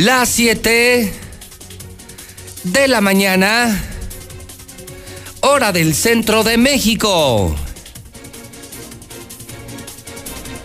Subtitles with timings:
[0.00, 1.12] Las 7
[2.64, 3.84] de la mañana,
[5.40, 7.54] hora del centro de México.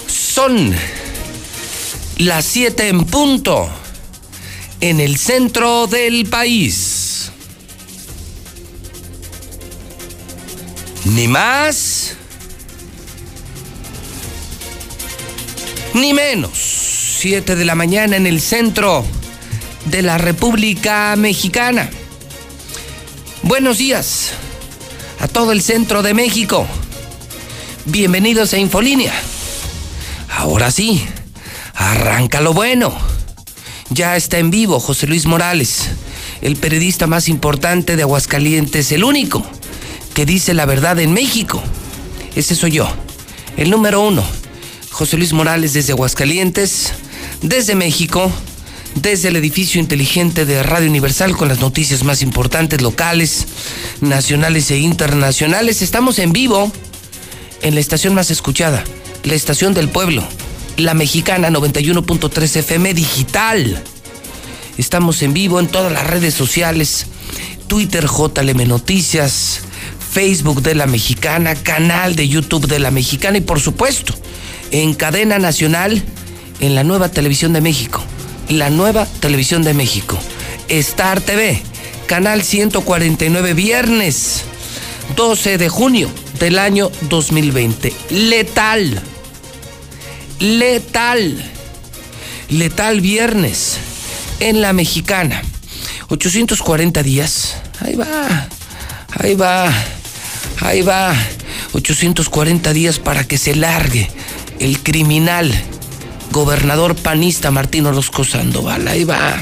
[0.08, 0.74] Son
[2.20, 3.70] las 7 en punto
[4.80, 7.30] en el centro del país.
[11.04, 12.14] Ni más
[15.94, 16.58] ni menos.
[17.20, 19.04] 7 de la mañana en el centro
[19.86, 21.90] de la República Mexicana.
[23.44, 24.32] Buenos días
[25.20, 26.68] a todo el centro de México.
[27.86, 29.14] Bienvenidos a Infolínea.
[30.30, 31.06] Ahora sí,
[31.76, 32.94] arranca lo bueno.
[33.90, 35.90] Ya está en vivo José Luis Morales,
[36.42, 39.46] el periodista más importante de Aguascalientes, el único
[40.16, 41.62] que dice la verdad en México.
[42.36, 42.88] Ese soy yo,
[43.58, 44.24] el número uno.
[44.92, 46.94] José Luis Morales desde Aguascalientes,
[47.42, 48.32] desde México,
[48.96, 53.46] desde el edificio inteligente de Radio Universal con las noticias más importantes locales,
[54.02, 55.82] nacionales e internacionales.
[55.82, 56.72] Estamos en vivo
[57.62, 58.84] en la estación más escuchada,
[59.24, 60.24] la estación del pueblo,
[60.78, 63.84] la mexicana 91.3 FM digital.
[64.78, 67.08] Estamos en vivo en todas las redes sociales,
[67.68, 69.62] Twitter JLM Noticias,
[70.12, 74.16] Facebook de la Mexicana, canal de YouTube de la Mexicana y por supuesto
[74.72, 76.04] en cadena nacional
[76.60, 78.02] en la nueva televisión de México
[78.50, 80.18] la nueva televisión de México.
[80.68, 81.62] Star TV,
[82.08, 84.44] canal 149, viernes
[85.16, 87.94] 12 de junio del año 2020.
[88.10, 89.02] Letal.
[90.40, 91.52] Letal.
[92.50, 93.78] Letal viernes
[94.40, 95.42] en la mexicana.
[96.10, 97.56] 840 días.
[97.80, 98.48] Ahí va.
[99.18, 99.72] Ahí va.
[100.62, 101.16] Ahí va.
[101.74, 104.10] 840 días para que se largue
[104.60, 105.52] el criminal
[106.36, 108.90] gobernador panista Martín Orozco Sandoval.
[108.90, 109.42] Ahí va.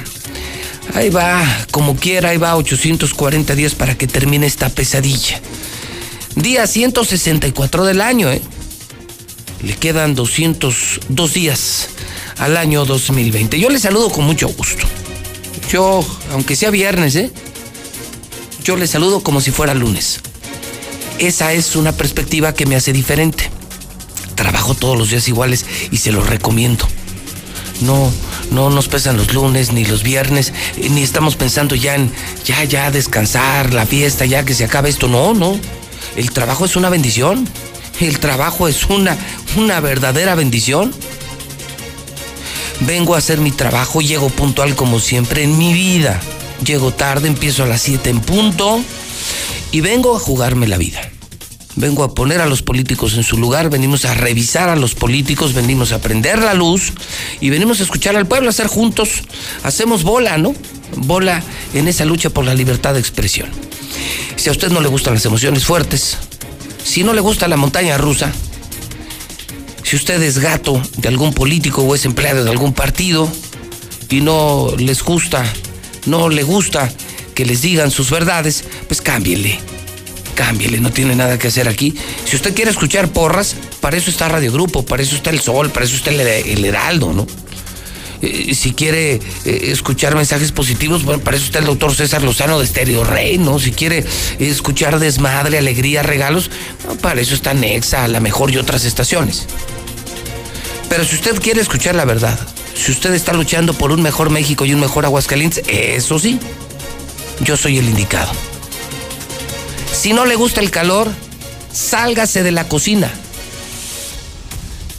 [0.93, 5.41] Ahí va, como quiera, ahí va 840 días para que termine esta pesadilla.
[6.35, 8.41] Día 164 del año, ¿eh?
[9.63, 11.89] Le quedan 202 días
[12.37, 13.59] al año 2020.
[13.59, 14.85] Yo le saludo con mucho gusto.
[15.71, 17.31] Yo, aunque sea viernes, ¿eh?
[18.63, 20.19] Yo le saludo como si fuera lunes.
[21.17, 23.52] Esa es una perspectiva que me hace diferente
[24.43, 26.85] trabajo todos los días iguales y se los recomiendo.
[27.79, 28.11] No,
[28.51, 32.11] no nos pesan los lunes ni los viernes, eh, ni estamos pensando ya en
[32.43, 35.07] ya, ya descansar, la fiesta, ya que se acabe esto.
[35.07, 35.57] No, no.
[36.17, 37.47] El trabajo es una bendición.
[38.01, 39.17] El trabajo es una,
[39.55, 40.93] una verdadera bendición.
[42.81, 46.19] Vengo a hacer mi trabajo, llego puntual como siempre en mi vida.
[46.65, 48.81] Llego tarde, empiezo a las 7 en punto
[49.71, 51.12] y vengo a jugarme la vida
[51.75, 55.53] vengo a poner a los políticos en su lugar, venimos a revisar a los políticos,
[55.53, 56.93] venimos a prender la luz
[57.41, 59.23] y venimos a escuchar al pueblo, a hacer juntos,
[59.63, 60.53] hacemos bola, ¿no?
[60.95, 61.41] Bola
[61.73, 63.49] en esa lucha por la libertad de expresión.
[64.35, 66.17] Si a usted no le gustan las emociones fuertes,
[66.83, 68.31] si no le gusta la montaña rusa,
[69.83, 73.29] si usted es gato de algún político o es empleado de algún partido
[74.09, 75.45] y no les gusta,
[76.05, 76.91] no le gusta
[77.35, 79.72] que les digan sus verdades, pues cámbienle
[80.33, 81.95] cámbiele, no tiene nada que hacer aquí.
[82.25, 85.69] Si usted quiere escuchar porras, para eso está Radio Grupo, para eso está El Sol,
[85.69, 87.27] para eso está El, Heraldo, ¿no?
[88.21, 89.19] Eh, si quiere eh,
[89.63, 93.59] escuchar mensajes positivos, bueno, para eso está el doctor César Lozano de Estéreo Rey, ¿no?
[93.59, 94.05] Si quiere
[94.39, 96.49] escuchar desmadre, alegría, regalos,
[97.01, 99.47] para eso está Nexa, la mejor y otras estaciones.
[100.89, 102.39] Pero si usted quiere escuchar la verdad,
[102.75, 106.39] si usted está luchando por un mejor México y un mejor Aguascalientes, eso sí,
[107.41, 108.31] yo soy el indicado.
[110.03, 111.09] Si no le gusta el calor,
[111.71, 113.09] sálgase de la cocina.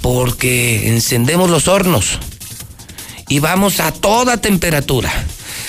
[0.00, 2.19] Porque encendemos los hornos
[3.28, 5.12] y vamos a toda temperatura.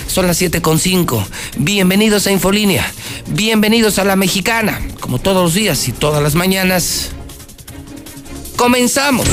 [0.07, 1.25] Son las 7.5.
[1.57, 2.90] Bienvenidos a Infolínea.
[3.28, 4.79] Bienvenidos a la mexicana.
[5.01, 7.09] Como todos los días y todas las mañanas.
[8.56, 9.28] Comenzamos.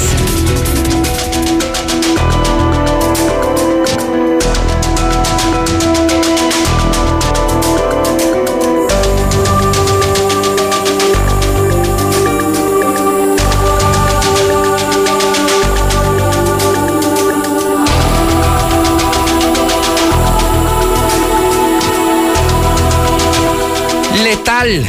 [24.42, 24.84] Letal,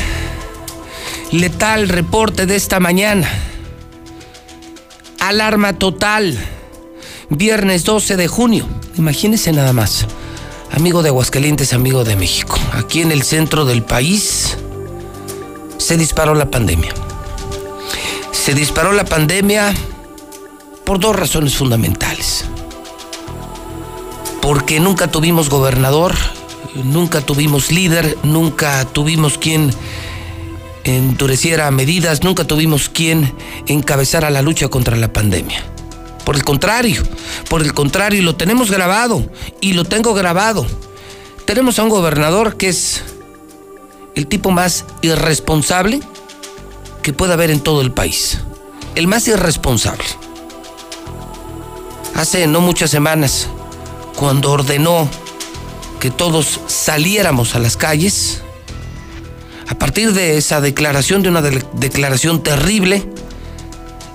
[1.32, 3.30] letal reporte de esta mañana.
[5.20, 6.36] Alarma total.
[7.30, 8.68] Viernes 12 de junio.
[8.98, 10.08] Imagínense nada más.
[10.72, 12.58] Amigo de Aguascalientes, amigo de México.
[12.74, 14.58] Aquí en el centro del país
[15.78, 16.94] se disparó la pandemia.
[18.32, 19.72] Se disparó la pandemia
[20.84, 22.46] por dos razones fundamentales.
[24.42, 26.14] porque nunca tuvimos gobernador,
[26.76, 29.72] nunca tuvimos líder, nunca tuvimos quien
[30.84, 33.34] endureciera medidas, nunca tuvimos quien
[33.68, 35.64] encabezara la lucha contra la pandemia.
[36.26, 37.04] Por el contrario,
[37.50, 39.24] por el contrario, lo tenemos grabado,
[39.62, 40.66] y lo tengo grabado.
[41.46, 43.04] Tenemos a un gobernador que es
[44.16, 46.00] el tipo más irresponsable
[47.02, 48.40] que pueda haber en todo el país.
[48.96, 50.06] El más irresponsable.
[52.16, 53.48] Hace no muchas semanas,
[54.16, 55.10] cuando ordenó
[56.04, 58.42] que todos saliéramos a las calles,
[59.70, 63.10] a partir de esa declaración, de una declaración terrible,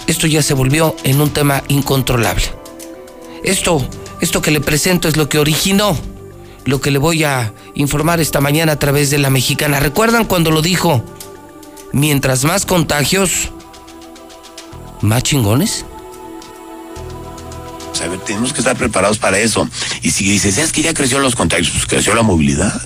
[0.06, 2.44] esto ya se volvió en un tema incontrolable.
[3.43, 3.88] Esto,
[4.20, 5.96] esto que le presento es lo que originó
[6.67, 9.81] lo que le voy a informar esta mañana a través de la mexicana.
[9.81, 11.02] ¿Recuerdan cuando lo dijo?
[11.94, 13.49] Mientras más contagios,
[15.00, 15.87] más chingones.
[17.98, 19.68] Sea, tenemos que estar preparados para eso.
[20.02, 22.80] Y si dices, es que ya creció los contagios, pues creció la movilidad.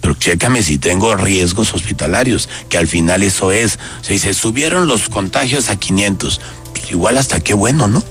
[0.00, 3.78] Pero chécame si tengo riesgos hospitalarios, que al final eso es.
[4.00, 6.40] Se subieron los contagios a 500.
[6.72, 8.02] Pues igual hasta qué bueno, ¿no?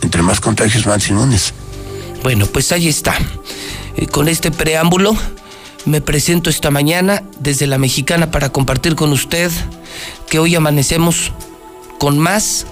[0.00, 1.52] Entre más contagios, más inmunes.
[2.22, 3.14] Bueno, pues ahí está.
[3.96, 5.14] Eh, con este preámbulo
[5.84, 9.50] me presento esta mañana desde la mexicana para compartir con usted
[10.30, 11.32] que hoy amanecemos
[11.98, 12.66] con más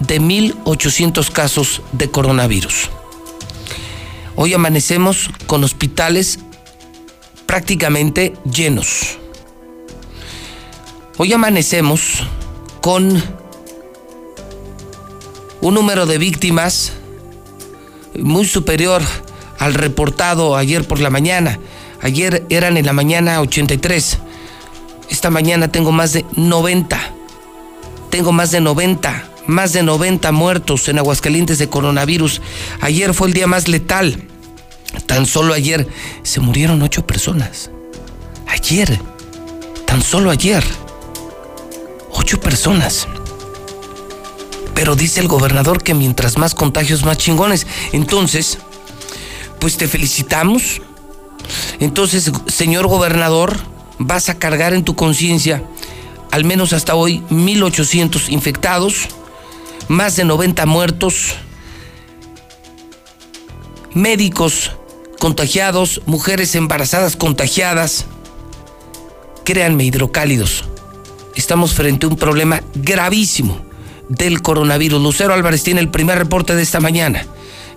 [0.00, 2.90] de 1.800 casos de coronavirus.
[4.34, 6.38] Hoy amanecemos con hospitales
[7.46, 9.18] prácticamente llenos.
[11.16, 12.22] Hoy amanecemos
[12.82, 13.22] con
[15.62, 16.92] un número de víctimas
[18.14, 19.02] muy superior
[19.58, 21.58] al reportado ayer por la mañana.
[22.02, 24.18] Ayer eran en la mañana 83.
[25.08, 27.00] Esta mañana tengo más de 90.
[28.10, 29.30] Tengo más de 90.
[29.46, 32.40] Más de 90 muertos en Aguascalientes de coronavirus.
[32.80, 34.22] Ayer fue el día más letal.
[35.06, 35.86] Tan solo ayer
[36.22, 37.70] se murieron ocho personas.
[38.46, 39.00] Ayer.
[39.86, 40.64] Tan solo ayer.
[42.12, 43.06] Ocho personas.
[44.74, 47.66] Pero dice el gobernador que mientras más contagios, más chingones.
[47.92, 48.58] Entonces,
[49.60, 50.82] pues te felicitamos.
[51.78, 53.56] Entonces, señor gobernador,
[53.98, 55.62] vas a cargar en tu conciencia
[56.36, 59.08] al menos hasta hoy 1.800 infectados,
[59.88, 61.34] más de 90 muertos,
[63.92, 64.72] médicos
[65.18, 68.06] contagiados, mujeres embarazadas contagiadas.
[69.44, 70.64] Créanme, hidrocálidos,
[71.34, 73.60] estamos frente a un problema gravísimo
[74.08, 75.00] del coronavirus.
[75.00, 77.26] Lucero Álvarez tiene el primer reporte de esta mañana.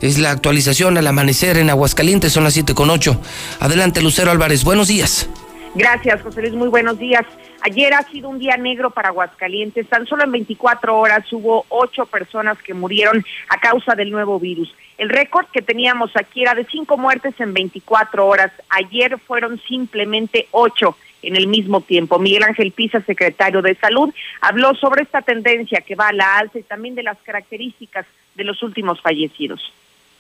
[0.02, 3.20] Es la actualización al amanecer en Aguascalientes, son las 7 con 8.
[3.60, 5.28] Adelante, Lucero Álvarez, buenos días.
[5.75, 7.24] Gracias, José Luis, muy buenos días.
[7.62, 9.88] Ayer ha sido un día negro para Aguascalientes.
[9.88, 14.74] Tan solo en 24 horas hubo ocho personas que murieron a causa del nuevo virus.
[14.98, 18.51] El récord que teníamos aquí era de cinco muertes en 24 horas.
[18.69, 22.18] Ayer fueron simplemente ocho en el mismo tiempo.
[22.18, 26.60] Miguel Ángel Pisa, secretario de Salud, habló sobre esta tendencia que va a la alza
[26.60, 28.06] y también de las características
[28.36, 29.72] de los últimos fallecidos.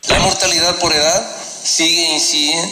[0.07, 1.25] La mortalidad por edad
[1.63, 2.07] sigue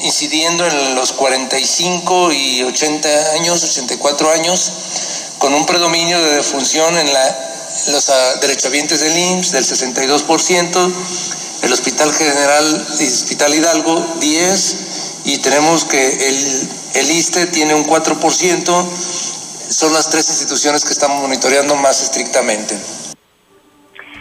[0.04, 4.72] incidiendo en los 45 y 80 años, 84 años,
[5.38, 7.40] con un predominio de defunción en la,
[7.90, 10.94] los ah, derechohabientes del IMSS del 62%,
[11.64, 14.76] el Hospital General Hospital Hidalgo 10%
[15.26, 18.86] y tenemos que el, el ISTE tiene un 4%,
[19.70, 22.80] son las tres instituciones que estamos monitoreando más estrictamente.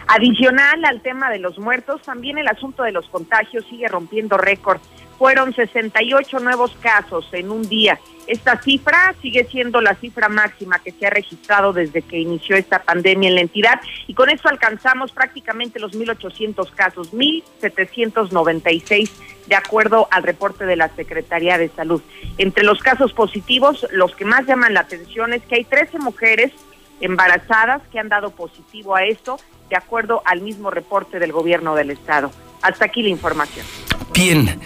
[0.09, 4.81] Adicional al tema de los muertos, también el asunto de los contagios sigue rompiendo récord.
[5.19, 7.99] Fueron 68 nuevos casos en un día.
[8.29, 12.83] Esta cifra sigue siendo la cifra máxima que se ha registrado desde que inició esta
[12.83, 19.11] pandemia en la entidad y con eso alcanzamos prácticamente los 1.800 casos, 1.796
[19.47, 22.03] de acuerdo al reporte de la Secretaría de Salud.
[22.37, 26.53] Entre los casos positivos, los que más llaman la atención es que hay 13 mujeres
[27.01, 31.91] embarazadas que han dado positivo a esto de acuerdo al mismo reporte del gobierno del
[31.91, 32.31] estado.
[32.63, 33.67] Hasta aquí la información.
[34.15, 34.61] Bien,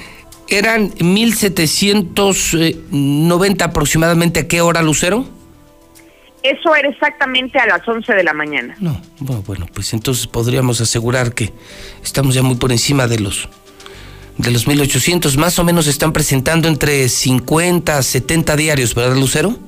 [0.49, 4.40] eran 1790 aproximadamente.
[4.40, 5.25] ¿A qué hora, Lucero?
[6.42, 8.75] Eso era exactamente a las 11 de la mañana.
[8.80, 11.52] No, bueno, pues entonces podríamos asegurar que
[12.02, 13.47] estamos ya muy por encima de los
[14.38, 19.59] de los 1800, más o menos están presentando entre 50 70 diarios, ¿verdad, Lucero?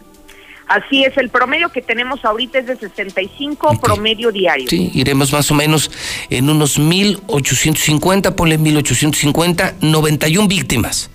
[0.68, 4.68] Así es, el promedio que tenemos ahorita es de 65 promedio diario.
[4.68, 5.90] Sí, iremos más o menos
[6.30, 11.10] en unos 1.850, ponle 1.850, 91 víctimas.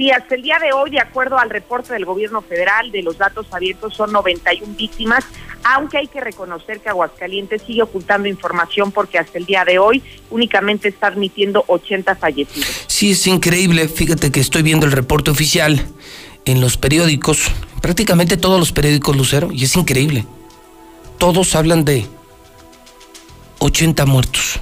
[0.00, 3.18] Sí, hasta el día de hoy, de acuerdo al reporte del gobierno federal de los
[3.18, 5.26] datos abiertos, son 91 víctimas,
[5.62, 10.02] aunque hay que reconocer que Aguascalientes sigue ocultando información porque hasta el día de hoy
[10.30, 12.84] únicamente está admitiendo 80 fallecidos.
[12.86, 13.88] Sí, es increíble.
[13.88, 15.86] Fíjate que estoy viendo el reporte oficial
[16.46, 20.26] en los periódicos, prácticamente todos los periódicos Lucero, y es increíble.
[21.18, 22.06] Todos hablan de
[23.58, 24.60] 80 muertos.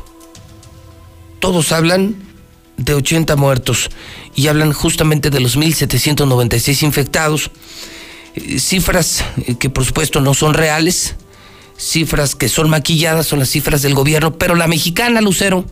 [1.41, 2.17] Todos hablan
[2.77, 3.91] de 80 muertos
[4.35, 7.51] y hablan justamente de los 1.796 infectados.
[8.35, 11.17] Eh, cifras eh, que por supuesto no son reales,
[11.77, 15.65] cifras que son maquilladas, son las cifras del gobierno, pero la mexicana, Lucero,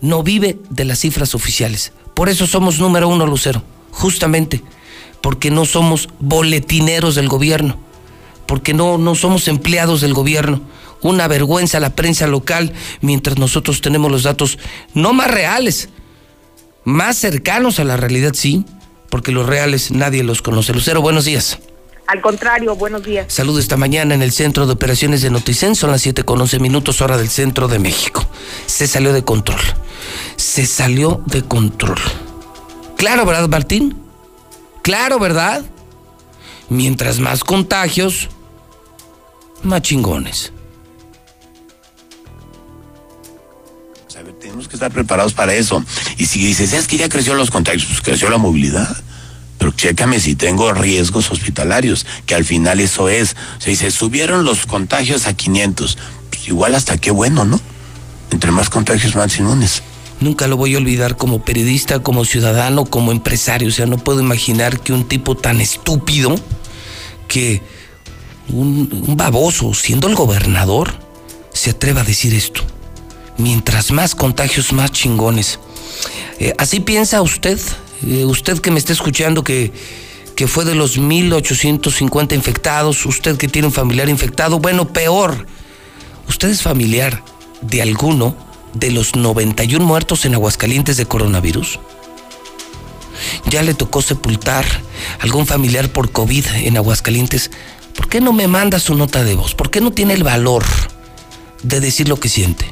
[0.00, 1.92] no vive de las cifras oficiales.
[2.14, 4.62] Por eso somos número uno, Lucero, justamente,
[5.20, 7.76] porque no somos boletineros del gobierno,
[8.46, 10.60] porque no, no somos empleados del gobierno.
[11.00, 14.58] Una vergüenza la prensa local, mientras nosotros tenemos los datos
[14.94, 15.90] no más reales,
[16.84, 18.64] más cercanos a la realidad, sí,
[19.10, 20.72] porque los reales nadie los conoce.
[20.72, 21.58] Lucero, buenos días.
[22.08, 23.26] Al contrario, buenos días.
[23.30, 26.58] Saludo esta mañana en el Centro de Operaciones de Noticen, son las 7 con 11
[26.58, 28.26] minutos hora del centro de México.
[28.64, 29.60] Se salió de control.
[30.36, 31.98] Se salió de control.
[32.96, 34.07] Claro, ¿verdad, Martín?
[34.88, 35.66] Claro, ¿verdad?
[36.70, 38.30] Mientras más contagios,
[39.62, 40.50] más chingones.
[44.40, 45.84] tenemos que estar preparados para eso.
[46.16, 48.96] Y si dices, es que ya creció los contagios, pues creció la movilidad.
[49.58, 53.36] Pero chécame si tengo riesgos hospitalarios, que al final eso es.
[53.58, 55.98] O sea, se subieron los contagios a 500.
[56.30, 57.60] Pues igual hasta qué bueno, ¿no?
[58.30, 59.82] Entre más contagios, más inmunes.
[60.20, 63.68] Nunca lo voy a olvidar como periodista, como ciudadano, como empresario.
[63.68, 66.34] O sea, no puedo imaginar que un tipo tan estúpido,
[67.28, 67.62] que
[68.52, 70.92] un, baboso, siendo el gobernador,
[71.52, 72.62] se atreva a decir esto
[73.36, 75.60] mientras más contagios, más chingones.
[76.40, 77.58] Eh, ¿Así piensa usted?
[78.04, 79.72] Eh, usted que me está escuchando que,
[80.34, 85.46] que fue de los 1850 infectados, usted que tiene un familiar infectado, bueno, peor,
[86.28, 87.22] usted es familiar
[87.60, 88.47] de alguno
[88.78, 91.80] de los 91 muertos en Aguascalientes de coronavirus.
[93.50, 94.64] Ya le tocó sepultar
[95.20, 97.50] algún familiar por COVID en Aguascalientes.
[97.96, 99.54] ¿Por qué no me manda su nota de voz?
[99.54, 100.64] ¿Por qué no tiene el valor
[101.62, 102.66] de decir lo que siente?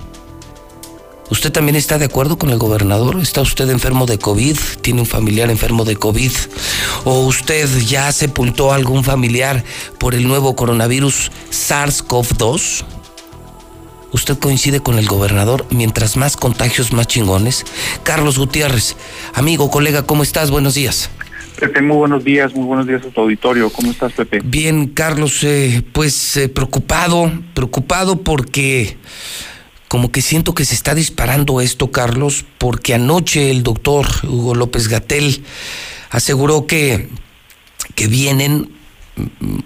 [1.29, 3.19] ¿Usted también está de acuerdo con el gobernador?
[3.21, 4.57] ¿Está usted enfermo de COVID?
[4.81, 6.31] ¿Tiene un familiar enfermo de COVID?
[7.05, 9.65] ¿O usted ya sepultó a algún familiar
[9.99, 12.85] por el nuevo coronavirus SARS-CoV-2?
[14.17, 15.67] ¿Usted coincide con el gobernador?
[15.69, 17.67] Mientras más contagios, más chingones.
[18.03, 18.97] Carlos Gutiérrez,
[19.35, 20.51] amigo, colega, ¿cómo estás?
[20.51, 21.11] Buenos días.
[21.61, 23.69] Pepe, muy buenos días, muy buenos días a tu auditorio.
[23.69, 24.41] ¿Cómo estás, Pepe?
[24.43, 28.97] Bien, Carlos, eh, pues eh, preocupado, preocupado porque
[29.87, 34.89] como que siento que se está disparando esto, Carlos, porque anoche el doctor Hugo López
[34.89, 35.45] Gatel
[36.09, 37.11] aseguró que,
[37.95, 38.76] que vienen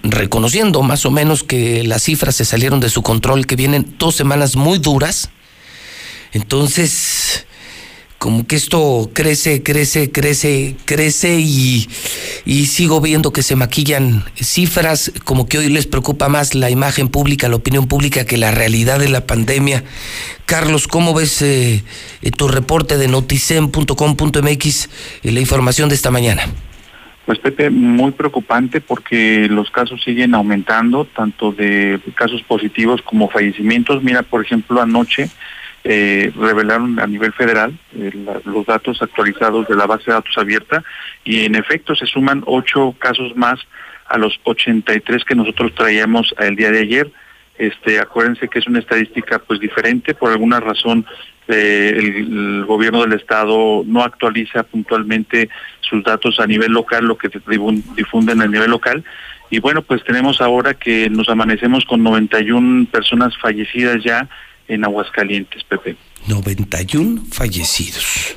[0.02, 4.14] reconociendo más o menos que las cifras se salieron de su control, que vienen dos
[4.14, 5.30] semanas muy duras.
[6.32, 7.46] Entonces,
[8.18, 11.88] como que esto crece, crece, crece, crece y,
[12.44, 17.08] y, sigo viendo que se maquillan cifras, como que hoy les preocupa más la imagen
[17.08, 19.84] pública, la opinión pública que la realidad de la pandemia.
[20.44, 21.82] Carlos, ¿cómo ves eh,
[22.20, 24.88] eh, tu reporte de noticen.com.mx,
[25.22, 26.46] la información de esta mañana?
[27.30, 34.02] Pues Pepe, muy preocupante porque los casos siguen aumentando, tanto de casos positivos como fallecimientos.
[34.02, 35.30] Mira, por ejemplo, anoche
[35.84, 38.10] eh, revelaron a nivel federal eh,
[38.44, 40.82] los datos actualizados de la base de datos abierta
[41.22, 43.60] y en efecto se suman ocho casos más
[44.08, 47.12] a los 83 que nosotros traíamos el día de ayer.
[47.60, 51.04] Este, acuérdense que es una estadística pues diferente, por alguna razón
[51.46, 55.50] eh, el, gobierno del estado no actualiza puntualmente
[55.82, 57.28] sus datos a nivel local, lo que
[57.96, 59.04] difunden a nivel local.
[59.50, 64.26] Y bueno, pues tenemos ahora que nos amanecemos con 91 personas fallecidas ya
[64.66, 65.96] en Aguascalientes, Pepe.
[66.28, 68.36] 91 fallecidos.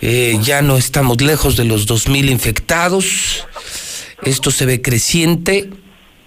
[0.00, 3.46] Eh, ya no estamos lejos de los 2.000 infectados.
[4.24, 5.70] Esto se ve creciente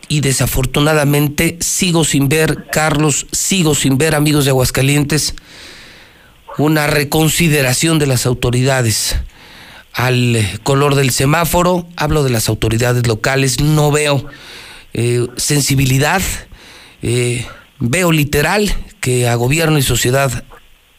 [0.07, 5.35] y desafortunadamente sigo sin ver, Carlos, sigo sin ver, amigos de Aguascalientes,
[6.57, 9.15] una reconsideración de las autoridades
[9.93, 11.87] al color del semáforo.
[11.95, 14.25] Hablo de las autoridades locales, no veo
[14.93, 16.21] eh, sensibilidad.
[17.01, 17.45] Eh,
[17.79, 18.71] Veo literal
[19.01, 20.45] que a gobierno y sociedad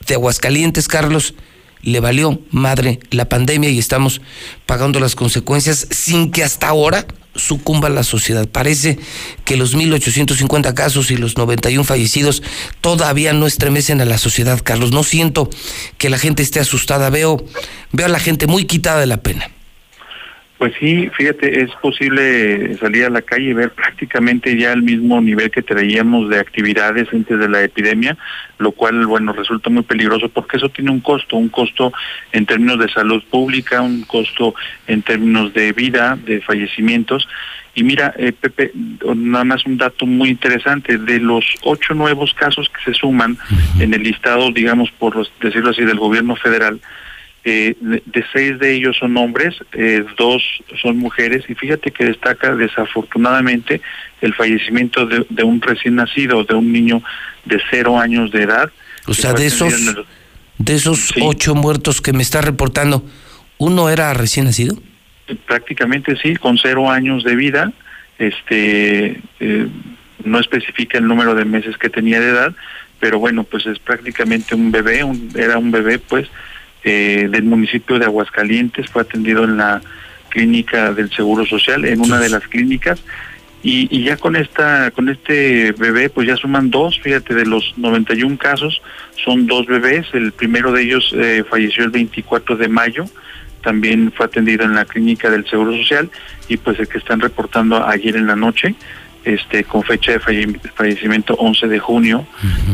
[0.06, 1.34] de Aguascalientes, Carlos,
[1.80, 4.20] le valió madre la pandemia y estamos
[4.66, 7.06] pagando las consecuencias sin que hasta ahora
[7.38, 8.48] sucumba la sociedad.
[8.48, 8.98] Parece
[9.44, 12.42] que los 1.850 casos y los 91 fallecidos
[12.80, 14.92] todavía no estremecen a la sociedad, Carlos.
[14.92, 15.50] No siento
[15.98, 17.44] que la gente esté asustada, veo,
[17.92, 19.50] veo a la gente muy quitada de la pena.
[20.58, 25.20] Pues sí, fíjate, es posible salir a la calle y ver prácticamente ya el mismo
[25.20, 28.16] nivel que traíamos de actividades antes de la epidemia,
[28.58, 31.92] lo cual, bueno, resulta muy peligroso porque eso tiene un costo, un costo
[32.32, 34.54] en términos de salud pública, un costo
[34.86, 37.28] en términos de vida, de fallecimientos.
[37.74, 38.72] Y mira, eh, Pepe,
[39.14, 43.36] nada más un dato muy interesante, de los ocho nuevos casos que se suman
[43.78, 46.80] en el listado, digamos, por decirlo así, del gobierno federal,
[47.48, 50.42] eh, de, seis de ellos son hombres, eh, dos
[50.82, 53.80] son mujeres, y fíjate que destaca desafortunadamente
[54.20, 57.04] el fallecimiento de, un recién nacido, de un niño
[57.44, 58.72] de cero años de edad.
[59.06, 59.94] O sea, de esos,
[60.58, 63.04] de esos ocho muertos que me está reportando,
[63.58, 64.76] ¿uno era recién nacido?
[65.46, 67.72] Prácticamente sí, con cero años de vida,
[68.18, 69.68] este eh,
[70.24, 72.52] no especifica el número de meses que tenía de edad,
[72.98, 76.28] pero bueno, pues es prácticamente un bebé, un, era un bebé pues
[76.86, 79.82] eh, del municipio de Aguascalientes, fue atendido en la
[80.28, 83.02] clínica del Seguro Social, en una de las clínicas,
[83.62, 88.38] y, ya con esta con este bebé pues ya suman dos, fíjate, de los 91
[88.38, 88.80] casos
[89.24, 93.06] son dos bebés, el primero de ellos eh, falleció el 24 de mayo,
[93.62, 96.08] también fue atendido en la clínica del Seguro Social
[96.48, 98.76] y pues el que están reportando ayer en la noche
[99.24, 102.24] este con fecha de fallecimiento 11 de junio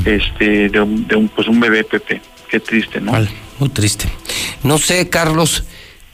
[0.05, 2.21] este de un, de un pues un bebé Pepe
[2.53, 3.13] qué triste no
[3.59, 4.11] muy triste.
[4.63, 5.65] No sé, Carlos,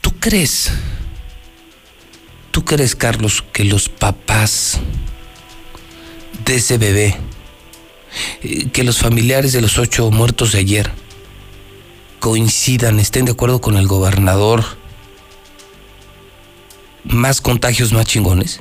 [0.01, 0.73] ¿tú crees?
[2.53, 4.79] ¿Tú crees, Carlos, que los papás
[6.45, 7.17] de ese bebé,
[8.43, 10.91] eh, que los familiares de los ocho muertos de ayer
[12.21, 14.63] coincidan, estén de acuerdo con el gobernador?
[17.03, 18.61] ¿Más contagios, más chingones?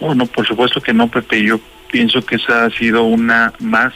[0.00, 1.42] Bueno, por supuesto que no, Pepe.
[1.44, 1.60] Yo
[1.90, 3.94] pienso que esa ha sido una más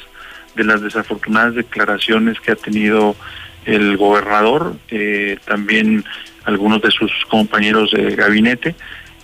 [0.54, 3.16] de las desafortunadas declaraciones que ha tenido
[3.64, 6.04] el gobernador, eh, también
[6.44, 8.75] algunos de sus compañeros de gabinete,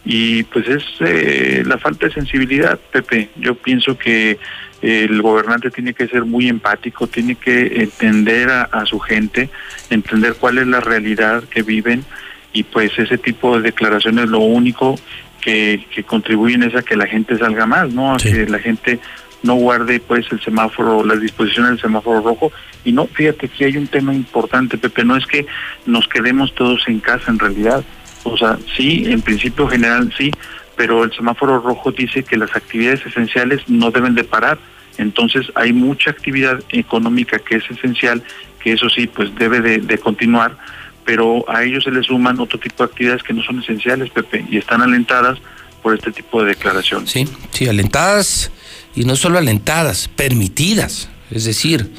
[0.05, 3.31] y pues es eh, la falta de sensibilidad, Pepe.
[3.37, 4.39] Yo pienso que
[4.81, 9.51] el gobernante tiene que ser muy empático, tiene que entender a, su gente,
[9.91, 12.05] entender cuál es la realidad que viven,
[12.53, 14.95] y pues ese tipo de declaraciones lo único
[15.41, 18.15] que, que contribuyen es a que la gente salga más, ¿no?
[18.15, 19.01] A que la gente
[19.43, 22.53] no guarde pues el semáforo, las disposiciones del semáforo rojo.
[22.85, 25.47] Y no, fíjate que hay un tema importante, Pepe, no es que
[25.87, 27.85] nos quedemos todos en casa en realidad.
[28.25, 30.31] O sea, sí, en principio general sí,
[30.77, 34.59] pero el semáforo rojo dice que las actividades esenciales no deben de parar.
[34.97, 38.23] Entonces hay mucha actividad económica que es esencial,
[38.61, 40.57] que eso sí, pues debe de, de continuar,
[41.05, 44.45] pero a ellos se les suman otro tipo de actividades que no son esenciales, Pepe,
[44.51, 45.39] y están alentadas
[45.83, 47.11] por este tipo de declaraciones.
[47.11, 48.51] Sí, sí, alentadas
[48.99, 51.09] y no solo alentadas, permitidas.
[51.31, 51.93] Es decir,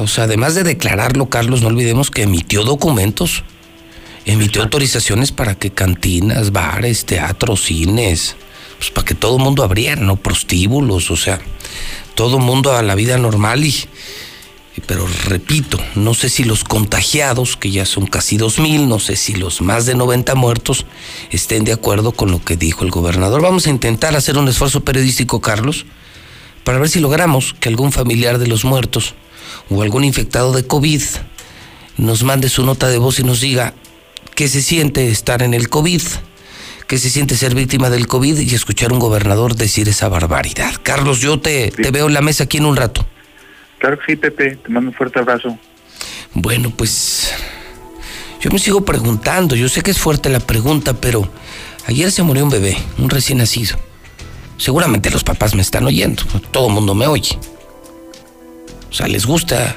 [0.00, 3.44] o sea, además de declararlo, Carlos, no olvidemos que emitió documentos,
[4.24, 8.34] emitió autorizaciones para que cantinas, bares, teatros, cines,
[8.78, 11.38] pues para que todo el mundo abriera, no prostíbulos, o sea,
[12.14, 13.74] todo el mundo a la vida normal y,
[14.86, 19.16] pero repito, no sé si los contagiados, que ya son casi dos mil, no sé
[19.16, 20.86] si los más de 90 muertos
[21.30, 23.42] estén de acuerdo con lo que dijo el gobernador.
[23.42, 25.84] Vamos a intentar hacer un esfuerzo periodístico, Carlos,
[26.66, 29.14] para ver si logramos que algún familiar de los muertos
[29.70, 31.00] o algún infectado de COVID
[31.96, 33.72] nos mande su nota de voz y nos diga
[34.34, 36.02] qué se siente estar en el COVID,
[36.88, 40.74] qué se siente ser víctima del COVID y escuchar a un gobernador decir esa barbaridad.
[40.82, 43.06] Carlos, yo te, te veo en la mesa aquí en un rato.
[43.78, 45.56] Claro que sí, Pepe, te mando un fuerte abrazo.
[46.34, 47.32] Bueno, pues
[48.40, 51.30] yo me sigo preguntando, yo sé que es fuerte la pregunta, pero
[51.86, 53.78] ayer se murió un bebé, un recién nacido.
[54.58, 57.38] Seguramente los papás me están oyendo, todo el mundo me oye.
[58.90, 59.76] O sea, les gusta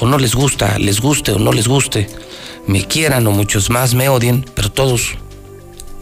[0.00, 2.08] o no les gusta, les guste o no les guste,
[2.66, 5.12] me quieran o muchos más me odien, pero todos,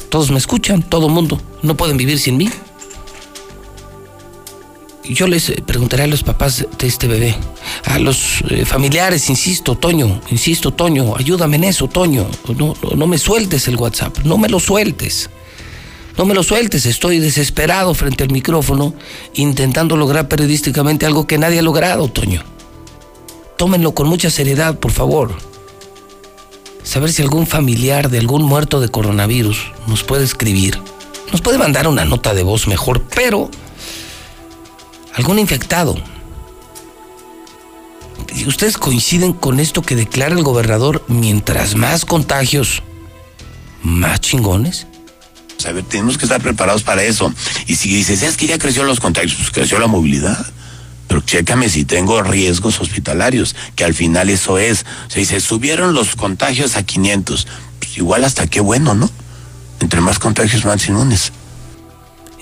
[0.09, 2.51] todos me escuchan, todo el mundo, no pueden vivir sin mí.
[5.05, 7.37] Yo les preguntaré a los papás de este bebé,
[7.85, 12.27] a los eh, familiares, insisto, Toño, insisto, Toño, ayúdame en eso, Toño,
[12.57, 15.31] no, no me sueltes el WhatsApp, no me lo sueltes.
[16.17, 18.95] No me lo sueltes, estoy desesperado frente al micrófono
[19.35, 22.43] intentando lograr periodísticamente algo que nadie ha logrado, Toño.
[23.59, 25.37] Tómenlo con mucha seriedad, por favor.
[26.83, 30.81] Saber si algún familiar de algún muerto de coronavirus nos puede escribir.
[31.33, 33.51] Nos puede mandar una nota de voz mejor, pero
[35.15, 35.97] algún infectado.
[38.35, 42.83] ¿Y ustedes coinciden con esto que declara el gobernador mientras más contagios,
[43.83, 44.87] más chingones?
[45.65, 47.33] A ver, tenemos que estar preparados para eso.
[47.67, 50.47] Y si dices, es que ya creció los contagios, pues creció la movilidad.
[51.09, 54.85] Pero chécame si tengo riesgos hospitalarios, que al final eso es.
[55.07, 57.47] O sea, se subieron los contagios a 500.
[57.79, 59.11] Pues igual hasta qué bueno, ¿no?
[59.81, 61.33] Entre más contagios, más chingones.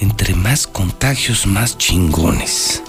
[0.01, 2.83] Entre más contagios, más chingones.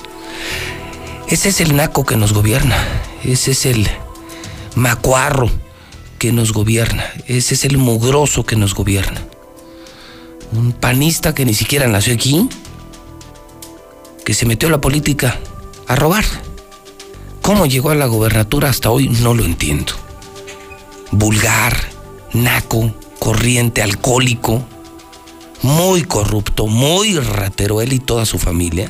[1.27, 2.77] Ese es el naco que nos gobierna.
[3.23, 3.89] Ese es el
[4.75, 5.49] macuarro
[6.19, 7.03] que nos gobierna.
[7.27, 9.21] Ese es el mugroso que nos gobierna.
[10.51, 12.47] Un panista que ni siquiera nació aquí,
[14.23, 15.39] que se metió a la política
[15.87, 16.25] a robar.
[17.41, 19.09] ¿Cómo llegó a la gobernatura hasta hoy?
[19.09, 19.93] No lo entiendo.
[21.11, 21.77] Vulgar,
[22.33, 24.63] naco, corriente, alcohólico,
[25.61, 28.89] muy corrupto, muy ratero él y toda su familia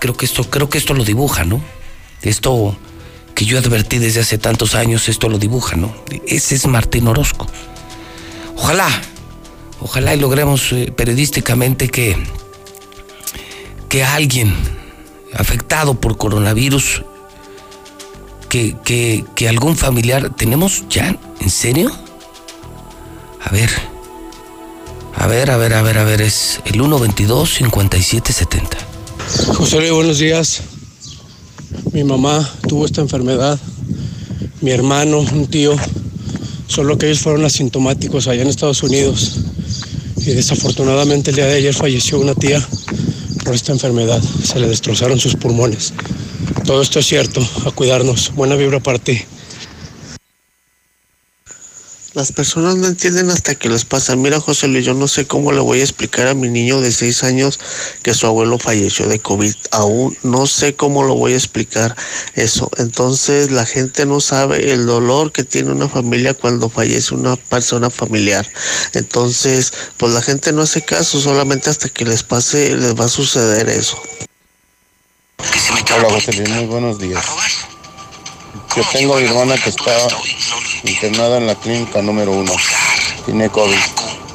[0.00, 1.60] creo que esto, creo que esto lo dibuja, ¿no?
[2.22, 2.76] Esto
[3.34, 5.94] que yo advertí desde hace tantos años, esto lo dibuja, ¿no?
[6.26, 7.46] Ese es Martín Orozco.
[8.62, 8.88] Ojalá,
[9.80, 12.14] ojalá y logremos eh, periodísticamente que,
[13.88, 14.54] que alguien
[15.34, 17.02] afectado por coronavirus,
[18.50, 21.16] que, que, que algún familiar, ¿tenemos ya?
[21.40, 21.90] ¿En serio?
[23.42, 23.70] A ver,
[25.16, 28.76] a ver, a ver, a ver, a ver, es el 122 5770.
[29.54, 30.60] José Luis, buenos días.
[31.92, 33.58] Mi mamá tuvo esta enfermedad,
[34.60, 35.76] mi hermano, un tío,
[36.70, 39.40] solo que ellos fueron asintomáticos allá en Estados Unidos.
[40.18, 42.64] Y desafortunadamente el día de ayer falleció una tía
[43.44, 44.22] por esta enfermedad.
[44.44, 45.92] Se le destrozaron sus pulmones.
[46.64, 48.32] Todo esto es cierto, a cuidarnos.
[48.36, 49.20] Buena vibra para ti.
[52.12, 54.16] Las personas no entienden hasta que les pasa.
[54.16, 56.90] Mira, José Luis, yo no sé cómo le voy a explicar a mi niño de
[56.90, 57.60] seis años
[58.02, 59.54] que su abuelo falleció de COVID.
[59.70, 61.94] Aún no sé cómo lo voy a explicar
[62.34, 62.68] eso.
[62.78, 67.90] Entonces, la gente no sabe el dolor que tiene una familia cuando fallece una persona
[67.90, 68.44] familiar.
[68.94, 73.08] Entonces, pues la gente no hace caso, solamente hasta que les pase les va a
[73.08, 73.96] suceder eso.
[75.96, 77.24] Hola, José Luis, muy buenos días.
[78.76, 79.92] Yo tengo a mi hermana que está
[80.84, 82.52] internada en la clínica número uno.
[83.24, 83.76] Tiene COVID.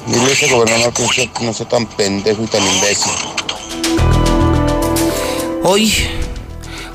[0.07, 0.93] Dile gobernador
[1.41, 3.11] no sea tan pendejo y tan imbécil.
[5.63, 5.91] Hoy,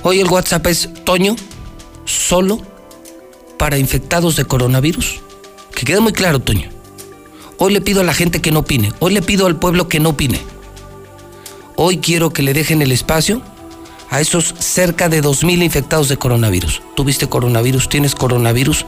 [0.02, 1.34] hoy el WhatsApp es Toño,
[2.04, 2.60] solo
[3.58, 5.20] para infectados de coronavirus.
[5.74, 6.70] Que quede muy claro, Toño.
[7.58, 8.92] Hoy le pido a la gente que no opine.
[9.00, 10.40] Hoy le pido al pueblo que no opine.
[11.76, 13.42] Hoy quiero que le dejen el espacio
[14.08, 16.82] a esos cerca de 2.000 infectados de coronavirus.
[16.94, 17.88] ¿Tuviste coronavirus?
[17.88, 18.86] ¿Tienes coronavirus?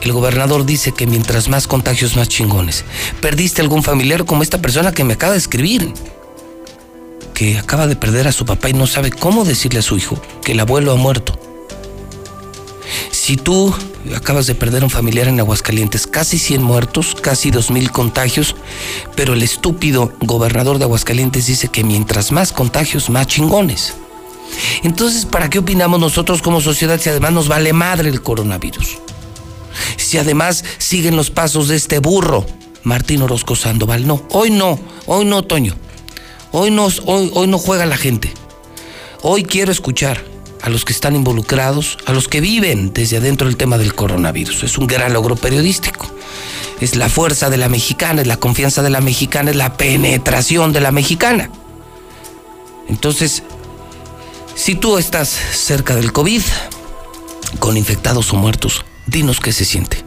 [0.00, 2.84] El gobernador dice que mientras más contagios, más chingones.
[3.20, 5.92] ¿Perdiste algún familiar como esta persona que me acaba de escribir?
[7.34, 10.20] Que acaba de perder a su papá y no sabe cómo decirle a su hijo
[10.42, 11.38] que el abuelo ha muerto.
[13.10, 13.74] Si tú
[14.16, 18.56] acabas de perder a un familiar en Aguascalientes, casi 100 muertos, casi 2.000 contagios,
[19.14, 23.94] pero el estúpido gobernador de Aguascalientes dice que mientras más contagios, más chingones.
[24.82, 28.98] Entonces, ¿para qué opinamos nosotros como sociedad si además nos vale madre el coronavirus?
[29.96, 32.46] Si además siguen los pasos de este burro,
[32.82, 34.06] Martín Orozco Sandoval.
[34.06, 35.74] No, hoy no, hoy no, Toño.
[36.52, 38.32] Hoy no, hoy, hoy no juega la gente.
[39.22, 40.24] Hoy quiero escuchar
[40.62, 44.64] a los que están involucrados, a los que viven desde adentro del tema del coronavirus.
[44.64, 46.06] Es un gran logro periodístico.
[46.80, 50.72] Es la fuerza de la mexicana, es la confianza de la mexicana, es la penetración
[50.72, 51.50] de la mexicana.
[52.88, 53.42] Entonces,
[54.54, 56.42] si tú estás cerca del COVID,
[57.58, 60.04] con infectados o muertos, dinos qué se siente.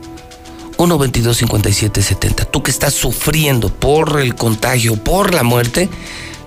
[0.78, 2.46] 1 22 57 70.
[2.46, 5.90] Tú que estás sufriendo por el contagio, por la muerte,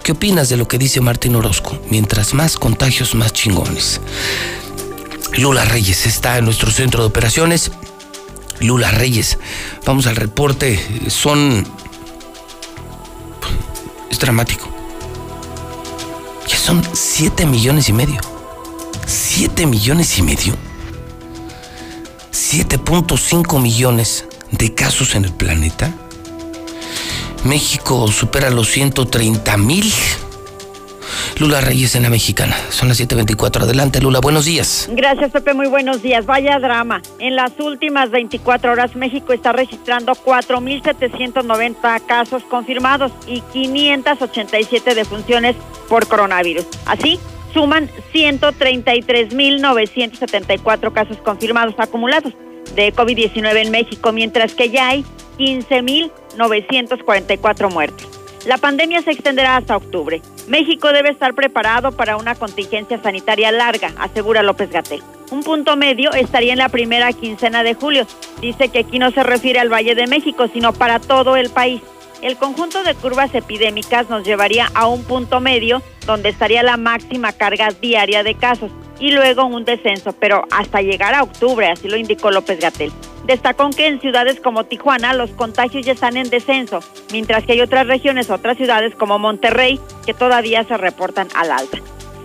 [0.02, 1.78] ¿qué opinas de lo que dice Martín Orozco?
[1.90, 4.00] Mientras más contagios, más chingones.
[5.36, 7.70] Lula Reyes está en nuestro centro de operaciones.
[8.60, 9.38] Lula Reyes,
[9.84, 10.80] vamos al reporte.
[11.08, 11.66] Son.
[14.10, 14.68] Es dramático.
[16.48, 18.18] Ya son 7 millones y medio.
[19.06, 20.56] 7 millones y medio
[22.36, 25.90] 7.5 millones de casos en el planeta.
[27.44, 29.90] México supera los 130 mil.
[31.38, 32.54] Lula Reyes en la mexicana.
[32.68, 33.62] Son las 7.24.
[33.62, 34.20] Adelante, Lula.
[34.20, 34.86] Buenos días.
[34.92, 35.54] Gracias, Pepe.
[35.54, 36.26] Muy buenos días.
[36.26, 37.00] Vaya drama.
[37.18, 45.56] En las últimas 24 horas, México está registrando 4.790 casos confirmados y 587 defunciones
[45.88, 46.66] por coronavirus.
[46.84, 47.18] Así,
[47.56, 52.34] suman 133.974 casos confirmados acumulados
[52.74, 55.06] de COVID-19 en México, mientras que ya hay
[55.38, 58.06] 15.944 muertos.
[58.44, 60.20] La pandemia se extenderá hasta octubre.
[60.48, 65.02] México debe estar preparado para una contingencia sanitaria larga, asegura López Gatel.
[65.30, 68.06] Un punto medio estaría en la primera quincena de julio.
[68.42, 71.80] Dice que aquí no se refiere al Valle de México, sino para todo el país.
[72.22, 77.32] El conjunto de curvas epidémicas nos llevaría a un punto medio donde estaría la máxima
[77.32, 78.70] carga diaria de casos.
[78.98, 82.90] y luego un descenso, pero hasta llegar a octubre, así lo indicó López Gatel.
[83.26, 86.80] Destacó que en ciudades como Tijuana los contagios ya están en descenso,
[87.12, 91.78] mientras que hay otras regiones, otras ciudades como Monterrey, que todavía se reportan al alta.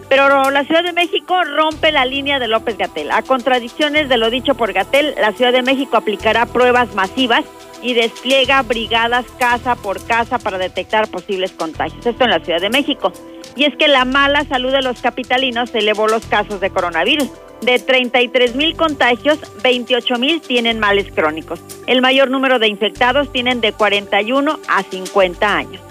[0.08, 3.12] Pero la Ciudad de México rompe la línea de López Gatel.
[3.12, 7.44] A contradicciones de lo dicho por Gatel, la Ciudad de México aplicará pruebas masivas
[7.82, 12.06] y despliega brigadas casa por casa para detectar posibles contagios.
[12.06, 13.12] Esto en la Ciudad de México.
[13.56, 17.30] Y es que la mala salud de los capitalinos elevó los casos de coronavirus.
[17.62, 21.60] De 33 mil contagios, 28 mil tienen males crónicos.
[21.86, 25.82] El mayor número de infectados tienen de 41 a 50 años.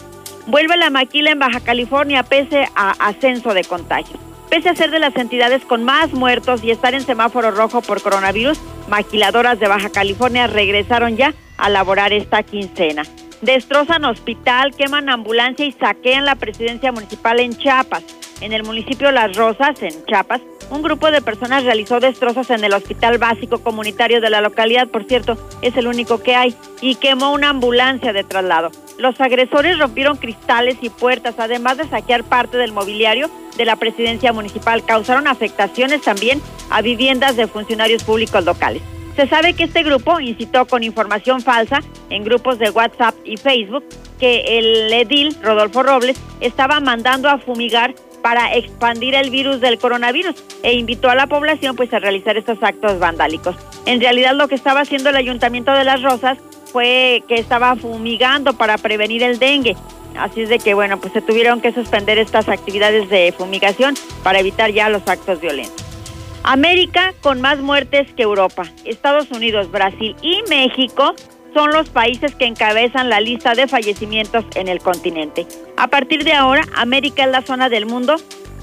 [0.46, 4.18] Vuelve la maquila en Baja California pese a ascenso de contagios.
[4.50, 8.02] Pese a ser de las entidades con más muertos y estar en semáforo rojo por
[8.02, 8.58] coronavirus,
[8.88, 13.04] maquiladoras de Baja California regresaron ya a laborar esta quincena.
[13.42, 18.04] Destrozan hospital, queman ambulancia y saquean la presidencia municipal en Chiapas.
[18.42, 22.74] En el municipio Las Rosas, en Chiapas, un grupo de personas realizó destrozos en el
[22.74, 27.32] hospital básico comunitario de la localidad, por cierto, es el único que hay, y quemó
[27.32, 28.70] una ambulancia de traslado.
[28.98, 34.34] Los agresores rompieron cristales y puertas, además de saquear parte del mobiliario de la presidencia
[34.34, 34.84] municipal.
[34.84, 38.82] Causaron afectaciones también a viviendas de funcionarios públicos locales.
[39.20, 43.84] Se sabe que este grupo incitó con información falsa en grupos de WhatsApp y Facebook
[44.18, 50.36] que el edil Rodolfo Robles estaba mandando a fumigar para expandir el virus del coronavirus
[50.62, 53.56] e invitó a la población pues a realizar estos actos vandálicos.
[53.84, 56.38] En realidad lo que estaba haciendo el Ayuntamiento de Las Rosas
[56.72, 59.76] fue que estaba fumigando para prevenir el dengue.
[60.18, 64.40] Así es de que bueno, pues se tuvieron que suspender estas actividades de fumigación para
[64.40, 65.99] evitar ya los actos violentos.
[66.42, 68.64] América con más muertes que Europa.
[68.84, 71.14] Estados Unidos, Brasil y México
[71.54, 75.46] son los países que encabezan la lista de fallecimientos en el continente.
[75.76, 78.16] A partir de ahora, América es la zona del mundo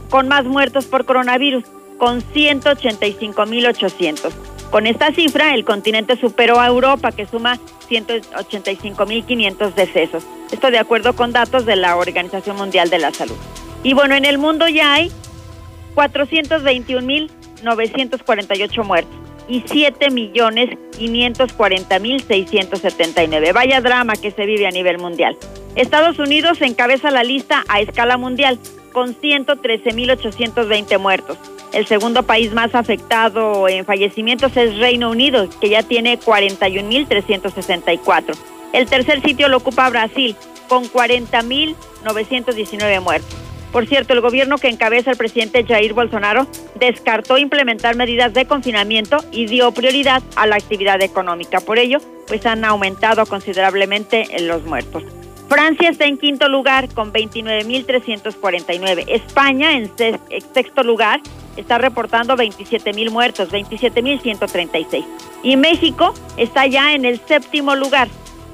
[0.09, 1.63] con más muertos por coronavirus,
[1.97, 4.31] con 185.800.
[4.71, 7.57] Con esta cifra, el continente superó a Europa, que suma
[7.89, 10.25] 185.500 decesos.
[10.51, 13.37] Esto de acuerdo con datos de la Organización Mundial de la Salud.
[13.83, 15.09] Y bueno, en el mundo ya hay
[17.63, 19.15] 421.948 muertos
[19.47, 23.53] y 7 millones 540 mil 679.
[23.53, 25.37] Vaya drama que se vive a nivel mundial.
[25.75, 28.59] Estados Unidos encabeza la lista a escala mundial
[28.91, 31.37] con 113 mil 820 muertos.
[31.73, 37.07] El segundo país más afectado en fallecimientos es Reino Unido, que ya tiene 41 mil
[37.07, 38.35] 364.
[38.73, 40.35] El tercer sitio lo ocupa Brasil,
[40.67, 43.35] con 40 mil 919 muertos.
[43.77, 46.47] Por cierto, el gobierno que encabeza el presidente Jair Bolsonaro
[46.79, 51.59] descartó implementar medidas de confinamiento y dio prioridad a la actividad económica.
[51.59, 55.03] Por ello, pues han aumentado considerablemente los muertos.
[55.47, 59.03] Francia está en quinto lugar con 29.349.
[59.09, 61.21] España en sexto lugar
[61.55, 65.05] está reportando 27.000 muertos, 27.136.
[65.43, 68.07] Y México está ya en el séptimo lugar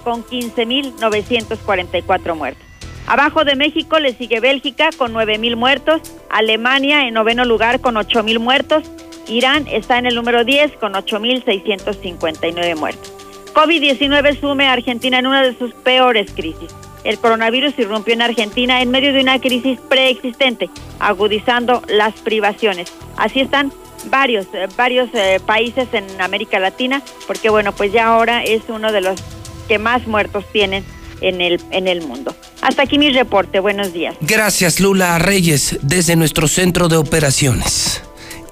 [0.03, 2.72] con 15.944 muertos.
[3.07, 7.97] Abajo de México le sigue Bélgica con 9 mil muertos, Alemania en noveno lugar con
[7.97, 8.89] 8 mil muertos,
[9.27, 13.13] Irán está en el número 10 con 8 mil 659 muertos.
[13.53, 16.73] COVID-19 sume a Argentina en una de sus peores crisis.
[17.03, 22.91] El coronavirus irrumpió en Argentina en medio de una crisis preexistente, agudizando las privaciones.
[23.17, 23.71] Así están
[24.05, 28.91] varios, eh, varios eh, países en América Latina, porque bueno, pues ya ahora es uno
[28.91, 29.21] de los
[29.67, 30.83] que más muertos tienen
[31.21, 32.33] en el, en el mundo.
[32.63, 33.59] Hasta aquí mi reporte.
[33.59, 34.15] Buenos días.
[34.21, 38.01] Gracias, Lula Reyes, desde nuestro centro de operaciones.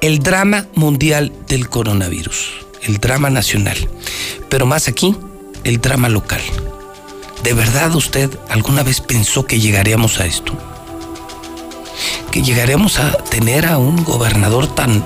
[0.01, 3.77] El drama mundial del coronavirus, el drama nacional,
[4.49, 5.15] pero más aquí,
[5.63, 6.41] el drama local.
[7.43, 10.53] ¿De verdad usted alguna vez pensó que llegaríamos a esto?
[12.31, 15.03] ¿Que llegaríamos a tener a un gobernador tan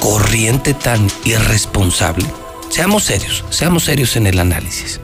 [0.00, 2.26] corriente, tan irresponsable?
[2.70, 5.00] Seamos serios, seamos serios en el análisis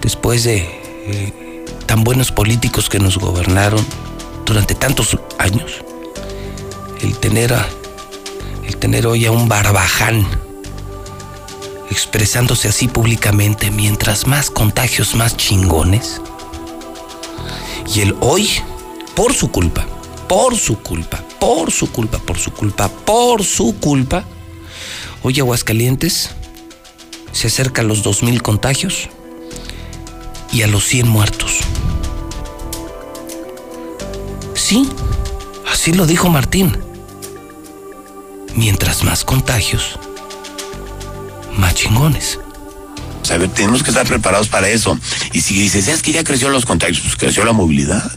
[0.00, 0.79] después de
[1.10, 3.84] eh, tan buenos políticos que nos gobernaron
[4.46, 5.84] durante tantos años,
[7.00, 7.66] el tener, a,
[8.66, 10.26] el tener hoy a un barbaján
[11.90, 16.20] expresándose así públicamente, mientras más contagios, más chingones,
[17.92, 18.48] y el hoy,
[19.16, 19.86] por su culpa,
[20.28, 24.24] por su culpa, por su culpa, por su culpa, por su culpa,
[25.22, 26.30] hoy Aguascalientes
[27.32, 29.08] se acerca a los 2.000 contagios
[30.52, 31.58] y a los 100 muertos.
[34.54, 34.88] Sí,
[35.70, 36.76] así lo dijo Martín.
[38.54, 39.98] Mientras más contagios,
[41.56, 42.38] más chingones.
[43.30, 44.98] A ver, tenemos que estar preparados para eso.
[45.32, 48.10] Y si dices, es que ya creció los contagios, pues creció la movilidad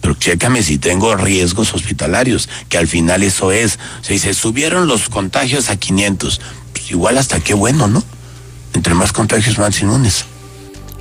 [0.00, 3.78] pero chécame si tengo riesgos hospitalarios, que al final eso es.
[4.00, 6.40] Se dice, subieron los contagios a 500.
[6.72, 8.02] Pues igual hasta qué bueno, ¿no?
[8.72, 10.24] Entre más contagios, más chingones.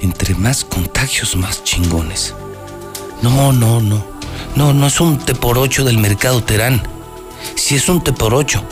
[0.02, 2.34] Entre más contagios, más chingones.
[3.22, 4.06] No, no, no.
[4.56, 6.82] No, no es un te por ocho del mercado Terán.
[7.56, 8.64] Si es un te por ocho,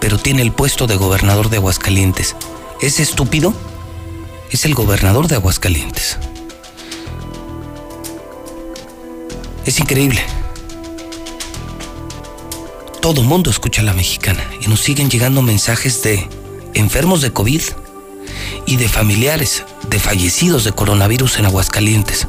[0.00, 2.36] pero tiene el puesto de gobernador de Aguascalientes.
[2.80, 3.54] ¿Es estúpido?
[4.50, 6.18] Es el gobernador de Aguascalientes.
[9.64, 10.22] Es increíble.
[13.00, 16.28] Todo mundo escucha a la mexicana y nos siguen llegando mensajes de
[16.74, 17.62] enfermos de COVID
[18.66, 22.26] y de familiares de fallecidos de coronavirus en Aguascalientes.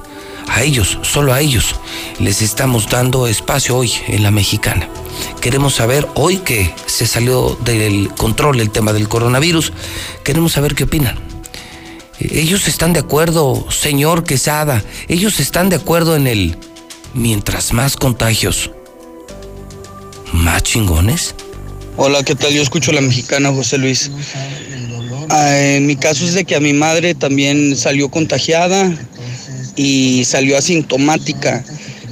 [0.48, 1.76] A ellos, solo a ellos,
[2.20, 4.88] les estamos dando espacio hoy en la mexicana.
[5.42, 9.74] Queremos saber, hoy que se salió del control el tema del coronavirus,
[10.24, 11.20] queremos saber qué opinan.
[12.20, 16.58] Ellos están de acuerdo, señor Quesada, ellos están de acuerdo en el
[17.14, 18.72] mientras más contagios,
[20.32, 21.36] más chingones.
[21.98, 22.54] Hola, ¿qué tal?
[22.54, 24.12] Yo escucho a la mexicana, José Luis.
[25.30, 28.92] Ah, en mi caso es de que a mi madre también salió contagiada
[29.76, 31.64] y salió asintomática.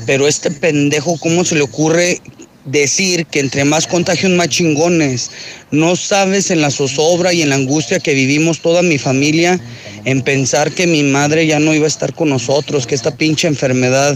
[0.05, 2.21] Pero este pendejo, ¿cómo se le ocurre
[2.65, 5.31] decir que entre más contagios más chingones?
[5.71, 9.59] No sabes en la zozobra y en la angustia que vivimos toda mi familia
[10.03, 13.47] en pensar que mi madre ya no iba a estar con nosotros, que esta pinche
[13.47, 14.15] enfermedad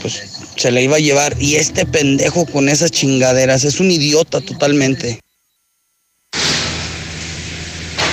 [0.00, 0.22] pues
[0.56, 1.36] se la iba a llevar.
[1.40, 5.20] Y este pendejo con esas chingaderas es un idiota totalmente.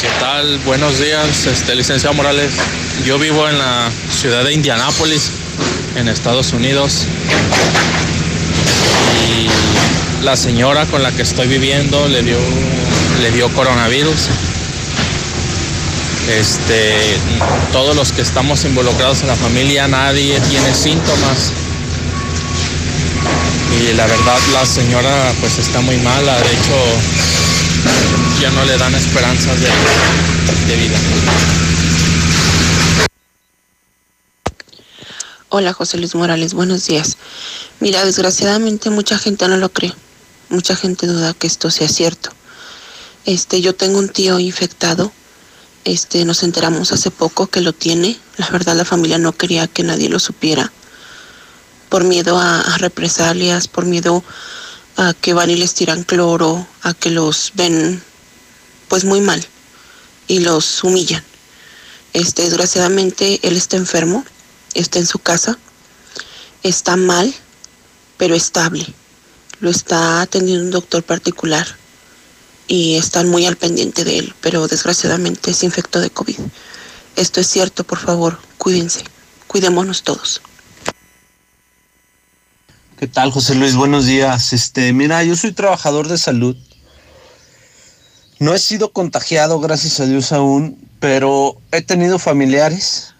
[0.02, 0.08] ¿Qué
[0.63, 2.54] Buenos días, este licenciado Morales.
[3.04, 5.32] Yo vivo en la ciudad de Indianápolis,
[5.96, 7.08] en Estados Unidos.
[9.28, 12.38] Y la señora con la que estoy viviendo le dio,
[13.22, 14.30] le dio coronavirus.
[16.30, 17.18] Este,
[17.72, 21.54] todos los que estamos involucrados en la familia, nadie tiene síntomas.
[23.82, 27.38] Y la verdad la señora pues está muy mala, de hecho
[28.42, 29.68] ya no le dan esperanzas de,
[30.68, 30.98] de vida.
[35.50, 37.18] Hola José Luis Morales, buenos días.
[37.80, 39.94] Mira, desgraciadamente mucha gente no lo cree.
[40.50, 42.30] Mucha gente duda que esto sea cierto.
[43.26, 45.12] Este, yo tengo un tío infectado.
[45.86, 48.20] Este, nos enteramos hace poco que lo tiene.
[48.38, 50.72] La verdad la familia no quería que nadie lo supiera.
[51.89, 54.24] Por miedo a, a represalias, por miedo
[54.99, 58.03] a que van y les tiran cloro, a que los ven
[58.89, 59.41] pues muy mal
[60.27, 61.23] y los humillan.
[62.12, 64.25] Este, desgraciadamente él está enfermo
[64.73, 65.57] está en su casa,
[66.63, 67.33] está mal,
[68.17, 68.85] pero estable.
[69.62, 71.65] Lo está atendiendo un doctor particular
[72.67, 76.39] y están muy al pendiente de él, pero desgraciadamente se infectó de COVID.
[77.15, 79.03] Esto es cierto, por favor, cuídense,
[79.47, 80.41] cuidémonos todos.
[82.99, 83.77] ¿Qué tal, José Luis?
[83.77, 84.51] Buenos días.
[84.51, 86.57] Este, mira, yo soy trabajador de salud.
[88.39, 93.15] No he sido contagiado, gracias a Dios aún, pero he tenido familiares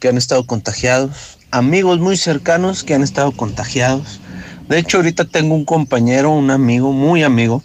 [0.00, 4.18] que han estado contagiados, amigos muy cercanos que han estado contagiados.
[4.66, 7.62] De hecho, ahorita tengo un compañero, un amigo, muy amigo.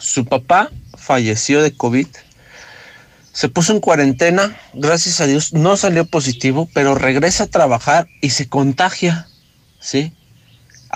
[0.00, 2.08] Su papá falleció de COVID.
[3.32, 8.30] Se puso en cuarentena, gracias a Dios, no salió positivo, pero regresa a trabajar y
[8.30, 9.28] se contagia,
[9.78, 10.12] ¿sí?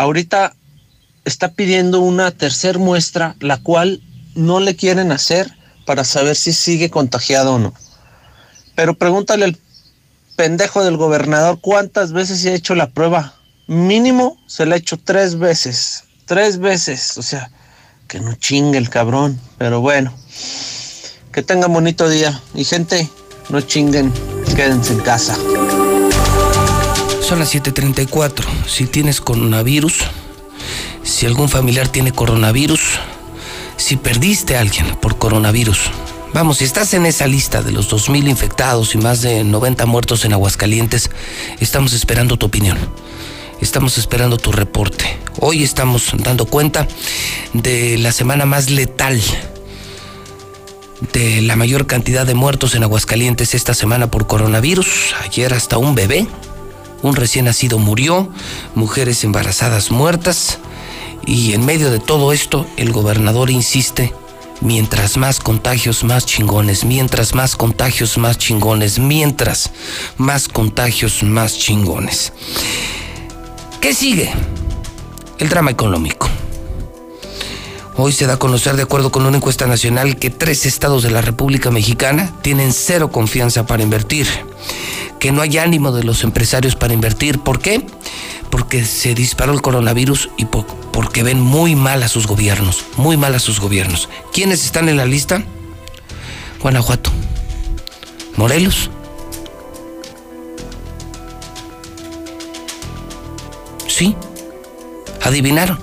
[0.01, 0.57] Ahorita
[1.27, 4.01] está pidiendo una tercer muestra, la cual
[4.35, 7.75] no le quieren hacer para saber si sigue contagiado o no.
[8.75, 9.59] Pero pregúntale al
[10.37, 13.35] pendejo del gobernador, ¿cuántas veces se ha hecho la prueba?
[13.67, 16.05] Mínimo se la ha hecho tres veces.
[16.25, 17.19] Tres veces.
[17.19, 17.51] O sea,
[18.09, 19.39] que no chingue el cabrón.
[19.59, 20.15] Pero bueno,
[21.31, 22.41] que tengan bonito día.
[22.55, 23.07] Y gente,
[23.51, 24.11] no chinguen,
[24.57, 25.37] quédense en casa.
[27.31, 28.45] Son las 7:34.
[28.67, 29.99] Si tienes coronavirus,
[31.05, 32.81] si algún familiar tiene coronavirus,
[33.77, 35.79] si perdiste a alguien por coronavirus,
[36.35, 40.25] Vamos, si estás en esa lista de los 2.000 infectados y más de 90 muertos
[40.25, 41.11] en Aguascalientes,
[41.61, 42.79] estamos esperando tu opinión.
[43.61, 45.17] Estamos esperando tu reporte.
[45.39, 46.89] Hoy estamos dando cuenta
[47.53, 49.21] de la semana más letal,
[51.13, 55.15] de la mayor cantidad de muertos en Aguascalientes esta semana por coronavirus.
[55.25, 56.27] Ayer hasta un bebé,
[57.03, 58.29] un recién nacido murió,
[58.75, 60.59] mujeres embarazadas muertas.
[61.27, 64.13] Y en medio de todo esto, el gobernador insiste
[64.63, 66.85] Mientras más contagios, más chingones.
[66.85, 68.99] Mientras más contagios, más chingones.
[68.99, 69.71] Mientras
[70.19, 72.35] más contagios, más chingones.
[73.81, 74.31] ¿Qué sigue?
[75.39, 76.29] El drama económico.
[77.97, 81.11] Hoy se da a conocer, de acuerdo con una encuesta nacional, que tres estados de
[81.11, 84.27] la República Mexicana tienen cero confianza para invertir.
[85.19, 87.39] Que no hay ánimo de los empresarios para invertir.
[87.41, 87.85] ¿Por qué?
[88.51, 93.35] Porque se disparó el coronavirus y porque ven muy mal a sus gobiernos, muy mal
[93.35, 94.09] a sus gobiernos.
[94.33, 95.45] ¿Quiénes están en la lista?
[96.61, 97.11] Guanajuato,
[98.37, 98.91] Morelos.
[103.87, 104.17] Sí,
[105.23, 105.79] adivinaron.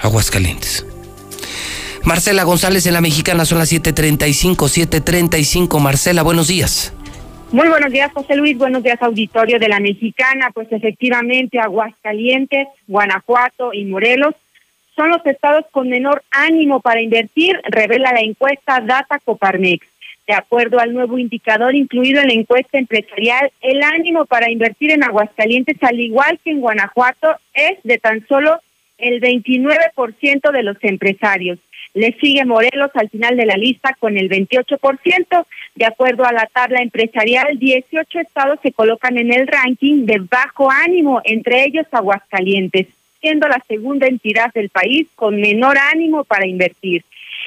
[0.00, 0.84] Aguascalientes.
[2.04, 5.78] Marcela González en la Mexicana son las 7:35, 7:35.
[5.78, 6.92] Marcela, buenos días.
[7.52, 8.56] Muy buenos días, José Luis.
[8.56, 10.50] Buenos días, auditorio de la Mexicana.
[10.54, 14.34] Pues efectivamente, Aguascalientes, Guanajuato y Morelos
[14.96, 19.86] son los estados con menor ánimo para invertir, revela la encuesta Data Coparmex.
[20.26, 25.04] De acuerdo al nuevo indicador incluido en la encuesta empresarial, el ánimo para invertir en
[25.04, 28.62] Aguascalientes, al igual que en Guanajuato, es de tan solo
[28.96, 31.58] el 29% de los empresarios.
[31.94, 35.46] Le sigue Morelos al final de la lista con el 28%.
[35.74, 40.70] De acuerdo a la tabla empresarial, 18 estados se colocan en el ranking de bajo
[40.70, 42.86] ánimo, entre ellos Aguascalientes,
[43.20, 47.04] siendo la segunda entidad del país con menor ánimo para invertir.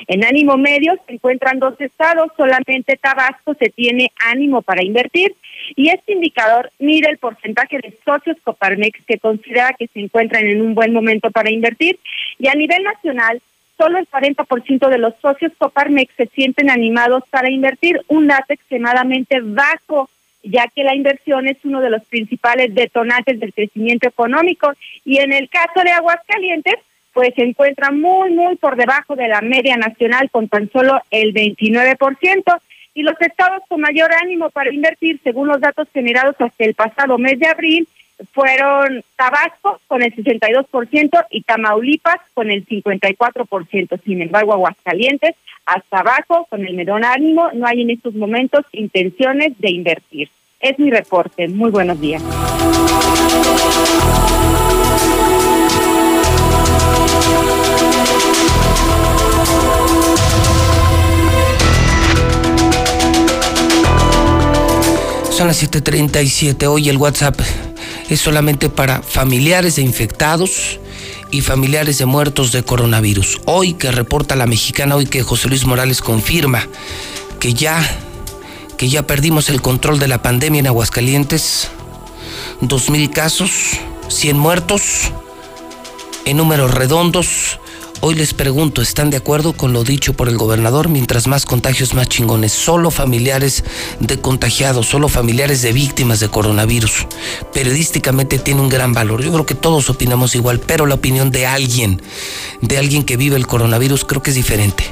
[0.07, 5.35] En ánimo medio se encuentran dos estados, solamente Tabasco se tiene ánimo para invertir
[5.75, 10.61] y este indicador mide el porcentaje de socios Coparmex que considera que se encuentran en
[10.61, 11.97] un buen momento para invertir
[12.37, 13.41] y a nivel nacional
[13.78, 19.39] solo el 40% de los socios Coparmex se sienten animados para invertir, un dato extremadamente
[19.41, 20.09] bajo,
[20.43, 24.71] ya que la inversión es uno de los principales detonantes del crecimiento económico.
[25.03, 26.76] Y en el caso de Aguascalientes,
[27.13, 31.34] pues se encuentra muy, muy por debajo de la media nacional con tan solo el
[31.34, 32.59] 29%.
[32.93, 37.17] Y los estados con mayor ánimo para invertir, según los datos generados hasta el pasado
[37.17, 37.88] mes de abril,
[38.34, 43.99] fueron Tabasco con el 62% y Tamaulipas con el 54%.
[44.03, 45.36] Sin embargo, Aguascalientes
[45.66, 50.30] hasta abajo con el medón ánimo, no hay en estos momentos intenciones de invertir.
[50.59, 51.47] Es mi reporte.
[51.47, 52.24] Muy buenos días.
[65.30, 66.66] Son las 7:37.
[66.68, 67.36] Hoy el WhatsApp
[68.10, 70.80] es solamente para familiares de infectados
[71.32, 73.41] y familiares de muertos de coronavirus.
[73.45, 76.68] Hoy que reporta la mexicana, hoy que José Luis Morales confirma
[77.39, 77.84] que ya,
[78.78, 81.70] que ya perdimos el control de la pandemia en Aguascalientes,
[82.62, 83.51] dos mil casos,
[84.08, 85.12] 100 muertos,
[86.26, 87.60] en números redondos,
[88.01, 90.89] Hoy les pregunto, ¿están de acuerdo con lo dicho por el gobernador?
[90.89, 92.51] Mientras más contagios, más chingones.
[92.51, 93.63] Solo familiares
[93.99, 97.07] de contagiados, solo familiares de víctimas de coronavirus.
[97.53, 99.23] Periodísticamente tiene un gran valor.
[99.23, 102.01] Yo creo que todos opinamos igual, pero la opinión de alguien,
[102.61, 104.83] de alguien que vive el coronavirus, creo que es diferente.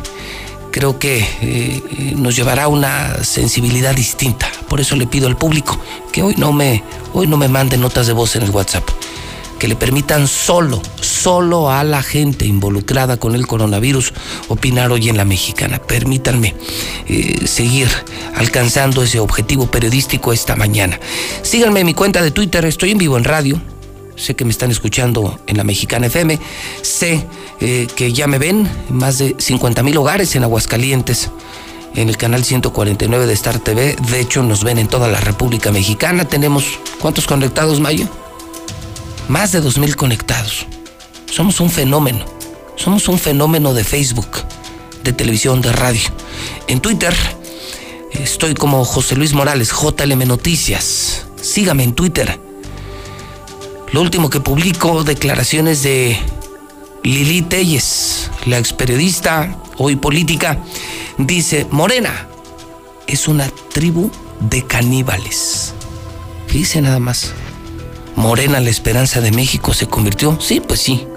[0.72, 4.50] Creo que eh, nos llevará a una sensibilidad distinta.
[4.68, 5.78] Por eso le pido al público
[6.12, 6.84] que hoy no me,
[7.14, 8.84] hoy no me mande notas de voz en el WhatsApp
[9.60, 14.14] que le permitan solo, solo a la gente involucrada con el coronavirus
[14.50, 15.80] opinar hoy en la mexicana.
[15.80, 16.56] Permítanme
[17.08, 17.88] eh, seguir
[18.36, 21.00] alcanzando ese objetivo periodístico esta mañana.
[21.42, 23.62] Síganme en mi cuenta de Twitter, estoy en vivo en radio.
[24.16, 26.40] Sé que me están escuchando en la Mexicana FM.
[26.82, 27.26] Sé
[27.60, 31.32] eh, que ya me ven más de 50 mil hogares en Aguascalientes
[31.96, 33.96] en el canal 149 de Star TV.
[34.10, 36.26] De hecho, nos ven en toda la República Mexicana.
[36.26, 36.66] Tenemos,
[37.00, 38.08] ¿cuántos conectados, Mayo?
[39.28, 40.66] Más de 2.000 conectados.
[41.32, 42.26] Somos un fenómeno.
[42.76, 44.30] Somos un fenómeno de Facebook,
[45.04, 46.02] de televisión, de radio.
[46.68, 47.14] En Twitter
[48.12, 51.26] estoy como José Luis Morales, JLM Noticias.
[51.42, 52.40] Sígame en Twitter.
[53.92, 56.18] Lo último que publico, declaraciones de
[57.04, 60.58] Lili Telles, la ex periodista, hoy política,
[61.18, 62.28] dice, Morena
[63.06, 64.10] es una tribu
[64.40, 65.74] de caníbales.
[66.52, 67.34] Dice nada más.
[68.16, 71.08] Morena, la esperanza de México, se convirtió, sí, pues sí,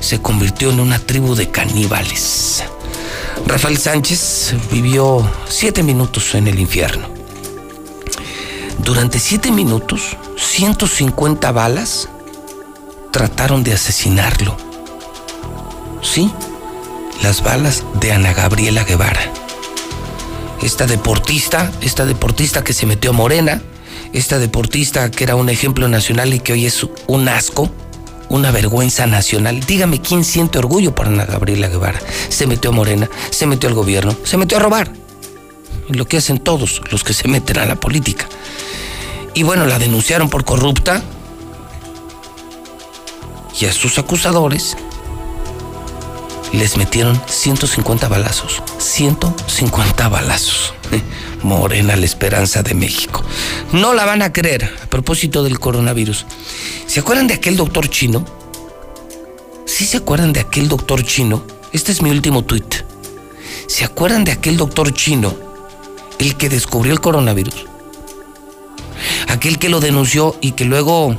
[0.00, 2.64] se convirtió en una tribu de caníbales.
[3.46, 7.08] Rafael Sánchez vivió siete minutos en el infierno.
[8.78, 12.08] Durante siete minutos, 150 balas
[13.10, 14.56] trataron de asesinarlo.
[16.02, 16.30] Sí,
[17.22, 19.32] las balas de Ana Gabriela Guevara.
[20.62, 23.62] Esta deportista, esta deportista que se metió morena,
[24.14, 27.68] esta deportista que era un ejemplo nacional y que hoy es un asco,
[28.28, 29.60] una vergüenza nacional.
[29.60, 32.00] Dígame quién siente orgullo por Ana Gabriela Guevara.
[32.28, 34.90] Se metió a Morena, se metió al gobierno, se metió a robar.
[35.88, 38.26] Lo que hacen todos los que se meten a la política.
[39.34, 41.02] Y bueno, la denunciaron por corrupta.
[43.60, 44.76] Y a sus acusadores
[46.52, 48.62] les metieron 150 balazos.
[48.78, 50.72] 150 balazos.
[51.42, 53.22] Morena, la esperanza de México.
[53.72, 56.26] No la van a creer a propósito del coronavirus.
[56.86, 58.24] ¿Se acuerdan de aquel doctor chino?
[59.66, 61.44] ¿Sí se acuerdan de aquel doctor chino?
[61.72, 62.74] Este es mi último tuit.
[63.66, 65.34] ¿Se acuerdan de aquel doctor chino,
[66.18, 67.66] el que descubrió el coronavirus?
[69.28, 71.16] Aquel que lo denunció y que luego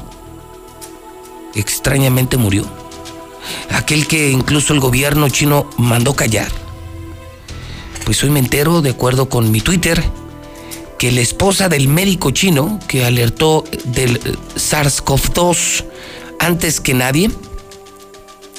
[1.56, 2.66] extrañamente murió.
[3.72, 6.65] Aquel que incluso el gobierno chino mandó callar.
[8.06, 10.02] Pues hoy me entero, de acuerdo con mi Twitter,
[11.00, 14.22] que la esposa del médico chino que alertó del
[14.56, 15.84] SARS-CoV-2
[16.40, 17.32] antes que nadie,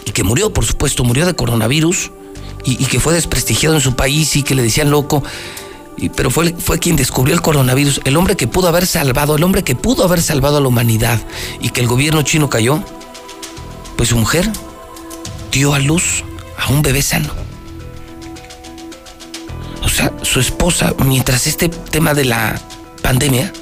[0.04, 2.10] y que murió, por supuesto, murió de coronavirus,
[2.64, 5.22] y, que fue desprestigiado en su país y que le decían loco,
[6.16, 9.62] pero fue, fue quien descubrió el coronavirus, el hombre que pudo haber salvado, el hombre
[9.62, 11.20] que pudo haber salvado a la humanidad
[11.60, 12.82] y que el gobierno chino cayó,
[13.96, 14.50] pues su mujer
[15.52, 16.24] dio a luz
[16.58, 17.45] a un bebé sano.
[19.86, 22.60] O sea, su esposa, mientras este tema de la
[23.02, 23.52] pandemia,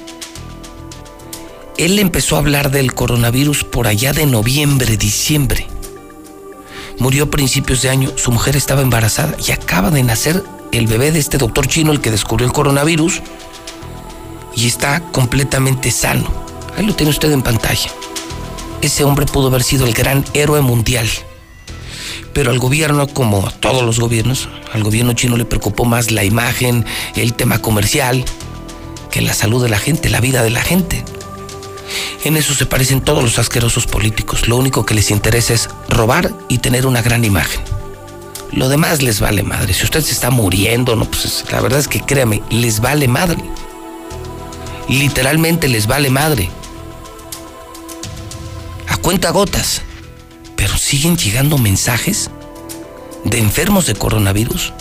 [1.77, 5.67] él empezó a hablar del coronavirus por allá de noviembre, diciembre.
[6.97, 11.11] Murió a principios de año, su mujer estaba embarazada y acaba de nacer el bebé
[11.11, 13.21] de este doctor chino, el que descubrió el coronavirus,
[14.55, 16.27] y está completamente sano.
[16.75, 17.91] Ahí lo tiene usted en pantalla.
[18.81, 21.07] Ese hombre pudo haber sido el gran héroe mundial.
[22.35, 26.25] Pero al gobierno, como a todos los gobiernos, al gobierno chino le preocupó más la
[26.25, 28.25] imagen, el tema comercial,
[29.09, 31.05] que la salud de la gente, la vida de la gente.
[32.25, 34.49] En eso se parecen todos los asquerosos políticos.
[34.49, 37.61] Lo único que les interesa es robar y tener una gran imagen.
[38.51, 39.73] Lo demás les vale madre.
[39.73, 43.41] Si usted se está muriendo, no, pues la verdad es que créame, les vale madre.
[44.89, 46.49] Literalmente les vale madre.
[48.89, 49.83] A cuenta gotas.
[50.55, 52.29] Pero siguen llegando mensajes
[53.23, 54.73] de enfermos de coronavirus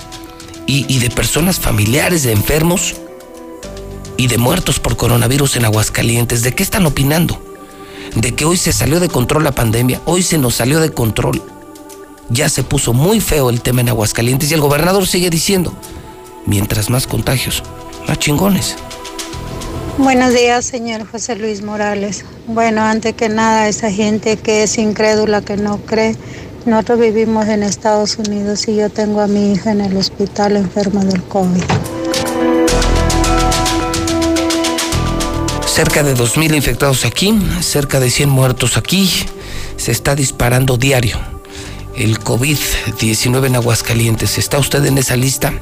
[0.67, 2.95] y, de personas familiares de enfermos
[4.17, 6.43] y de muertos por coronavirus en Aguascalientes.
[6.43, 7.41] ¿De qué están opinando?
[8.15, 11.43] De que hoy se salió de control la pandemia, hoy se nos salió de control
[12.31, 15.73] ya se puso muy feo el tema en Aguascalientes y el gobernador sigue diciendo,
[16.47, 17.63] mientras más contagios,
[18.09, 18.77] más chingones.
[19.99, 22.25] Buenos días, señor José Luis Morales.
[22.49, 26.17] Bueno, antes que nada, esa gente que es incrédula, que no cree,
[26.67, 31.05] nosotros vivimos en Estados Unidos y yo tengo a mi hija en el hospital enferma
[31.05, 31.63] del COVID.
[35.65, 39.09] Cerca de 2.000 infectados aquí, cerca de 100 muertos aquí,
[39.77, 41.19] se está disparando diario
[41.97, 44.39] el COVID-19 en Aguascalientes.
[44.39, 45.53] ¿Está usted en esa lista?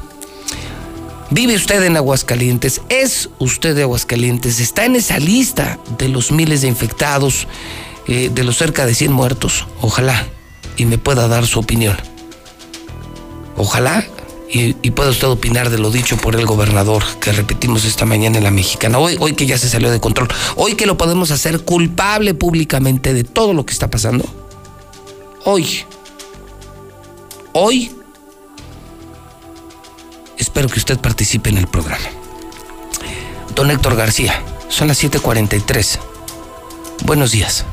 [1.29, 2.81] ¿Vive usted en Aguascalientes?
[2.89, 4.59] ¿Es usted de Aguascalientes?
[4.59, 7.47] ¿Está en esa lista de los miles de infectados,
[8.07, 9.67] eh, de los cerca de 100 muertos?
[9.81, 10.27] Ojalá
[10.77, 11.97] y me pueda dar su opinión.
[13.57, 14.05] Ojalá
[14.49, 18.43] y, pueda usted opinar de lo dicho por el gobernador que repetimos esta mañana en
[18.43, 18.99] la mexicana.
[18.99, 23.15] Hoy, hoy que ya se salió de control, hoy que lo podemos hacer culpable públicamente
[23.15, 24.25] de todo lo que está pasando.
[25.43, 25.85] Hoy
[27.55, 27.91] Hoy
[30.37, 32.05] espero que usted participe en el programa.
[33.55, 35.99] Don Héctor García, son las 7:43.
[37.05, 37.65] Buenos días.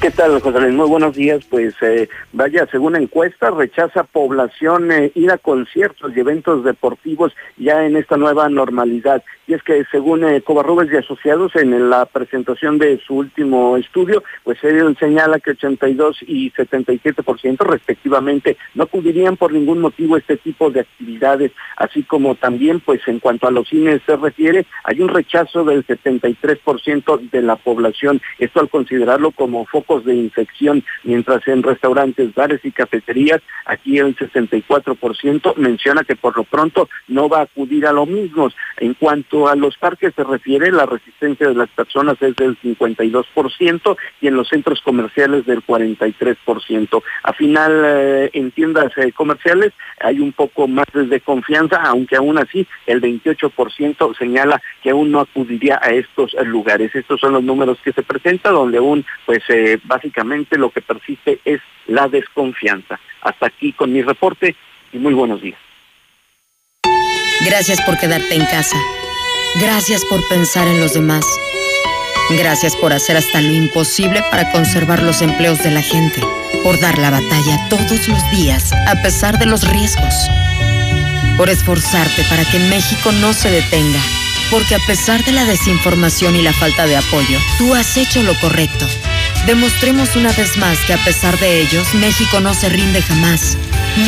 [0.00, 0.74] ¿Qué tal, José Luis?
[0.74, 1.44] Muy buenos días.
[1.50, 7.84] Pues eh, vaya, según encuesta, rechaza población eh, ir a conciertos y eventos deportivos ya
[7.84, 9.24] en esta nueva normalidad.
[9.48, 14.22] Y es que según eh, Covarrubias y Asociados, en la presentación de su último estudio,
[14.44, 20.70] pues él señala que 82 y 77% respectivamente no acudirían por ningún motivo este tipo
[20.70, 25.08] de actividades, así como también, pues en cuanto a los cines se refiere, hay un
[25.08, 31.62] rechazo del 73% de la población, esto al considerarlo como foco de infección, mientras en
[31.62, 37.42] restaurantes, bares y cafeterías, aquí el 64% menciona que por lo pronto no va a
[37.42, 38.50] acudir a lo mismo.
[38.76, 43.96] En cuanto a los parques se refiere, la resistencia de las personas es del 52%
[44.20, 47.02] y en los centros comerciales del 43%.
[47.22, 52.38] A final, eh, en tiendas eh, comerciales hay un poco más de confianza, aunque aún
[52.38, 56.94] así el 28% señala que aún no acudiría a estos lugares.
[56.94, 61.40] Estos son los números que se presentan, donde aún pues eh, básicamente lo que persiste
[61.44, 63.00] es la desconfianza.
[63.22, 64.54] Hasta aquí con mi reporte
[64.92, 65.58] y muy buenos días.
[67.44, 68.76] Gracias por quedarte en casa.
[69.60, 71.24] Gracias por pensar en los demás.
[72.30, 76.20] Gracias por hacer hasta lo imposible para conservar los empleos de la gente.
[76.62, 80.14] Por dar la batalla todos los días a pesar de los riesgos.
[81.38, 84.00] Por esforzarte para que México no se detenga.
[84.50, 88.34] Porque a pesar de la desinformación y la falta de apoyo, tú has hecho lo
[88.40, 88.86] correcto.
[89.46, 93.56] Demostremos una vez más que a pesar de ellos, México no se rinde jamás.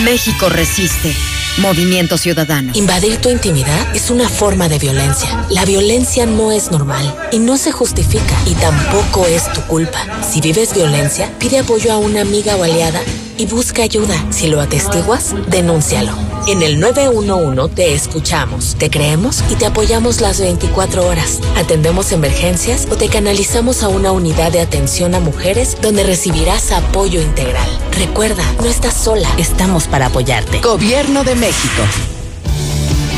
[0.04, 1.14] México resiste.
[1.58, 2.72] Movimiento Ciudadano.
[2.74, 5.46] Invadir tu intimidad es una forma de violencia.
[5.50, 9.98] La violencia no es normal y no se justifica y tampoco es tu culpa.
[10.22, 13.00] Si vives violencia, pide apoyo a una amiga o aliada
[13.36, 14.14] y busca ayuda.
[14.30, 16.12] Si lo atestiguas, denúncialo.
[16.46, 21.40] En el 911 te escuchamos, te creemos y te apoyamos las 24 horas.
[21.56, 27.20] Atendemos emergencias o te canalizamos a una unidad de atención a mujeres donde recibirás apoyo
[27.20, 27.68] integral.
[27.92, 30.60] Recuerda, no estás sola, estamos para apoyarte.
[30.60, 31.82] Gobierno de México.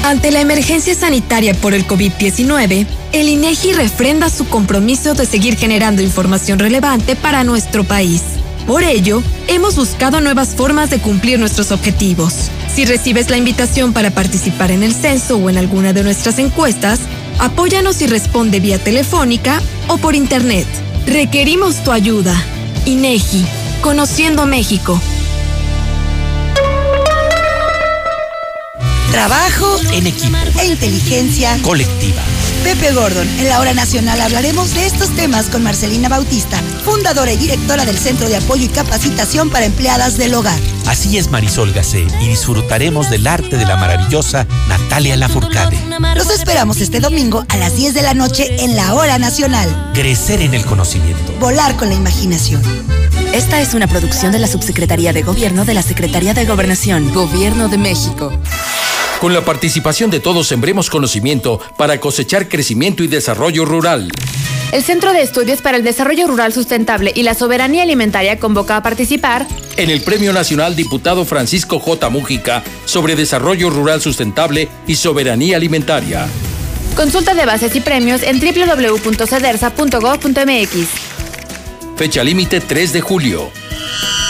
[0.05, 6.03] Ante la emergencia sanitaria por el COVID-19, el INEGI refrenda su compromiso de seguir generando
[6.03, 8.23] información relevante para nuestro país.
[8.67, 12.51] Por ello, hemos buscado nuevas formas de cumplir nuestros objetivos.
[12.75, 17.01] Si recibes la invitación para participar en el censo o en alguna de nuestras encuestas,
[17.39, 20.67] apóyanos y responde vía telefónica o por internet.
[21.07, 22.35] Requerimos tu ayuda.
[22.87, 23.45] INEGI,
[23.81, 25.01] Conociendo México.
[29.11, 32.23] Trabajo en equipo e inteligencia colectiva.
[32.63, 37.37] Pepe Gordon, en la hora nacional hablaremos de estos temas con Marcelina Bautista, fundadora y
[37.37, 40.59] directora del Centro de Apoyo y Capacitación para Empleadas del Hogar.
[40.87, 45.77] Así es Marisol Gacé y disfrutaremos del arte de la maravillosa Natalia Lafourcade.
[46.15, 49.91] Los esperamos este domingo a las 10 de la noche en la hora nacional.
[49.93, 51.33] Crecer en el conocimiento.
[51.41, 52.63] Volar con la imaginación.
[53.35, 57.69] Esta es una producción de la Subsecretaría de Gobierno de la Secretaría de Gobernación, Gobierno
[57.69, 58.33] de México.
[59.23, 64.11] Con la participación de todos sembremos conocimiento para cosechar crecimiento y desarrollo rural.
[64.73, 68.83] El Centro de Estudios para el Desarrollo Rural Sustentable y la Soberanía Alimentaria convoca a
[68.83, 69.47] participar
[69.77, 72.11] en el Premio Nacional Diputado Francisco J.
[72.11, 76.27] Mújica sobre Desarrollo Rural Sustentable y Soberanía Alimentaria.
[76.97, 80.89] Consulta de bases y premios en www.cedersa.gov.mx.
[81.97, 83.51] Fecha límite 3 de julio.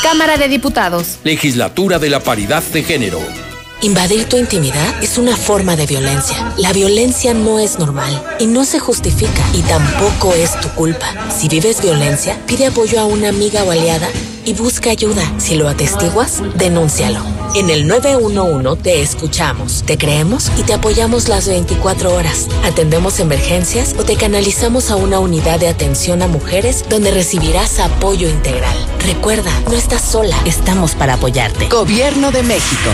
[0.02, 1.16] Cámara de Diputados.
[1.24, 3.51] Legislatura de la Paridad de Género.
[3.82, 6.54] Invadir tu intimidad es una forma de violencia.
[6.56, 11.08] La violencia no es normal y no se justifica y tampoco es tu culpa.
[11.36, 14.08] Si vives violencia, pide apoyo a una amiga o aliada
[14.44, 15.24] y busca ayuda.
[15.38, 17.24] Si lo atestiguas, denúncialo.
[17.56, 22.46] En el 911 te escuchamos, te creemos y te apoyamos las 24 horas.
[22.62, 28.28] Atendemos emergencias o te canalizamos a una unidad de atención a mujeres donde recibirás apoyo
[28.28, 28.76] integral.
[29.04, 31.66] Recuerda, no estás sola, estamos para apoyarte.
[31.66, 32.90] Gobierno de México.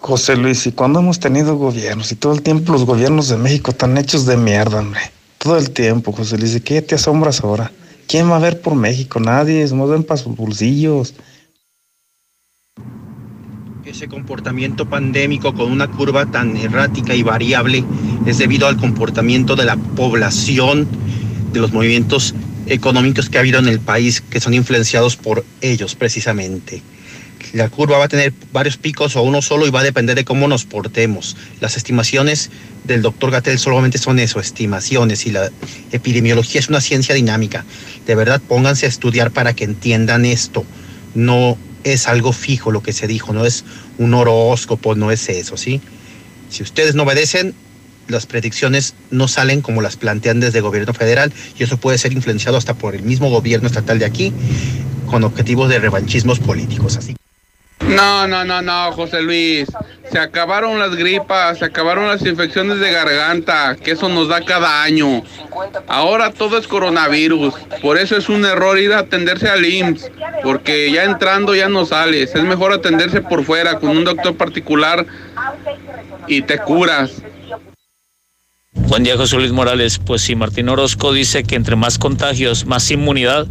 [0.00, 2.10] José Luis, ¿y cuándo hemos tenido gobiernos?
[2.10, 5.00] Y todo el tiempo los gobiernos de México están hechos de mierda, hombre.
[5.36, 6.54] Todo el tiempo, José Luis.
[6.54, 7.70] ¿De qué te asombras ahora?
[8.08, 9.20] ¿Quién va a ver por México?
[9.20, 9.68] Nadie.
[9.68, 11.14] Somos ven para sus bolsillos.
[13.84, 17.84] Ese comportamiento pandémico con una curva tan errática y variable
[18.24, 20.88] es debido al comportamiento de la población,
[21.52, 22.34] de los movimientos
[22.66, 26.82] económicos que ha habido en el país que son influenciados por ellos precisamente.
[27.52, 30.24] La curva va a tener varios picos o uno solo y va a depender de
[30.24, 31.36] cómo nos portemos.
[31.60, 32.50] Las estimaciones
[32.84, 35.50] del doctor Gatel solamente son eso, estimaciones y la
[35.90, 37.64] epidemiología es una ciencia dinámica.
[38.06, 40.64] De verdad, pónganse a estudiar para que entiendan esto.
[41.14, 43.64] No es algo fijo lo que se dijo, no es
[43.98, 45.80] un horóscopo, no es eso, ¿sí?
[46.50, 47.54] Si ustedes no obedecen,
[48.08, 52.12] las predicciones no salen como las plantean desde el gobierno federal y eso puede ser
[52.12, 54.32] influenciado hasta por el mismo gobierno estatal de aquí
[55.06, 56.96] con objetivos de revanchismos políticos.
[56.96, 57.19] Así.
[57.80, 59.68] No, no, no, no, José Luis.
[60.10, 64.82] Se acabaron las gripas, se acabaron las infecciones de garganta, que eso nos da cada
[64.82, 65.22] año.
[65.88, 67.54] Ahora todo es coronavirus.
[67.80, 70.10] Por eso es un error ir a atenderse al IMSS,
[70.42, 72.34] porque ya entrando ya no sales.
[72.34, 75.06] Es mejor atenderse por fuera con un doctor particular
[76.26, 77.22] y te curas.
[78.72, 79.98] Buen día, José Luis Morales.
[79.98, 83.46] Pues si Martín Orozco dice que entre más contagios, más inmunidad,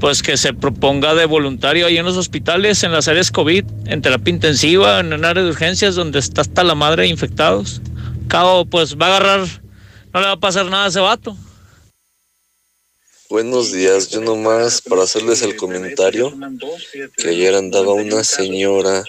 [0.00, 4.02] pues que se proponga de voluntario ahí en los hospitales, en las áreas COVID, en
[4.02, 7.82] terapia intensiva, en un área de urgencias donde está hasta la madre de infectados.
[8.26, 9.46] Cabo, pues va a agarrar,
[10.12, 11.36] no le va a pasar nada a ese vato.
[13.28, 16.36] Buenos días, yo nomás para hacerles el comentario
[17.16, 19.04] que ayer andaba una señora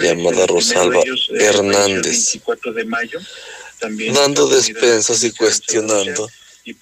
[0.00, 1.00] llamada Rosalba
[1.30, 2.38] Hernández
[4.14, 6.28] dando despensas y cuestionando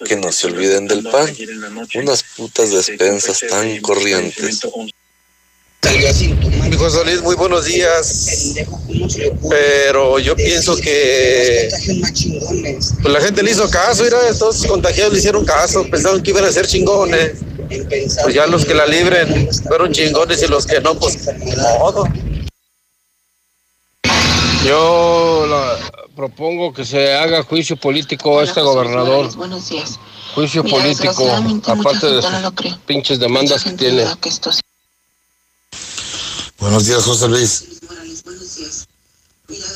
[0.04, 1.34] que no se olviden del pan.
[1.94, 4.60] Unas putas despensas tan corrientes.
[6.78, 8.54] José Luis, muy buenos días.
[9.48, 11.68] Pero yo pienso que
[13.02, 16.44] pues la gente le hizo caso, mira, estos contagiados le hicieron caso, pensaron que iban
[16.44, 17.32] a ser chingones.
[18.22, 21.18] Pues ya los que la libren fueron chingones y los que no, pues
[21.78, 22.08] modo.
[24.66, 25.76] Yo la,
[26.16, 29.32] propongo que se haga juicio político a este gobernador.
[29.36, 29.98] Buenos días.
[30.34, 31.30] Juicio Mira, político,
[31.66, 32.52] aparte de sus no
[32.84, 34.04] pinches demandas que tiene.
[34.20, 34.50] que esto
[36.58, 37.64] Buenos días, José Luis.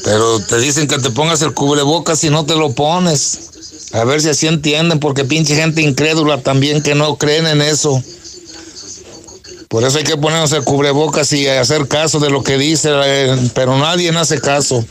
[0.05, 3.51] Pero te dicen que te pongas el cubrebocas y no te lo pones.
[3.93, 8.03] A ver si así entienden, porque pinche gente incrédula también que no creen en eso.
[9.71, 13.37] Por eso hay que ponernos el cubrebocas y hacer caso de lo que dice, eh,
[13.55, 14.85] pero nadie hace caso.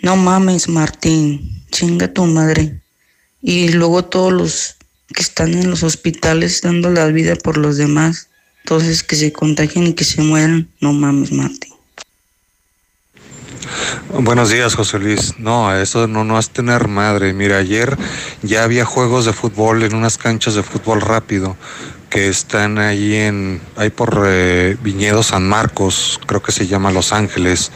[0.00, 2.80] No mames, Martín, chinga tu madre.
[3.42, 4.76] Y luego todos los
[5.12, 8.28] que están en los hospitales dando la vida por los demás.
[8.62, 10.68] Entonces que se contagien y que se mueran.
[10.80, 11.67] No mames, Martín.
[14.20, 15.34] Buenos días, José Luis.
[15.38, 17.32] No, eso no, no es tener madre.
[17.32, 17.96] Mira, ayer
[18.42, 21.56] ya había juegos de fútbol en unas canchas de fútbol rápido
[22.10, 27.12] que están ahí en, ahí por eh, Viñedo San Marcos, creo que se llama Los
[27.12, 27.70] Ángeles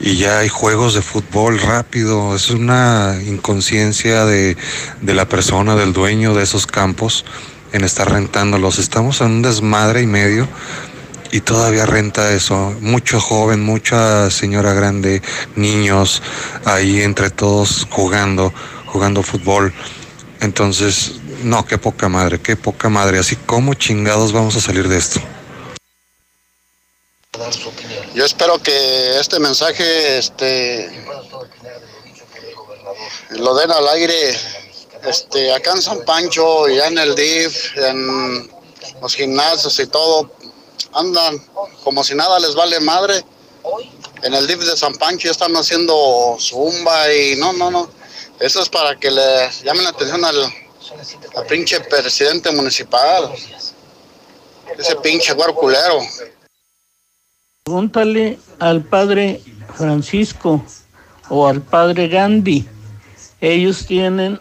[0.00, 2.34] y ya hay juegos de fútbol rápido.
[2.34, 4.56] Es una inconsciencia de,
[5.02, 7.26] de, la persona, del dueño de esos campos
[7.72, 8.78] en estar rentándolos.
[8.78, 10.48] Estamos en un desmadre y medio
[11.32, 12.74] y todavía renta eso.
[12.80, 15.22] Mucho joven, mucha señora grande,
[15.56, 16.22] niños
[16.64, 18.52] ahí entre todos jugando,
[18.86, 19.72] jugando fútbol.
[20.40, 21.12] Entonces,
[21.42, 23.18] no, qué poca madre, qué poca madre.
[23.18, 25.20] Así como chingados vamos a salir de esto.
[28.14, 30.90] Yo espero que este mensaje este,
[33.30, 34.36] lo den al aire
[35.06, 38.50] este, acá en San Pancho, ya en el DIF, en
[39.00, 40.30] los gimnasios y todo.
[40.92, 41.40] Andan
[41.84, 43.24] como si nada les vale madre.
[44.22, 47.88] En el DIF de San Pancho están haciendo zumba y no, no, no.
[48.38, 53.30] Eso es para que le llamen la atención al, al pinche presidente municipal.
[54.78, 56.00] Ese pinche guaro culero.
[57.64, 59.42] Pregúntale al padre
[59.74, 60.64] Francisco
[61.28, 62.66] o al padre Gandhi.
[63.40, 64.40] Ellos tienen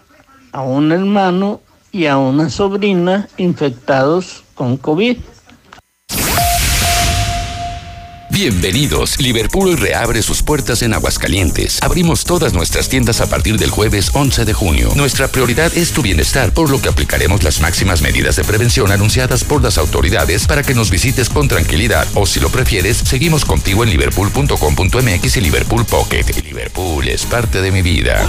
[0.51, 5.17] a un hermano y a una sobrina infectados con COVID.
[8.41, 9.19] Bienvenidos.
[9.19, 11.77] Liverpool reabre sus puertas en Aguascalientes.
[11.81, 14.91] Abrimos todas nuestras tiendas a partir del jueves 11 de junio.
[14.95, 19.43] Nuestra prioridad es tu bienestar, por lo que aplicaremos las máximas medidas de prevención anunciadas
[19.43, 22.07] por las autoridades para que nos visites con tranquilidad.
[22.15, 26.23] O si lo prefieres, seguimos contigo en liverpool.com.mx y Liverpool Pocket.
[26.41, 28.25] Liverpool es parte de mi vida.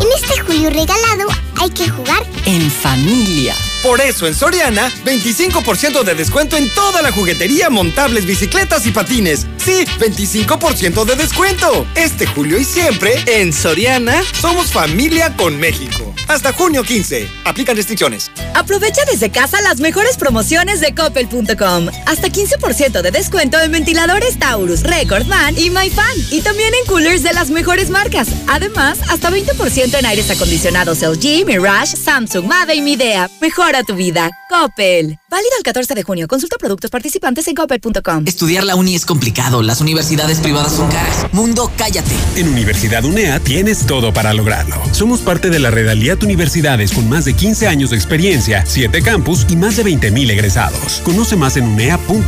[0.00, 1.28] En este julio regalado
[1.60, 3.54] hay que jugar en familia.
[3.82, 9.27] Por eso en Soriana, 25% de descuento en toda la juguetería, montables, bicicletas y patines.
[9.36, 11.86] Sí, 25% de descuento.
[11.94, 16.14] Este julio y siempre, en Soriana, somos familia con México.
[16.28, 17.28] Hasta junio 15.
[17.44, 18.30] Aplican restricciones.
[18.54, 21.88] Aprovecha desde casa las mejores promociones de coppel.com.
[22.06, 26.16] Hasta 15% de descuento en ventiladores Taurus, Record Man y MyFan.
[26.30, 28.28] Y también en coolers de las mejores marcas.
[28.46, 33.30] Además, hasta 20% en aires acondicionados LG, Mirage, Samsung, Mave y Midea.
[33.40, 34.30] Mejora tu vida.
[34.48, 35.18] Coppel.
[35.28, 36.26] Válido el 14 de junio.
[36.26, 38.24] Consulta productos participantes en coppel.com.
[38.26, 39.17] Estudiar la uni es complicado.
[39.62, 41.26] Las universidades privadas son caras.
[41.32, 42.14] Mundo, cállate.
[42.36, 44.76] En Universidad UNEA tienes todo para lograrlo.
[44.92, 49.46] Somos parte de la Redaliat Universidades con más de 15 años de experiencia, 7 campus
[49.48, 51.00] y más de 20.000 egresados.
[51.04, 52.26] Conoce más en unea.edu.mx.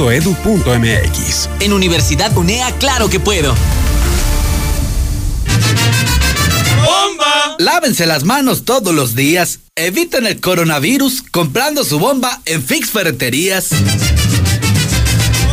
[1.60, 3.54] En Universidad UNEA, claro que puedo.
[6.76, 7.56] ¡Bomba!
[7.58, 9.58] Lávense las manos todos los días.
[9.74, 13.70] Eviten el coronavirus comprando su bomba en Fix Ferreterías.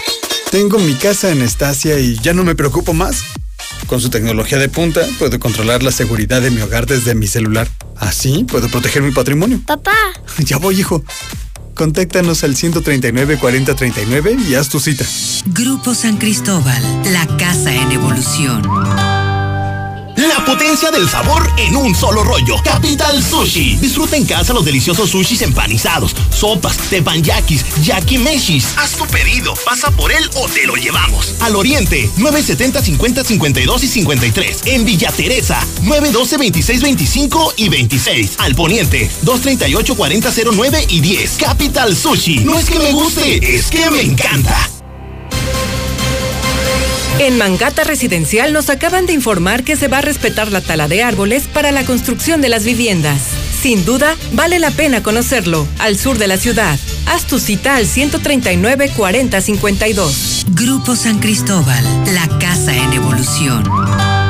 [0.50, 3.24] Tengo mi casa en Estacia y ya no me preocupo más.
[3.86, 7.68] Con su tecnología de punta, puedo controlar la seguridad de mi hogar desde mi celular.
[7.96, 9.60] Así puedo proteger mi patrimonio.
[9.66, 9.92] Papá.
[10.38, 11.04] Ya voy, hijo.
[11.74, 15.04] Contáctanos al 139 4039 y haz tu cita.
[15.46, 18.62] Grupo San Cristóbal, la casa en evolución.
[20.16, 22.56] La potencia del sabor en un solo rollo.
[22.62, 23.76] Capital Sushi.
[23.76, 28.74] Disfruta en casa los deliciosos sushis empanizados, sopas, tepanyakis, yakimeshis.
[28.76, 31.34] Haz tu pedido, pasa por él o te lo llevamos.
[31.40, 34.60] Al oriente, 970 50 52 y 53.
[34.66, 38.34] En Villa Teresa, 912 26 25 y 26.
[38.38, 41.30] Al poniente, 238 40 09 y 10.
[41.38, 42.40] Capital Sushi.
[42.40, 44.70] No es que me guste, es que me encanta.
[47.18, 51.02] En Mangata Residencial nos acaban de informar que se va a respetar la tala de
[51.02, 53.22] árboles para la construcción de las viviendas.
[53.62, 56.78] Sin duda, vale la pena conocerlo, al sur de la ciudad.
[57.06, 60.46] Haz tu cita al 139 40 52.
[60.50, 64.23] Grupo San Cristóbal, la casa en evolución.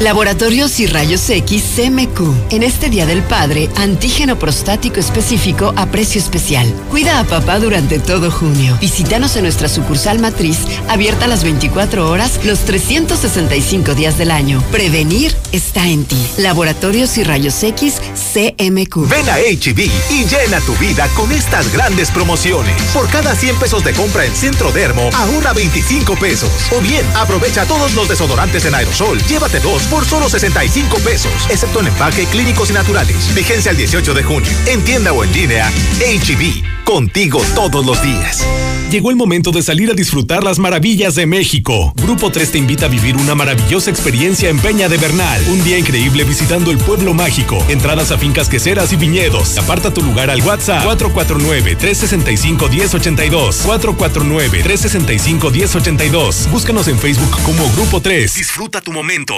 [0.00, 2.52] Laboratorios y Rayos X CMQ.
[2.52, 6.66] En este Día del Padre, antígeno prostático específico a precio especial.
[6.88, 8.78] Cuida a papá durante todo junio.
[8.80, 14.64] Visítanos en nuestra sucursal matriz, abierta las 24 horas, los 365 días del año.
[14.72, 16.16] Prevenir está en ti.
[16.38, 17.96] Laboratorios y Rayos X
[18.32, 19.06] CMQ.
[19.06, 22.80] Ven a HB y llena tu vida con estas grandes promociones.
[22.94, 26.48] Por cada 100 pesos de compra en Centro Dermo, ahorra 25 pesos.
[26.74, 29.22] O bien, aprovecha todos los desodorantes en aerosol.
[29.24, 33.34] Llévate dos por solo 65 pesos, excepto en empaque clínicos y naturales.
[33.34, 34.50] Vigencia el 18 de junio.
[34.66, 36.84] En tienda o en línea, HB.
[36.84, 38.46] Contigo todos los días.
[38.90, 41.94] Llegó el momento de salir a disfrutar las maravillas de México.
[41.94, 45.40] Grupo 3 te invita a vivir una maravillosa experiencia en Peña de Bernal.
[45.48, 47.64] Un día increíble visitando el pueblo mágico.
[47.68, 49.56] Entradas a fincas queseras y viñedos.
[49.58, 53.64] Aparta tu lugar al WhatsApp 449-365-1082.
[53.64, 56.50] 449-365-1082.
[56.50, 58.34] Búscanos en Facebook como Grupo 3.
[58.34, 59.36] Disfruta tu momento.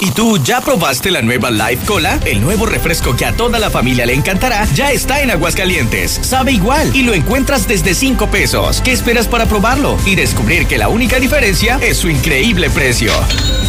[0.00, 2.20] ¿Y tú ya probaste la nueva Life Cola?
[2.26, 6.20] El nuevo refresco que a toda la familia le encantará ya está en Aguascalientes.
[6.22, 8.82] Sabe igual y lo encuentras desde 5 pesos.
[8.82, 9.96] ¿Qué esperas para probarlo?
[10.04, 13.12] Y descubrir que la única diferencia es su increíble precio.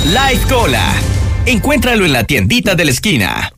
[0.06, 0.94] Life Cola.
[1.46, 3.57] Encuéntralo en la tiendita de la esquina.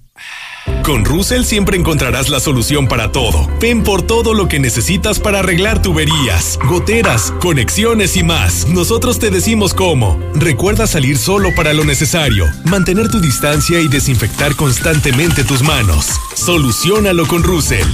[0.84, 3.48] Con Russell siempre encontrarás la solución para todo.
[3.62, 8.68] Ven por todo lo que necesitas para arreglar tuberías, goteras, conexiones y más.
[8.68, 10.20] Nosotros te decimos cómo.
[10.34, 16.08] Recuerda salir solo para lo necesario, mantener tu distancia y desinfectar constantemente tus manos.
[16.36, 17.88] Solucionalo con Russell.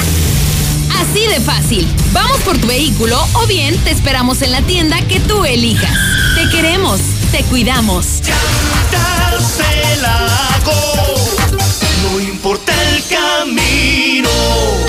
[0.99, 1.87] Así de fácil.
[2.11, 5.95] Vamos por tu vehículo o bien te esperamos en la tienda que tú elijas.
[6.33, 6.99] Te queremos,
[7.31, 8.21] te cuidamos.
[12.45, 14.29] Importa el camino.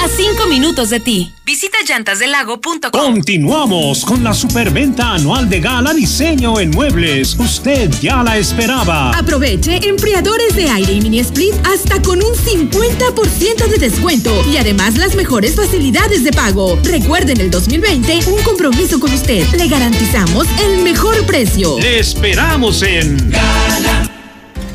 [0.05, 1.33] A cinco minutos de ti.
[1.43, 2.91] Visita llantasdelago.com.
[2.91, 7.35] Continuamos con la superventa anual de Gala Diseño en Muebles.
[7.39, 9.11] Usted ya la esperaba.
[9.13, 14.99] Aproveche enfriadores de aire y mini split hasta con un 50% de descuento y además
[14.99, 16.79] las mejores facilidades de pago.
[16.83, 19.47] Recuerden el 2020, un compromiso con usted.
[19.57, 21.79] Le garantizamos el mejor precio.
[21.79, 23.31] Le esperamos en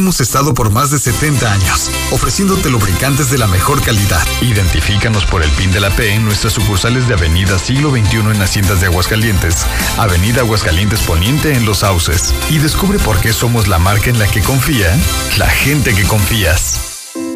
[0.00, 4.26] Hemos estado por más de 70 años, ofreciéndote lubricantes de la mejor calidad.
[4.40, 8.40] Identifícanos por el PIN de la P en nuestras sucursales de Avenida Siglo XXI en
[8.40, 9.66] Haciendas de Aguascalientes,
[9.98, 12.34] Avenida Aguascalientes Poniente en Los Sauces.
[12.48, 14.98] Y descubre por qué somos la marca en la que confía
[15.36, 16.89] la gente que confías.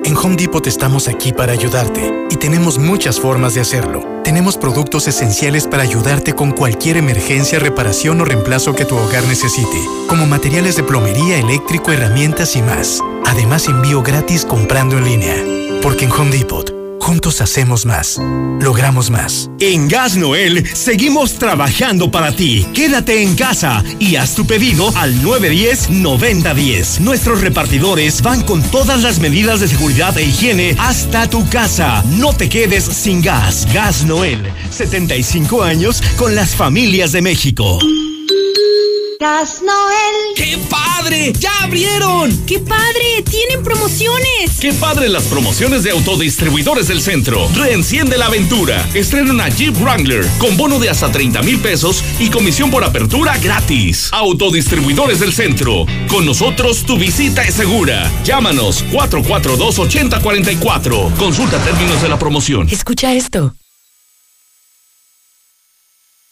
[0.04, 4.20] En Home Depot estamos aquí para ayudarte y tenemos muchas formas de hacerlo.
[4.22, 9.78] Tenemos productos esenciales para ayudarte con cualquier emergencia, reparación o reemplazo que tu hogar necesite,
[10.06, 13.00] como materiales de plomería, eléctrico, herramientas y más.
[13.24, 15.36] Además, envío gratis comprando en línea.
[15.80, 18.18] Porque en Home Depot Juntos hacemos más.
[18.62, 19.50] Logramos más.
[19.60, 22.66] En Gas Noel seguimos trabajando para ti.
[22.72, 27.00] Quédate en casa y haz tu pedido al 910-9010.
[27.00, 32.02] Nuestros repartidores van con todas las medidas de seguridad e higiene hasta tu casa.
[32.16, 33.68] No te quedes sin gas.
[33.74, 34.40] Gas Noel.
[34.70, 37.80] 75 años con las familias de México.
[39.20, 40.34] Gas Noel.
[40.36, 41.32] ¡Qué padre!
[41.38, 42.36] ¡Ya abrieron!
[42.46, 43.22] ¡Qué padre!
[43.28, 44.58] ¡Tienen promociones!
[44.60, 47.48] ¡Qué padre las promociones de autodistribuidores del centro!
[47.54, 48.84] Reenciende la aventura.
[48.94, 53.36] Estrenan a Jeep Wrangler con bono de hasta 30 mil pesos y comisión por apertura
[53.38, 54.10] gratis.
[54.12, 55.86] Autodistribuidores del centro.
[56.08, 58.10] Con nosotros tu visita es segura.
[58.24, 61.14] Llámanos 442-8044.
[61.16, 62.68] Consulta términos de la promoción.
[62.70, 63.54] Escucha esto.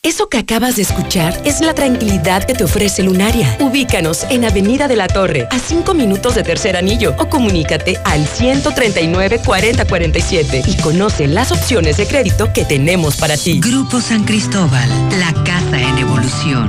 [0.04, 3.56] Eso que acabas de escuchar es la tranquilidad que te ofrece Lunaria.
[3.60, 8.26] Ubícanos en Avenida de la Torre, a 5 minutos de Tercer Anillo, o comunícate al
[8.26, 13.60] 139 4047 y conoce las opciones de crédito que tenemos para ti.
[13.60, 14.88] Grupo San Cristóbal,
[15.20, 16.68] la casa en evolución.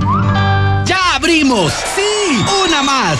[0.85, 1.73] ¡Ya abrimos!
[1.95, 2.37] ¡Sí!
[2.67, 3.17] ¡Una más!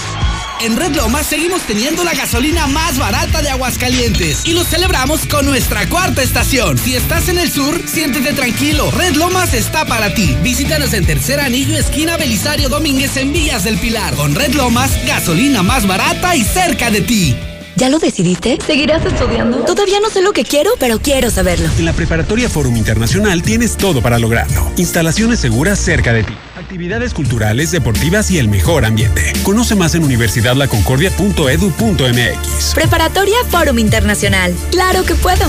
[0.64, 5.46] En Red Lomas seguimos teniendo la gasolina más barata de Aguascalientes y lo celebramos con
[5.46, 6.78] nuestra cuarta estación.
[6.78, 8.90] Si estás en el sur, siéntete tranquilo.
[8.92, 10.38] Red Lomas está para ti.
[10.42, 14.16] Visítanos en Tercer Anillo, esquina Belisario Domínguez en Villas del Pilar.
[14.16, 17.36] Con Red Lomas, gasolina más barata y cerca de ti.
[17.76, 18.58] ¿Ya lo decidiste?
[18.66, 19.66] ¿Seguirás estudiando?
[19.66, 21.68] Todavía no sé lo que quiero, pero quiero saberlo.
[21.78, 24.72] En la Preparatoria Forum Internacional tienes todo para lograrlo.
[24.78, 26.34] Instalaciones seguras cerca de ti.
[26.74, 29.32] Actividades culturales, deportivas y el mejor ambiente.
[29.44, 32.74] Conoce más en universidadlaconcordia.edu.mx.
[32.74, 34.56] Preparatoria Forum Internacional.
[34.72, 35.46] Claro que puedo.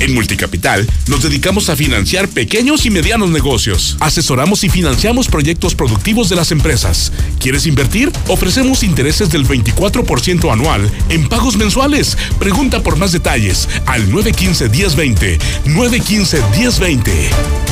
[0.00, 3.98] En Multicapital nos dedicamos a financiar pequeños y medianos negocios.
[4.00, 7.12] Asesoramos y financiamos proyectos productivos de las empresas.
[7.38, 8.10] ¿Quieres invertir?
[8.26, 12.16] Ofrecemos intereses del 24% anual en pagos mensuales.
[12.38, 15.38] Pregunta por más detalles al 915-1020.
[15.66, 17.66] 915-1020.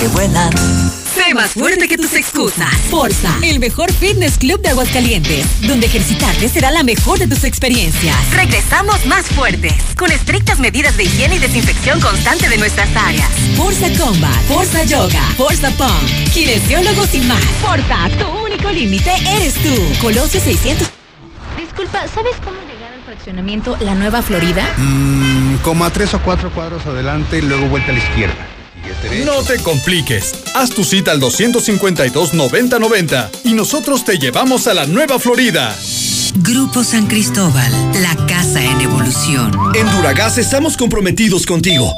[0.00, 0.99] que vuelan.
[1.14, 2.70] Sé más fuerte que tus excusas.
[2.88, 8.16] Forza, el mejor fitness club de Aguascalientes, donde ejercitarte será la mejor de tus experiencias.
[8.32, 13.28] Regresamos más fuertes, con estrictas medidas de higiene y desinfección constante de nuestras áreas.
[13.56, 17.42] Forza Combat, Forza Yoga, Forza Pump, kinesiólogos y más.
[17.60, 19.74] Forza, tu único límite eres tú.
[20.00, 20.88] Colosio 600.
[21.58, 24.64] Disculpa, ¿sabes cómo llegar al fraccionamiento La Nueva Florida?
[24.76, 28.49] Mmm, como a tres o cuatro cuadros adelante y luego vuelta a la izquierda.
[29.24, 30.34] No te compliques.
[30.54, 35.74] Haz tu cita al 252-9090 y nosotros te llevamos a la Nueva Florida.
[36.36, 39.50] Grupo San Cristóbal, la casa en evolución.
[39.74, 41.92] En Duragas estamos comprometidos contigo.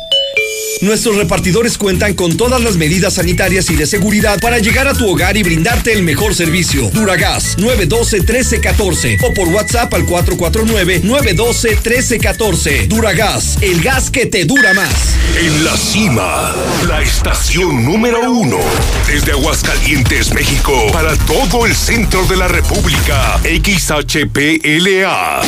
[0.83, 5.09] Nuestros repartidores cuentan con todas las medidas sanitarias y de seguridad para llegar a tu
[5.09, 6.91] hogar y brindarte el mejor servicio.
[6.91, 12.89] Duragas 912-1314 o por WhatsApp al 449-912-1314.
[12.89, 15.15] Duragas, el gas que te dura más.
[15.39, 16.53] En la cima,
[16.89, 18.59] la estación número uno.
[19.07, 23.39] Desde Aguascalientes, México, para todo el centro de la República.
[23.45, 25.43] XHPLA.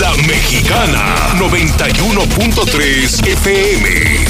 [0.00, 4.29] La Mexicana 91.3 FM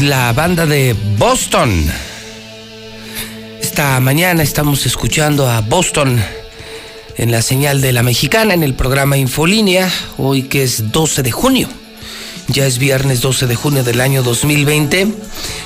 [0.00, 1.84] La banda de Boston.
[3.60, 6.22] Esta mañana estamos escuchando a Boston
[7.16, 11.32] en la señal de la mexicana en el programa Infolínea, hoy que es 12 de
[11.32, 11.68] junio.
[12.48, 15.08] Ya es viernes 12 de junio del año 2020.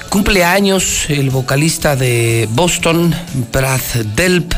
[0.09, 3.15] Cumple años el vocalista de Boston,
[3.53, 3.81] Brad
[4.17, 4.55] Delp,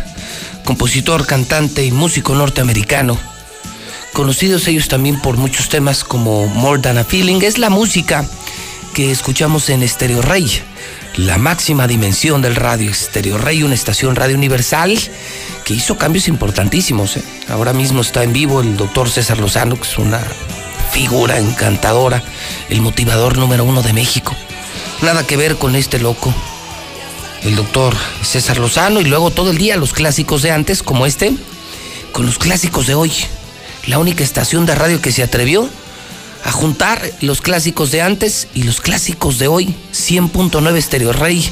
[0.64, 3.18] compositor, cantante y músico norteamericano.
[4.12, 8.24] Conocidos ellos también por muchos temas como More Than a Feeling, es la música
[8.94, 10.62] que escuchamos en Estéreo Rey,
[11.16, 12.92] la máxima dimensión del radio.
[12.92, 14.96] Estéreo Rey, una estación radio universal
[15.64, 17.16] que hizo cambios importantísimos.
[17.16, 17.24] ¿eh?
[17.48, 20.20] Ahora mismo está en vivo el doctor César Lozano, que es una
[20.92, 22.22] figura encantadora,
[22.70, 24.34] el motivador número uno de México.
[25.02, 26.32] Nada que ver con este loco,
[27.42, 31.34] el doctor César Lozano, y luego todo el día los clásicos de antes, como este,
[32.12, 33.12] con los clásicos de hoy.
[33.86, 35.68] La única estación de radio que se atrevió
[36.44, 39.74] a juntar los clásicos de antes y los clásicos de hoy.
[39.92, 41.48] 100.9 Estéreo Rey,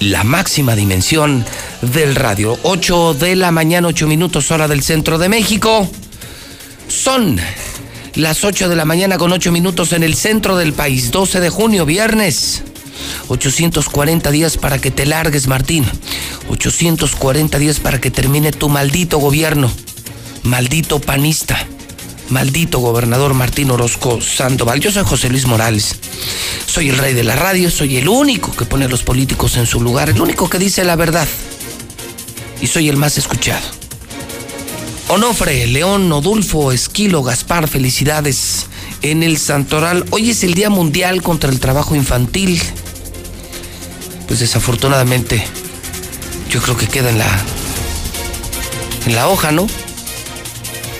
[0.00, 1.44] la máxima dimensión
[1.80, 2.58] del radio.
[2.64, 5.88] 8 de la mañana, 8 minutos hora del centro de México.
[6.88, 7.38] Son
[8.14, 11.12] las 8 de la mañana con 8 minutos en el centro del país.
[11.12, 12.64] 12 de junio, viernes.
[13.28, 15.84] 840 días para que te largues, Martín.
[16.48, 19.70] 840 días para que termine tu maldito gobierno.
[20.42, 21.66] Maldito panista
[22.28, 24.80] maldito gobernador Martín Orozco Sandoval.
[24.80, 25.96] Yo soy José Luis Morales.
[26.66, 29.66] Soy el rey de la radio, soy el único que pone a los políticos en
[29.66, 31.28] su lugar, el único que dice la verdad.
[32.60, 33.64] Y soy el más escuchado.
[35.08, 38.66] Onofre, León, Odulfo, Esquilo, Gaspar, felicidades
[39.02, 40.04] en el Santoral.
[40.10, 42.60] Hoy es el Día Mundial contra el Trabajo Infantil.
[44.26, 45.44] Pues desafortunadamente,
[46.50, 47.44] yo creo que queda en la,
[49.06, 49.68] en la hoja, ¿no?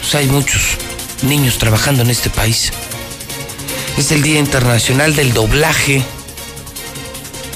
[0.01, 0.86] Pues hay muchos
[1.23, 2.73] niños trabajando en este país.
[3.99, 6.03] Es el Día Internacional del Doblaje.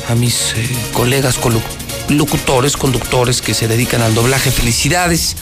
[0.09, 1.39] A mis eh, colegas
[2.09, 5.37] locutores, conductores que se dedican al doblaje, felicidades.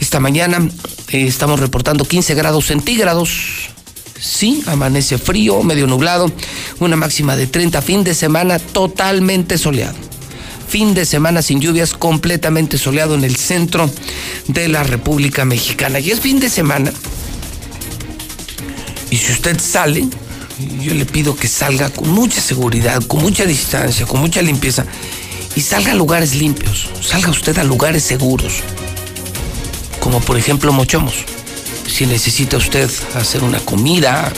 [0.00, 0.66] Esta mañana
[1.10, 3.68] eh, estamos reportando 15 grados centígrados.
[4.18, 6.32] Sí, amanece frío, medio nublado,
[6.80, 9.96] una máxima de 30, fin de semana totalmente soleado.
[10.68, 13.90] Fin de semana sin lluvias, completamente soleado en el centro
[14.48, 16.00] de la República Mexicana.
[16.00, 16.92] Y es fin de semana
[19.10, 20.06] y si usted sale,
[20.80, 24.84] yo le pido que salga con mucha seguridad, con mucha distancia, con mucha limpieza
[25.54, 28.54] y salga a lugares limpios, salga usted a lugares seguros,
[30.00, 31.14] como por ejemplo Mochomos.
[31.86, 34.32] Si necesita usted hacer una comida,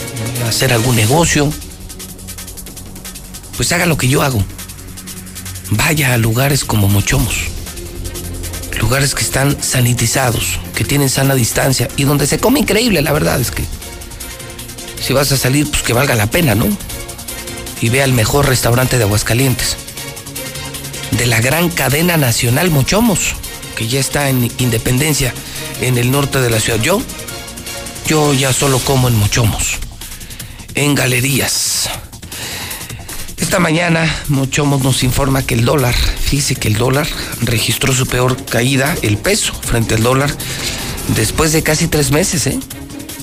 [0.49, 1.53] hacer algún negocio,
[3.57, 4.43] pues haga lo que yo hago.
[5.71, 7.35] Vaya a lugares como Mochomos.
[8.81, 13.39] lugares que están sanitizados, que tienen sana distancia y donde se come increíble, la verdad
[13.41, 13.63] es que
[15.01, 16.67] si vas a salir, pues que valga la pena, ¿no?
[17.81, 19.77] Y vea el mejor restaurante de Aguascalientes,
[21.13, 23.35] de la gran cadena nacional Mochomos,
[23.77, 25.33] que ya está en Independencia,
[25.81, 26.81] en el norte de la ciudad.
[26.81, 27.01] Yo,
[28.07, 29.79] yo ya solo como en Mochomos,
[30.75, 31.89] en galerías.
[33.39, 37.09] Esta mañana Mochomos nos informa que el dólar, fíjese que el dólar
[37.41, 40.31] registró su peor caída, el peso frente al dólar,
[41.17, 42.59] después de casi tres meses, ¿eh?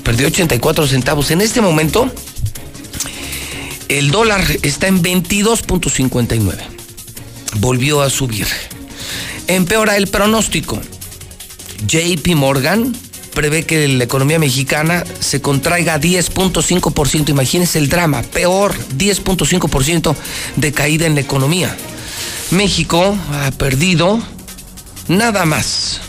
[0.08, 1.32] Perdió 84 centavos.
[1.32, 2.10] En este momento,
[3.90, 6.56] el dólar está en 22.59.
[7.58, 8.48] Volvió a subir.
[9.48, 10.80] Empeora el pronóstico.
[11.86, 12.96] JP Morgan
[13.34, 17.28] prevé que la economía mexicana se contraiga 10.5%.
[17.28, 20.16] Imagínense el drama, peor, 10.5%
[20.56, 21.76] de caída en la economía.
[22.52, 24.24] México ha perdido
[25.10, 26.00] nada más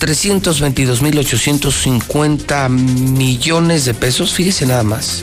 [0.00, 5.22] 322.850 millones de pesos, fíjese nada más,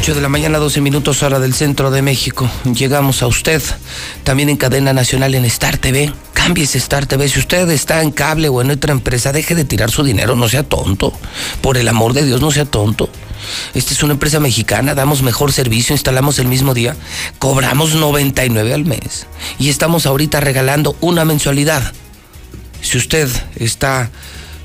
[0.05, 2.47] 8 de la mañana, 12 minutos hora del centro de México.
[2.65, 3.63] Llegamos a usted
[4.23, 6.13] también en cadena nacional en Star TV.
[6.35, 7.27] Cámbiese Star TV.
[7.27, 10.47] Si usted está en cable o en otra empresa, deje de tirar su dinero, no
[10.47, 11.11] sea tonto.
[11.63, 13.09] Por el amor de Dios, no sea tonto.
[13.73, 16.95] Esta es una empresa mexicana, damos mejor servicio, instalamos el mismo día,
[17.39, 19.27] cobramos 99 al mes
[19.59, 21.95] y estamos ahorita regalando una mensualidad.
[22.83, 24.11] Si usted está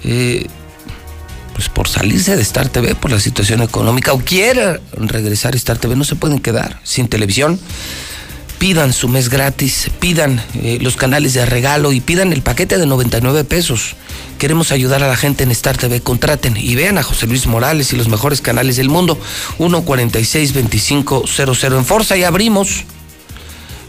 [0.03, 0.47] eh,
[1.59, 5.77] pues por salirse de Star TV por la situación económica o quiere regresar a Star
[5.77, 7.59] TV, no se pueden quedar sin televisión.
[8.59, 12.85] Pidan su mes gratis, pidan eh, los canales de regalo y pidan el paquete de
[12.85, 13.97] 99 pesos.
[14.37, 15.99] Queremos ayudar a la gente en Star TV.
[15.99, 19.19] Contraten y vean a José Luis Morales y los mejores canales del mundo.
[19.57, 22.85] 146-2500 en Forza y abrimos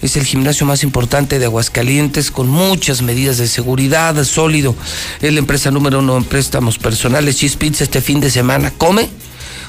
[0.02, 4.74] es el gimnasio más importante de Aguascalientes con muchas medidas de seguridad, sólido.
[5.20, 7.36] Es la empresa número uno en préstamos personales.
[7.36, 8.70] Cheese Pizza este fin de semana.
[8.70, 9.08] Come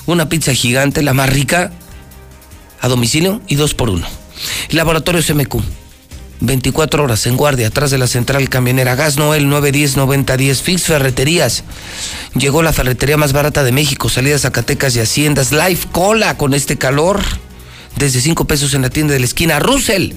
[0.05, 1.71] una pizza gigante, la más rica,
[2.79, 4.07] a domicilio y dos por uno.
[4.69, 5.61] Laboratorio CMQ.
[6.43, 8.95] 24 horas en guardia, atrás de la central camionera.
[8.95, 10.55] Gas Noel 910-9010.
[10.55, 11.63] Fix Ferreterías.
[12.35, 14.09] Llegó la ferretería más barata de México.
[14.09, 15.51] Salidas Zacatecas y Haciendas.
[15.51, 17.21] Life Cola con este calor
[17.97, 19.59] desde 5 pesos en la tienda de la esquina.
[19.59, 20.13] Russell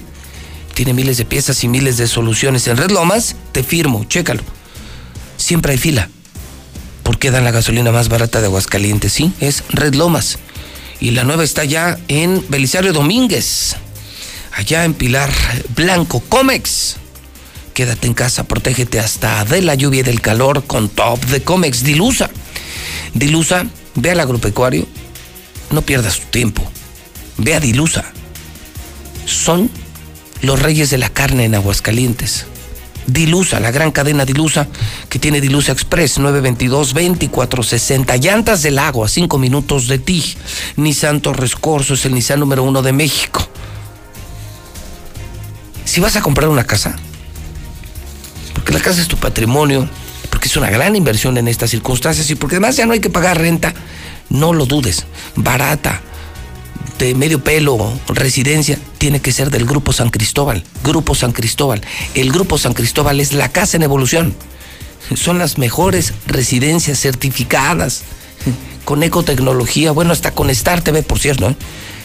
[0.73, 2.67] tiene miles de piezas y miles de soluciones.
[2.67, 4.43] En Red Lomas, te firmo, chécalo.
[5.37, 6.09] Siempre hay fila.
[7.03, 10.39] Porque dan la gasolina más barata de Aguascalientes, sí, es Red Lomas.
[10.99, 13.75] Y la nueva está ya en Belisario Domínguez.
[14.53, 15.31] Allá en Pilar
[15.75, 16.97] Blanco, Comex.
[17.73, 21.83] Quédate en casa, protégete hasta de la lluvia y del calor con Top de Comex.
[21.83, 22.29] Dilusa.
[23.13, 23.65] Dilusa,
[23.95, 24.87] ve al agropecuario.
[25.71, 26.69] No pierdas tu tiempo
[27.37, 28.05] Ve a Dilusa.
[29.25, 29.69] Son
[30.41, 32.45] los reyes de la carne en Aguascalientes.
[33.07, 34.67] Dilusa, la gran cadena Dilusa,
[35.09, 38.19] que tiene Dilusa Express 922-2460.
[38.19, 40.35] Llantas del agua, 5 minutos de ti.
[40.75, 43.47] Nissan Torres Corso es el Nissan número uno de México.
[45.83, 46.95] Si vas a comprar una casa,
[48.53, 49.87] porque la casa es tu patrimonio,
[50.31, 53.11] porque es una gran inversión en estas circunstancias y porque además ya no hay que
[53.11, 53.71] pagar renta,
[54.29, 55.05] no lo dudes.
[55.35, 56.01] Barata,
[56.97, 60.63] de medio pelo, residencia, tiene que ser del Grupo San Cristóbal.
[60.83, 61.81] Grupo San Cristóbal.
[62.13, 64.35] El Grupo San Cristóbal es la casa en evolución.
[65.15, 68.03] Son las mejores residencias certificadas
[68.85, 71.49] con ecotecnología, bueno, hasta con Star TV, por cierto.
[71.49, 71.55] ¿eh?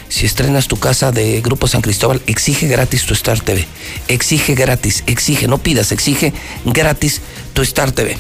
[0.09, 3.67] Si estrenas tu casa de Grupo San Cristóbal, exige gratis tu Star TV.
[4.09, 6.33] Exige gratis, exige, no pidas, exige
[6.65, 7.21] gratis
[7.53, 8.19] tu Star TV.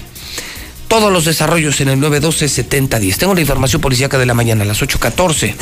[0.86, 3.16] Todos los desarrollos en el 912-7010.
[3.16, 5.54] Tengo la información policíaca de la mañana a las 8.14.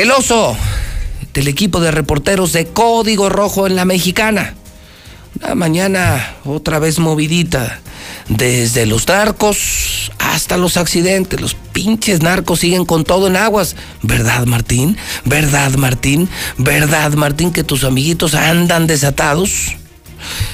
[0.00, 0.56] El oso
[1.34, 4.54] del equipo de reporteros de Código Rojo en la Mexicana.
[5.38, 7.80] Una mañana otra vez movidita.
[8.26, 11.38] Desde los narcos hasta los accidentes.
[11.38, 13.76] Los pinches narcos siguen con todo en aguas.
[14.00, 14.96] ¿Verdad, Martín?
[15.26, 16.30] ¿Verdad, Martín?
[16.56, 19.76] ¿Verdad, Martín, que tus amiguitos andan desatados?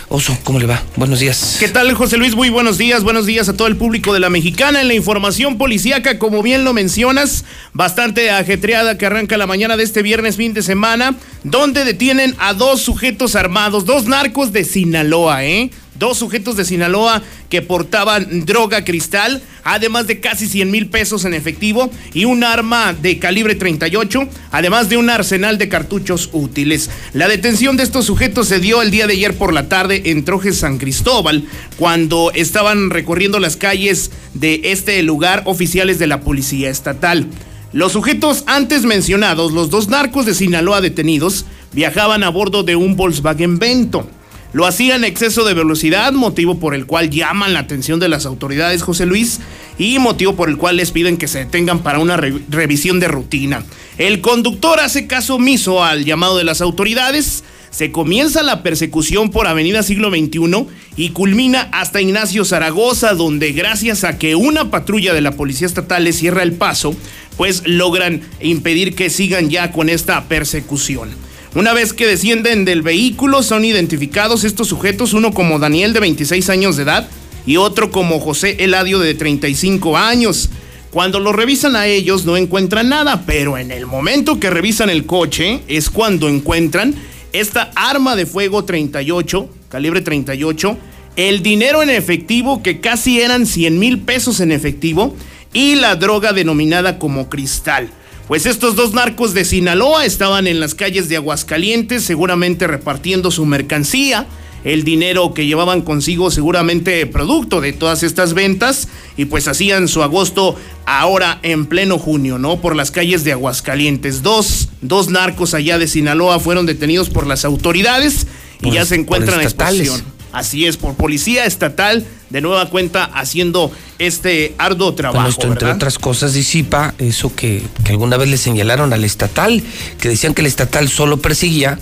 [0.09, 0.83] Oso, ¿cómo le va?
[0.97, 1.57] Buenos días.
[1.59, 2.35] ¿Qué tal, José Luis?
[2.35, 3.03] Muy buenos días.
[3.03, 4.81] Buenos días a todo el público de la Mexicana.
[4.81, 9.83] En la información policíaca, como bien lo mencionas, bastante ajetreada que arranca la mañana de
[9.85, 11.15] este viernes fin de semana,
[11.45, 15.71] donde detienen a dos sujetos armados, dos narcos de Sinaloa, ¿eh?
[15.99, 21.33] Dos sujetos de Sinaloa que portaban droga cristal, además de casi 100 mil pesos en
[21.33, 26.91] efectivo y un arma de calibre 38, además de un arsenal de cartuchos útiles.
[27.15, 30.25] La detención de estos sujetos se dio el día de ayer por la tarde en
[30.25, 31.45] Trojes San Cristóbal,
[31.79, 37.27] cuando estaban recorriendo las calles de este lugar oficiales de la Policía Estatal.
[37.73, 42.97] Los sujetos antes mencionados, los dos narcos de Sinaloa detenidos, viajaban a bordo de un
[42.97, 44.09] Volkswagen Vento.
[44.53, 48.27] Lo hacían en exceso de velocidad, motivo por el cual llaman la atención de las
[48.27, 49.41] autoridades, José Luis,
[49.79, 53.65] y motivo por el cual les piden que se detengan para una revisión de rutina.
[53.99, 57.45] El conductor hace caso omiso al llamado de las autoridades.
[57.71, 60.67] Se comienza la persecución por Avenida Siglo XXI
[60.97, 66.05] y culmina hasta Ignacio Zaragoza, donde gracias a que una patrulla de la Policía Estatal
[66.05, 66.95] les cierra el paso,
[67.37, 71.11] pues logran impedir que sigan ya con esta persecución.
[71.57, 76.51] Una vez que descienden del vehículo, son identificados estos sujetos, uno como Daniel de 26
[76.51, 77.09] años de edad
[77.47, 80.51] y otro como José Eladio de 35 años.
[80.91, 85.07] Cuando lo revisan a ellos no encuentran nada, pero en el momento que revisan el
[85.07, 86.95] coche es cuando encuentran
[87.33, 90.77] esta arma de fuego 38, calibre 38,
[91.17, 95.17] el dinero en efectivo que casi eran 100 mil pesos en efectivo
[95.55, 97.89] y la droga denominada como cristal.
[98.29, 103.47] Pues estos dos narcos de Sinaloa estaban en las calles de Aguascalientes, seguramente repartiendo su
[103.47, 104.27] mercancía,
[104.65, 110.03] el dinero que llevaban consigo seguramente producto de todas estas ventas y pues hacían su
[110.03, 112.61] agosto ahora en pleno junio, ¿no?
[112.61, 114.23] Por las calles de Aguascalientes.
[114.23, 118.27] Dos, dos narcos allá de Sinaloa fueron detenidos por las autoridades
[118.61, 120.16] y ya se encuentran en exposición.
[120.37, 125.31] Así es, por policía estatal, de nueva cuenta haciendo este arduo trabajo.
[125.31, 129.63] esto, entre otras cosas, disipa eso que, alguna vez le señalaron al estatal,
[129.99, 131.79] que decían que el estatal solo perseguía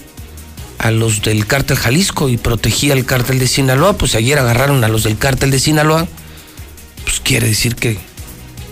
[0.78, 3.94] a los del cártel Jalisco y protegía al cártel de Sinaloa.
[3.94, 6.06] Pues ayer agarraron a los del cártel de Sinaloa.
[7.02, 7.98] Pues quiere decir que.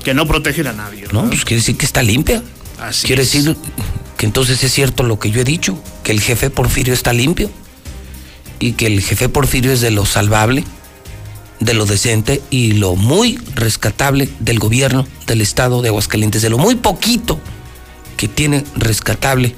[0.05, 1.07] Que no protegen a nadie.
[1.13, 2.41] No, pues quiere decir que está limpia.
[2.79, 3.57] Así quiere decir
[4.17, 7.51] que entonces es cierto lo que yo he dicho, que el jefe Porfirio está limpio
[8.63, 10.65] y que el jefe Porfirio es de lo salvable,
[11.59, 16.59] de lo decente y lo muy rescatable del gobierno del estado de Aguascalientes, de lo
[16.59, 17.41] muy poquito
[18.17, 19.57] que tiene rescatable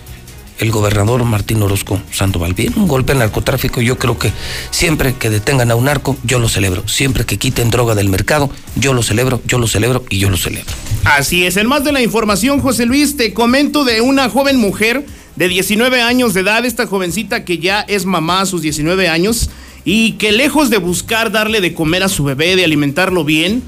[0.59, 2.55] el gobernador Martín Orozco Sandoval.
[2.55, 4.33] Bien, un golpe al narcotráfico, yo creo que
[4.71, 6.89] siempre que detengan a un narco, yo lo celebro.
[6.89, 10.39] Siempre que quiten droga del mercado, yo lo celebro, yo lo celebro y yo lo
[10.39, 10.73] celebro.
[11.05, 15.05] Así es, en más de la información, José Luis, te comento de una joven mujer
[15.36, 19.51] de 19 años de edad, esta jovencita que ya es mamá a sus 19 años
[19.85, 23.62] y que lejos de buscar darle de comer a su bebé, de alimentarlo bien,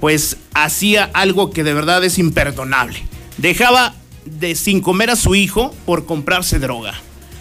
[0.00, 3.02] pues hacía algo que de verdad es imperdonable.
[3.36, 6.94] Dejaba de sin comer a su hijo por comprarse droga.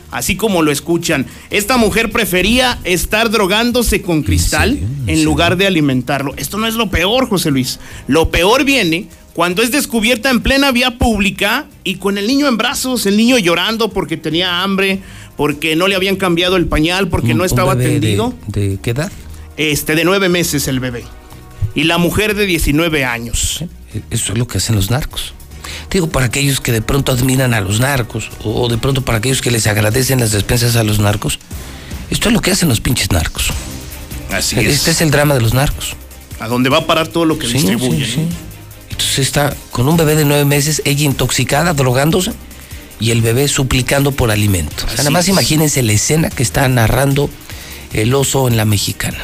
[0.10, 6.34] Así como lo escuchan, esta mujer prefería estar drogándose con cristal en lugar de alimentarlo.
[6.38, 7.80] Esto no es lo peor, José Luis.
[8.08, 12.58] Lo peor viene cuando es descubierta en plena vía pública y con el niño en
[12.58, 15.00] brazos, el niño llorando porque tenía hambre,
[15.36, 18.34] porque no le habían cambiado el pañal, porque no estaba atendido.
[18.48, 19.12] De, qué edad?
[19.56, 21.04] Este, de nueve meses el bebé.
[21.76, 23.64] Y la mujer de 19 años.
[24.10, 25.36] Eso es lo que hacen los narcos.
[25.92, 29.44] Digo, para aquellos que de pronto admiran a los narcos, o de pronto para aquellos
[29.44, 31.38] que les agradecen las despensas a los narcos,
[32.10, 33.52] esto es lo que hacen los pinches narcos.
[34.32, 34.78] Así este es.
[34.78, 35.96] Este es el drama de los narcos.
[36.40, 38.47] A dónde va a parar todo lo que distribuyen.
[38.98, 42.32] Entonces está con un bebé de nueve meses, ella intoxicada, drogándose,
[43.00, 44.86] y el bebé suplicando por alimento.
[44.86, 47.30] O sea, nada más imagínense la escena que está narrando
[47.94, 49.20] el oso en la mexicana.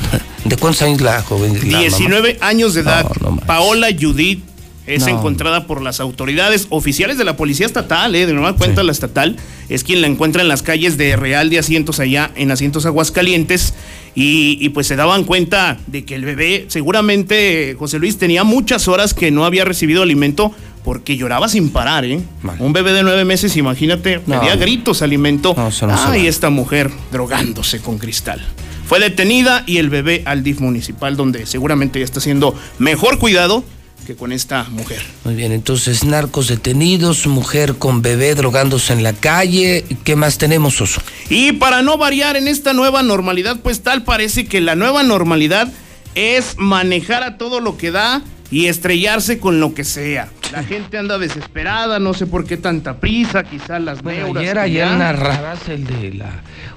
[0.44, 1.58] ¿De cuántos años la joven?
[1.58, 3.10] 19 años de edad.
[3.46, 4.44] Paola Judith
[4.86, 8.26] es encontrada por las autoridades oficiales de la Policía Estatal, ¿eh?
[8.26, 9.36] de nueva cuenta la estatal,
[9.70, 13.72] es quien la encuentra en las calles de Real de Asientos allá en Asientos Aguascalientes
[14.14, 18.88] y, y pues se daban cuenta de que el bebé seguramente, José Luis, tenía muchas
[18.88, 20.52] horas que no había recibido alimento
[20.84, 22.20] porque lloraba sin parar, ¿eh?
[22.58, 25.54] Un bebé de nueve meses, imagínate, pedía gritos alimento.
[25.56, 28.40] Ah, y esta mujer drogándose con cristal.
[28.86, 33.64] fue detenida y el bebé al DIF municipal, donde seguramente ya está siendo mejor cuidado
[34.04, 35.02] que con esta mujer.
[35.24, 40.80] Muy bien, entonces narcos detenidos, mujer con bebé drogándose en la calle, ¿qué más tenemos,
[40.80, 41.00] Oso?
[41.28, 45.72] Y para no variar en esta nueva normalidad, pues tal parece que la nueva normalidad
[46.14, 50.28] es manejar a todo lo que da y estrellarse con lo que sea.
[50.56, 54.42] La gente anda desesperada, no sé por qué tanta prisa, quizás las bueno, neuras.
[54.42, 56.30] Ayer, ayer ya- narrabas el de la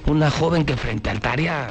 [0.05, 1.67] una joven que frente al Taria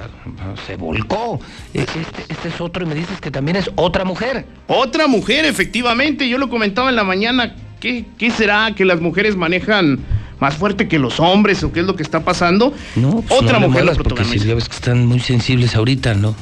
[0.66, 1.40] se volcó.
[1.74, 4.46] E- Este, este es otro y me dices que también es otra mujer.
[4.66, 7.54] Otra mujer, efectivamente, yo lo comentaba en la mañana.
[7.80, 9.98] ¿Qué, qué será que las mujeres manejan
[10.38, 12.72] más fuerte que los hombres o qué es lo que está pasando?
[12.94, 14.44] No, pues Otra no mujer lo muevas, porque si protagoniza.
[14.46, 16.34] ya ves que están muy sensibles ahorita, ¿no?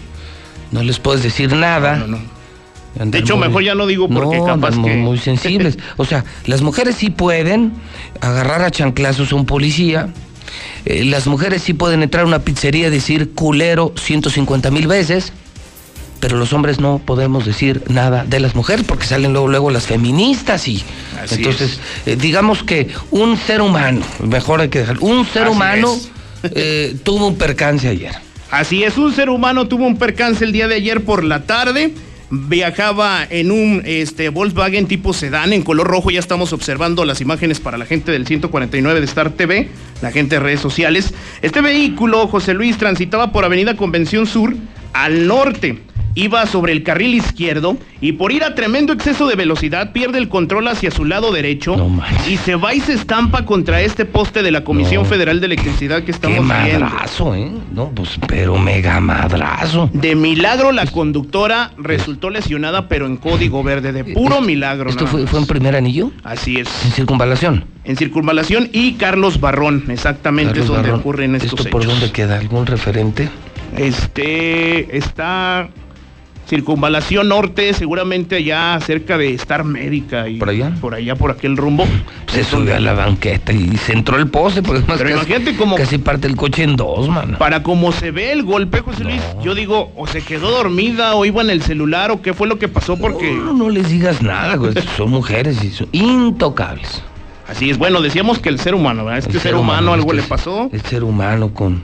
[0.72, 1.96] No les puedes decir nada.
[1.96, 2.34] No, no, no.
[2.96, 5.78] De hecho, mejor ya no digo porque no, capaz que- muy sensibles.
[5.96, 7.72] O sea, las mujeres sí pueden
[8.20, 10.08] agarrar a chanclazos a un policía.
[10.84, 15.32] eh, las mujeres sí pueden entrar a una pizzería y decir culero 150 mil veces.
[16.20, 19.86] Pero los hombres no podemos decir nada de las mujeres porque salen luego, luego las
[19.86, 20.82] feministas y
[21.22, 25.52] Así entonces eh, digamos que un ser humano, mejor hay que dejar, un ser Así
[25.52, 25.94] humano
[26.44, 28.12] eh, tuvo un percance ayer.
[28.50, 31.92] Así es, un ser humano tuvo un percance el día de ayer por la tarde.
[32.30, 36.10] Viajaba en un este, Volkswagen tipo sedán en color rojo.
[36.10, 39.68] Ya estamos observando las imágenes para la gente del 149 de Star TV,
[40.02, 41.14] la gente de redes sociales.
[41.42, 44.56] Este vehículo, José Luis, transitaba por Avenida Convención Sur
[44.92, 45.82] al norte.
[46.16, 50.28] Iba sobre el carril izquierdo y por ir a tremendo exceso de velocidad pierde el
[50.28, 51.76] control hacia su lado derecho
[52.28, 55.08] y se va y se estampa contra este poste de la Comisión No.
[55.08, 56.86] Federal de Electricidad que estamos Qué viendo.
[56.86, 57.50] madrazo, ¿eh?
[57.72, 59.90] No, pues, pero mega madrazo.
[59.92, 64.90] De milagro la conductora resultó lesionada, pero en código verde, de puro milagro.
[64.90, 66.12] ¿Esto fue, en primer anillo?
[66.22, 66.68] Así es.
[66.84, 67.64] En circunvalación.
[67.84, 71.00] En circunvalación y Carlos Barrón, exactamente Carlos es donde Barrón.
[71.00, 71.92] ocurren estos ¿Esto por hechos.
[71.98, 72.38] dónde queda?
[72.38, 73.28] ¿Algún referente?
[73.76, 75.68] Este está
[76.48, 80.72] circunvalación norte, seguramente allá cerca de Star Médica y ¿Por allá?
[80.80, 81.86] por allá por aquel rumbo.
[82.26, 85.30] Se Es subió a la banqueta y se entró el poste, porque además Pero casi,
[85.32, 87.38] imagínate cómo- casi parte el coche en dos, mano.
[87.38, 91.24] Para como se ve el golpe, José Luis, yo digo, o se quedó dormida o
[91.24, 94.20] iba en el celular o qué fue lo que pasó porque No, no les digas
[94.22, 94.74] nada, güey.
[94.96, 97.02] Son mujeres y son intocables.
[97.48, 97.78] así es.
[97.78, 99.18] Bueno, decíamos que el ser humano, ¿verdad?
[99.20, 100.68] Este El ser, humano, algo este le es- pasó.
[100.72, 101.82] El ser humano con,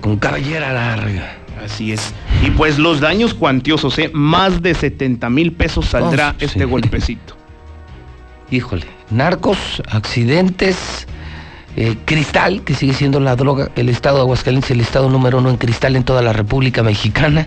[0.00, 1.36] con cabellera larga.
[1.66, 2.14] Así es.
[2.46, 4.10] Y pues los daños cuantiosos, ¿eh?
[4.14, 6.44] Más de 70 mil pesos saldrá Oh, sí.
[6.46, 7.36] este golpecito.
[8.50, 11.06] Híjole, narcos, accidentes,
[11.76, 15.50] eh, cristal, que sigue siendo la droga, el estado de Aguascalientes, el estado número uno
[15.50, 17.46] en cristal en toda la República Mexicana.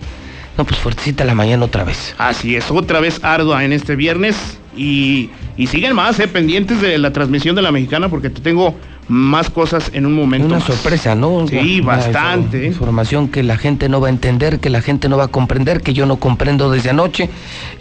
[0.57, 2.13] No, pues fuertecita la mañana otra vez.
[2.17, 4.35] Así es, otra vez ardua en este viernes.
[4.75, 6.27] Y, y siguen más, ¿eh?
[6.27, 8.75] Pendientes de la transmisión de la mexicana porque te tengo
[9.09, 10.45] más cosas en un momento.
[10.47, 10.63] Una más.
[10.65, 11.45] sorpresa, ¿no?
[11.47, 12.57] Sí, Una bastante.
[12.67, 15.27] info- Información que la gente no va a entender, que la gente no va a
[15.27, 17.29] comprender, que yo no comprendo desde anoche.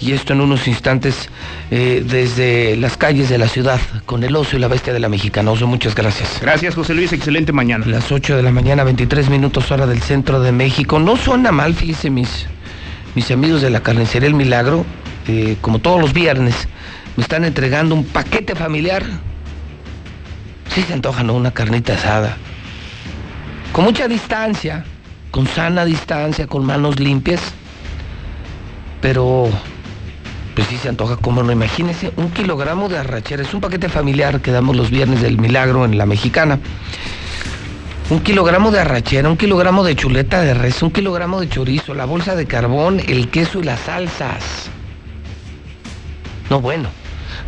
[0.01, 1.29] Y esto en unos instantes
[1.71, 5.09] eh, desde las calles de la ciudad con el oso y la bestia de la
[5.09, 5.51] mexicana.
[5.51, 6.39] Oso, muchas gracias.
[6.41, 7.13] Gracias, José Luis.
[7.13, 7.85] Excelente mañana.
[7.87, 10.99] Las 8 de la mañana, 23 minutos hora del centro de México.
[10.99, 12.47] No suena mal, fíjese mis,
[13.15, 14.87] mis amigos de la carnicería El Milagro,
[15.29, 16.69] eh, como todos los viernes,
[17.17, 19.05] me están entregando un paquete familiar.
[20.75, 21.35] Sí se antoja, ¿no?
[21.35, 22.37] Una carnita asada.
[23.73, 24.85] Con mucha distancia,
[25.31, 27.41] con sana distancia, con manos limpias.
[29.01, 29.49] Pero,
[30.55, 31.53] pues sí se antoja como no.
[31.53, 33.43] Imagínense, un kilogramo de arrachera.
[33.43, 36.59] Es un paquete familiar que damos los viernes del Milagro en la Mexicana.
[38.11, 42.07] Un kilogramo de arrachera, un kilogramo de chuleta de res, un kilogramo de chorizo, la
[42.07, 44.71] bolsa de carbón, el queso y las salsas.
[46.49, 46.89] No, bueno.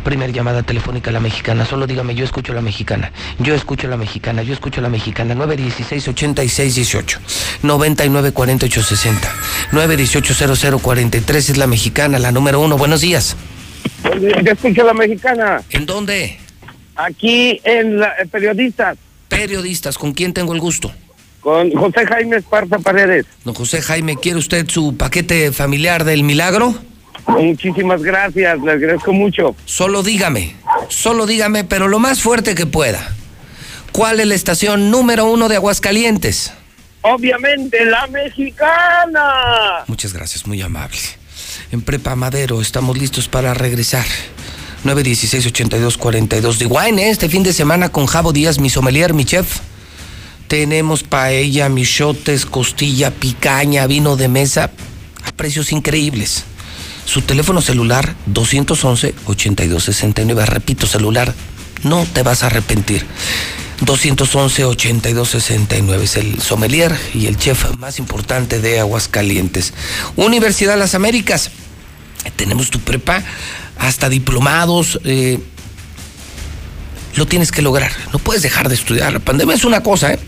[0.03, 1.65] Primer llamada telefónica a la mexicana.
[1.65, 3.11] Solo dígame, yo escucho la mexicana.
[3.39, 4.43] Yo escucho la mexicana.
[4.43, 5.35] Yo escucho la mexicana.
[5.35, 7.19] 916-8618.
[7.63, 9.31] 994860.
[9.71, 12.77] 918-0043 es la mexicana, la número uno.
[12.77, 13.35] Buenos días.
[14.03, 15.61] Yo escucho la mexicana.
[15.69, 16.37] ¿En dónde?
[16.95, 18.97] Aquí en la en Periodistas,
[19.29, 20.91] Periodistas, ¿con quién tengo el gusto?
[21.41, 23.25] con José Jaime Esparza Paredes.
[23.43, 26.75] Don José Jaime, ¿quiere usted su paquete familiar del milagro?
[27.27, 29.55] Muchísimas gracias, le agradezco mucho.
[29.65, 30.55] Solo dígame,
[30.89, 33.15] solo dígame, pero lo más fuerte que pueda.
[33.91, 36.53] ¿Cuál es la estación número uno de Aguascalientes?
[37.01, 39.83] Obviamente, la mexicana.
[39.87, 40.97] Muchas gracias, muy amable.
[41.71, 44.05] En Prepa Madero estamos listos para regresar.
[44.85, 49.59] 916-8242 de Wine, este fin de semana con Javo Díaz, mi sommelier, mi chef.
[50.47, 54.71] Tenemos paella, michotes, costilla, picaña, vino de mesa
[55.23, 56.45] a precios increíbles.
[57.11, 60.45] Su teléfono celular 211-8269.
[60.45, 61.33] Repito, celular,
[61.83, 63.05] no te vas a arrepentir.
[63.81, 66.03] 211-8269.
[66.03, 69.73] Es el sommelier y el chef más importante de Aguascalientes.
[70.15, 71.51] Universidad de las Américas.
[72.37, 73.21] Tenemos tu prepa,
[73.77, 74.97] hasta diplomados.
[75.03, 75.37] Eh,
[77.17, 77.91] lo tienes que lograr.
[78.13, 79.11] No puedes dejar de estudiar.
[79.11, 80.19] La pandemia es una cosa, ¿eh?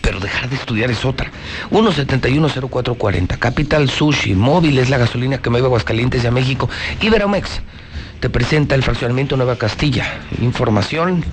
[0.00, 1.30] Pero dejar de estudiar es otra.
[1.70, 6.68] 1710440, Capital Sushi, Móvil es la gasolina que me va a Aguascalientes a México.
[7.00, 7.60] Iberomex
[8.20, 10.20] te presenta el fraccionamiento Nueva Castilla.
[10.40, 11.24] Información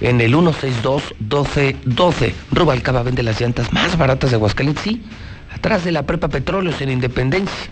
[0.00, 2.34] en el 162-1212.
[2.50, 5.02] Rubalcaba vende las llantas más baratas de Aguascalientes, sí,
[5.54, 7.70] atrás de la Prepa Petróleos en Independencia.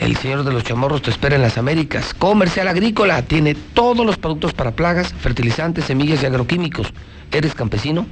[0.00, 2.14] El señor de los chamorros te espera en las Américas.
[2.14, 6.92] Comercial Agrícola tiene todos los productos para plagas, fertilizantes, semillas y agroquímicos.
[7.32, 8.06] ¿Eres campesino?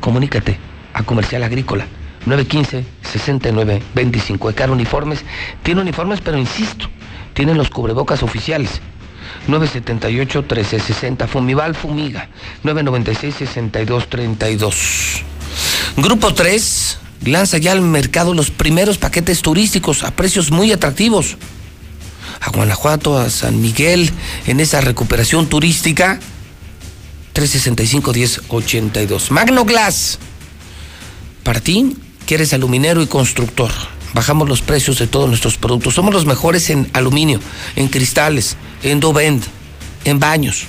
[0.00, 1.86] Comunícate a Comercial Agrícola.
[2.26, 4.50] 915-6925.
[4.50, 5.22] Ecar Uniformes
[5.62, 6.88] tiene uniformes, pero insisto,
[7.34, 8.80] tienen los cubrebocas oficiales.
[9.48, 11.28] 978-1360.
[11.28, 12.30] Fumival Fumiga.
[12.64, 15.22] 996-6232.
[15.96, 21.36] Grupo 3 lanza ya al mercado los primeros paquetes turísticos a precios muy atractivos.
[22.40, 24.10] A Guanajuato, a San Miguel,
[24.46, 26.18] en esa recuperación turística.
[27.34, 29.30] 365-1082.
[29.30, 30.18] Magno Glass.
[31.44, 31.96] Para ti,
[32.26, 33.70] que eres aluminero y constructor.
[34.14, 35.94] Bajamos los precios de todos nuestros productos.
[35.94, 37.38] Somos los mejores en aluminio,
[37.76, 39.44] en cristales, en dovend,
[40.04, 40.66] en baños.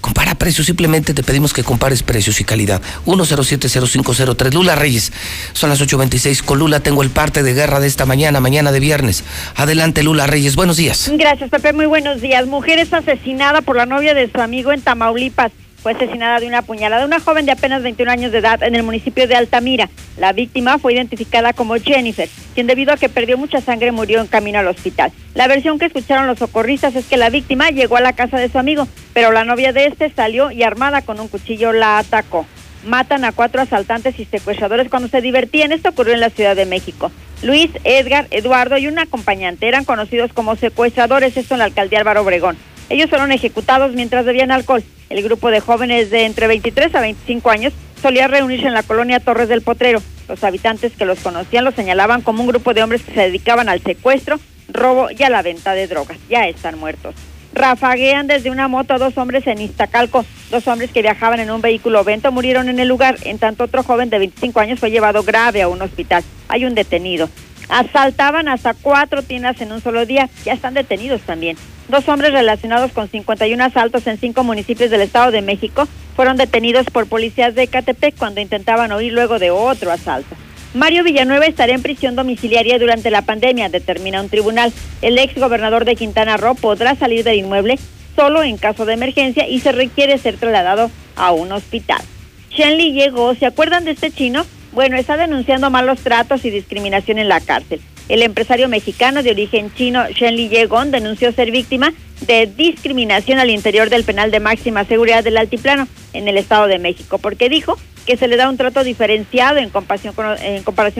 [0.00, 2.80] Compara precios, simplemente te pedimos que compares precios y calidad.
[3.06, 5.12] 1070503 Lula Reyes.
[5.52, 6.42] Son las 8.26.
[6.44, 9.24] Con Lula tengo el parte de guerra de esta mañana, mañana de viernes.
[9.56, 10.54] Adelante, Lula Reyes.
[10.54, 11.10] Buenos días.
[11.12, 11.72] Gracias, Pepe.
[11.72, 12.46] Muy buenos días.
[12.46, 15.50] Mujer es asesinada por la novia de su amigo en Tamaulipas
[15.86, 17.04] fue asesinada de una puñalada.
[17.04, 19.88] Una joven de apenas 21 años de edad en el municipio de Altamira.
[20.18, 24.26] La víctima fue identificada como Jennifer, quien debido a que perdió mucha sangre murió en
[24.26, 25.12] camino al hospital.
[25.34, 28.48] La versión que escucharon los socorristas es que la víctima llegó a la casa de
[28.48, 32.46] su amigo, pero la novia de este salió y armada con un cuchillo la atacó.
[32.84, 35.70] Matan a cuatro asaltantes y secuestradores cuando se divertían.
[35.70, 37.12] Esto ocurrió en la Ciudad de México.
[37.44, 42.22] Luis, Edgar, Eduardo y un acompañante eran conocidos como secuestradores, esto en la alcaldía Álvaro
[42.22, 42.58] Obregón.
[42.88, 44.82] Ellos fueron ejecutados mientras bebían alcohol.
[45.10, 49.20] El grupo de jóvenes de entre 23 a 25 años solía reunirse en la colonia
[49.20, 50.00] Torres del Potrero.
[50.28, 53.68] Los habitantes que los conocían los señalaban como un grupo de hombres que se dedicaban
[53.68, 54.38] al secuestro,
[54.68, 56.18] robo y a la venta de drogas.
[56.28, 57.14] Ya están muertos.
[57.56, 60.26] Rafaguean desde una moto a dos hombres en Iztacalco.
[60.50, 63.16] Dos hombres que viajaban en un vehículo vento murieron en el lugar.
[63.24, 66.22] En tanto, otro joven de 25 años fue llevado grave a un hospital.
[66.48, 67.30] Hay un detenido.
[67.68, 70.28] Asaltaban hasta cuatro tiendas en un solo día.
[70.44, 71.56] Ya están detenidos también.
[71.88, 75.86] Dos hombres relacionados con 51 asaltos en cinco municipios del Estado de México
[76.16, 80.34] fueron detenidos por policías de Catepec cuando intentaban huir luego de otro asalto.
[80.74, 84.72] Mario Villanueva estará en prisión domiciliaria durante la pandemia, determina un tribunal.
[85.00, 87.78] El ex gobernador de Quintana Roo podrá salir del inmueble
[88.16, 92.02] solo en caso de emergencia y se requiere ser trasladado a un hospital.
[92.50, 94.44] Shenli llegó, ¿se acuerdan de este chino?
[94.76, 97.80] Bueno, está denunciando malos tratos y discriminación en la cárcel.
[98.10, 101.94] El empresario mexicano de origen chino Shen Li Yegon denunció ser víctima
[102.26, 106.78] de discriminación al interior del penal de máxima seguridad del Altiplano en el Estado de
[106.78, 110.12] México, porque dijo que se le da un trato diferenciado en comparación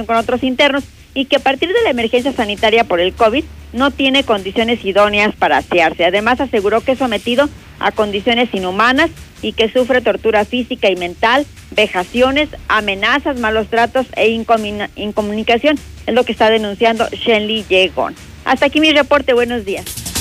[0.07, 0.85] con otros internos
[1.17, 5.35] y que a partir de la emergencia sanitaria por el COVID no tiene condiciones idóneas
[5.35, 6.05] para asearse.
[6.05, 7.49] Además aseguró que es sometido
[7.81, 9.11] a condiciones inhumanas
[9.41, 15.79] y que sufre tortura física y mental, vejaciones, amenazas, malos tratos e incomunicación.
[16.07, 18.15] Es lo que está denunciando Shenli Yegon.
[18.45, 19.33] Hasta aquí mi reporte.
[19.33, 20.16] Buenos días.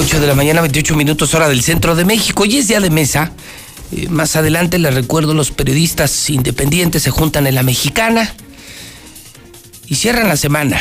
[0.00, 2.44] 8 de la mañana, 28 minutos hora del centro de México.
[2.44, 3.32] Hoy es día de mesa.
[3.92, 8.34] Eh, más adelante les recuerdo, los periodistas independientes se juntan en la mexicana
[9.86, 10.80] y cierran la semana.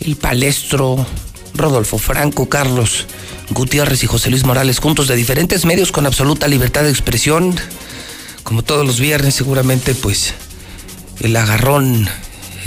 [0.00, 1.06] El palestro,
[1.54, 3.06] Rodolfo Franco, Carlos
[3.50, 7.54] Gutiérrez y José Luis Morales, juntos de diferentes medios con absoluta libertad de expresión.
[8.42, 10.34] Como todos los viernes, seguramente, pues
[11.20, 12.08] el agarrón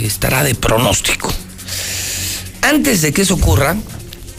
[0.00, 1.30] estará de pronóstico.
[2.62, 3.76] Antes de que eso ocurra,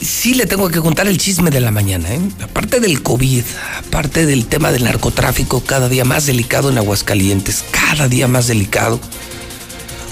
[0.04, 2.14] sí le tengo que contar el chisme de la mañana.
[2.14, 2.20] ¿eh?
[2.42, 3.44] Aparte del COVID,
[3.78, 9.00] aparte del tema del narcotráfico, cada día más delicado en Aguascalientes, cada día más delicado.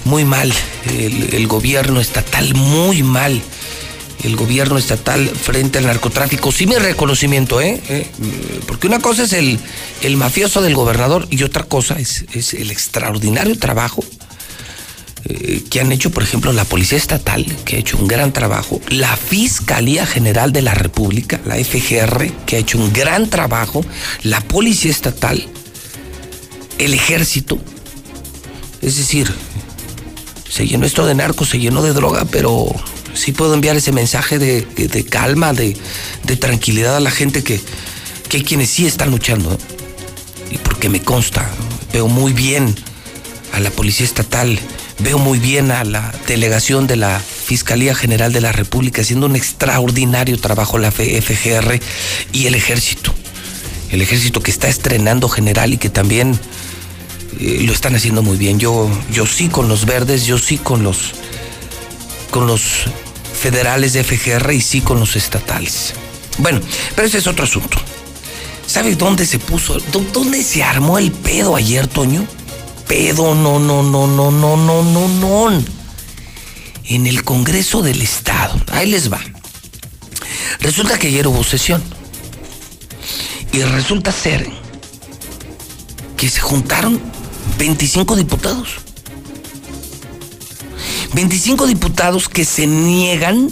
[0.03, 0.51] Muy mal,
[0.97, 3.41] el, gobierno estatal, muy mal.
[4.23, 6.51] El gobierno estatal frente al narcotráfico.
[6.51, 7.81] Sí, mi reconocimiento, ¿eh?
[7.87, 8.07] ¿eh?
[8.67, 9.59] Porque una cosa es el,
[10.01, 14.03] el mafioso del gobernador y otra cosa es, es el extraordinario trabajo
[15.69, 19.15] que han hecho, por ejemplo, la Policía Estatal, que ha hecho un gran trabajo, la
[19.15, 23.85] Fiscalía General de la República, la FGR, que ha hecho un gran trabajo,
[24.23, 25.45] la Policía Estatal,
[26.77, 27.59] el Ejército.
[28.81, 29.31] Es decir,
[30.49, 32.67] se llenó esto de narcos, se llenó de droga, pero
[33.13, 35.77] sí puedo enviar ese mensaje de, calma, de,
[36.39, 37.59] tranquilidad a la gente que,
[38.29, 39.57] que hay quienes sí están luchando.
[40.49, 41.49] Y porque me consta,
[41.93, 42.75] veo muy bien
[43.53, 44.59] a la Policía Estatal,
[45.03, 49.35] veo muy bien a la delegación de la Fiscalía General de la República haciendo un
[49.35, 51.79] extraordinario trabajo, la FGR
[52.31, 53.13] y el Ejército.
[53.89, 56.39] El Ejército que está estrenando general y que también
[57.39, 58.59] eh, lo están haciendo muy bien.
[58.59, 61.11] Yo, yo sí con los verdes, yo sí con los,
[62.29, 62.61] con los
[63.33, 65.93] federales de FGR y sí con los estatales.
[66.37, 66.61] Bueno,
[66.95, 67.77] pero ese es otro asunto.
[68.65, 69.77] ¿Sabes dónde se puso?
[70.13, 72.25] ¿Dónde se armó el pedo ayer, Toño?
[72.91, 75.63] Pedo, no, no, no, no, no, no, no, no.
[76.83, 78.59] En el Congreso del Estado.
[78.69, 79.21] Ahí les va.
[80.59, 81.81] Resulta que ayer hubo sesión.
[83.53, 84.45] Y resulta ser
[86.17, 86.99] que se juntaron
[87.57, 88.67] 25 diputados.
[91.13, 93.51] 25 diputados que se niegan,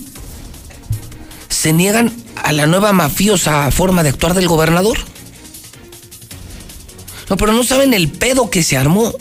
[1.47, 2.13] se niegan
[2.43, 4.97] a la nueva mafiosa forma de actuar del gobernador.
[7.29, 9.13] No, pero no saben el pedo que se armó.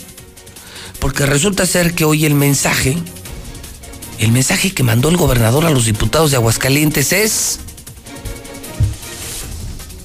[1.00, 2.96] Porque resulta ser que hoy el mensaje,
[4.18, 7.60] el mensaje que mandó el gobernador a los diputados de Aguascalientes es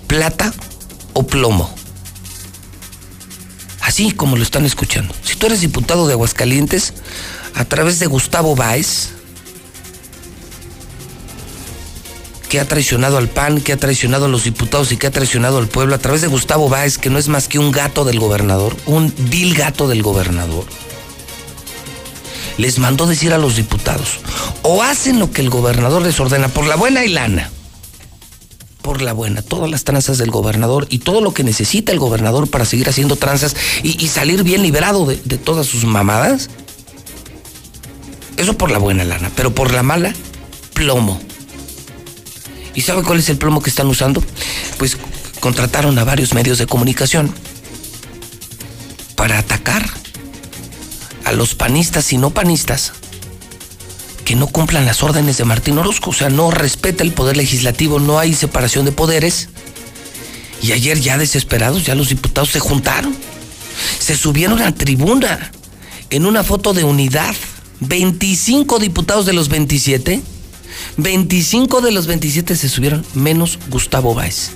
[0.08, 0.54] plata
[1.14, 1.74] o plomo.
[3.82, 5.14] Así como lo están escuchando.
[5.24, 6.94] Si tú eres diputado de Aguascalientes,
[7.56, 9.10] a través de Gustavo Báez,
[12.50, 15.58] que ha traicionado al PAN, que ha traicionado a los diputados y que ha traicionado
[15.58, 18.20] al pueblo, a través de Gustavo Báez, que no es más que un gato del
[18.20, 20.66] gobernador, un vil gato del gobernador,
[22.58, 24.20] les mandó decir a los diputados,
[24.62, 27.50] o hacen lo que el gobernador les ordena por la buena y lana,
[28.82, 32.50] por la buena, todas las tranzas del gobernador y todo lo que necesita el gobernador
[32.50, 36.50] para seguir haciendo tranzas y, salir bien liberado de, de todas sus mamadas.
[38.36, 40.14] Eso por la buena lana, pero por la mala,
[40.74, 41.22] plomo.
[42.76, 44.22] ¿Y sabe cuál es el plomo que están usando?
[44.78, 44.98] Pues
[45.40, 47.34] contrataron a varios medios de comunicación
[49.16, 50.03] para atacar
[51.26, 52.94] a los panistas y no panistas
[54.24, 58.00] que no cumplan las órdenes de Martín Orozco, o sea, no respeta el poder legislativo,
[58.00, 59.50] no hay separación de poderes.
[60.62, 63.14] Y ayer ya desesperados, ya los diputados se juntaron,
[64.00, 65.52] se subieron a tribuna
[66.10, 67.36] en una foto de unidad.
[67.82, 70.22] 25 diputados de los 27,
[70.96, 74.52] 25 de los 27 se subieron, menos Gustavo Báez.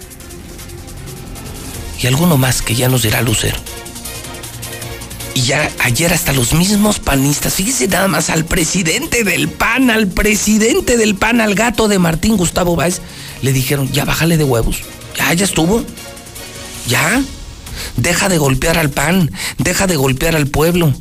[2.02, 3.58] Y alguno más que ya nos dirá Lucero.
[5.38, 10.08] Y ya ayer hasta los mismos panistas, fíjese nada más al presidente del PAN, al
[10.08, 13.02] presidente del PAN, al gato de Martín Gustavo Báez,
[13.44, 14.78] le dijeron, ya bájale de huevos,
[15.16, 15.86] ya, ya estuvo,
[16.88, 17.22] ya,
[17.98, 20.92] deja de golpear al PAN, deja de golpear al pueblo.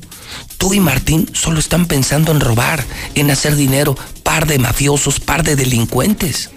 [0.59, 2.85] Tú y Martín solo están pensando en robar,
[3.15, 6.51] en hacer dinero, par de mafiosos, par de delincuentes.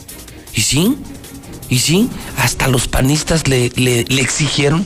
[0.54, 0.98] ¿Y sí?
[1.70, 2.10] ¿Y sí?
[2.40, 4.86] Hasta los panistas le, le, le exigieron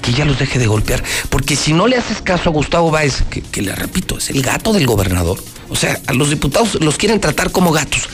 [0.00, 1.02] que ya los deje de golpear.
[1.28, 4.72] Porque si no le haces caso a Gustavo Báez, que, le repito, es el gato
[4.72, 8.08] del gobernador, o sea, a los diputados los quieren tratar como gatos.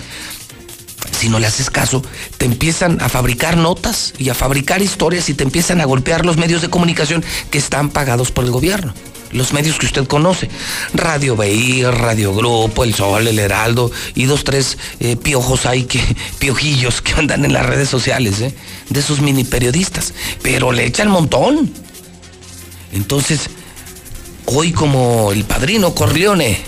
[1.19, 2.03] Si no le haces caso,
[2.37, 6.37] te empiezan a fabricar notas y a fabricar historias y te empiezan a golpear los
[6.37, 8.93] medios de comunicación que están pagados por el gobierno.
[9.33, 10.49] Los medios que usted conoce.
[10.95, 16.01] Radio BI, Radio Grupo, El Sol, El Heraldo y dos, tres eh, piojos ahí, que,
[16.39, 18.55] piojillos que andan en las redes sociales, ¿eh?
[18.89, 20.15] de esos mini periodistas.
[20.43, 21.71] Pero le echan montón.
[22.93, 23.51] Entonces,
[24.47, 26.59] hoy como el padrino Corleone,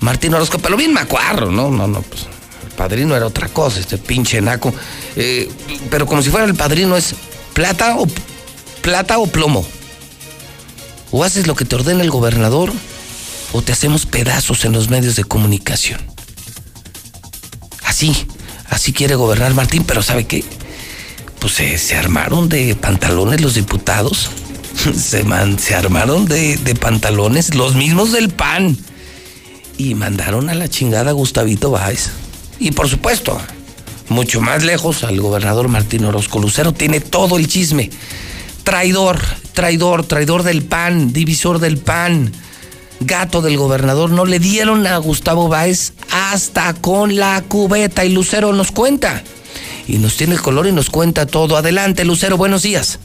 [0.00, 1.70] Martín Orozco, pero bien macuarro, ¿no?
[1.70, 2.26] No, no, pues
[2.64, 4.72] el padrino era otra cosa, este pinche naco.
[5.16, 5.50] Eh,
[5.90, 7.14] pero como si fuera el padrino es
[7.52, 8.06] plata o
[8.82, 9.66] plata o plomo.
[11.18, 12.70] O haces lo que te ordena el gobernador
[13.54, 15.98] o te hacemos pedazos en los medios de comunicación.
[17.84, 18.26] Así,
[18.68, 20.44] así quiere gobernar Martín, pero ¿sabe qué?
[21.38, 24.28] Pues se, armaron de pantalones los diputados.
[24.94, 25.24] Se,
[25.58, 28.76] se armaron de, de pantalones los mismos del PAN.
[29.78, 32.10] Y mandaron a la chingada a Gustavito Báez.
[32.58, 33.40] Y por supuesto,
[34.10, 37.90] mucho más lejos al gobernador Martín Orozco Lucero tiene todo el chisme.
[38.66, 39.20] Traidor,
[39.52, 42.32] traidor, traidor del PAN, divisor del PAN,
[42.98, 44.10] gato del gobernador.
[44.10, 49.22] No le dieron a Gustavo Báez hasta con la cubeta y Lucero nos cuenta.
[49.86, 51.56] Y nos tiene el color y nos cuenta todo.
[51.56, 52.98] Adelante, Lucero, buenos días.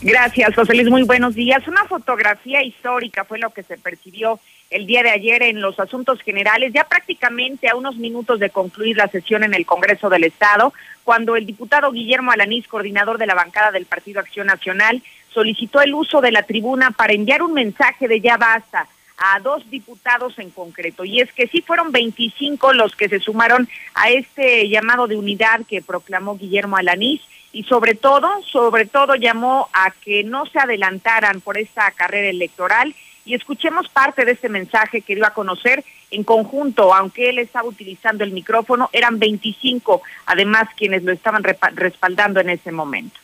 [0.00, 1.68] Gracias, José Luis, muy buenos días.
[1.68, 4.40] Una fotografía histórica fue lo que se percibió
[4.74, 8.96] el día de ayer en los asuntos generales, ya prácticamente a unos minutos de concluir
[8.96, 10.74] la sesión en el Congreso del Estado,
[11.04, 15.94] cuando el diputado Guillermo Alanís, coordinador de la bancada del Partido Acción Nacional, solicitó el
[15.94, 20.50] uso de la tribuna para enviar un mensaje de ya basta a dos diputados en
[20.50, 21.04] concreto.
[21.04, 25.60] Y es que sí fueron 25 los que se sumaron a este llamado de unidad
[25.68, 27.20] que proclamó Guillermo Alanís
[27.52, 32.92] y sobre todo, sobre todo llamó a que no se adelantaran por esta carrera electoral
[33.24, 37.68] y escuchemos parte de este mensaje que dio a conocer en conjunto, aunque él estaba
[37.68, 43.18] utilizando el micrófono, eran 25 además quienes lo estaban respaldando en ese momento.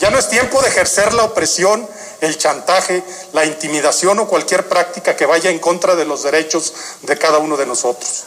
[0.00, 1.86] Ya no es tiempo de ejercer la opresión,
[2.20, 3.02] el chantaje,
[3.32, 7.56] la intimidación o cualquier práctica que vaya en contra de los derechos de cada uno
[7.56, 8.24] de nosotros.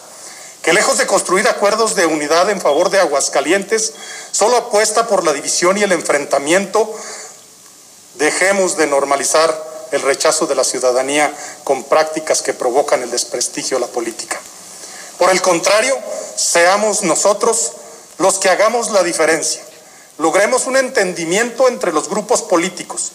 [0.63, 3.93] Que lejos de construir acuerdos de unidad en favor de Aguascalientes,
[4.31, 6.93] solo apuesta por la división y el enfrentamiento,
[8.15, 11.33] dejemos de normalizar el rechazo de la ciudadanía
[11.63, 14.39] con prácticas que provocan el desprestigio a la política.
[15.17, 15.97] Por el contrario,
[16.35, 17.73] seamos nosotros
[18.17, 19.67] los que hagamos la diferencia
[20.17, 23.11] logremos un entendimiento entre los grupos políticos,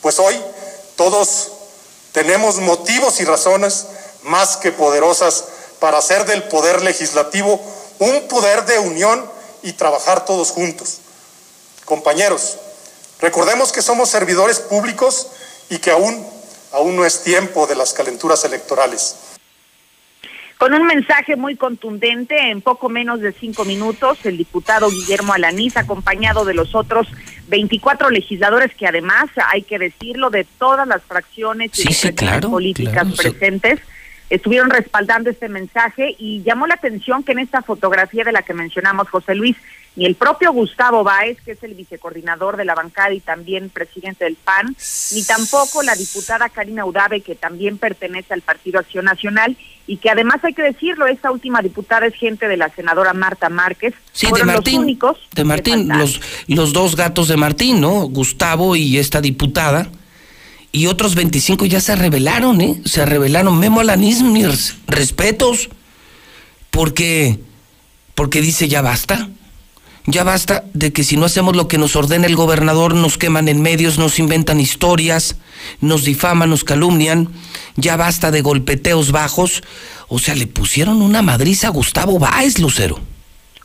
[0.00, 0.40] pues hoy
[0.96, 1.52] todos
[2.12, 3.86] tenemos motivos y razones
[4.22, 5.44] más que poderosas
[5.78, 7.60] para hacer del poder legislativo
[7.98, 9.30] un poder de unión
[9.62, 10.98] y trabajar todos juntos.
[11.84, 12.56] Compañeros,
[13.20, 15.28] recordemos que somos servidores públicos
[15.70, 16.24] y que aún,
[16.72, 19.16] aún no es tiempo de las calenturas electorales.
[20.58, 25.76] Con un mensaje muy contundente, en poco menos de cinco minutos, el diputado Guillermo Alaniz,
[25.76, 27.08] acompañado de los otros
[27.48, 33.80] 24 legisladores que además, hay que decirlo, de todas las fracciones y políticas presentes,
[34.30, 38.54] estuvieron respaldando este mensaje y llamó la atención que en esta fotografía de la que
[38.54, 39.56] mencionamos, José Luis,
[39.96, 44.24] ni el propio Gustavo Báez, que es el vicecoordinador de la bancada y también presidente
[44.24, 44.76] del PAN,
[45.12, 50.10] ni tampoco la diputada Karina Udave, que también pertenece al Partido Acción Nacional y que
[50.10, 53.94] además hay que decirlo, esta última diputada es gente de la senadora Marta Márquez.
[54.12, 54.82] Sí, de Martín.
[54.82, 58.02] únicos de Martín, los, los dos gatos de Martín, ¿no?
[58.08, 59.88] Gustavo y esta diputada.
[60.76, 62.82] Y otros 25 ya se rebelaron, ¿eh?
[62.84, 63.58] Se rebelaron.
[63.58, 65.70] Memo Alanis, mis respetos.
[66.70, 67.38] Porque,
[68.14, 69.30] porque dice ya basta.
[70.04, 73.48] Ya basta de que si no hacemos lo que nos ordena el gobernador, nos queman
[73.48, 75.38] en medios, nos inventan historias,
[75.80, 77.30] nos difaman, nos calumnian.
[77.76, 79.62] Ya basta de golpeteos bajos.
[80.08, 83.00] O sea, le pusieron una madriza a Gustavo Báez, Lucero.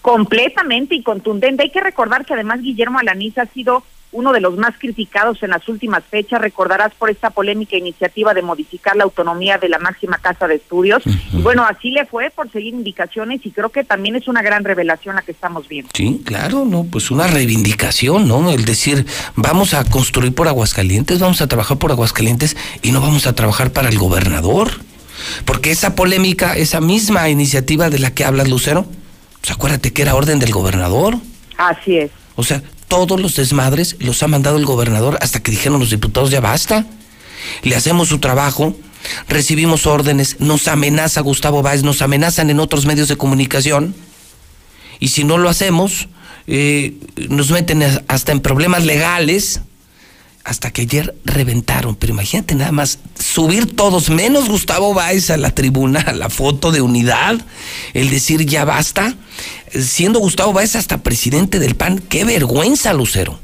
[0.02, 1.64] Completamente y contundente.
[1.64, 5.52] Hay que recordar que además Guillermo Alaniz ha sido uno de los más criticados en
[5.52, 10.18] las últimas fechas, recordarás por esta polémica iniciativa de modificar la autonomía de la máxima
[10.18, 11.04] casa de estudios.
[11.06, 14.64] Y bueno, así le fue por seguir indicaciones y creo que también es una gran
[14.64, 15.92] revelación la que estamos viendo.
[15.94, 18.52] Sí, claro, no, pues una reivindicación, ¿no?
[18.52, 19.06] El decir,
[19.36, 23.72] vamos a construir por Aguascalientes, vamos a trabajar por Aguascalientes y no vamos a trabajar
[23.72, 24.70] para el gobernador.
[25.46, 28.86] Porque esa polémica, esa misma iniciativa de la que hablas, Lucero,
[29.40, 31.18] pues acuérdate que era orden del gobernador.
[31.58, 32.12] Así es.
[32.36, 36.30] O sea, todos los desmadres los ha mandado el gobernador hasta que dijeron los diputados
[36.30, 36.85] ya basta.
[37.63, 38.76] Le hacemos su trabajo,
[39.30, 43.95] recibimos órdenes, nos amenaza Gustavo Báez, nos amenazan en otros medios de comunicación.
[44.99, 46.09] Y si no lo hacemos,
[46.47, 46.95] eh,
[47.30, 49.61] nos meten hasta en problemas legales
[50.43, 51.95] hasta que ayer reventaron.
[51.95, 56.72] Pero imagínate nada más subir todos, menos Gustavo Báez a la tribuna, a la foto
[56.72, 57.39] de unidad,
[57.93, 59.15] el decir ya basta,
[59.69, 61.99] siendo Gustavo Báez hasta presidente del PAN.
[61.99, 63.39] ¡Qué vergüenza, Lucero!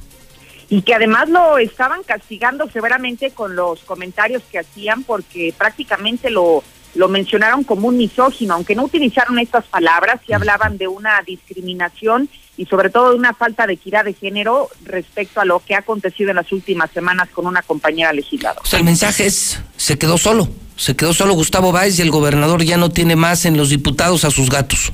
[0.70, 6.62] Y que además lo estaban castigando severamente con los comentarios que hacían porque prácticamente lo,
[6.98, 12.30] lo mencionaron como un misógino, aunque no utilizaron estas palabras, y hablaban de una discriminación
[12.58, 15.80] y sobre todo de una falta de equidad de género respecto a lo que ha
[15.80, 18.62] acontecido en las últimas semanas con una compañera legisladora.
[18.64, 22.10] O sea, el mensaje es, se quedó solo, se quedó solo Gustavo Báez y el
[22.10, 24.92] gobernador ya no tiene más en los diputados a sus gatos.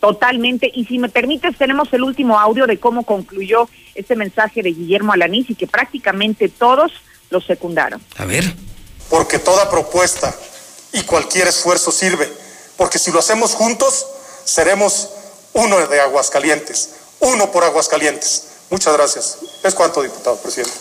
[0.00, 0.70] Totalmente.
[0.72, 5.12] Y si me permites, tenemos el último audio de cómo concluyó este mensaje de Guillermo
[5.12, 6.92] Alanís y que prácticamente todos
[7.30, 8.00] lo secundaron.
[8.16, 8.54] A ver.
[9.10, 10.34] Porque toda propuesta
[10.92, 12.32] y cualquier esfuerzo sirve,
[12.76, 14.06] porque si lo hacemos juntos,
[14.44, 15.10] seremos
[15.52, 16.90] uno de Aguascalientes,
[17.20, 18.44] uno por Aguascalientes.
[18.70, 19.38] Muchas gracias.
[19.62, 20.72] Es cuanto, diputado presidente.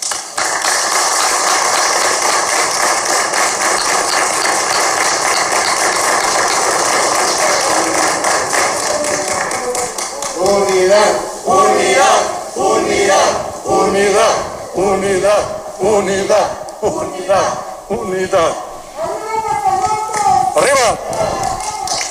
[10.38, 14.36] Unidad, unidad, unidad, unidad,
[14.76, 17.54] unidad, unidad, unidad,
[17.90, 18.69] unidad.
[20.56, 21.00] ¡Arriba!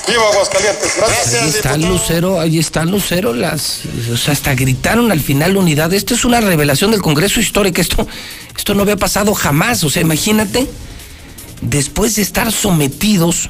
[0.07, 0.93] ¡Viva Aguascalientes!
[0.97, 1.43] Gracias.
[1.43, 5.93] Ahí está Lucero, ahí está Lucero, las, o sea, hasta gritaron al final unidad.
[5.93, 8.07] Esto es una revelación del Congreso Histórico, esto,
[8.57, 10.67] esto no había pasado jamás, o sea, imagínate,
[11.61, 13.49] después de estar sometidos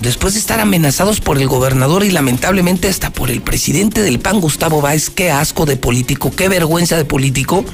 [0.00, 4.40] después de estar amenazados por el gobernador y lamentablemente hasta por el presidente del PAN,
[4.40, 7.64] Gustavo Báez, qué asco de político, qué vergüenza de político.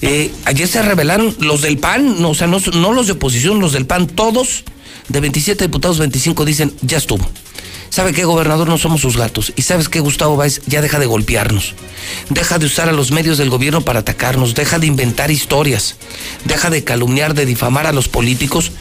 [0.00, 3.60] Eh, ayer se revelaron los del PAN, no, o sea, no, no los de oposición,
[3.60, 4.64] los del PAN, todos,
[5.08, 7.28] de 27 diputados, 25 dicen, ya estuvo.
[7.90, 8.68] ¿Sabe qué, gobernador?
[8.68, 9.52] No somos sus gatos.
[9.54, 10.62] ¿Y sabes qué, Gustavo Báez?
[10.66, 11.74] Ya deja de golpearnos.
[12.30, 14.54] Deja de usar a los medios del gobierno para atacarnos.
[14.54, 15.96] Deja de inventar historias.
[16.46, 18.72] Deja de calumniar, de difamar a los políticos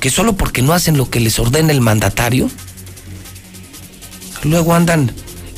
[0.00, 2.50] que solo porque no hacen lo que les ordena el mandatario,
[4.44, 5.12] luego andan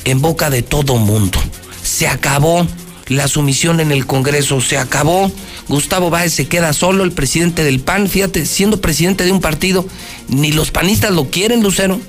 [0.05, 1.39] en boca de todo mundo.
[1.83, 2.65] Se acabó
[3.07, 5.31] la sumisión en el Congreso, se acabó.
[5.69, 9.85] Gustavo Báez se queda solo, el presidente del PAN, fíjate, siendo presidente de un partido,
[10.27, 11.99] ni los panistas lo quieren, Lucero.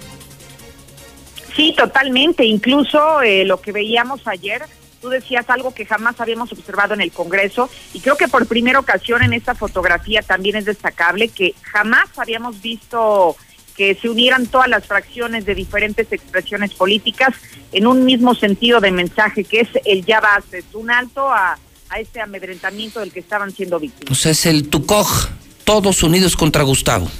[1.54, 2.46] Sí, totalmente.
[2.46, 4.62] Incluso eh, lo que veíamos ayer,
[5.02, 8.78] tú decías algo que jamás habíamos observado en el Congreso y creo que por primera
[8.78, 13.36] ocasión en esta fotografía también es destacable que jamás habíamos visto
[13.76, 17.34] que se unieran todas las fracciones de diferentes expresiones políticas
[17.72, 21.58] en un mismo sentido de mensaje que es el ya basta, es un alto a,
[21.90, 24.06] a este amedrentamiento del que estaban siendo víctimas.
[24.06, 25.28] Pues es el TUCOG,
[25.64, 27.10] todos unidos contra Gustavo.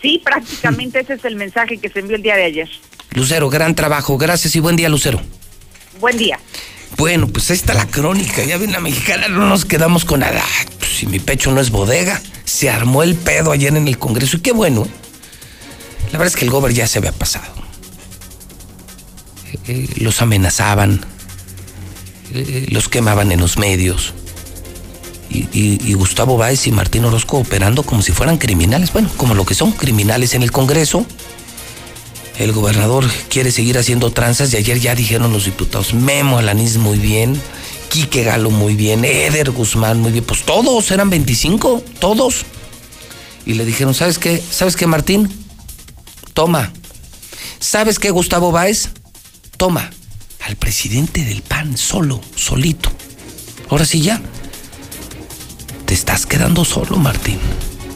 [0.00, 2.68] Sí, prácticamente ese es el mensaje que se envió el día de ayer.
[3.12, 5.20] Lucero, gran trabajo, gracias y buen día, Lucero.
[5.98, 6.38] Buen día.
[6.96, 8.44] Bueno, pues ahí está la crónica.
[8.44, 10.42] Ya ven la mexicana, no nos quedamos con nada.
[10.78, 14.36] Pues si mi pecho no es bodega, se armó el pedo ayer en el Congreso
[14.36, 14.84] y qué bueno.
[14.84, 14.90] ¿eh?
[16.12, 17.52] La verdad es que el gober ya se había pasado.
[19.52, 21.04] Eh, eh, los amenazaban,
[22.34, 24.12] eh, los quemaban en los medios.
[25.30, 28.92] Y, Gustavo Báez y Martín Orozco operando como si fueran criminales.
[28.92, 31.06] Bueno, como lo que son criminales en el Congreso.
[32.38, 36.98] El gobernador quiere seguir haciendo tranzas y ayer ya dijeron los diputados, Memo Alanís muy
[36.98, 37.40] bien,
[37.88, 42.44] Quique Galo muy bien, Eder Guzmán muy bien, pues todos eran 25, todos.
[43.46, 44.42] Y le dijeron, ¿sabes qué?
[44.50, 45.28] ¿Sabes qué, Martín?
[46.32, 46.72] Toma.
[47.60, 48.88] ¿Sabes qué, Gustavo Báez?
[49.56, 49.90] Toma.
[50.44, 52.90] Al presidente del PAN, solo, solito.
[53.70, 54.20] Ahora sí ya.
[55.86, 57.38] Te estás quedando solo, Martín.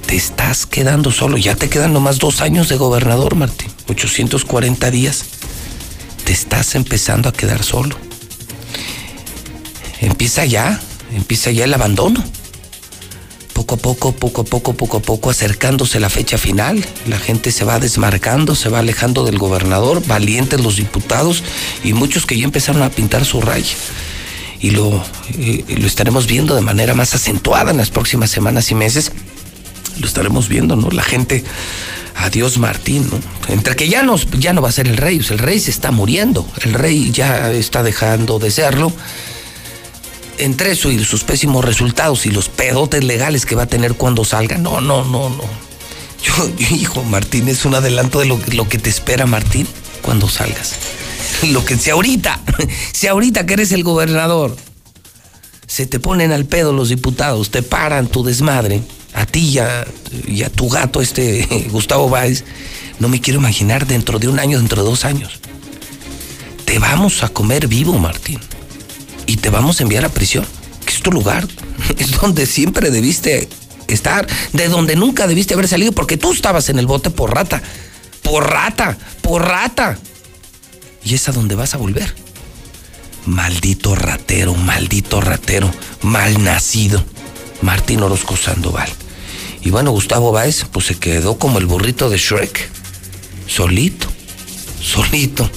[0.06, 1.36] Te estás quedando solo.
[1.36, 3.68] Ya te quedan nomás dos años de gobernador, Martín.
[3.88, 5.24] 840 días.
[6.24, 7.98] Te estás empezando a quedar solo.
[10.00, 10.80] Empieza ya.
[11.12, 12.24] Empieza ya el abandono.
[13.58, 16.86] Poco a poco, poco a poco, poco a poco, acercándose la fecha final.
[17.08, 20.00] La gente se va desmarcando, se va alejando del gobernador.
[20.06, 21.42] Valientes los diputados
[21.82, 23.74] y muchos que ya empezaron a pintar su raya
[24.60, 25.04] y lo,
[25.36, 29.10] eh, lo estaremos viendo de manera más acentuada en las próximas semanas y meses.
[29.98, 30.92] Lo estaremos viendo, ¿no?
[30.92, 31.42] La gente,
[32.14, 33.18] adiós Martín, ¿no?
[33.52, 35.72] Entre que ya, nos, ya no va a ser el rey, pues el rey se
[35.72, 38.92] está muriendo, el rey ya está dejando de serlo.
[40.38, 44.24] Entre eso y sus pésimos resultados y los pedotes legales que va a tener cuando
[44.24, 45.42] salga, no, no, no, no.
[46.22, 49.66] Yo, hijo, Martín, es un adelanto de lo, que- lo que te espera, Martín,
[50.02, 50.74] cuando salgas.
[51.50, 52.40] Lo que si ahorita,
[52.92, 54.56] si ahorita que eres el gobernador,
[55.66, 58.80] se te ponen al pedo los diputados, te paran tu desmadre,
[59.14, 59.86] a ti y a,
[60.26, 62.44] y a tu gato, este Gustavo Báez,
[62.98, 65.38] no me quiero imaginar dentro de un año, dentro de dos años.
[66.64, 68.40] Te vamos a comer vivo, Martín.
[69.28, 70.46] Y te vamos a enviar a prisión,
[70.86, 71.46] que es tu lugar,
[71.98, 73.46] es donde siempre debiste
[73.86, 77.62] estar, de donde nunca debiste haber salido, porque tú estabas en el bote por rata,
[78.22, 79.98] por rata, por rata.
[81.04, 82.14] Y es a donde vas a volver.
[83.26, 87.04] Maldito ratero, maldito ratero, mal nacido.
[87.60, 88.88] Martín Orozco Sandoval.
[89.62, 92.70] Y bueno, Gustavo Báez, pues se quedó como el burrito de Shrek.
[93.46, 94.06] Solito,
[94.80, 95.50] solito,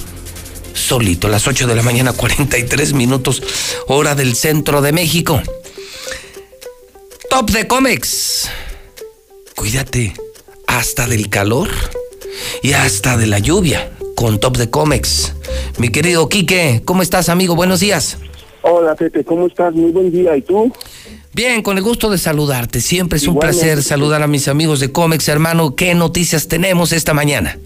[0.74, 1.28] solito.
[1.28, 3.42] Las 8 de la mañana, 43 minutos,
[3.88, 5.40] hora del centro de México.
[7.30, 8.48] Top de cómics.
[9.56, 10.12] Cuídate
[10.66, 11.68] hasta del calor
[12.62, 15.32] y hasta de la lluvia con Top de cómics.
[15.78, 17.54] Mi querido Quique, ¿cómo estás, amigo?
[17.54, 18.18] Buenos días.
[18.62, 19.72] Hola, Pepe, ¿cómo estás?
[19.74, 20.36] Muy buen día.
[20.36, 20.72] ¿Y tú?
[21.34, 22.80] Bien, con el gusto de saludarte.
[22.80, 23.64] Siempre es un Igualmente.
[23.64, 25.74] placer saludar a mis amigos de cómics, hermano.
[25.74, 27.58] ¿Qué noticias tenemos esta mañana?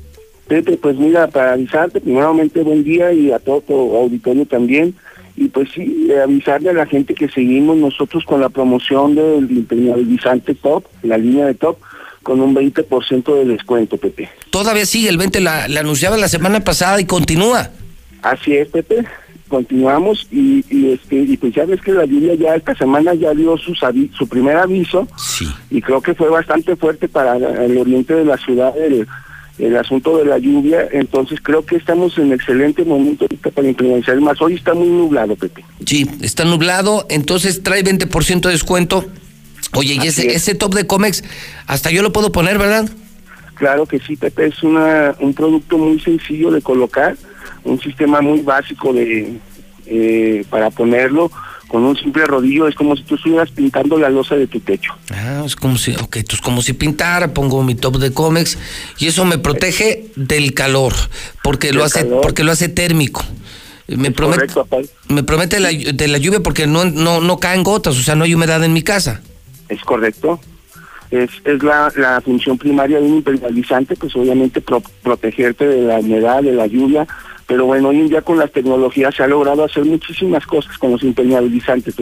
[0.48, 4.94] Pepe, pues mira, para avisarte, primeramente buen día y a todo tu auditorio también.
[5.36, 9.50] Y pues sí, eh, avisarle a la gente que seguimos nosotros con la promoción del
[9.50, 11.76] impermeabilizante top, la línea de top,
[12.22, 14.28] con un 20% de descuento, Pepe.
[14.50, 17.70] Todavía sigue, el 20 la, la anunciaba la semana pasada y continúa.
[18.22, 19.04] Así es, Pepe.
[19.48, 23.32] Continuamos y, y, este y pues ya ves que la lluvia ya esta semana ya
[23.32, 25.06] dio avi- su primer aviso
[25.70, 29.06] y creo que fue bastante fuerte para el oriente de la ciudad el,
[29.58, 34.20] el asunto de la lluvia, entonces creo que estamos en excelente momento ahorita para implementar
[34.20, 34.40] más.
[34.40, 35.64] Hoy está muy nublado, Pepe.
[35.84, 39.06] Sí, está nublado, entonces trae 20% de descuento.
[39.72, 41.24] Oye, y ese, ese top de cómics,
[41.66, 42.88] hasta yo lo puedo poner, ¿verdad?
[43.54, 47.16] Claro que sí, Pepe, es una, un producto muy sencillo de colocar,
[47.64, 49.38] un sistema muy básico de
[49.86, 51.30] eh, para ponerlo
[51.68, 54.92] con un simple rodillo, es como si tú estuvieras pintando la losa de tu techo.
[55.10, 58.58] Ah, es como si, ok, es como si pintara, pongo mi top de cómics
[58.98, 60.92] y eso me protege del calor,
[61.42, 63.24] porque lo hace, porque lo hace térmico.
[63.88, 64.52] Me promete,
[65.08, 68.24] me promete la, de la lluvia porque no, no, no caen gotas, o sea, no
[68.24, 69.20] hay humedad en mi casa.
[69.68, 70.40] Es correcto.
[71.12, 76.42] Es, es la, la función primaria de un impermeabilizante, pues obviamente protegerte de la humedad,
[76.42, 77.06] de la lluvia,
[77.46, 80.92] pero bueno, hoy en día con las tecnologías se ha logrado hacer muchísimas cosas con
[80.92, 81.94] los impermeabilizantes.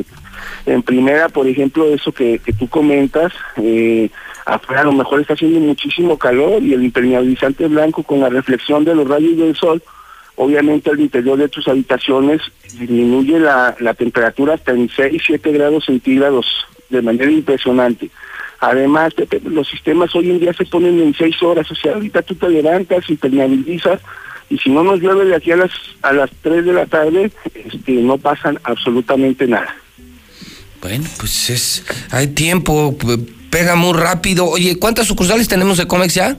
[0.64, 4.08] En primera, por ejemplo, eso que, que tú comentas, eh,
[4.46, 8.94] a lo mejor está haciendo muchísimo calor y el impermeabilizante blanco con la reflexión de
[8.94, 9.82] los rayos del sol,
[10.36, 12.40] obviamente al interior de tus habitaciones
[12.78, 16.46] disminuye la, la temperatura hasta en 6, 7 grados centígrados
[16.88, 18.10] de manera impresionante.
[18.60, 19.12] Además,
[19.44, 22.48] los sistemas hoy en día se ponen en 6 horas, o sea, ahorita tú te
[22.48, 24.00] levantas, impermeabilizas,
[24.50, 25.70] y si no nos llueve de aquí a las
[26.02, 29.74] a las 3 de la tarde, este, no pasan absolutamente nada.
[30.80, 32.96] Bueno, pues es hay tiempo,
[33.50, 34.46] pega muy rápido.
[34.46, 36.38] Oye, ¿cuántas sucursales tenemos de Comex ya?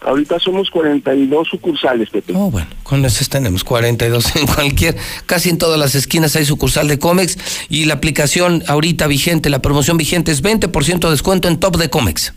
[0.00, 2.32] Ahorita somos 42 sucursales, Pepe.
[2.36, 4.96] Oh, bueno, con esas tenemos 42 en cualquier,
[5.26, 9.62] casi en todas las esquinas hay sucursal de Comex y la aplicación ahorita vigente, la
[9.62, 12.34] promoción vigente es 20% de descuento en top de Comex.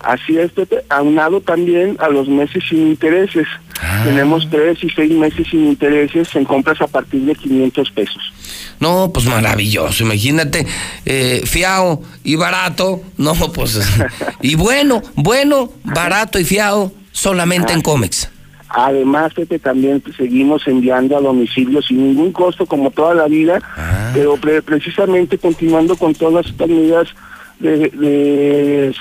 [0.00, 3.46] Así es, Pepe, aunado también a los meses sin intereses.
[3.82, 4.02] Ah.
[4.04, 8.32] Tenemos tres y seis meses sin intereses en compras a partir de 500 pesos.
[8.78, 10.66] No, pues maravilloso, imagínate,
[11.04, 13.78] eh, fiao y barato, no, pues,
[14.40, 18.30] y bueno, bueno, barato y fiao solamente en Comex.
[18.70, 24.12] Además, Pepe, también seguimos enviando a domicilio sin ningún costo, como toda la vida, ah.
[24.14, 27.08] pero precisamente continuando con todas estas medidas
[27.60, 28.92] de, de,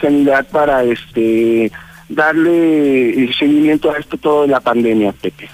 [0.00, 1.70] sanidad para este
[2.08, 5.48] darle seguimiento a esto todo de la pandemia, Pepe.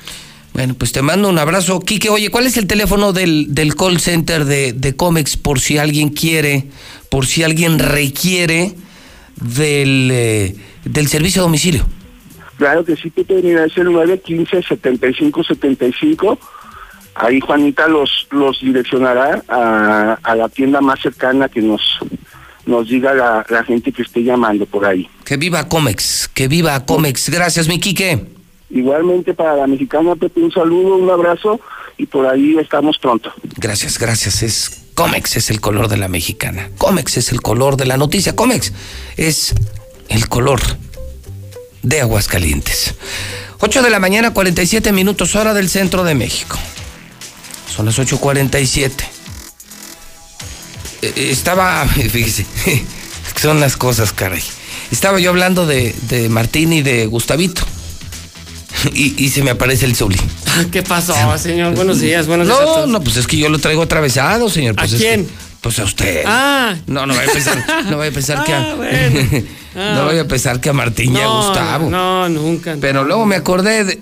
[0.52, 1.80] Bueno, pues te mando un abrazo.
[1.80, 5.78] Quique, oye, ¿cuál es el teléfono del, del call center de, de Comex por si
[5.78, 6.68] alguien quiere,
[7.10, 8.74] por si alguien requiere
[9.34, 10.54] del, eh,
[10.84, 11.84] del servicio a domicilio?
[12.56, 16.38] Claro que sí, Pepe, mira, es el 915-7575.
[17.16, 21.98] Ahí Juanita los, los direccionará a, a la tienda más cercana que nos,
[22.66, 25.08] nos diga la, gente que esté llamando por ahí.
[25.24, 27.30] Que viva Comex, que viva Comex.
[27.30, 28.24] Gracias, mi Quique.
[28.70, 31.60] Igualmente para la mexicana, Pepe, un saludo, un abrazo
[31.96, 33.32] y por ahí estamos pronto.
[33.56, 34.42] Gracias, gracias.
[34.42, 36.70] Es Comex es el color de la mexicana.
[36.78, 38.34] Comex es el color de la noticia.
[38.34, 38.72] Comex
[39.16, 39.54] es
[40.08, 40.60] el color
[41.82, 42.94] de Aguascalientes.
[43.60, 46.58] 8 de la mañana, 47 minutos hora del centro de México.
[47.68, 49.13] Son las 8.47.
[51.04, 52.46] Eh, estaba, fíjese,
[53.40, 54.42] son las cosas, caray.
[54.90, 57.62] Estaba yo hablando de, de Martín y de Gustavito.
[58.92, 60.18] Y, se me aparece el Zuli.
[60.70, 61.74] ¿Qué pasó, señor?
[61.74, 62.60] Buenos días, buenos días.
[62.60, 64.76] No, no, pues es que yo lo traigo atravesado, señor.
[64.76, 65.26] Pues ¿A quién?
[65.64, 66.24] Pues a usted.
[66.26, 66.76] Ah.
[66.86, 68.72] No, no voy a pensar, no voy a pensar que a.
[68.72, 71.88] Ah, no voy a pensar que a Martín y a Gustavo.
[71.88, 72.76] No, nunca.
[72.78, 73.98] Pero luego me acordé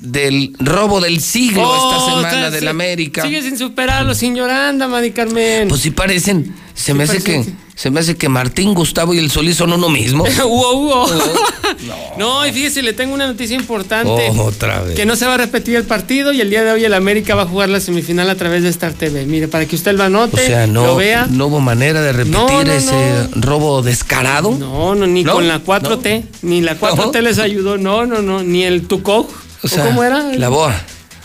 [0.00, 3.20] del robo del siglo esta oh, semana del América.
[3.24, 4.50] Sigue sin superarlo, señor.
[4.50, 5.68] Anda, Madi Carmen.
[5.68, 6.54] Pues sí parecen.
[6.72, 7.44] Se me hace que
[7.82, 10.24] se me hace que Martín, Gustavo y el Solís son uno mismo.
[12.16, 12.46] no.
[12.46, 14.30] y fíjese, le tengo una noticia importante.
[14.38, 14.94] otra vez.
[14.94, 17.34] Que no se va a repetir el partido y el día de hoy el América
[17.34, 19.26] va a jugar la semifinal a través de Star TV.
[19.26, 21.26] Mire, para que usted lo anote, o sea, no, lo vea.
[21.28, 24.52] No hubo manera de repetir ese robo descarado.
[24.52, 26.22] No, no, ni con la 4T.
[26.42, 27.78] Ni la 4T les ayudó.
[27.78, 28.44] No, no, no.
[28.44, 29.26] Ni el Tucoj.
[29.60, 30.22] O sea, ¿Cómo era?
[30.36, 30.72] La BOA.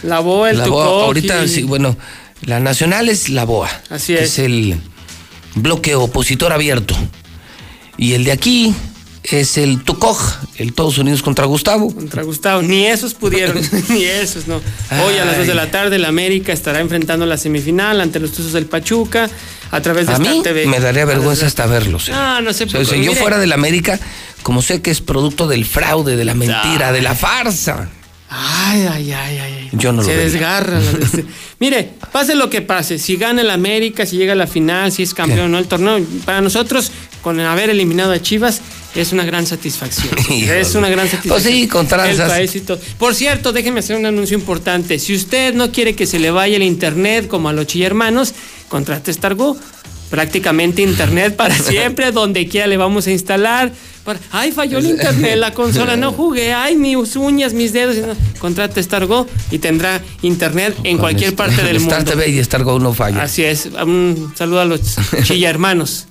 [0.02, 1.96] La BOA, el la Ahorita sí, bueno,
[2.42, 3.70] la nacional es la BOA.
[3.92, 4.22] Así es.
[4.22, 4.80] Es el
[5.56, 6.96] bloque opositor abierto.
[7.98, 8.76] Y el de aquí
[9.24, 10.20] es el Tucoj,
[10.58, 11.94] el Todos Unidos contra Gustavo.
[11.94, 13.60] Contra Gustavo, ni esos pudieron,
[13.90, 14.62] ni esos, no.
[15.06, 18.32] Hoy a las 2 de la tarde el América estará enfrentando la semifinal ante los
[18.32, 19.30] Tuzos del Pachuca
[19.72, 20.66] a través de a mí TV.
[20.68, 22.10] Me daría vergüenza hasta verlos.
[22.14, 23.04] Ah, no sé por qué.
[23.04, 24.00] yo fuera del América,
[24.44, 27.90] como sé que es producto del fraude, de la mentira, de la farsa.
[28.30, 29.70] Ay, ay, ay, ay.
[29.72, 30.82] Yo no Se lo desgarra.
[31.60, 35.04] Mire, pase lo que pase, si gana el América, si llega a la final, si
[35.04, 36.92] es campeón o el torneo, para nosotros,
[37.22, 38.62] con haber eliminado a Chivas,
[38.96, 40.14] es una gran satisfacción.
[40.30, 41.30] es una gran satisfacción.
[41.30, 41.88] Pues sí, con
[42.98, 45.00] Por cierto, déjeme hacer un anuncio importante.
[45.00, 48.34] Si usted no quiere que se le vaya el internet como a los chillermanos,
[48.68, 49.58] contrate Stargo
[50.10, 53.72] prácticamente internet para siempre, donde quiera le vamos a instalar.
[54.32, 57.98] Ay, falló el internet, la consola, no jugué, ay, mis uñas, mis dedos.
[58.40, 61.98] Contrate Stargo y tendrá internet en cualquier parte del mundo.
[61.98, 63.24] Star TV y Stargo no falla.
[63.24, 63.66] Así es.
[63.66, 64.80] Un saludo a los
[65.24, 66.08] chilla hermanos.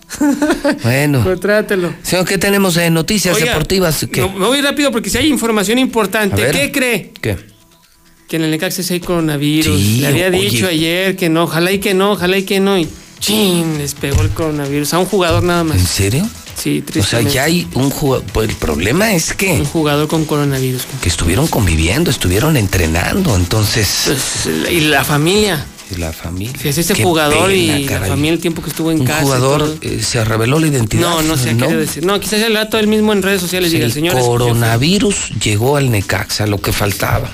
[0.83, 1.25] Bueno.
[1.25, 1.95] Contrátelo.
[2.03, 4.07] Señor, ¿qué tenemos de noticias deportivas?
[4.15, 6.51] me voy rápido porque si hay información importante.
[6.51, 7.13] ¿Qué cree?
[7.21, 7.57] ¿Qué?
[8.29, 9.81] Que en el Necaxa hay coronavirus.
[10.01, 12.77] Le había dicho ayer que no, ojalá y que no, ojalá y que no.
[12.77, 15.79] Y chin, les pegó el coronavirus a un jugador nada más.
[15.79, 16.29] ¿En serio?
[16.57, 18.25] Sí, O sea, ya hay un jugador.
[18.33, 19.53] Pues el problema es que.
[19.53, 20.83] Un jugador con coronavirus.
[21.03, 24.05] Que estuvieron conviviendo, estuvieron entrenando, entonces.
[24.07, 25.67] Pues, y la familia.
[25.91, 26.55] Y la familia.
[26.61, 29.23] Si es ese jugador y la familia el tiempo que estuvo en un casa.
[29.23, 31.03] jugador eh, se reveló la identidad.
[31.03, 32.05] No, no sé qué decir.
[32.05, 34.19] No, quizás el dato él mismo en redes sociales diga el señor.
[34.19, 37.31] Coronavirus llegó al Necaxa, lo que faltaba.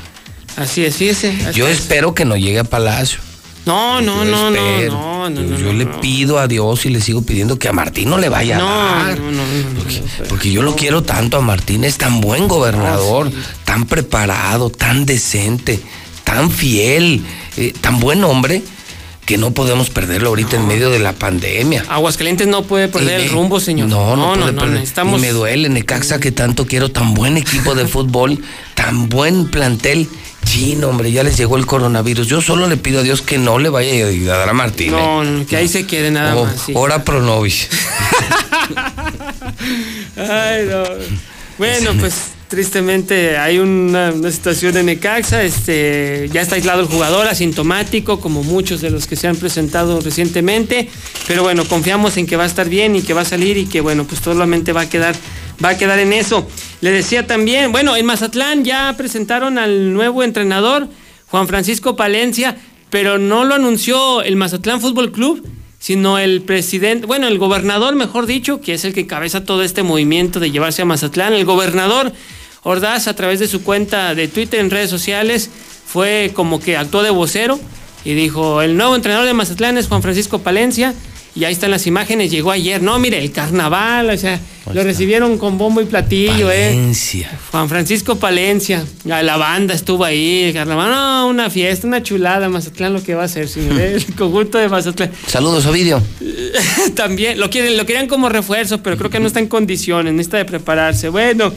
[0.56, 1.34] Así es, fíjese.
[1.54, 3.20] Yo espero que no llegue a Palacio.
[3.64, 7.68] No, no, no, no, no, Yo, le pido a Dios y le sigo pidiendo que
[7.68, 9.20] a Martín no le vaya a dar.
[9.20, 10.28] No, no, no.
[10.28, 13.30] Porque, yo lo quiero tanto a Martín, es tan buen gobernador,
[13.64, 15.80] tan preparado, tan decente,
[16.24, 17.22] tan fiel,
[17.56, 18.62] eh, tan buen hombre
[19.26, 21.84] que no podemos perderlo ahorita en medio de la pandemia.
[21.88, 23.88] Aguascalientes no puede perder el rumbo, señor.
[23.88, 27.86] No, no, no, no, no, me duele, Necaxa, que tanto quiero, tan buen equipo de
[27.88, 28.42] fútbol,
[28.74, 30.08] tan buen plantel
[30.44, 32.26] Sí, no, hombre, ya les llegó el coronavirus.
[32.26, 34.92] Yo solo le pido a Dios que no le vaya a dar a Martín.
[34.92, 36.62] No, que ahí se quede nada más.
[36.66, 36.72] Sí.
[36.74, 37.68] Ora pro nobis.
[40.16, 40.82] Ay, no.
[41.58, 48.20] Bueno, pues tristemente hay una, situación de Necaxa, este, ya está aislado el jugador, asintomático,
[48.20, 50.90] como muchos de los que se han presentado recientemente,
[51.26, 53.64] pero bueno, confiamos en que va a estar bien y que va a salir y
[53.64, 55.16] que bueno, pues solamente va a quedar
[55.62, 56.46] va a quedar en eso.
[56.80, 60.88] Le decía también, bueno, en Mazatlán ya presentaron al nuevo entrenador,
[61.28, 62.56] Juan Francisco Palencia,
[62.90, 65.46] pero no lo anunció el Mazatlán Fútbol Club,
[65.78, 69.82] sino el presidente, bueno, el gobernador, mejor dicho, que es el que cabeza todo este
[69.82, 71.32] movimiento de llevarse a Mazatlán.
[71.32, 72.12] El gobernador
[72.62, 75.50] Ordaz, a través de su cuenta de Twitter en redes sociales,
[75.86, 77.58] fue como que actuó de vocero
[78.04, 80.94] y dijo, el nuevo entrenador de Mazatlán es Juan Francisco Palencia
[81.34, 82.82] y ahí están las imágenes, llegó ayer.
[82.82, 84.38] No, mire, el carnaval, o sea,
[84.72, 86.68] lo recibieron con bombo y platillo, ¿eh?
[86.68, 87.38] Palencia.
[87.50, 88.84] Juan Francisco Palencia.
[89.04, 90.90] La banda estuvo ahí, el carnaval.
[90.90, 92.50] No, una fiesta, una chulada.
[92.50, 93.80] Mazatlán lo que va a hacer, señor.
[93.80, 93.94] ¿eh?
[94.06, 95.10] el conjunto de Mazatlán.
[95.26, 96.02] Saludos, Ovidio.
[96.94, 100.36] También, lo quieren, lo querían como refuerzo, pero creo que no está en condiciones, necesita
[100.36, 101.08] de prepararse.
[101.08, 101.52] Bueno.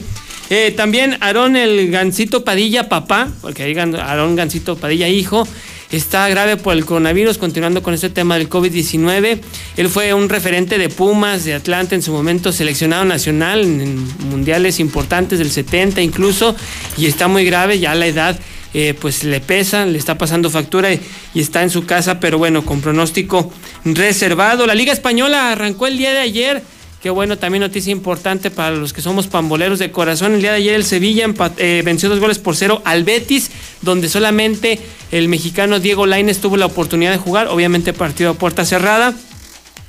[0.48, 5.44] Eh, también Aarón el Gancito Padilla, papá, porque ahí Aarón Gancito Padilla, hijo,
[5.90, 9.40] está grave por el coronavirus, continuando con este tema del COVID-19.
[9.76, 14.80] Él fue un referente de Pumas, de Atlanta en su momento, seleccionado nacional en mundiales
[14.80, 16.56] importantes del 70 incluso,
[16.96, 18.38] y está muy grave, ya la edad
[18.74, 21.00] eh, pues le pesa, le está pasando factura y,
[21.34, 23.50] y, está en su casa, pero bueno, con pronóstico
[23.84, 24.66] reservado.
[24.66, 26.62] La Liga Española arrancó el día de ayer
[27.02, 30.34] Qué bueno, también noticia importante para los que somos pamboleros de corazón.
[30.34, 31.26] El día de ayer el Sevilla
[31.58, 33.50] eh, venció dos goles por cero al Betis,
[33.82, 34.80] donde solamente
[35.12, 39.14] el mexicano Diego Lainez tuvo la oportunidad de jugar, obviamente partido a puerta cerrada.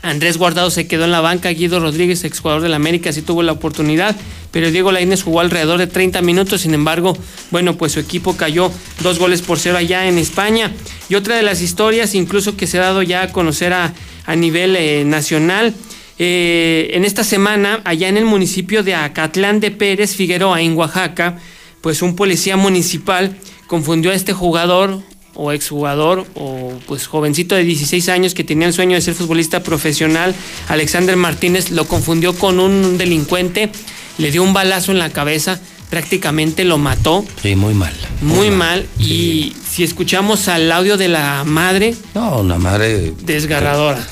[0.03, 3.51] Andrés Guardado se quedó en la banca, Guido Rodríguez, exjugador del América, sí tuvo la
[3.51, 4.15] oportunidad,
[4.51, 7.17] pero Diego Lainez jugó alrededor de 30 minutos, sin embargo,
[7.51, 8.71] bueno, pues su equipo cayó
[9.01, 10.71] dos goles por cero allá en España.
[11.09, 13.93] Y otra de las historias, incluso que se ha dado ya a conocer a,
[14.35, 15.73] nivel eh, nacional,
[16.19, 21.37] eh, en esta semana, allá en el municipio de Acatlán de Pérez, Figueroa, en Oaxaca,
[21.81, 23.37] pues un policía municipal
[23.67, 25.01] confundió a este jugador
[25.35, 29.61] o exjugador o pues jovencito de 16 años que tenía el sueño de ser futbolista
[29.61, 30.33] profesional,
[30.67, 33.69] Alexander Martínez, lo confundió con un delincuente,
[34.17, 35.59] le dio un balazo en la cabeza,
[35.91, 37.23] prácticamente lo mató.
[37.41, 37.93] Sí, muy mal.
[38.21, 38.87] Muy, mal.
[38.99, 41.95] Y si escuchamos al audio de la madre.
[42.15, 43.13] No, una madre.
[43.23, 44.05] Desgarradora.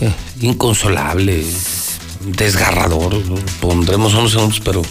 [0.00, 0.10] Eh,
[0.40, 1.44] inconsolable,
[2.26, 3.22] desgarrador.
[3.60, 4.82] Pondremos unos segundos, pero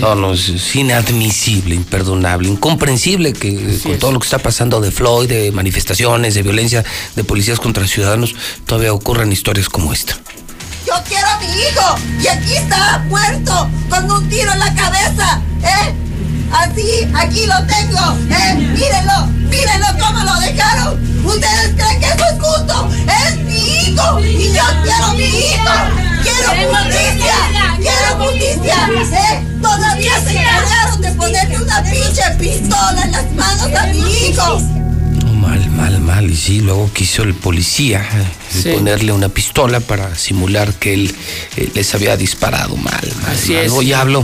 [0.00, 5.28] no, no, es, inadmisible, imperdonable, incomprensible que con todo lo que está pasando de Floyd,
[5.28, 6.84] de manifestaciones, de violencia
[7.16, 8.34] de policías contra ciudadanos,
[8.66, 10.18] todavía ocurran historias como esta.
[10.86, 15.42] Yo quiero a mi hijo y aquí está muerto con un tiro en la cabeza,
[15.62, 15.94] ¿eh?
[16.52, 18.54] Así, aquí lo tengo, ¿eh?
[18.54, 20.98] Mírenlo, mírenlo cómo lo dejaron.
[21.24, 22.88] ¿Ustedes creen que eso es justo?
[23.06, 25.72] Es mi hijo y yo quiero mi hijo.
[26.22, 27.34] Quiero justicia,
[27.76, 28.76] quiero justicia.
[29.12, 29.44] ¿eh?
[29.60, 34.60] Todavía se encargaron de ponerle una pinche pistola en las manos a mi hijo.
[35.48, 36.30] Mal, mal, mal.
[36.30, 38.06] Y sí, luego quiso el policía
[38.64, 41.14] eh, ponerle una pistola para simular que él
[41.56, 43.32] eh, les había disparado mal, mal.
[43.32, 43.64] Así mal.
[43.64, 43.72] es.
[43.72, 44.22] Hoy hablo,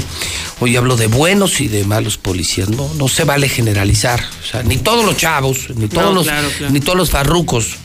[0.60, 2.68] hoy hablo de buenos y de malos policías.
[2.68, 4.22] No, no se vale generalizar.
[4.42, 6.72] O sea, ni todos los chavos, ni todos No, los, claro, claro.
[6.74, 7.76] ni todos los farrucos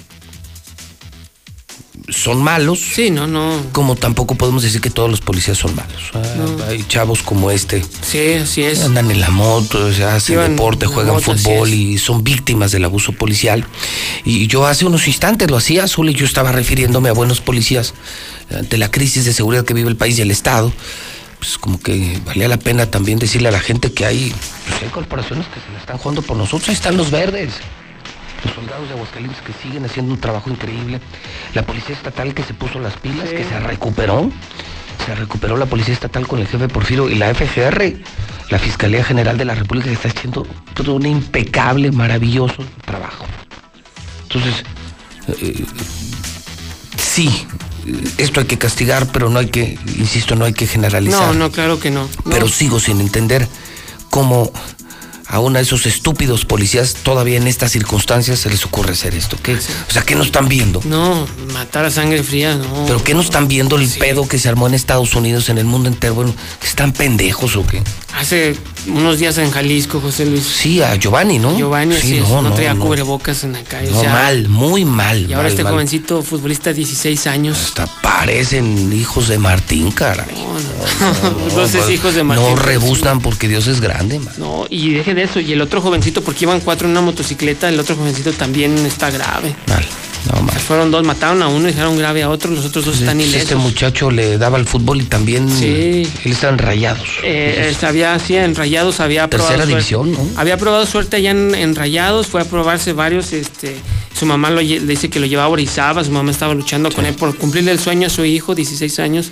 [2.11, 2.79] son malos.
[2.79, 3.63] Sí, no, no.
[3.71, 6.11] Como tampoco podemos decir que todos los policías son malos.
[6.13, 6.63] Ah, No.
[6.65, 7.83] Hay chavos como este.
[8.01, 8.83] Sí, así es.
[8.83, 12.71] Andan en la moto, o sea, hacen Iban deporte, juegan moto, fútbol y son víctimas
[12.71, 13.65] del abuso policial.
[14.25, 17.93] Y yo hace unos instantes lo hacía, Azul, y yo estaba refiriéndome a buenos policías
[18.53, 20.73] ante la crisis de seguridad que vive el país y el Estado.
[21.39, 24.33] Pues como que valía la pena también decirle a la gente que hay,
[24.67, 26.67] pues, hay corporaciones que se la están jugando por nosotros.
[26.67, 27.53] Ahí están los verdes.
[28.43, 30.99] Los soldados de Aguascalientes que siguen haciendo un trabajo increíble.
[31.53, 34.31] La policía estatal que se puso las pilas, que se recuperó.
[35.05, 37.93] Se recuperó la policía estatal con el jefe Porfirio y la FGR,
[38.49, 43.25] la Fiscalía General de la República, que está haciendo todo un impecable, maravilloso trabajo.
[44.23, 44.63] Entonces,
[45.41, 45.65] eh,
[46.97, 47.47] sí,
[48.17, 51.27] esto hay que castigar, pero no hay que, insisto, no hay que generalizar.
[51.27, 52.03] No, no, claro que no.
[52.03, 52.31] No.
[52.31, 53.47] Pero sigo sin entender
[54.09, 54.51] cómo
[55.29, 59.37] aún a esos estúpidos policías todavía en estas circunstancias se les ocurre hacer esto.
[59.41, 59.53] ¿Qué?
[59.53, 60.81] O sea, ¿qué no están viendo?
[60.85, 62.85] No, matar a sangre fría, no.
[62.87, 65.65] ¿Pero qué no están viendo el pedo que se armó en Estados Unidos, en el
[65.65, 66.15] mundo entero?
[66.15, 66.33] Bueno,
[66.63, 67.81] ¿están pendejos o qué?
[68.15, 68.57] Hace
[68.87, 70.43] unos días en Jalisco, José Luis.
[70.43, 71.55] Sí, a Giovanni, ¿no?
[71.55, 72.83] Giovanni, Sí, no, no, no, traía no.
[72.83, 73.91] cubrebocas en la calle.
[73.91, 75.21] No, o sea, mal, muy mal.
[75.21, 75.73] Y ahora mal, este mal.
[75.73, 77.57] jovencito futbolista, 16 años.
[77.57, 80.25] Hasta parecen hijos de Martín, caray.
[81.47, 82.45] Entonces, no, hijos de Martín.
[82.45, 84.33] No rebusnan porque Dios es grande, man.
[84.37, 85.39] No, y deje de eso.
[85.39, 89.09] Y el otro jovencito, porque iban cuatro en una motocicleta, el otro jovencito también está
[89.11, 89.55] grave.
[89.67, 89.85] Mal,
[90.33, 90.57] no mal.
[90.59, 93.27] Fueron dos, mataron a uno y dejaron grave a otro, los otros dos están Pues
[93.29, 93.43] ilesos.
[93.43, 96.07] Este muchacho le daba al fútbol y también Sí.
[96.25, 97.07] él estaba en rayados.
[97.23, 100.33] Eh, eh, había, sí, en Rayados había Tercera probado división, suerte.
[100.35, 100.39] ¿no?
[100.41, 103.75] Había probado suerte allá en, en Rayados, fue a probarse varios, este,
[104.17, 107.05] su mamá lo, le dice que lo llevaba a Orizaba, su mamá estaba luchando con
[107.05, 109.31] él por cumplirle el sueño a su hijo, 16 años.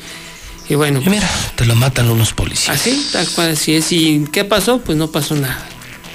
[0.70, 1.02] Y bueno.
[1.06, 2.76] Y mira, te lo matan unos policías.
[2.80, 3.90] Así, tal cual así es.
[3.94, 4.80] ¿Y qué pasó?
[4.80, 5.66] Pues no pasó nada.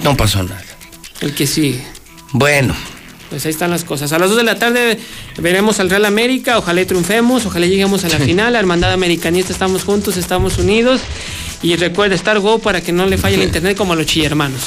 [0.03, 0.61] No pasó nada.
[1.21, 1.83] El que sigue.
[2.31, 2.75] Bueno,
[3.29, 4.11] Pues ahí están las cosas.
[4.11, 4.99] A las 2 de la tarde
[5.37, 6.57] veremos al Real América.
[6.57, 7.45] Ojalá y triunfemos.
[7.45, 8.53] Ojalá lleguemos a la final.
[8.53, 11.01] La hermandad americanista estamos juntos, estamos unidos.
[11.63, 14.61] Y recuerde estar go para que no le falle el internet como a los chillermanos.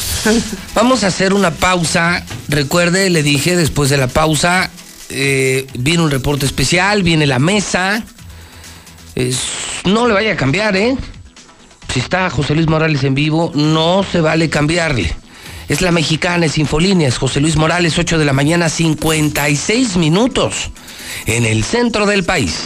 [0.75, 2.25] vamos a hacer una pausa.
[2.49, 4.71] Recuerde, le dije después de la pausa,
[5.11, 8.03] eh, viene un reporte especial, viene la mesa.
[9.15, 9.39] Es-
[9.85, 10.97] no le vaya a cambiar, ¿eh?
[11.93, 15.15] Si está José Luis Morales en vivo, no se vale cambiarle.
[15.69, 20.71] Es la mexicana, es Infolíneas, José Luis Morales, 8 de la mañana, 56 minutos,
[21.27, 22.61] en el centro del país.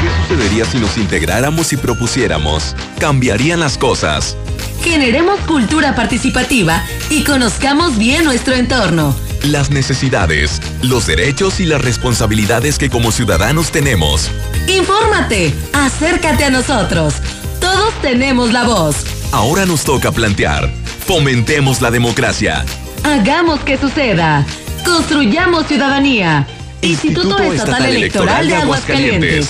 [0.00, 2.76] ¿Qué sucedería si nos integráramos y propusiéramos?
[3.00, 4.36] Cambiarían las cosas.
[4.84, 9.14] Generemos cultura participativa y conozcamos bien nuestro entorno.
[9.42, 14.30] Las necesidades, los derechos y las responsabilidades que como ciudadanos tenemos.
[14.68, 17.14] Infórmate, acércate a nosotros.
[17.60, 18.96] Todos tenemos la voz.
[19.32, 20.72] Ahora nos toca plantear.
[21.10, 22.64] Fomentemos la democracia.
[23.02, 24.46] Hagamos que suceda.
[24.84, 26.46] Construyamos ciudadanía.
[26.82, 29.48] Instituto, Estatal, Electoral de Aguascalientes.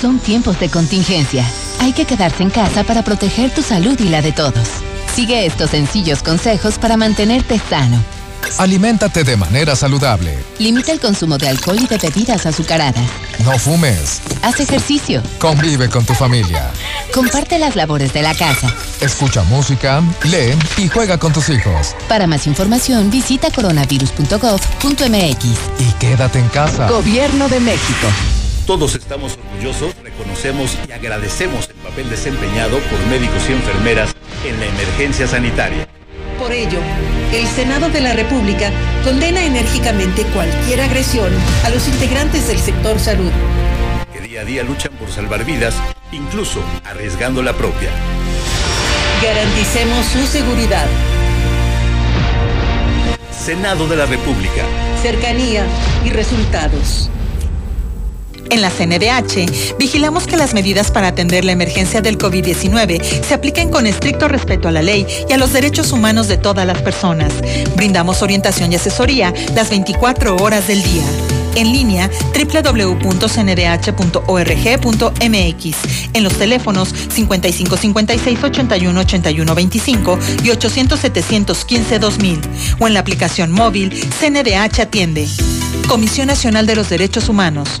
[0.00, 1.44] Son tiempos de contingencia.
[1.80, 4.68] Hay que quedarse en casa para proteger tu salud y la de todos.
[5.12, 7.98] Sigue estos sencillos consejos para mantenerte sano.
[8.58, 10.36] Aliméntate de manera saludable.
[10.58, 13.04] Limita el consumo de alcohol y de bebidas azucaradas.
[13.44, 14.20] No fumes.
[14.42, 15.22] Haz ejercicio.
[15.38, 16.70] Convive con tu familia.
[17.12, 18.72] Comparte las labores de la casa.
[19.00, 21.94] Escucha música, lee y juega con tus hijos.
[22.08, 25.44] Para más información, visita coronavirus.gov.mx.
[25.78, 26.88] Y quédate en casa.
[26.88, 28.08] Gobierno de México.
[28.66, 34.14] Todos estamos orgullosos, reconocemos y agradecemos el papel desempeñado por médicos y enfermeras
[34.46, 35.86] en la emergencia sanitaria.
[36.38, 36.78] Por ello,
[37.34, 38.70] el Senado de la República
[39.02, 41.32] condena enérgicamente cualquier agresión
[41.64, 43.32] a los integrantes del sector salud.
[44.12, 45.74] que día a día luchan por salvar vidas,
[46.12, 47.90] incluso arriesgando la propia.
[49.20, 50.86] Garanticemos su seguridad,
[53.32, 54.62] Senado de la República.
[55.02, 55.66] cercanía
[56.04, 57.10] y resultados.
[58.50, 63.70] En la CNDH, vigilamos que las medidas para atender la emergencia del COVID-19 se apliquen
[63.70, 67.32] con estricto respeto a la ley y a los derechos humanos de todas las personas.
[67.76, 71.04] Brindamos orientación y asesoría las 24 horas del día.
[71.56, 73.34] En línea www.cndh.org.mx.
[76.12, 82.40] En los teléfonos 5556 81 81 25 y 800 715 2000
[82.80, 85.28] o en la aplicación móvil CNDH Atiende.
[85.88, 87.80] Comisión Nacional de los Derechos Humanos.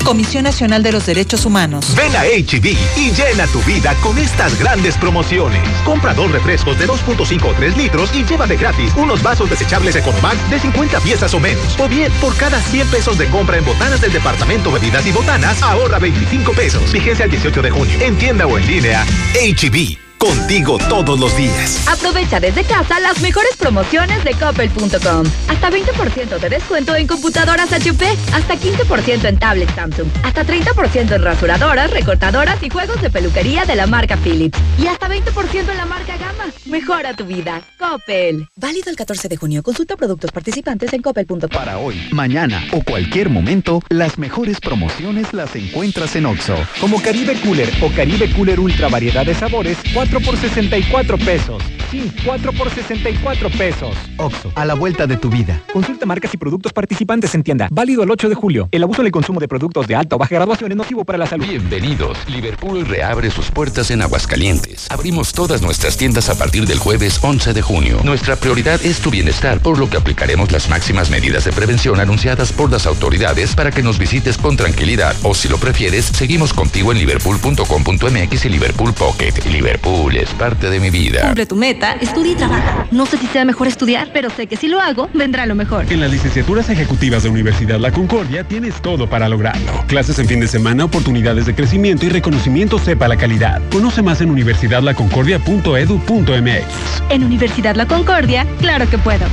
[0.00, 1.94] Comisión Nacional de los Derechos Humanos.
[1.96, 5.62] Ven a HB y llena tu vida con estas grandes promociones.
[5.84, 10.36] Compra dos refrescos de 2.5 o 3 litros y llévate gratis unos vasos desechables Economac
[10.48, 11.78] de 50 piezas o menos.
[11.78, 15.62] O bien, por cada 100 pesos de compra en botanas del departamento Bebidas y Botanas,
[15.62, 16.82] ahorra 25 pesos.
[16.90, 17.98] Fíjese al 18 de junio.
[18.00, 19.04] En tienda o en línea.
[19.34, 20.09] HB.
[20.20, 21.88] Contigo todos los días.
[21.88, 25.24] Aprovecha desde casa las mejores promociones de coppel.com.
[25.48, 31.22] Hasta 20% de descuento en computadoras HP, hasta 15% en tablets Samsung, hasta 30% en
[31.22, 34.58] rasuradoras, recortadoras y juegos de peluquería de la marca Philips.
[34.78, 36.52] Y hasta 20% en la marca Gama.
[36.66, 37.62] Mejora tu vida.
[37.78, 38.46] Coppel.
[38.56, 39.62] Válido el 14 de junio.
[39.62, 41.48] Consulta productos participantes en coppel.com.
[41.48, 46.56] Para hoy, mañana o cualquier momento, las mejores promociones las encuentras en Oxo.
[46.78, 51.62] Como Caribe Cooler o Caribe Cooler Ultra variedad de sabores, 4 por 64 pesos.
[51.90, 53.96] Sí, 4 por 64 pesos.
[54.16, 55.60] Oxo, a la vuelta de tu vida.
[55.72, 57.68] Consulta marcas y productos participantes en tienda.
[57.70, 58.68] Válido el 8 de julio.
[58.72, 61.18] El abuso en el consumo de productos de alta o baja graduación es nocivo para
[61.18, 61.46] la salud.
[61.46, 62.18] Bienvenidos.
[62.28, 64.90] Liverpool reabre sus puertas en Aguascalientes.
[64.90, 67.98] Abrimos todas nuestras tiendas a partir del jueves 11 de junio.
[68.04, 72.52] Nuestra prioridad es tu bienestar, por lo que aplicaremos las máximas medidas de prevención anunciadas
[72.52, 75.14] por las autoridades para que nos visites con tranquilidad.
[75.22, 79.44] O si lo prefieres, seguimos contigo en liverpool.com.mx y Liverpool Pocket.
[79.46, 81.26] Liverpool es parte de mi vida.
[81.26, 82.86] Cumple tu meta, estudia y trabaja.
[82.90, 85.84] No sé si sea mejor estudiar, pero sé que si lo hago, vendrá lo mejor.
[85.92, 89.84] En las licenciaturas ejecutivas de Universidad La Concordia tienes todo para lograrlo.
[89.86, 93.60] Clases en fin de semana, oportunidades de crecimiento y reconocimiento sepa la calidad.
[93.70, 97.02] Conoce más en universidadlaconcordia.edu.mx.
[97.10, 99.26] En Universidad La Concordia, claro que puedo.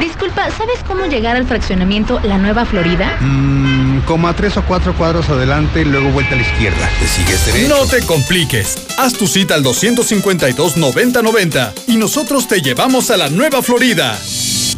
[0.00, 3.16] Disculpa, ¿sabes cómo llegar al fraccionamiento La Nueva Florida?
[3.20, 6.88] Mmm, como a tres o cuatro cuadros adelante, luego vuelta a la izquierda.
[7.00, 7.68] ¿Te sigues derecho?
[7.68, 8.76] No te compliques.
[8.98, 14.18] Haz tu cita al 252-9090 y nosotros te llevamos a La Nueva Florida.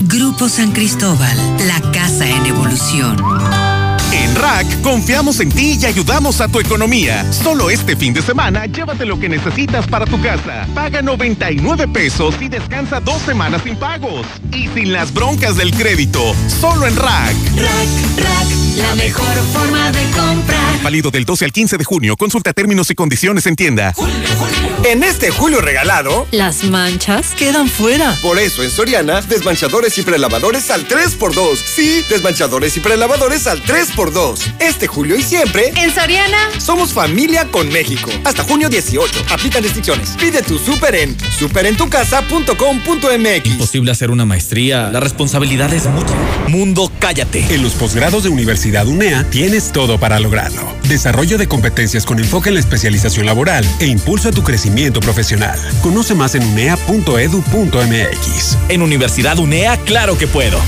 [0.00, 1.36] Grupo San Cristóbal,
[1.66, 3.16] la casa en evolución.
[4.16, 7.30] En Rack confiamos en ti y ayudamos a tu economía.
[7.30, 10.66] Solo este fin de semana llévate lo que necesitas para tu casa.
[10.74, 14.24] Paga 99 pesos y descansa dos semanas sin pagos.
[14.54, 16.34] Y sin las broncas del crédito.
[16.48, 17.36] Solo en Rack.
[17.56, 18.48] Rack, Rack,
[18.78, 20.82] la mejor forma de comprar.
[20.82, 22.16] Válido del 12 al 15 de junio.
[22.16, 23.92] Consulta términos y condiciones en tienda.
[24.84, 28.14] En este julio regalado, las manchas quedan fuera.
[28.22, 31.56] Por eso en Soriana, desmanchadores y prelavadores al 3x2.
[31.56, 34.05] Sí, desmanchadores y prelavadores al 3x2.
[34.60, 35.72] Este julio y siempre.
[35.76, 36.36] En Soriana.
[36.58, 38.08] Somos familia con México.
[38.24, 39.24] Hasta junio 18.
[39.30, 40.10] Aplican restricciones.
[40.18, 43.46] Pide tu súper en superentucasa.com.mx.
[43.46, 44.90] Imposible hacer una maestría.
[44.90, 46.14] La responsabilidad es mucha.
[46.46, 47.52] Mundo, cállate.
[47.52, 50.62] En los posgrados de Universidad UNEA tienes todo para lograrlo.
[50.84, 55.58] Desarrollo de competencias con enfoque en la especialización laboral e impulso a tu crecimiento profesional.
[55.82, 58.56] Conoce más en unea.edu.mx.
[58.68, 60.60] En Universidad UNEA, claro que puedo.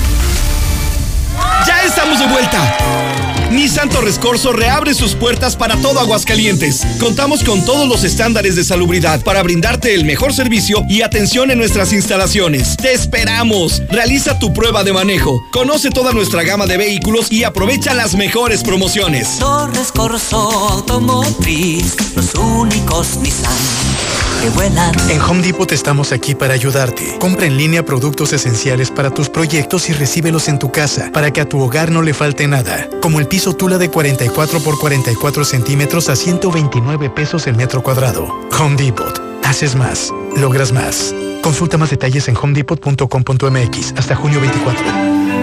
[1.65, 3.28] ¡Ya estamos de vuelta!
[3.51, 6.81] Nissan Torres Corso reabre sus puertas para todo Aguascalientes.
[6.99, 11.57] Contamos con todos los estándares de salubridad para brindarte el mejor servicio y atención en
[11.57, 12.77] nuestras instalaciones.
[12.77, 13.81] ¡Te esperamos!
[13.89, 15.41] Realiza tu prueba de manejo.
[15.51, 19.39] Conoce toda nuestra gama de vehículos y aprovecha las mejores promociones.
[19.39, 20.37] Torres Corso
[20.69, 24.93] Automotriz, los únicos Nissan que vuelan.
[25.09, 27.17] En Home Depot estamos aquí para ayudarte.
[27.19, 31.41] Compra en línea productos esenciales para tus proyectos y recíbelos en tu casa para que
[31.41, 32.89] a tu hogar no le falte nada.
[33.01, 38.39] Como el piso Tula de 44 por 44 centímetros a 129 pesos el metro cuadrado.
[38.59, 39.28] Home Depot.
[39.49, 40.13] Haces más.
[40.37, 41.13] Logras más.
[41.41, 44.85] Consulta más detalles en homedepot.com.mx hasta junio 24.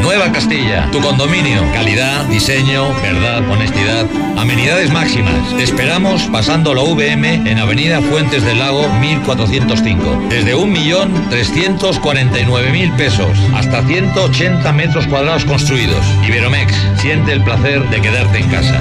[0.00, 1.60] Nueva Castilla, tu condominio.
[1.72, 4.06] Calidad, diseño, verdad, honestidad.
[4.38, 5.52] Amenidades máximas.
[5.58, 10.26] Esperamos pasando la VM en Avenida Fuentes del Lago 1405.
[10.30, 16.06] Desde 1.349.000 pesos hasta 180 metros cuadrados construidos.
[16.24, 18.80] Iberomex, siente el placer de quedarte en casa.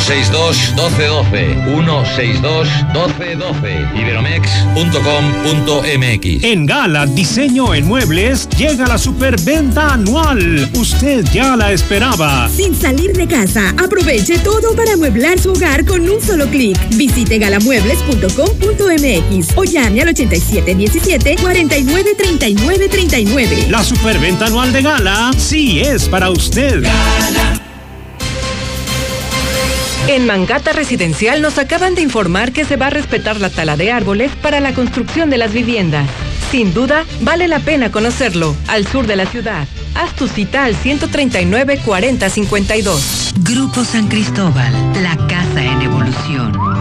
[0.00, 1.54] 162 1212.
[1.64, 3.88] 162 1212.
[3.94, 6.44] Iberomex.com.mx.
[6.44, 10.68] En Gala Diseño en Muebles llega la superventa anual.
[10.74, 12.46] Usted ya la esperaba.
[12.48, 16.78] Sin salir de casa, aproveche todo para amueblar su hogar con un solo clic.
[16.90, 22.88] Visite galamuebles.com.mx o llame al 8717 493939.
[22.88, 23.66] 39.
[23.70, 26.84] La superventa anual de Gala sí es para usted.
[30.08, 33.90] En Mangata Residencial nos acaban de informar que se va a respetar la tala de
[33.90, 36.08] árboles para la construcción de las viviendas.
[36.52, 39.66] Sin duda, vale la pena conocerlo, al sur de la ciudad.
[39.96, 43.34] Haz tu cita al 139 40 52.
[43.40, 44.72] Grupo San Cristóbal,
[45.02, 46.75] la casa en evolución.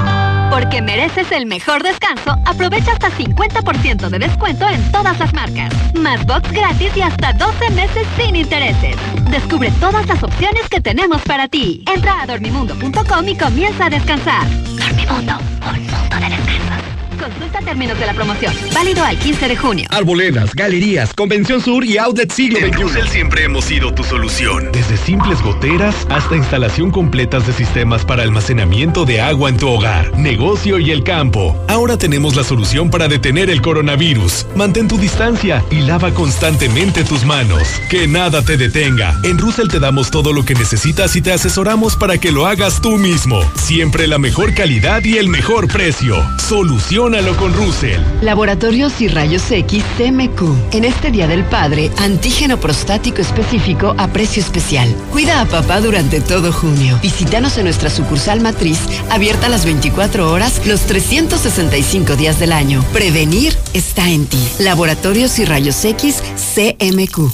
[0.55, 5.69] Porque mereces el mejor descanso, aprovecha hasta 50% de descuento en todas las marcas.
[5.95, 8.95] Más box gratis y hasta 12 meses sin intereses.
[9.29, 11.83] Descubre todas las opciones que tenemos para ti.
[11.93, 14.49] Entra a dormimundo.com y comienza a descansar.
[14.77, 15.33] Dormimundo,
[15.73, 16.94] un mundo de descanso.
[17.17, 18.53] Consulta términos de la promoción.
[18.73, 19.87] Válido al 15 de junio.
[19.89, 24.69] Arboledas, galerías, Convención Sur y Outlet Siglo En Russell siempre hemos sido tu solución.
[24.71, 30.17] Desde simples goteras hasta instalación completas de sistemas para almacenamiento de agua en tu hogar,
[30.17, 31.55] negocio y el campo.
[31.67, 34.47] Ahora tenemos la solución para detener el coronavirus.
[34.55, 37.67] Mantén tu distancia y lava constantemente tus manos.
[37.89, 39.15] Que nada te detenga.
[39.23, 42.81] En Russell te damos todo lo que necesitas y te asesoramos para que lo hagas
[42.81, 43.39] tú mismo.
[43.55, 46.15] Siempre la mejor calidad y el mejor precio.
[46.37, 47.04] Solución
[47.37, 48.01] con Russell.
[48.23, 50.73] Laboratorios y Rayos X CMQ.
[50.73, 54.89] En este Día del Padre, antígeno prostático específico a precio especial.
[55.11, 56.97] Cuida a papá durante todo junio.
[57.03, 58.79] Visítanos en nuestra sucursal matriz,
[59.11, 62.83] abierta las 24 horas, los 365 días del año.
[62.91, 64.43] Prevenir está en ti.
[64.57, 66.23] Laboratorios y Rayos X
[66.55, 67.31] CMQ.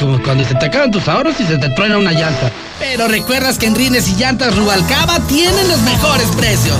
[0.00, 2.50] Como cuando se te acaban tus ahorros y se te truena una llanta.
[2.80, 6.76] Pero recuerdas que en Rines y Llantas Rubalcaba tienen los mejores precios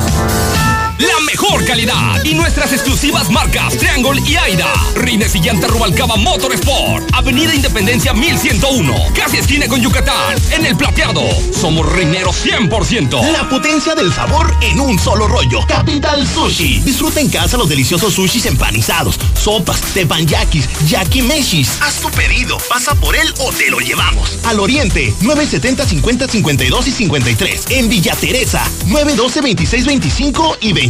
[0.99, 4.73] la mejor calidad y nuestras exclusivas marcas Triangle y Aida.
[4.95, 7.05] Rines y llanta Rubalcaba Motorsport.
[7.13, 8.95] Avenida Independencia 1101.
[9.15, 10.37] Casi esquina con Yucatán.
[10.53, 11.23] En el plateado.
[11.53, 13.31] Somos rineros 100%.
[13.33, 15.61] La potencia del sabor en un solo rollo.
[15.67, 16.81] Capital Sushi.
[16.81, 21.79] Disfruta en casa los deliciosos sushis empanizados, sopas, tepanyakis, yakimeshis.
[21.81, 22.57] Haz tu pedido.
[22.69, 24.39] Pasa por él o te lo llevamos.
[24.45, 25.13] Al Oriente.
[25.21, 27.65] 970 50 52 y 53.
[27.71, 28.65] En Villa Teresa.
[28.87, 30.86] 912 26 25 y 20.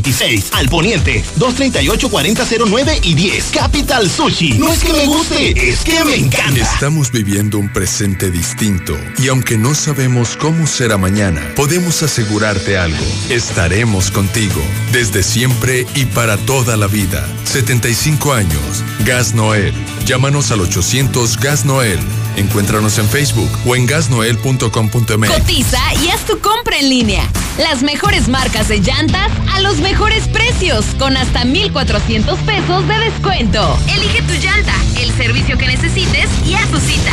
[0.53, 3.45] Al poniente, 238-4009 y 10.
[3.53, 4.55] Capital Sushi.
[4.55, 6.61] No es que me guste, es que me encanta.
[6.61, 13.05] Estamos viviendo un presente distinto y aunque no sabemos cómo será mañana, podemos asegurarte algo.
[13.31, 14.61] Estaremos contigo
[14.93, 17.27] desde siempre y para toda la vida.
[17.45, 18.85] 75 años.
[19.05, 19.75] Gas Noel.
[20.05, 21.99] Llámanos al 800 Gas Noel.
[22.37, 25.31] Encuéntranos en Facebook o en gasnoel.com.mx.
[25.31, 27.29] Cotiza y haz tu compra en línea.
[27.59, 33.79] Las mejores marcas de llantas a los mejores precios, con hasta 1,400 pesos de descuento.
[33.87, 37.13] Elige tu llanta, el servicio que necesites y haz tu cita.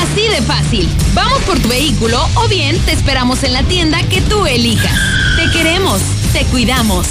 [0.00, 0.88] Así de fácil.
[1.12, 4.96] Vamos por tu vehículo o bien te esperamos en la tienda que tú elijas.
[5.34, 6.00] Te queremos,
[6.32, 7.08] te cuidamos.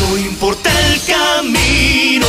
[0.00, 2.26] No importa el camino.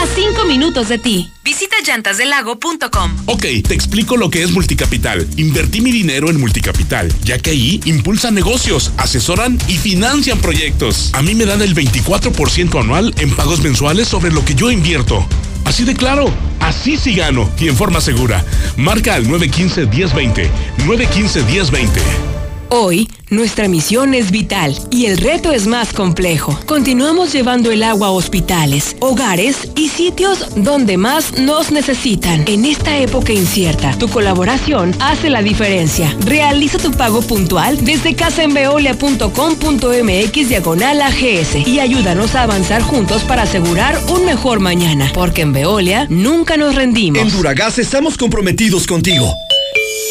[0.00, 1.32] A cinco minutos de ti.
[1.42, 3.16] Visita llantasdelago.com.
[3.26, 5.26] Ok, te explico lo que es Multicapital.
[5.36, 11.10] Invertí mi dinero en Multicapital, ya que ahí impulsan negocios, asesoran y financian proyectos.
[11.12, 15.26] A mí me dan el 24% anual en pagos mensuales sobre lo que yo invierto.
[15.64, 18.44] Así de claro, así sí gano y en forma segura.
[18.76, 20.48] Marca al 915-1020.
[20.86, 22.33] 915-1020.
[22.70, 26.58] Hoy, nuestra misión es vital y el reto es más complejo.
[26.66, 32.44] Continuamos llevando el agua a hospitales, hogares y sitios donde más nos necesitan.
[32.46, 36.14] En esta época incierta, tu colaboración hace la diferencia.
[36.24, 43.98] Realiza tu pago puntual desde casaenveolia.com.mx diagonal AGS y ayúdanos a avanzar juntos para asegurar
[44.08, 45.10] un mejor mañana.
[45.14, 47.20] Porque en Veolia nunca nos rendimos.
[47.20, 49.34] En Duragas estamos comprometidos contigo.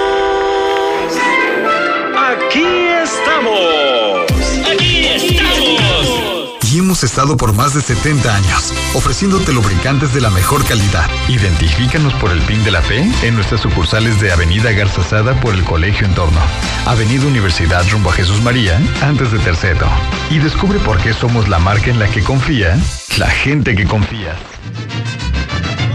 [2.34, 2.64] Aquí
[3.02, 4.26] estamos.
[4.68, 6.64] Aquí estamos.
[6.72, 11.08] Y hemos estado por más de 70 años, ofreciéndote lubricantes de la mejor calidad.
[11.28, 15.62] Identifícanos por el PIN de la fe en nuestras sucursales de Avenida Garzazada por el
[15.62, 16.40] Colegio Entorno,
[16.86, 19.86] Avenida Universidad rumbo a Jesús María, antes de Terceto.
[20.30, 22.76] Y descubre por qué somos la marca en la que confía
[23.16, 24.34] la gente que confía.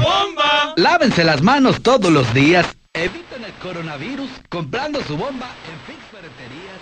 [0.01, 0.73] ¡Bomba!
[0.77, 2.65] Lávense las manos todos los días.
[2.93, 5.98] Eviten el coronavirus comprando su bomba en Fix
[6.29, 6.79] Ferreterías.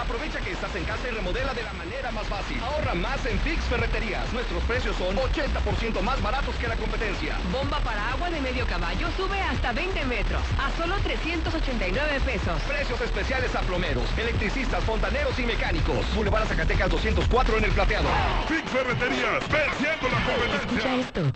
[0.00, 2.58] Aprovecha que estás en casa y remodela de la manera más fácil.
[2.60, 4.32] Ahorra más en Fix Ferreterías.
[4.32, 7.36] Nuestros precios son 80% más baratos que la competencia.
[7.52, 12.62] Bomba para agua de medio caballo sube hasta 20 metros a solo 389 pesos.
[12.62, 16.14] Precios especiales a plomeros, electricistas, fontaneros y mecánicos.
[16.14, 18.08] Boulevard Zacatecas 204 en el plateado.
[18.48, 20.96] Fix Ferreterías, venciendo la competencia.
[20.96, 21.32] esto.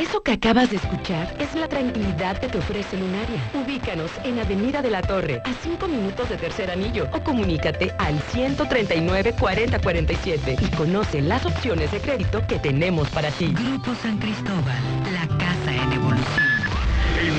[0.00, 3.36] Eso que acabas de escuchar es la tranquilidad que te ofrece Lunaria.
[3.52, 8.18] Ubícanos en Avenida de la Torre, a 5 minutos de Tercer Anillo, o comunícate al
[8.32, 13.48] 139 4047 y conoce las opciones de crédito que tenemos para ti.
[13.52, 14.82] Grupo San Cristóbal,
[15.12, 15.59] la casa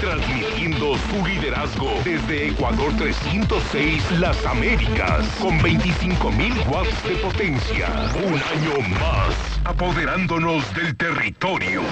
[0.00, 7.88] Transmitiendo su liderazgo desde Ecuador 306 Las Américas con 25.000 watts de potencia.
[8.14, 9.34] Un año más,
[9.64, 11.82] apoderándonos del territorio.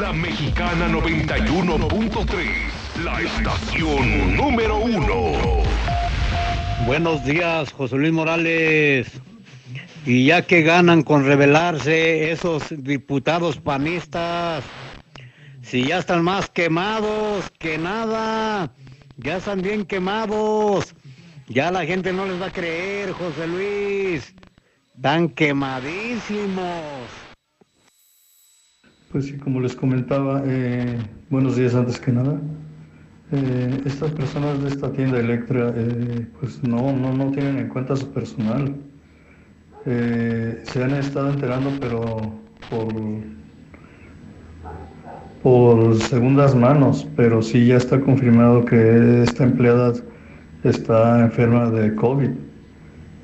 [0.00, 5.62] La Mexicana 91.3, la estación número uno.
[6.86, 9.08] Buenos días, José Luis Morales.
[10.04, 14.62] Y ya que ganan con rebelarse esos diputados panistas,
[15.66, 18.70] si ya están más quemados que nada,
[19.16, 20.94] ya están bien quemados,
[21.48, 24.34] ya la gente no les va a creer, José Luis,
[24.94, 26.84] están quemadísimos.
[29.10, 30.98] Pues sí, como les comentaba, eh,
[31.30, 32.40] buenos días antes que nada.
[33.32, 37.96] Eh, estas personas de esta tienda Electra, eh, pues no, no, no tienen en cuenta
[37.96, 38.76] su personal.
[39.84, 42.32] Se han estado enterando, pero
[42.68, 42.92] por,
[45.46, 49.92] por segundas manos, pero sí ya está confirmado que esta empleada
[50.64, 52.30] está enferma de COVID.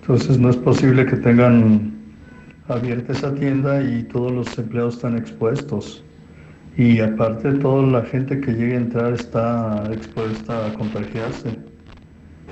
[0.00, 1.92] Entonces no es posible que tengan
[2.68, 6.04] abierta esa tienda y todos los empleados están expuestos.
[6.76, 11.58] Y aparte toda la gente que llegue a entrar está expuesta a contagiarse.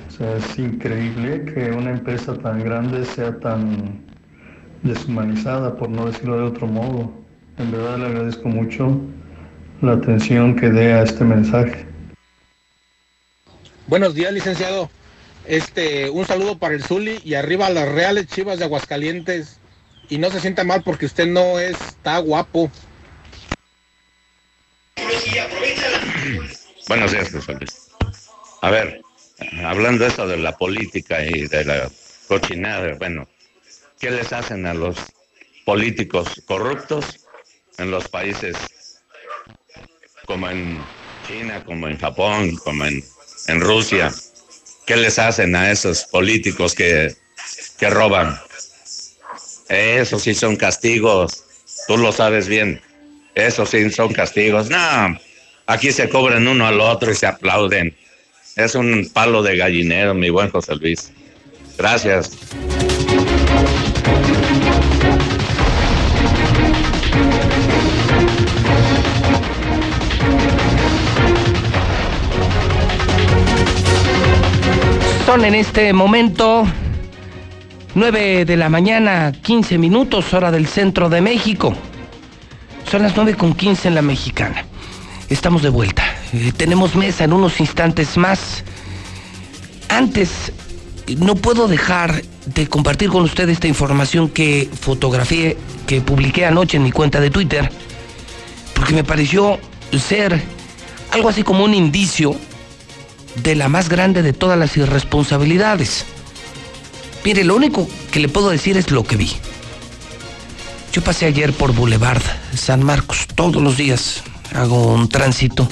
[0.05, 4.01] O sea, es increíble que una empresa tan grande sea tan
[4.83, 7.09] deshumanizada, por no decirlo de otro modo.
[7.57, 8.99] En verdad le agradezco mucho
[9.81, 11.85] la atención que dé a este mensaje.
[13.87, 14.89] Buenos días, licenciado.
[15.45, 19.59] Este, un saludo para el Zuli y arriba a las Reales Chivas de Aguascalientes.
[20.07, 22.69] Y no se sienta mal porque usted no está guapo.
[26.87, 27.89] Buenos días, José Luis.
[28.61, 29.01] A ver,
[29.65, 31.89] hablando de eso de la política y de la
[32.27, 33.27] cochinada, bueno,
[33.99, 34.97] ¿qué les hacen a los
[35.65, 37.27] políticos corruptos
[37.77, 38.55] en los países
[40.31, 40.79] como en
[41.27, 43.03] China, como en Japón, como en,
[43.59, 44.13] Rusia?
[44.85, 47.13] ¿Qué les hacen a esos políticos que,
[47.77, 48.39] que roban?
[49.67, 51.43] Eso sí son castigos,
[51.85, 52.81] tú lo sabes bien.
[53.35, 54.69] Eso sí son castigos.
[54.69, 55.19] No,
[55.65, 57.93] aquí se cobran uno al otro y se aplauden.
[58.55, 61.11] Es un palo de gallinero, mi buen José Luis.
[61.77, 62.31] Gracias.
[75.31, 76.65] Son en este momento
[77.95, 81.73] 9 de la mañana, 15 minutos, hora del centro de México.
[82.91, 84.65] Son las 9 con 15 en la mexicana.
[85.29, 86.03] Estamos de vuelta.
[86.33, 88.65] Eh, tenemos mesa en unos instantes más.
[89.87, 90.51] Antes,
[91.17, 95.55] no puedo dejar de compartir con usted esta información que fotografié,
[95.87, 97.71] que publiqué anoche en mi cuenta de Twitter,
[98.73, 99.59] porque me pareció
[99.97, 100.43] ser
[101.11, 102.35] algo así como un indicio
[103.35, 106.05] de la más grande de todas las irresponsabilidades.
[107.23, 109.31] Mire, lo único que le puedo decir es lo que vi.
[110.91, 112.21] Yo pasé ayer por Boulevard
[112.55, 115.69] San Marcos, todos los días hago un tránsito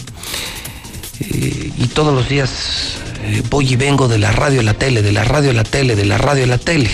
[1.19, 5.01] eh, y todos los días eh, voy y vengo de la radio a la tele,
[5.01, 6.89] de la radio a la tele, de la radio a la tele.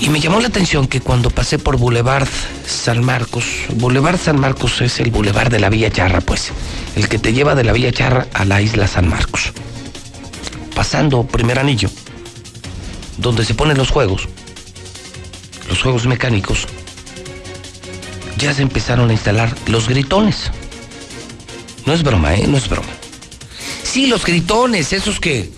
[0.00, 2.28] Y me llamó la atención que cuando pasé por Boulevard
[2.66, 3.44] San Marcos,
[3.74, 6.52] Boulevard San Marcos es el Boulevard de la Villa Charra, pues,
[6.94, 9.52] el que te lleva de la Villa Charra a la isla San Marcos.
[10.74, 11.90] Pasando primer anillo,
[13.16, 14.28] donde se ponen los juegos,
[15.68, 16.68] los juegos mecánicos,
[18.38, 20.52] ya se empezaron a instalar los gritones.
[21.86, 22.46] No es broma, ¿eh?
[22.46, 22.88] No es broma.
[23.82, 25.57] Sí, los gritones, esos que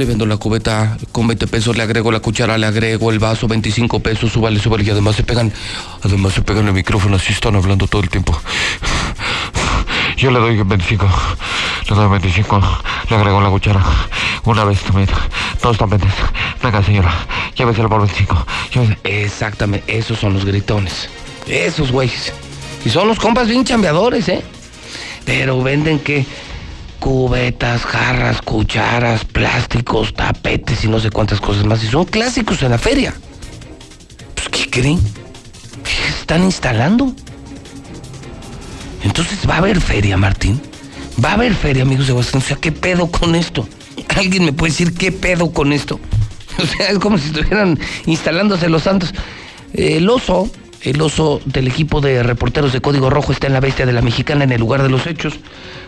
[0.00, 3.46] le vendo la cubeta con 20 pesos, le agrego la cuchara, le agrego el vaso,
[3.46, 5.52] 25 pesos, súbale, súbale, y además se pegan,
[6.02, 8.34] además se pegan el micrófono, así están hablando todo el tiempo.
[10.16, 11.06] Yo le doy 25,
[11.90, 12.62] le doy 25,
[13.10, 13.84] le agrego la cuchara,
[14.44, 15.08] una vez también,
[15.62, 16.00] dos también.
[16.62, 17.12] Venga señora,
[17.54, 18.46] lléveselo por 25.
[19.04, 21.10] Exactamente, esos son los gritones.
[21.46, 22.32] Esos güeyes.
[22.86, 24.42] Y son los compas bien chambeadores, ¿eh?
[25.26, 26.24] Pero venden que
[27.00, 31.82] cubetas, jarras, cucharas, plásticos, tapetes y no sé cuántas cosas más.
[31.82, 33.14] Y son clásicos en la feria.
[34.34, 35.00] Pues, ¿qué creen?
[35.82, 37.12] ¿Qué están instalando?
[39.02, 40.60] Entonces va a haber feria, Martín.
[41.22, 42.42] Va a haber feria, amigos de Washington.
[42.42, 43.66] O sea, ¿qué pedo con esto?
[44.16, 45.98] ¿Alguien me puede decir qué pedo con esto?
[46.62, 49.14] O sea, es como si estuvieran instalándose los santos.
[49.72, 50.50] El oso,
[50.82, 54.02] el oso del equipo de reporteros de Código Rojo está en la bestia de la
[54.02, 55.38] mexicana en el lugar de los hechos.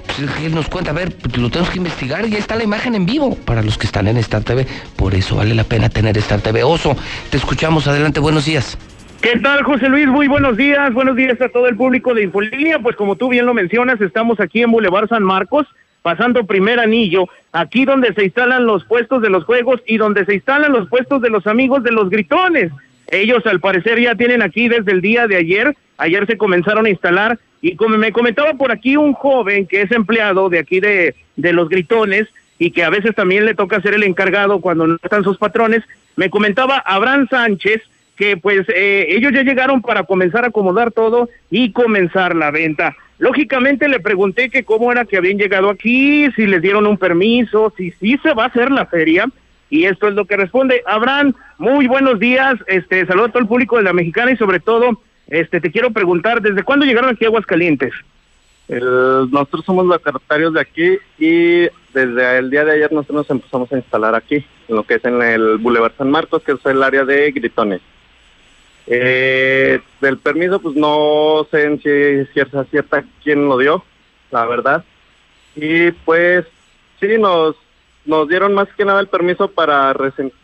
[0.06, 2.94] Pues él nos cuenta, a ver, pues, lo tenemos que investigar, ya está la imagen
[2.94, 4.66] en vivo para los que están en Star TV.
[4.96, 6.62] Por eso vale la pena tener Star TV.
[6.62, 6.96] Oso,
[7.30, 8.76] te escuchamos, adelante, buenos días.
[9.22, 10.08] ¿Qué tal, José Luis?
[10.08, 10.92] Muy buenos días.
[10.92, 12.80] Buenos días a todo el público de Infolínea.
[12.80, 15.66] Pues como tú bien lo mencionas, estamos aquí en Boulevard San Marcos,
[16.02, 20.34] pasando primer anillo, aquí donde se instalan los puestos de los juegos y donde se
[20.34, 22.72] instalan los puestos de los amigos de los gritones.
[23.12, 25.76] Ellos al parecer ya tienen aquí desde el día de ayer.
[25.98, 29.92] Ayer se comenzaron a instalar y como me comentaba por aquí un joven que es
[29.92, 32.26] empleado de aquí de, de los gritones
[32.58, 35.82] y que a veces también le toca ser el encargado cuando no están sus patrones,
[36.16, 37.82] me comentaba Abraham Sánchez
[38.16, 42.96] que pues eh, ellos ya llegaron para comenzar a acomodar todo y comenzar la venta.
[43.18, 47.72] Lógicamente le pregunté que cómo era que habían llegado aquí, si les dieron un permiso,
[47.76, 49.26] si sí se va a hacer la feria.
[49.72, 50.82] Y esto es lo que responde.
[50.84, 52.56] Abraham, muy buenos días.
[52.66, 55.90] Este, saludo a todo el público de la Mexicana y sobre todo, este, te quiero
[55.92, 57.94] preguntar, ¿desde cuándo llegaron aquí a Aguascalientes?
[58.68, 63.78] Nosotros somos locatarios de aquí y desde el día de ayer nosotros nos empezamos a
[63.78, 67.06] instalar aquí, en lo que es en el Boulevard San Marcos, que es el área
[67.06, 67.80] de gritones.
[68.86, 73.82] Eh, del permiso, pues no sé en si cierta, cierta quién lo dio,
[74.30, 74.84] la verdad.
[75.56, 76.44] Y pues
[77.00, 77.56] sí, nos,
[78.04, 79.94] nos dieron más que nada el permiso para,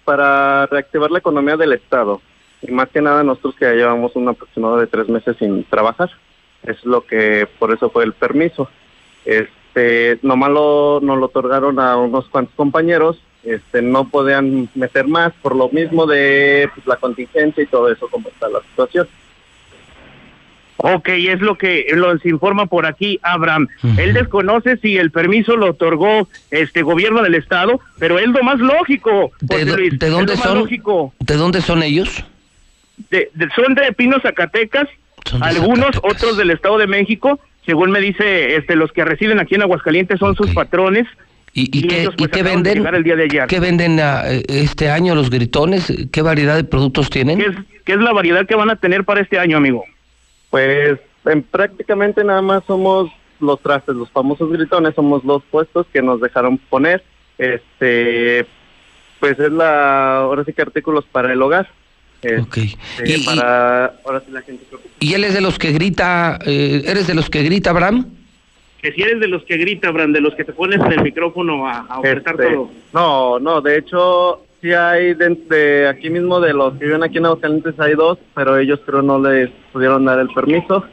[0.05, 2.21] para reactivar la economía del Estado.
[2.63, 6.11] Y más que nada nosotros que ya llevamos un aproximado de tres meses sin trabajar.
[6.63, 8.69] Es lo que, por eso fue el permiso.
[9.25, 15.33] Este, nomás lo, nos lo otorgaron a unos cuantos compañeros, este, no podían meter más
[15.41, 19.09] por lo mismo de pues, la contingencia y todo eso, como está la situación.
[20.81, 23.67] Ok, es lo que nos informa por aquí Abraham.
[23.99, 28.61] Él desconoce si el permiso lo otorgó este gobierno del estado, pero es lo más
[28.61, 29.33] lógico.
[29.49, 30.59] José do- Luis, de dónde lo más son?
[30.61, 31.13] lógico.
[31.19, 32.25] ¿De dónde son ellos?
[33.11, 34.89] De- de- son de Pino, Zacatecas,
[35.41, 39.63] algunos otros del Estado de México, según me dice este los que residen aquí en
[39.63, 41.07] Aguascalientes son sus patrones.
[41.55, 42.95] ¿Y, y qué, ellos, y qué acaban de venden?
[42.95, 43.47] el día de ayer.
[43.49, 43.99] ¿Qué venden
[44.49, 45.93] este año los gritones?
[46.13, 47.39] ¿Qué variedad de productos tienen?
[47.39, 49.85] ¿Qué es, qué es la variedad que van a tener para este año, amigo?
[50.51, 53.11] Pues en prácticamente nada más somos
[53.41, 57.03] los trastes, los famosos gritones, somos los puestos que nos dejaron poner.
[57.37, 58.47] Este,
[59.21, 61.69] pues es la, ahora sí que artículos para el hogar.
[62.23, 64.65] Este, Y- para, ahora sí la gente.
[64.99, 68.07] ¿Y él es de los que grita, eh, eres de los que grita, Abraham?
[68.83, 71.03] Que si eres de los que grita, Bran, de los que te pones en el
[71.03, 72.71] micrófono a, a ofertar Este, todo.
[72.93, 77.19] No, no, de hecho sí hay de, de aquí mismo de los que viven aquí
[77.19, 80.85] en Aguascalientes hay dos, pero ellos creo no les pudieron dar el permiso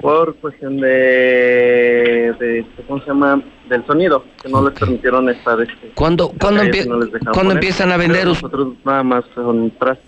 [0.00, 3.42] por cuestión de, de ¿cómo se llama?
[3.68, 7.52] del sonido, que no les permitieron estar este, ¿Cuándo, cuándo, empie- no cuándo poner.
[7.52, 8.26] empiezan a Pero vender?
[8.26, 9.98] Nosotros nada más son tras.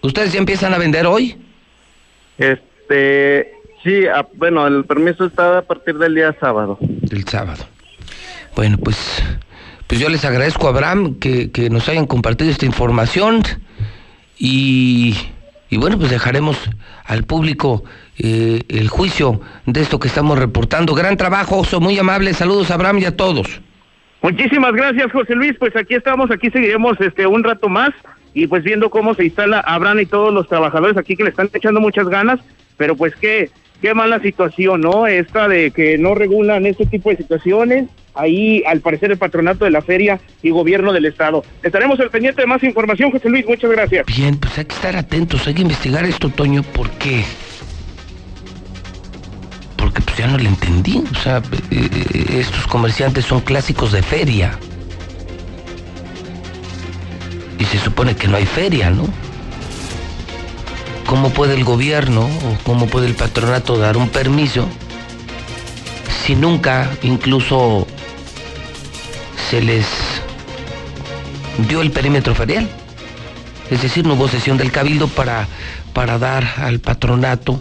[0.00, 1.36] ¿Ustedes ya empiezan a vender hoy?
[2.38, 6.78] Este, sí, a- bueno, el permiso está a partir del día sábado.
[6.80, 7.64] Del sábado.
[8.56, 9.22] Bueno, pues,
[9.92, 13.42] pues yo les agradezco a Abraham que, que nos hayan compartido esta información
[14.38, 15.14] y,
[15.68, 16.56] y bueno, pues dejaremos
[17.04, 17.84] al público
[18.16, 20.94] eh, el juicio de esto que estamos reportando.
[20.94, 22.38] Gran trabajo, son muy amables.
[22.38, 23.60] Saludos a Abraham y a todos.
[24.22, 25.52] Muchísimas gracias, José Luis.
[25.58, 27.90] Pues aquí estamos, aquí seguiremos este un rato más
[28.32, 31.50] y pues viendo cómo se instala Abraham y todos los trabajadores aquí que le están
[31.52, 32.40] echando muchas ganas,
[32.78, 33.50] pero pues qué
[33.82, 35.06] qué mala situación, ¿no?
[35.06, 37.88] Esta de que no regulan este tipo de situaciones.
[38.14, 41.44] Ahí, al parecer, el patronato de la feria y gobierno del estado.
[41.62, 43.44] Estaremos al pendiente de más información, José Luis.
[43.46, 44.06] Muchas gracias.
[44.06, 47.24] Bien, pues hay que estar atentos, hay que investigar esto, Toño, ¿por qué?
[49.76, 51.02] Porque pues ya no le entendí.
[51.10, 54.58] O sea, eh, eh, estos comerciantes son clásicos de feria.
[57.58, 59.08] Y se supone que no hay feria, ¿no?
[61.12, 64.66] ¿Cómo puede el gobierno o cómo puede el patronato dar un permiso
[66.24, 67.86] si nunca incluso
[69.50, 69.84] se les
[71.68, 72.66] dio el perímetro ferial?
[73.70, 75.46] Es decir, no hubo sesión del cabildo para,
[75.92, 77.60] para dar al patronato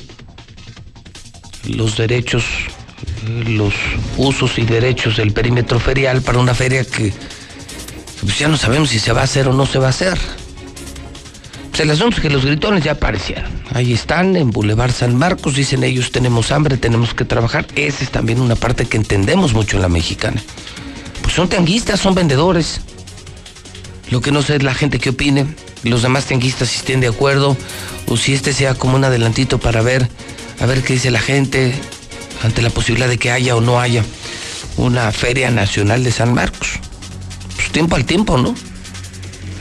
[1.67, 2.45] los derechos,
[3.47, 3.73] los
[4.15, 7.13] usos y derechos del perímetro ferial para una feria que
[8.21, 10.17] pues ya no sabemos si se va a hacer o no se va a hacer.
[11.72, 13.50] Pues el asunto que los gritones ya aparecieron.
[13.74, 17.66] Ahí están, en Boulevard San Marcos, dicen ellos, tenemos hambre, tenemos que trabajar.
[17.75, 20.43] Esa es también una parte que entendemos mucho en la mexicana.
[21.22, 22.82] Pues son tianguistas, son vendedores.
[24.09, 25.48] Lo que no sé es la gente que opine,
[25.83, 27.56] los demás tianguistas si estén de acuerdo,
[28.08, 30.09] o si este sea como un adelantito para ver,
[30.59, 31.74] a ver qué dice la gente
[32.43, 34.03] ante la posibilidad de que haya o no haya
[34.75, 36.82] una feria nacional de San Marcos.
[37.56, 38.53] Pues tiempo al tiempo, ¿no?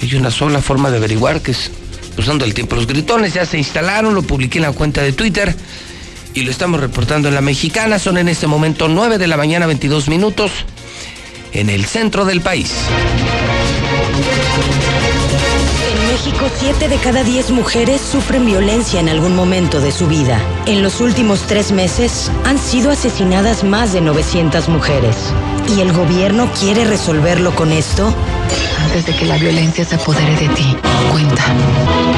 [0.02, 1.70] Hay una sola forma de averiguar que es
[2.20, 2.76] usando el tiempo.
[2.76, 5.54] Los gritones ya se instalaron, lo publiqué en la cuenta de Twitter
[6.34, 7.98] y lo estamos reportando en la mexicana.
[7.98, 10.52] Son en este momento 9 de la mañana, 22 minutos,
[11.52, 12.72] en el centro del país.
[15.92, 20.40] En México, 7 de cada 10 mujeres sufren violencia en algún momento de su vida.
[20.66, 25.16] En los últimos tres meses han sido asesinadas más de 900 mujeres.
[25.76, 28.14] ¿Y el gobierno quiere resolverlo con esto?
[28.84, 30.76] Antes de que la violencia se apodere de ti,
[31.10, 31.42] cuenta.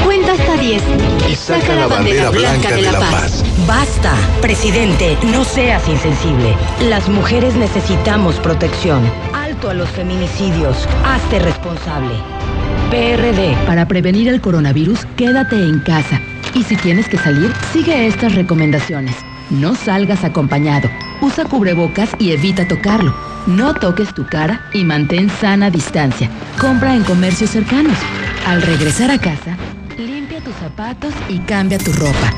[0.03, 0.83] Cuenta hasta 10
[1.29, 3.43] y saca la bandera blanca de la paz.
[3.67, 6.55] Basta, presidente, no seas insensible.
[6.81, 9.01] Las mujeres necesitamos protección.
[9.33, 10.87] Alto a los feminicidios.
[11.05, 12.13] Hazte responsable.
[12.89, 13.55] PRD.
[13.65, 16.21] Para prevenir el coronavirus, quédate en casa.
[16.53, 19.15] Y si tienes que salir, sigue estas recomendaciones.
[19.49, 20.89] No salgas acompañado.
[21.21, 23.32] Usa cubrebocas y evita tocarlo.
[23.47, 26.29] No toques tu cara y mantén sana distancia.
[26.59, 27.97] Compra en comercios cercanos.
[28.47, 29.57] Al regresar a casa,
[29.97, 32.33] limpia tus zapatos y cambia tu ropa.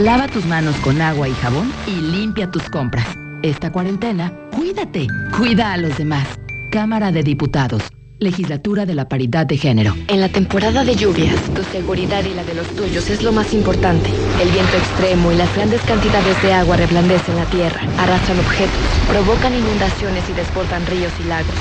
[0.00, 3.06] Lava tus manos con agua y jabón y limpia tus compras.
[3.42, 5.06] Esta cuarentena, cuídate,
[5.36, 6.26] cuida a los demás.
[6.72, 7.82] Cámara de Diputados.
[8.20, 9.94] Legislatura de la Paridad de Género.
[10.08, 13.54] En la temporada de lluvias, tu seguridad y la de los tuyos es lo más
[13.54, 14.10] importante.
[14.42, 19.54] El viento extremo y las grandes cantidades de agua reblandecen la tierra, arrastran objetos, provocan
[19.54, 21.54] inundaciones y desbordan ríos y lagos.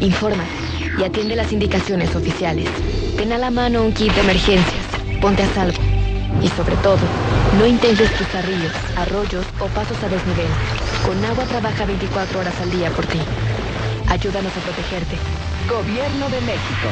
[0.00, 0.50] Infórmate
[1.00, 2.68] y atiende las indicaciones oficiales.
[3.16, 4.84] Ten a la mano un kit de emergencias.
[5.20, 5.82] Ponte a salvo.
[6.40, 6.98] Y sobre todo,
[7.58, 10.46] no intentes cruzar ríos, arroyos o pasos a desnivel.
[11.04, 13.18] Con agua trabaja 24 horas al día por ti.
[14.08, 15.16] Ayúdanos a protegerte.
[15.68, 16.88] Gobierno de México.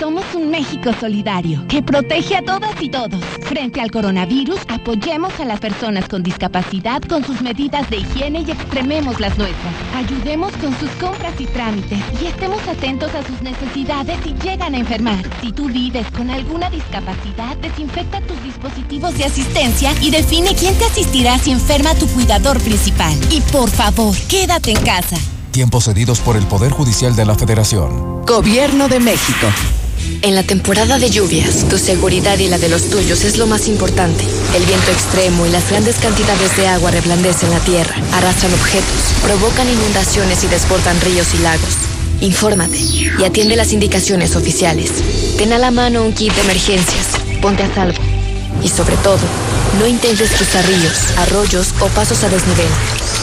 [0.00, 3.22] Somos un México solidario que protege a todas y todos.
[3.42, 8.50] Frente al coronavirus, apoyemos a las personas con discapacidad con sus medidas de higiene y
[8.50, 9.72] extrememos las nuestras.
[9.94, 14.78] Ayudemos con sus compras y trámites y estemos atentos a sus necesidades si llegan a
[14.78, 15.22] enfermar.
[15.40, 20.86] Si tú vives con alguna discapacidad, desinfecta tus dispositivos de asistencia y define quién te
[20.86, 23.14] asistirá si enferma tu cuidador principal.
[23.30, 25.16] Y por favor, quédate en casa.
[25.54, 28.26] Tiempos cedidos por el Poder Judicial de la Federación.
[28.26, 29.46] Gobierno de México.
[30.20, 33.68] En la temporada de lluvias, tu seguridad y la de los tuyos es lo más
[33.68, 34.24] importante.
[34.56, 39.70] El viento extremo y las grandes cantidades de agua reblandecen la tierra, arrastran objetos, provocan
[39.70, 41.76] inundaciones y desbordan ríos y lagos.
[42.20, 44.90] Infórmate y atiende las indicaciones oficiales.
[45.38, 47.10] Ten a la mano un kit de emergencias.
[47.40, 48.02] Ponte a salvo.
[48.60, 49.20] Y sobre todo,
[49.78, 52.66] no intentes cruzar ríos, arroyos o pasos a desnivel.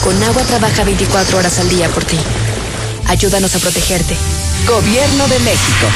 [0.02, 2.18] Con agua trabaja 24 horas al día por ti.
[3.06, 4.16] Ayúdanos a protegerte.
[4.66, 5.86] Gobierno de México.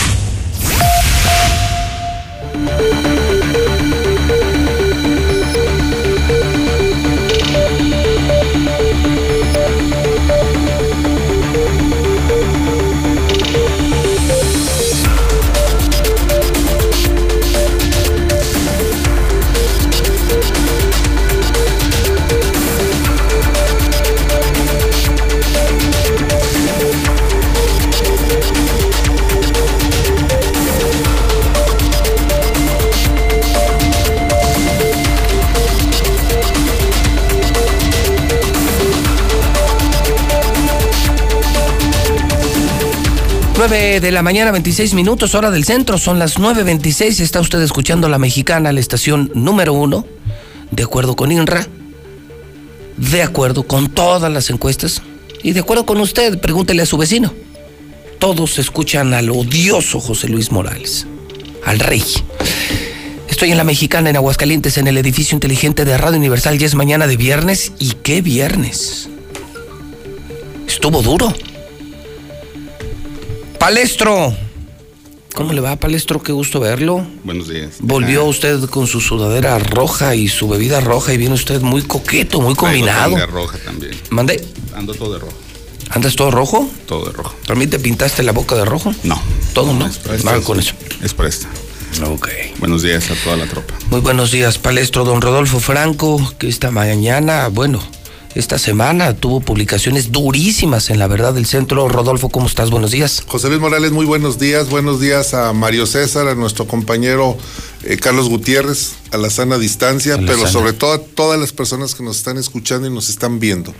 [43.68, 45.98] De la mañana, 26 minutos, hora del centro.
[45.98, 47.20] Son las 9.26.
[47.20, 50.06] Está usted escuchando La Mexicana, la estación número uno,
[50.70, 51.66] de acuerdo con INRA,
[52.96, 55.02] de acuerdo con todas las encuestas
[55.42, 57.34] y de acuerdo con usted, pregúntele a su vecino.
[58.20, 61.06] Todos escuchan al odioso José Luis Morales,
[61.64, 62.04] al rey.
[63.28, 66.56] Estoy en La Mexicana, en Aguascalientes, en el edificio inteligente de Radio Universal.
[66.56, 67.72] Ya es mañana de viernes.
[67.80, 69.08] ¿Y qué viernes?
[70.68, 71.34] Estuvo duro.
[73.58, 74.34] Palestro.
[75.34, 76.22] ¿Cómo le va, Palestro?
[76.22, 77.06] Qué gusto verlo.
[77.24, 77.74] Buenos días.
[77.80, 82.40] Volvió usted con su sudadera roja y su bebida roja y viene usted muy coqueto,
[82.40, 83.16] muy combinado.
[83.16, 83.92] de roja también.
[84.10, 84.42] ¿Mande?
[84.74, 85.36] Ando todo de rojo.
[85.90, 86.68] ¿Andas todo rojo?
[86.86, 87.34] Todo de rojo.
[87.46, 88.92] ¿También te pintaste la boca de rojo?
[89.04, 89.20] No.
[89.52, 89.86] ¿Todo no?
[89.86, 90.74] Es Nada con eso.
[91.02, 91.48] Es por esta.
[92.04, 92.28] Ok.
[92.58, 93.74] Buenos días a toda la tropa.
[93.90, 95.04] Muy buenos días, Palestro.
[95.04, 97.80] Don Rodolfo Franco, que esta mañana, bueno,
[98.36, 101.88] esta semana tuvo publicaciones durísimas en la verdad del centro.
[101.88, 102.70] Rodolfo, ¿cómo estás?
[102.70, 103.22] Buenos días.
[103.26, 104.68] José Luis Morales, muy buenos días.
[104.68, 107.38] Buenos días a Mario César, a nuestro compañero
[107.82, 110.50] eh, Carlos Gutiérrez, a la sana distancia, pero sana.
[110.50, 113.72] sobre todo a todas las personas que nos están escuchando y nos están viendo.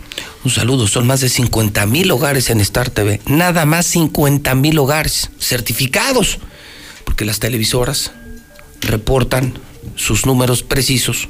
[0.42, 3.20] Un saludo, son más de 50 mil hogares en Star TV.
[3.26, 6.38] Nada más 50 mil hogares certificados,
[7.04, 8.10] porque las televisoras
[8.80, 9.58] reportan
[9.96, 11.28] sus números precisos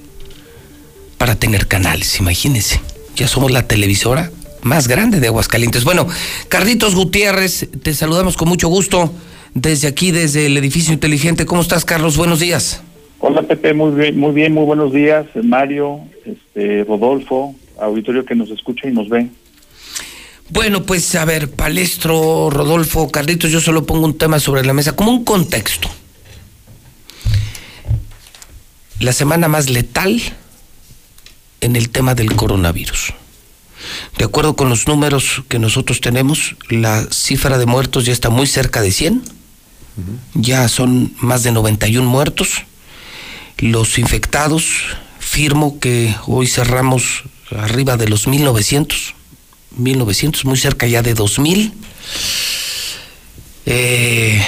[1.18, 2.80] para tener canales, imagínense.
[3.16, 4.30] Ya somos la televisora
[4.60, 5.84] más grande de Aguascalientes.
[5.84, 6.06] Bueno,
[6.48, 9.10] Carlitos Gutiérrez, te saludamos con mucho gusto
[9.54, 11.46] desde aquí, desde el edificio inteligente.
[11.46, 12.18] ¿Cómo estás, Carlos?
[12.18, 12.82] Buenos días.
[13.20, 18.50] Hola Pepe, muy bien, muy bien, muy buenos días, Mario, este, Rodolfo, auditorio que nos
[18.50, 19.28] escucha y nos ve.
[20.50, 24.94] Bueno, pues a ver, Palestro, Rodolfo, Carlitos, yo solo pongo un tema sobre la mesa,
[24.94, 25.88] como un contexto.
[29.00, 30.20] La semana más letal
[31.66, 33.12] en el tema del coronavirus.
[34.16, 38.46] De acuerdo con los números que nosotros tenemos, la cifra de muertos ya está muy
[38.46, 39.22] cerca de 100.
[40.34, 42.62] Ya son más de 91 muertos.
[43.58, 44.64] Los infectados,
[45.18, 49.14] firmo que hoy cerramos arriba de los 1900.
[49.76, 51.72] 1900, muy cerca ya de 2000.
[53.66, 54.42] Eh,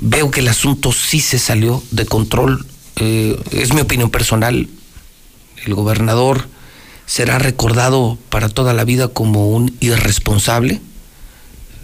[0.00, 2.64] veo que el asunto sí se salió de control.
[2.96, 4.68] Eh, es mi opinión personal.
[5.64, 6.48] El gobernador
[7.06, 10.80] será recordado para toda la vida como un irresponsable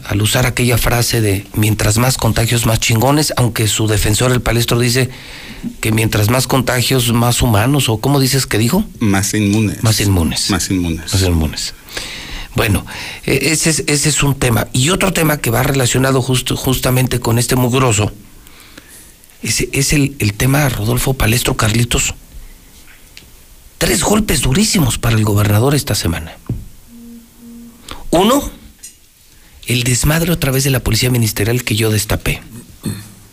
[0.04, 4.78] al usar aquella frase de mientras más contagios más chingones, aunque su defensor el palestro
[4.78, 5.10] dice
[5.80, 8.84] que mientras más contagios más humanos o cómo dices que dijo?
[9.00, 9.82] Más inmunes.
[9.82, 10.50] Más inmunes.
[10.50, 11.12] Más inmunes.
[11.12, 11.74] Más inmunes.
[12.54, 12.86] Bueno,
[13.24, 14.68] e- ese es, ese es un tema.
[14.72, 18.12] Y otro tema que va relacionado justo, justamente con este mugroso
[19.42, 22.14] es, es el, el tema Rodolfo Palestro Carlitos.
[23.78, 26.32] Tres golpes durísimos para el gobernador esta semana.
[28.10, 28.50] Uno,
[29.66, 32.40] el desmadre otra vez de la policía ministerial que yo destapé.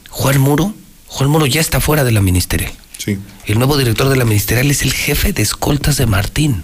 [0.10, 0.74] Juan Muro,
[1.08, 2.72] Juan Muro ya está fuera de la ministerial.
[2.98, 3.18] Sí.
[3.46, 6.64] El nuevo director de la ministerial es el jefe de escoltas de Martín.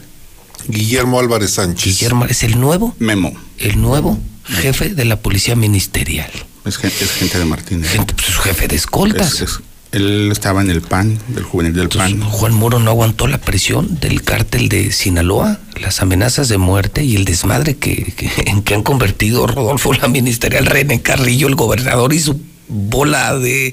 [0.67, 1.85] Guillermo Álvarez Sánchez.
[1.99, 3.33] Guillermo es el nuevo, Memo.
[3.57, 6.29] el nuevo jefe de la policía ministerial.
[6.65, 7.89] Es gente, es gente de Martínez.
[7.91, 9.35] Gente, pues, su jefe de escoltas.
[9.35, 9.59] Es- es-
[9.91, 12.21] él estaba en el PAN, del juvenil del PAN.
[12.21, 17.15] Juan Muro no aguantó la presión del cártel de Sinaloa, las amenazas de muerte y
[17.15, 22.13] el desmadre que, que- en que han convertido Rodolfo la ministerial, René Carrillo, el gobernador
[22.13, 23.67] y su bola de,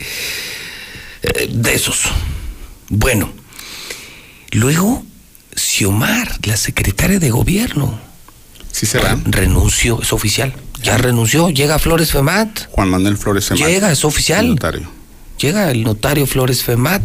[1.22, 2.02] eh, de esos.
[2.88, 3.30] Bueno,
[4.52, 5.04] luego
[5.54, 7.98] Xiomar, la secretaria de gobierno,
[8.72, 9.18] Sí será.
[9.24, 10.54] renunció, es oficial.
[10.82, 14.56] Ya renunció, llega Flores Femat, Juan Manuel Flores Femat, llega, es oficial.
[15.38, 17.02] Llega el notario Flores Femat.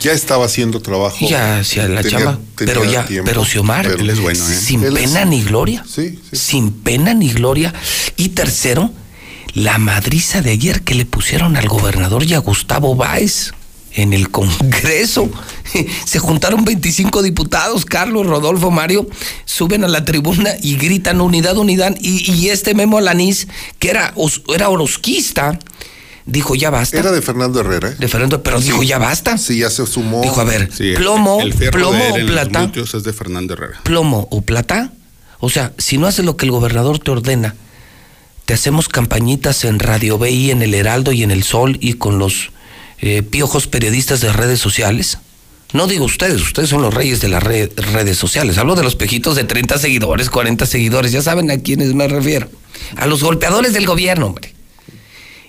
[0.00, 1.18] Ya estaba haciendo trabajo.
[1.28, 4.42] Ya hacía la Tenía- chamba, tenía pero ya, tiempo, pero Xiomar, pero- Él es bueno,
[4.48, 4.56] ¿eh?
[4.58, 5.84] sin Él es- pena ni gloria.
[5.86, 6.36] Sí, sí.
[6.36, 7.72] Sin pena ni gloria.
[8.16, 8.90] Y tercero,
[9.52, 13.52] la madriza de ayer que le pusieron al gobernador y a Gustavo Báez
[13.92, 15.28] en el Congreso.
[16.06, 19.06] Se juntaron 25 diputados, Carlos, Rodolfo, Mario,
[19.44, 21.94] suben a la tribuna y gritan unidad, unidad.
[22.00, 24.14] Y, y este Memo Alanís, que era,
[24.54, 25.58] era orosquista,
[26.30, 26.98] dijo ya basta.
[26.98, 27.90] Era de Fernando Herrera.
[27.90, 27.96] ¿eh?
[27.98, 29.36] De Fernando, pero dijo ya basta.
[29.38, 30.22] Sí, ya se sumó.
[30.22, 33.80] Dijo, a ver, Sí, plomo, el plomo o plata, es de Fernando Herrera.
[33.82, 34.92] plomo o plata.
[35.38, 37.54] O sea, si no haces lo que el gobernador te ordena,
[38.44, 42.18] te hacemos campañitas en Radio BI, en el Heraldo y en el Sol y con
[42.18, 42.50] los
[42.98, 45.18] eh, piojos periodistas de redes sociales.
[45.72, 48.58] No digo ustedes, ustedes son los reyes de las re- redes sociales.
[48.58, 52.48] Hablo de los pejitos de 30 seguidores, 40 seguidores, ya saben a quiénes me refiero.
[52.96, 54.52] A los golpeadores del gobierno, hombre.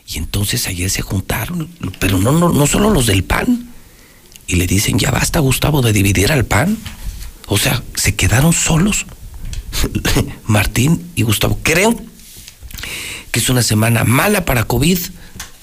[0.08, 3.70] Y entonces ayer se juntaron, pero no, no, no solo los del PAN.
[4.48, 6.78] Y le dicen, ya basta, Gustavo, de dividir al PAN.
[7.48, 9.06] O sea, se quedaron solos.
[10.46, 11.58] Martín y Gustavo.
[11.64, 11.96] Creo
[13.32, 14.98] que es una semana mala para COVID,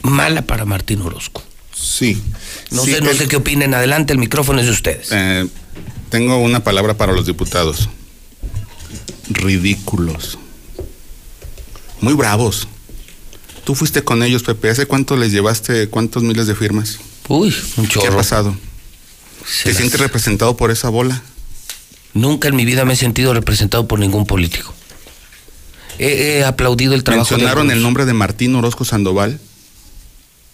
[0.03, 1.43] mala para Martín Orozco.
[1.75, 2.21] Sí.
[2.71, 3.75] No Sí, sé, no el- sé qué opinen.
[3.75, 5.09] Adelante, el micrófono es de ustedes.
[5.13, 5.47] Eh,
[6.09, 7.89] tengo una palabra para los diputados.
[9.29, 10.39] Ridículos.
[12.01, 12.67] Muy bravos.
[13.69, 14.71] Tú fuiste con ellos, Pepe.
[14.71, 16.97] ¿Hace cuánto les llevaste cuántos miles de firmas?
[17.29, 18.17] Uy, un ¿Qué ha chorro.
[18.17, 18.57] pasado?
[19.47, 21.21] Se ¿Te las- sientes representado por esa bola?
[22.15, 24.73] Nunca en mi vida me he sentido representado por ningún político.
[25.99, 29.39] He, he aplaudido el trabajo de ¿Mencionaron el nombre de Martín Orozco Sandoval?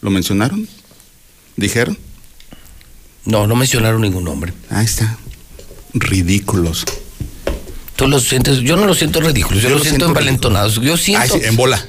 [0.00, 0.66] ¿Lo mencionaron?
[1.54, 1.96] ¿Dijeron?
[3.26, 4.52] No, no mencionaron ningún nombre.
[4.70, 5.18] Ahí está.
[5.92, 6.84] Ridículos.
[7.94, 10.80] Tú lo sientes, yo no lo siento ridículo, yo, Yo lo, lo siento siento envalentonados.
[10.80, 11.32] Yo siento.
[11.32, 11.86] Ay, sí, en bola.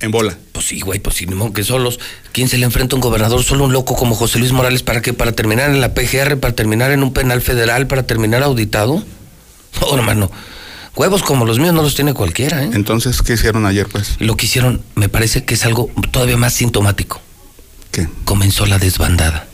[0.00, 0.36] En bola.
[0.52, 1.98] Pues sí, güey, pues sí, ni modo que solos.
[2.32, 3.42] ¿Quién se le enfrenta a un gobernador?
[3.42, 5.12] Solo un loco como José Luis Morales, ¿para qué?
[5.12, 9.02] ¿Para terminar en la PGR, para terminar en un penal federal, para terminar auditado?
[9.80, 10.30] No, hermano.
[10.96, 12.70] Huevos como los míos no los tiene cualquiera, ¿eh?
[12.72, 14.16] Entonces, ¿qué hicieron ayer, pues?
[14.18, 17.20] Lo que hicieron, me parece que es algo todavía más sintomático.
[17.92, 18.08] ¿Qué?
[18.24, 19.46] Comenzó la desbandada.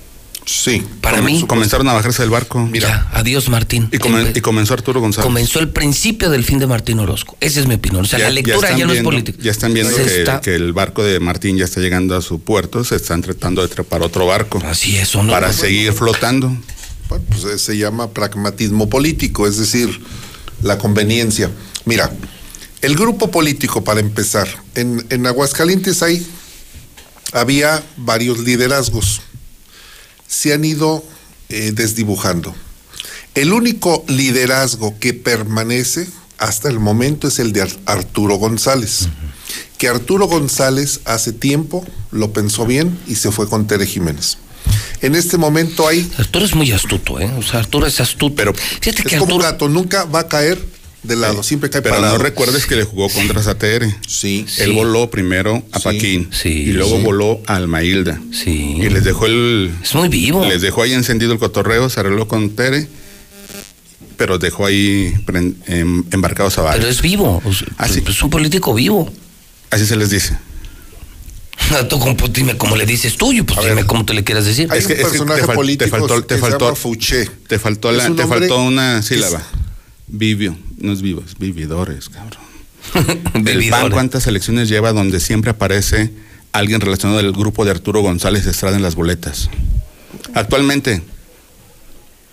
[0.47, 0.82] Sí.
[1.00, 2.68] Para mí, Comenzaron a bajarse del barco.
[2.73, 3.89] ya, adiós Martín.
[3.92, 5.24] Y, comen- Empe- y comenzó Arturo González.
[5.24, 7.36] comenzó el principio del fin de Martín Orozco.
[7.40, 8.05] Esa es mi opinión.
[8.05, 9.39] O sea, la lectura ya, están no es política.
[9.42, 12.40] Ya están viendo que, está- que el barco de Martín ya está llegando a su
[12.40, 14.62] puerto, se están tratando de trepar otro barco.
[14.66, 15.32] Así es, ¿o no?
[15.32, 16.55] Para seguir flotando.
[17.08, 19.98] Bueno, pues eh, se llama pragmatismo político, es decir,
[20.62, 21.50] la conveniencia.
[21.86, 22.10] Mira,
[22.82, 26.26] el grupo político, para empezar, en, en Aguascalientes hay,
[27.32, 29.23] había varios liderazgos.
[30.35, 31.05] Se han ido
[31.49, 32.55] eh, desdibujando.
[33.37, 39.09] El único liderazgo que permanece hasta el momento es el de Ar- Arturo González.
[39.79, 44.39] Que Arturo González hace tiempo lo pensó bien y se fue con Tere Jiménez.
[45.03, 47.31] En este momento hay Arturo es muy astuto, ¿eh?
[47.39, 48.35] O sea, Arturo es astuto.
[48.35, 50.61] Pero fíjate es que como un gato, nunca va a caer
[51.05, 52.16] de lado, siempre cae Pero parado.
[52.18, 53.94] no recuerdes que le jugó contra Satere.
[54.07, 54.47] Sí.
[54.58, 55.84] Él voló primero a Sí.
[55.84, 57.02] Paquín Sí, y luego sí.
[57.02, 58.20] voló a Almailda.
[58.33, 58.76] Sí.
[58.78, 59.70] Y les dejó el.
[59.83, 60.44] Es muy vivo.
[60.47, 62.89] Les dejó ahí encendido el cotorreo, se arregló con Tere,
[64.16, 65.15] pero dejó ahí
[65.66, 66.91] em- embarcados a Pero varios.
[66.97, 67.42] es vivo.
[67.52, 68.02] sea, Ah, sí.
[68.07, 69.12] Es un político vivo.
[69.70, 70.36] Así se les dice.
[71.89, 74.68] Tú como- dime cómo le dices tuyo, pues dime cómo te le quieras decir.
[74.70, 76.58] Hay Es que- un es que personaje te fal- te político faltó- te que faltó-
[76.58, 77.31] se llama Fouché.
[77.49, 79.39] Te faltó, la, un te faltó una sílaba.
[79.39, 79.64] es-
[80.07, 82.42] Vivio, no es vivo, es vividores, cabrón.
[83.47, 83.70] El.
[83.70, 86.12] PAN, ¿cuántas elecciones lleva donde siempre aparece
[86.52, 89.49] alguien relacionado al grupo de Arturo González Estrada en las boletas?
[90.34, 91.02] Actualmente,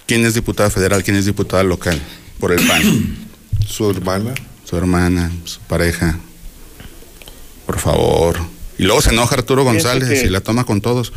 [0.06, 1.04] ¿quién es diputada federal?
[1.04, 2.00] ¿Quién es diputada local?
[2.40, 3.18] Por el PAN.
[3.68, 4.34] Su hermana.
[4.66, 6.20] Su hermana, su pareja.
[7.66, 8.38] Por favor.
[8.78, 11.14] Y luego se enoja Arturo González que- y la toma con todos.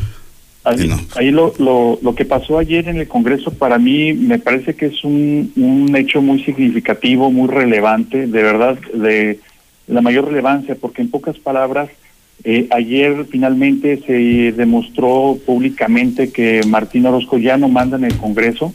[0.65, 0.99] Ahí, no.
[1.15, 4.87] ahí lo, lo, lo que pasó ayer en el Congreso para mí me parece que
[4.87, 9.39] es un, un hecho muy significativo, muy relevante, de verdad, de
[9.87, 11.89] la mayor relevancia, porque en pocas palabras,
[12.43, 18.73] eh, ayer finalmente se demostró públicamente que Martín Orozco ya no manda en el Congreso,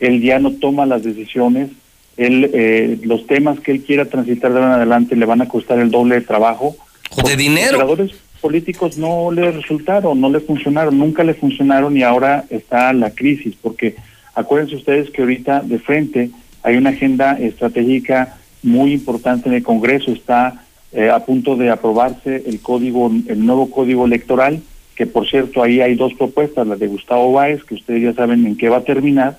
[0.00, 1.70] él ya no toma las decisiones,
[2.16, 5.48] él, eh, los temas que él quiera transitar de ahora en adelante le van a
[5.48, 6.76] costar el doble de trabajo.
[7.16, 7.72] O de dinero.
[7.72, 12.92] Los operadores políticos no le resultaron, no le funcionaron, nunca le funcionaron y ahora está
[12.92, 13.96] la crisis, porque
[14.34, 16.30] acuérdense ustedes que ahorita de frente
[16.62, 22.42] hay una agenda estratégica muy importante en el Congreso, está eh, a punto de aprobarse
[22.46, 24.60] el código, el nuevo código electoral,
[24.94, 28.46] que por cierto ahí hay dos propuestas, la de Gustavo Báez, que ustedes ya saben
[28.46, 29.38] en qué va a terminar,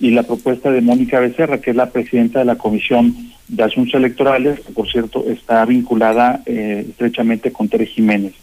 [0.00, 3.14] y la propuesta de Mónica Becerra, que es la presidenta de la Comisión
[3.48, 8.34] de Asuntos Electorales, que por cierto está vinculada eh, estrechamente con Tere Jiménez.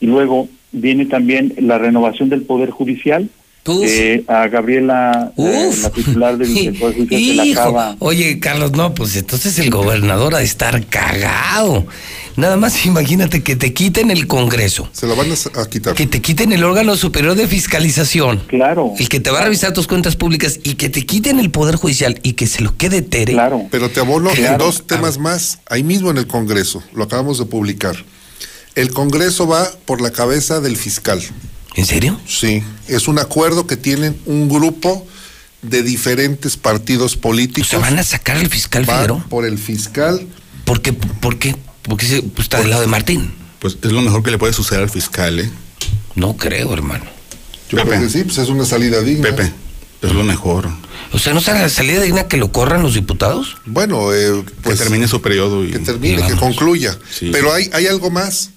[0.00, 3.28] Y luego viene también la renovación del Poder Judicial.
[3.66, 7.96] Eh, a Gabriela, eh, la titular del, del Poder Judicial, se la acaba.
[7.98, 11.86] oye Carlos, no, pues entonces el gobernador ha de estar cagado.
[12.36, 14.88] Nada más imagínate que te quiten el Congreso.
[14.92, 15.94] Se lo van a, a quitar.
[15.94, 18.40] Que te quiten el órgano superior de fiscalización.
[18.48, 18.92] Claro.
[18.98, 21.76] El que te va a revisar tus cuentas públicas y que te quiten el Poder
[21.76, 23.32] Judicial y que se lo quede Tere.
[23.32, 23.62] Claro.
[23.70, 27.44] Pero te abono en dos temas más, ahí mismo en el Congreso, lo acabamos de
[27.46, 27.96] publicar.
[28.74, 31.22] El Congreso va por la cabeza del fiscal.
[31.76, 32.20] ¿En serio?
[32.26, 35.06] Sí, es un acuerdo que tienen un grupo
[35.62, 37.68] de diferentes partidos políticos.
[37.70, 39.24] ¿Se van a sacar al fiscal Van Figueroa?
[39.28, 40.26] por el fiscal.
[40.64, 40.92] ¿Por qué?
[40.92, 41.56] ¿Por qué?
[41.82, 43.32] Porque se- pues, está del lado de Martín.
[43.58, 45.50] Pues es lo mejor que le puede suceder al fiscal, ¿eh?
[46.14, 47.04] No creo, hermano.
[47.70, 49.22] Yo creo que sí, pues es una salida digna.
[49.30, 49.52] Pepe,
[50.02, 50.68] es lo mejor.
[51.12, 53.56] O sea, ¿no será la salida digna que lo corran los diputados?
[53.64, 56.96] Bueno, eh, pues que termine su periodo y que termine, que concluya.
[57.10, 57.30] Sí.
[57.32, 58.50] Pero hay, hay algo más.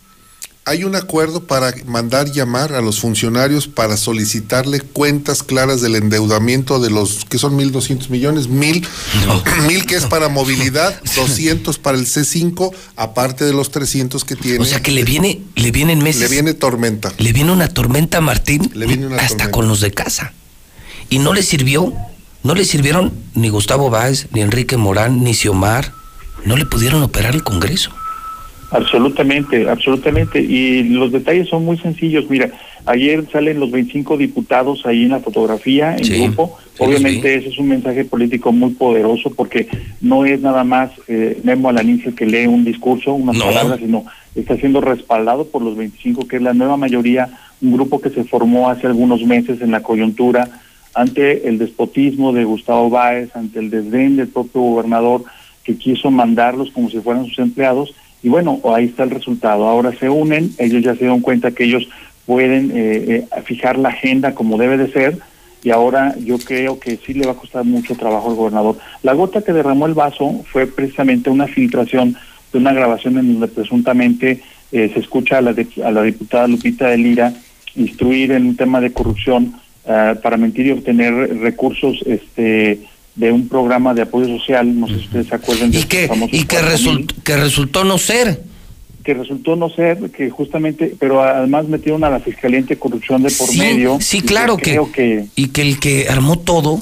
[0.68, 6.82] Hay un acuerdo para mandar llamar a los funcionarios para solicitarle cuentas claras del endeudamiento
[6.82, 8.86] de los que son 1.200 millones, mil,
[9.70, 14.60] mil que es para movilidad, 200 para el C5, aparte de los 300 que tiene.
[14.60, 16.24] O sea, que le viene, le vienen meses.
[16.24, 17.14] le viene tormenta.
[17.18, 19.52] Le viene una tormenta a Martín Le viene una hasta tormenta.
[19.52, 20.34] con los de casa.
[21.10, 21.94] Y no le sirvió,
[22.44, 25.94] no le sirvieron ni Gustavo Báez, ni Enrique Morán, ni Xiomar.
[26.44, 27.92] No le pudieron operar el Congreso.
[28.72, 30.42] Absolutamente, absolutamente.
[30.42, 32.30] Y los detalles son muy sencillos.
[32.30, 32.52] Mira,
[32.86, 36.58] ayer salen los 25 diputados ahí en la fotografía, en Sí, grupo.
[36.76, 39.68] sí Obviamente ese es un mensaje político muy poderoso porque
[40.02, 43.46] no es nada más eh, Memo Alanín el que lee un discurso, unas No.
[43.46, 44.06] palabras, sino
[44.36, 47.30] está siendo respaldado por los 25, que es la nueva mayoría,
[47.62, 50.48] un grupo que se formó hace algunos meses en la coyuntura
[50.94, 55.24] ante el despotismo de Gustavo Báez, ante el desdén del propio gobernador
[55.64, 57.94] que quiso mandarlos como si fueran sus empleados
[58.28, 59.68] y bueno, ahí está el resultado.
[59.70, 61.88] Ahora se unen, ellos ya se dieron cuenta que ellos
[62.26, 65.18] pueden eh, eh, fijar la agenda como debe de ser
[65.64, 68.76] y ahora yo creo que sí le va a costar mucho trabajo al gobernador.
[69.02, 72.18] La gota que derramó el vaso fue precisamente una filtración
[72.52, 74.42] de una grabación en donde presuntamente
[74.74, 77.34] eh, se escucha a la, de- a la diputada Lupita de Lira
[77.78, 79.54] instruir en un tema de corrupción
[79.88, 82.82] eh, para mentir y obtener recursos este
[83.18, 85.90] de un programa de apoyo social, no sé si ustedes se acuerdan de Y estos
[85.90, 88.44] que, y que, 4,000 result- que resultó no ser.
[89.04, 93.48] que resultó no ser, que justamente, pero además metieron a la Fiscalía Anticorrupción de por
[93.50, 93.98] Sí, medio.
[94.02, 96.82] sí, y claro que, creo que Y que el que armó todo,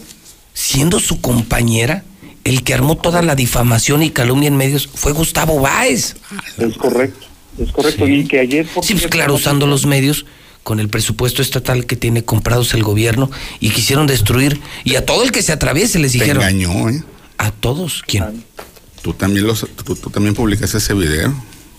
[0.53, 2.03] siendo su compañera,
[2.43, 6.15] el que armó toda la difamación y calumnia en medios, fue Gustavo Báez.
[6.57, 7.25] es correcto,
[7.63, 8.07] es correcto.
[8.07, 10.25] Y que ayer, por Sí, pues claro, usando los medios
[10.65, 13.29] con el presupuesto estatal que tiene comprados el gobierno
[13.59, 17.03] y quisieron destruir y a todo el que se atraviese les Te dijeron engañó, ¿eh?
[17.37, 18.43] a todos quién
[19.03, 21.31] Tú también, los, tú, tú también publicaste ese video.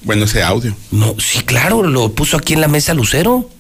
[0.03, 0.73] Bueno, ese audio.
[0.93, 3.51] no sí claro lo puso aquí en la mesa Lucero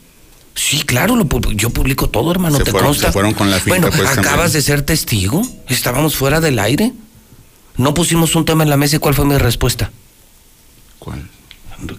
[0.54, 3.56] sí claro lo yo publico todo hermano Se te fueron- consta se fueron con la
[3.58, 4.24] finta, bueno pues, también.
[4.26, 6.92] acabas de ser testigo estábamos fuera del aire
[7.76, 9.90] no pusimos un tema en la mesa y cuál fue mi respuesta
[11.00, 11.28] ¿Cuál?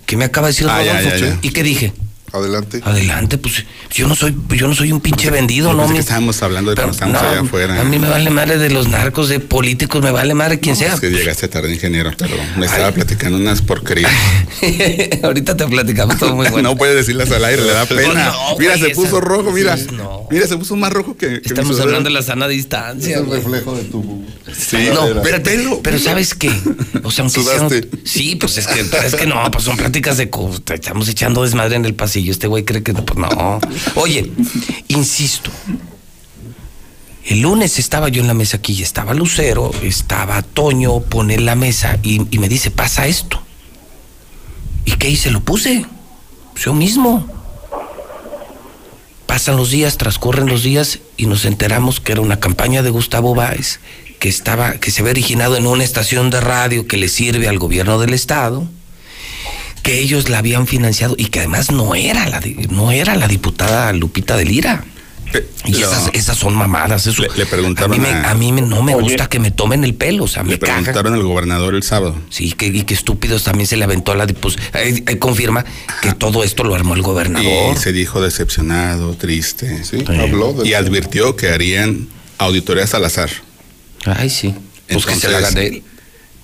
[0.05, 1.17] ¿Qué me acaba de decir Ah, ya, Rodolfo?
[1.17, 1.39] ya, ya.
[1.41, 1.93] ¿Y qué dije?
[2.33, 2.81] Adelante.
[2.83, 5.79] Adelante, pues yo no soy, yo no soy un pinche vendido, ¿no?
[5.79, 7.81] pensé que Mi- estábamos hablando de Pero cuando estábamos no, allá afuera.
[7.81, 10.95] A mí me vale madre de los narcos, de políticos, me vale madre quien sea.
[10.95, 14.11] Es que llegaste tarde, ingeniero, pero me estaba platicando unas porquerías.
[15.23, 16.69] Ahorita te platicamos todo muy bueno.
[16.71, 18.31] no puede decirlas al aire, le da pena.
[18.31, 19.77] No, mira, güey, se puso esa- rojo, mira.
[19.77, 20.27] sí, no.
[20.29, 21.41] Mira, se puso más rojo que.
[21.41, 23.15] que Estamos hablando de la sana distancia.
[23.15, 24.25] Es el reflejo de tu.
[24.53, 25.21] Sí, No,
[25.81, 26.51] pero ¿sabes qué?
[27.03, 27.69] O sea, aunque sea.
[28.03, 30.29] Sí, pues es que, es que no, pues son pláticas de...
[30.73, 32.16] Estamos echando desmadre en el pasillo.
[32.29, 32.93] Este güey cree que...
[32.93, 33.59] no, Pues no.
[33.95, 34.31] Oye,
[34.87, 35.51] insisto.
[37.25, 41.55] El lunes estaba yo en la mesa aquí y estaba Lucero, estaba Toño, pone la
[41.55, 43.41] mesa y, y me dice, pasa esto.
[44.85, 45.31] ¿Y qué hice?
[45.31, 45.85] Lo puse.
[46.55, 47.27] Yo mismo.
[49.25, 53.35] Pasan los días, transcurren los días y nos enteramos que era una campaña de Gustavo
[53.35, 53.79] Báez
[54.19, 57.59] que estaba, que se había originado en una estación de radio que le sirve al
[57.59, 58.67] gobierno del estado,
[59.87, 63.93] que ellos la habían financiado y que además no era la no era la diputada
[63.93, 64.83] Lupita de Lira.
[65.65, 67.07] Y lo- esas, esas son mamadas.
[67.07, 67.21] Eso.
[67.21, 69.03] Le, le preguntaron a mí, me, a- a mí me- no me Oye.
[69.03, 72.15] gusta que me tomen el pelo, o sea, Le me preguntaron al gobernador el sábado.
[72.29, 75.65] Sí, que, y que estúpidos también se le aventó a la pues, eh, eh, confirma
[76.01, 77.75] que todo esto lo armó el gobernador.
[77.75, 79.83] Y se dijo decepcionado, triste.
[79.85, 80.79] Sí, habló de Y eso.
[80.79, 82.07] advirtió que harían
[82.37, 83.29] auditorías al azar.
[84.05, 84.53] Ay, sí.
[84.89, 85.83] Pues que se la hagan de él.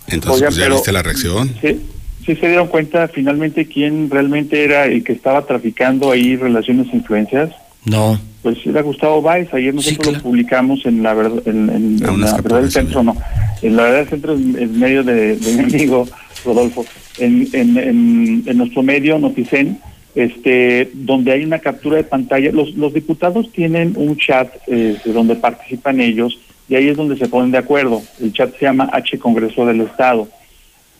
[0.07, 1.55] Entonces, pues ya pero- viste la reacción.
[1.61, 1.81] Sí,
[2.25, 6.97] sí se dieron cuenta finalmente quién realmente era el que estaba traficando ahí relaciones e
[6.97, 7.51] influencias.
[7.85, 8.19] No.
[8.41, 10.17] Pues era Gustavo Báez, ayer nosotros claro.
[10.17, 13.15] lo publicamos en la verdad, en, en- en unas la verdad del centro, no,
[13.61, 16.07] en la verdad del centro en, en medio de, de mi amigo
[16.45, 16.85] Rodolfo,
[17.19, 19.79] en, en, en, en nuestro medio Noticen,
[20.15, 25.35] este, donde hay una captura de pantalla, los, los diputados tienen un chat eh, donde
[25.35, 26.37] participan ellos
[26.69, 28.01] y ahí es donde se ponen de acuerdo.
[28.21, 30.27] El chat se llama H Congreso del Estado.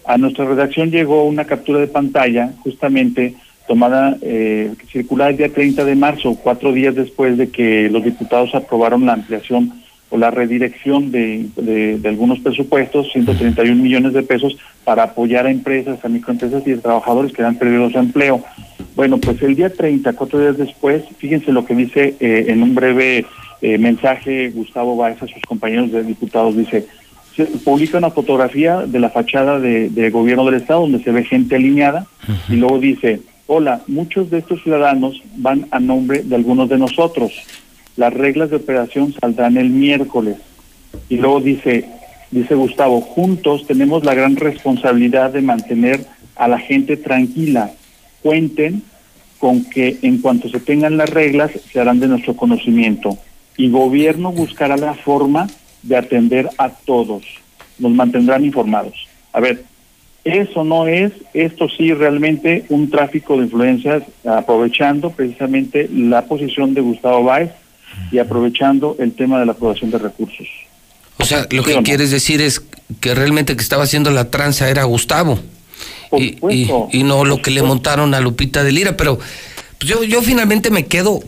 [0.06, 3.34] A nuestra redacción llegó una captura de pantalla justamente
[3.68, 8.54] tomada, eh, circulada el día 30 de marzo, cuatro días después de que los diputados
[8.54, 9.72] aprobaron la ampliación
[10.10, 15.52] o la redirección de, de- de algunos presupuestos, 131 millones de pesos, para apoyar a
[15.52, 18.44] empresas, a microempresas y a trabajadores que han perdido su empleo.
[18.96, 22.76] Bueno, pues el día 30, cuatro días después, fíjense lo que dice eh, en un
[22.76, 23.26] breve
[23.62, 26.86] eh, mensaje Gustavo Báez a sus compañeros de diputados, dice,
[27.36, 31.24] se publica una fotografía de la fachada de, de gobierno del estado donde se ve
[31.24, 32.06] gente alineada
[32.50, 37.34] y luego dice, hola, muchos de estos ciudadanos van a nombre de algunos de nosotros.
[37.96, 40.38] Las reglas de operación saldrán el miércoles.
[41.10, 41.86] Y luego dice,
[42.32, 46.06] dice Gustavo, juntos tenemos la gran responsabilidad de mantener
[46.36, 47.72] a la gente tranquila.
[48.22, 48.84] Cuenten
[49.40, 53.18] con que en cuanto se tengan las reglas se harán de nuestro conocimiento
[53.58, 55.48] y gobierno buscará la forma
[55.84, 57.24] de atender a todos.
[57.80, 58.94] Nos mantendrán informados.
[59.32, 59.64] A ver,
[60.24, 66.82] eso no es, esto sí realmente un tráfico de influencias aprovechando precisamente la posición de
[66.82, 67.52] Gustavo Báez
[68.12, 70.48] y aprovechando el tema de la aprobación de recursos.
[71.20, 71.84] O sea, lo ¿Sí que no?
[71.84, 72.62] quieres decir es
[73.00, 75.40] que realmente que estaba haciendo la tranza era Gustavo.
[76.16, 78.96] Y, y- y no lo que le montaron a Lupita de Lira.
[78.96, 81.22] Pero pues yo, yo finalmente me quedo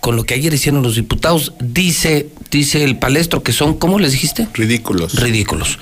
[0.00, 1.54] con lo que ayer hicieron los diputados.
[1.60, 4.48] Dice, dice el palestro que son, ¿cómo les dijiste?
[4.54, 5.14] Ridículos.
[5.14, 5.78] Ridículos.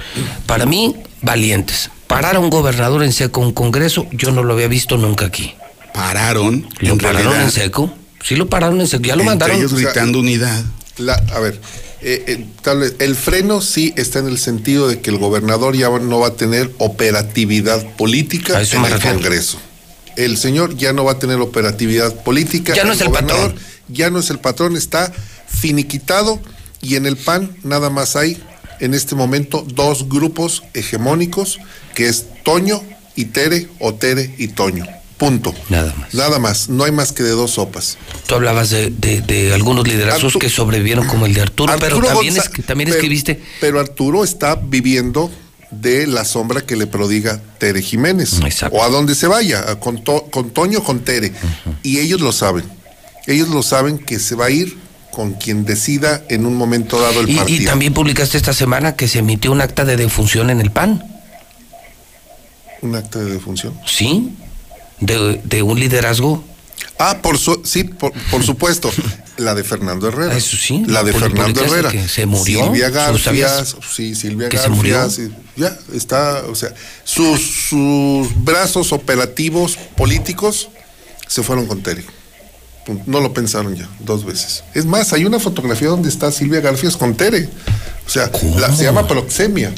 [0.46, 1.90] Para mí, valientes.
[2.06, 5.54] Parar a un gobernador en seco un congreso, yo no lo había visto nunca aquí.
[5.92, 6.68] Pararon.
[6.80, 7.92] ¿Lo en pararon realidad, en seco?
[8.22, 9.56] Sí lo pararon en seco, ya lo Entre mandaron.
[9.56, 10.64] ellos gritando unidad.
[10.98, 11.60] La, a ver,
[12.00, 15.76] eh, eh, tal vez el freno sí está en el sentido de que el gobernador
[15.76, 19.16] ya no va a tener operatividad política en el refiero.
[19.16, 19.58] Congreso.
[20.16, 22.74] El señor ya no va a tener operatividad política.
[22.74, 23.64] Ya no es el gobernador patrón.
[23.88, 25.12] Ya no es el patrón, está
[25.46, 26.40] finiquitado
[26.86, 28.36] y en el PAN nada más hay
[28.80, 31.58] en este momento dos grupos hegemónicos
[31.94, 32.82] que es Toño
[33.14, 34.86] y Tere o Tere y Toño.
[35.16, 35.54] Punto.
[35.70, 36.12] Nada más.
[36.14, 36.68] Nada más.
[36.68, 37.96] No hay más que de dos sopas.
[38.26, 41.86] Tú hablabas de, de- de algunos liderazgos Artu- que sobrevivieron como el de Arturo, pero
[41.96, 45.30] Arturo también, Gonza- es, que- también pero- escribiste Pero Arturo está viviendo
[45.70, 48.34] de la sombra que le prodiga Tere Jiménez.
[48.72, 51.32] O a donde se vaya, con, To- con Toño, con Tere.
[51.82, 52.64] Y ellos lo saben.
[53.26, 54.76] Ellos lo saben que se va a ir
[55.16, 57.70] con quien decida en un momento dado el Y, y partido.
[57.70, 61.02] también publicaste esta semana que se emitió un acta de defunción en el PAN.
[62.82, 63.72] Un acta de defunción.
[63.86, 64.36] Sí,
[65.00, 66.44] de, de un liderazgo.
[66.98, 68.90] Ah, por su, sí, por, por supuesto.
[69.38, 70.36] La de Fernando Herrera.
[70.36, 71.90] Eso sí, La de Fernando Herrera.
[71.90, 72.64] que se murió.
[72.64, 73.22] Silvia ¿Tú Garfias.
[73.22, 75.08] sabías Sí, Silvia que se murió?
[75.56, 80.68] Ya, está, o sea, sus, sus brazos operativos políticos
[81.26, 82.04] se fueron con Tere.
[83.06, 84.62] No lo pensaron ya, dos veces.
[84.74, 87.48] Es más, hay una fotografía donde está Silvia Garfias con Tere.
[88.06, 89.72] O sea, la- se llama proxemia.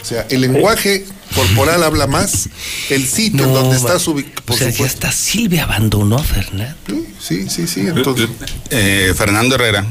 [0.00, 1.04] O sea, el lenguaje
[1.34, 2.48] corporal habla más.
[2.90, 4.42] El sitio No, donde estás ubicado.
[4.48, 6.76] O sea, ya hasta Silvia abandonó a Fernando.
[7.20, 7.80] Sí, sí, sí.
[7.80, 8.28] Entonces,
[8.70, 9.86] Eh, Fernando Herrera,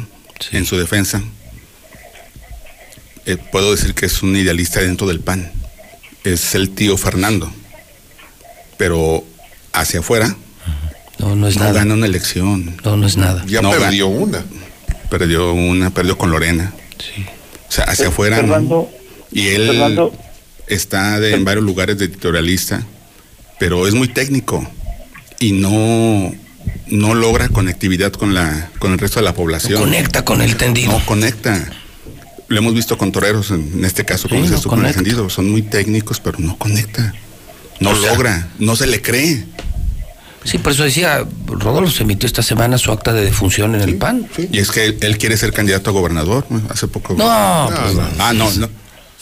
[0.51, 1.21] en su defensa,
[3.25, 5.51] eh, puedo decir que es un idealista dentro del PAN.
[6.23, 7.51] Es el tío Fernando.
[8.77, 9.23] Pero
[9.73, 10.35] hacia afuera.
[11.21, 11.73] No, no es no nada.
[11.73, 12.75] gana una elección.
[12.83, 13.43] No, no es nada.
[13.47, 14.43] ya No, perdió una.
[15.09, 16.73] Perdió una, perdió con Lorena.
[17.69, 18.37] O sea, hacia afuera.
[18.37, 18.41] ¿no?
[18.43, 18.89] Fernando,
[19.31, 20.13] Y él Fernando.
[20.67, 22.83] está de- en varios lugares de editorialista,
[23.59, 24.67] pero es muy técnico
[25.39, 26.33] y no,
[26.87, 29.73] no logra conectividad con la con el resto de la población.
[29.75, 30.91] No conecta con el tendido.
[30.91, 31.69] No conecta.
[32.47, 34.85] Lo hemos visto con toreros, en, en este caso, como Sí, dices no tú, con
[34.85, 35.29] el tendido.
[35.29, 37.13] Son muy técnicos, pero no conecta.
[37.79, 39.45] No O sea- logra, no se le cree.
[40.43, 43.95] Sí, por eso decía, Rodolfo se emitió esta semana su acta de defunción en el
[43.95, 44.27] PAN.
[44.51, 46.45] Y es que él, él quiere ser candidato a gobernador.
[46.49, 46.61] ¿no?
[46.69, 47.13] Hace poco.
[47.13, 48.69] No, pues, Ah, no, no.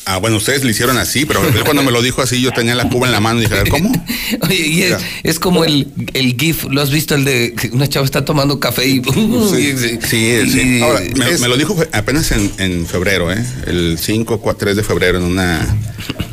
[0.05, 2.73] Ah, bueno, ustedes le hicieron así, pero él cuando me lo dijo así, yo tenía
[2.73, 3.91] la cuba en la mano y dije, a ver, ¿cómo?
[4.41, 7.13] Oye, y es, es como el, el GIF, ¿lo has visto?
[7.13, 9.03] El de que una chava está tomando café y.
[9.03, 10.17] Sí, sí, sí.
[10.17, 13.45] Y- Ahora, me, me lo dijo apenas en, en febrero, ¿eh?
[13.67, 15.67] El 5 o 3 de febrero, en una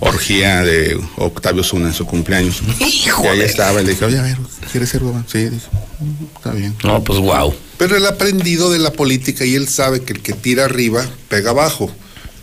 [0.01, 2.63] orgía de Octavio Zuna en su cumpleaños.
[2.81, 4.37] Y ahí estaba, y le dije, oye, a ver,
[4.71, 5.31] ¿quieres ser gobernador?
[5.31, 5.67] Sí, dije,
[6.01, 6.75] "Mm, está bien.
[6.85, 7.55] No, pues wow.
[7.79, 11.05] Pero él ha aprendido de la política y él sabe que el que tira arriba
[11.29, 11.91] pega abajo.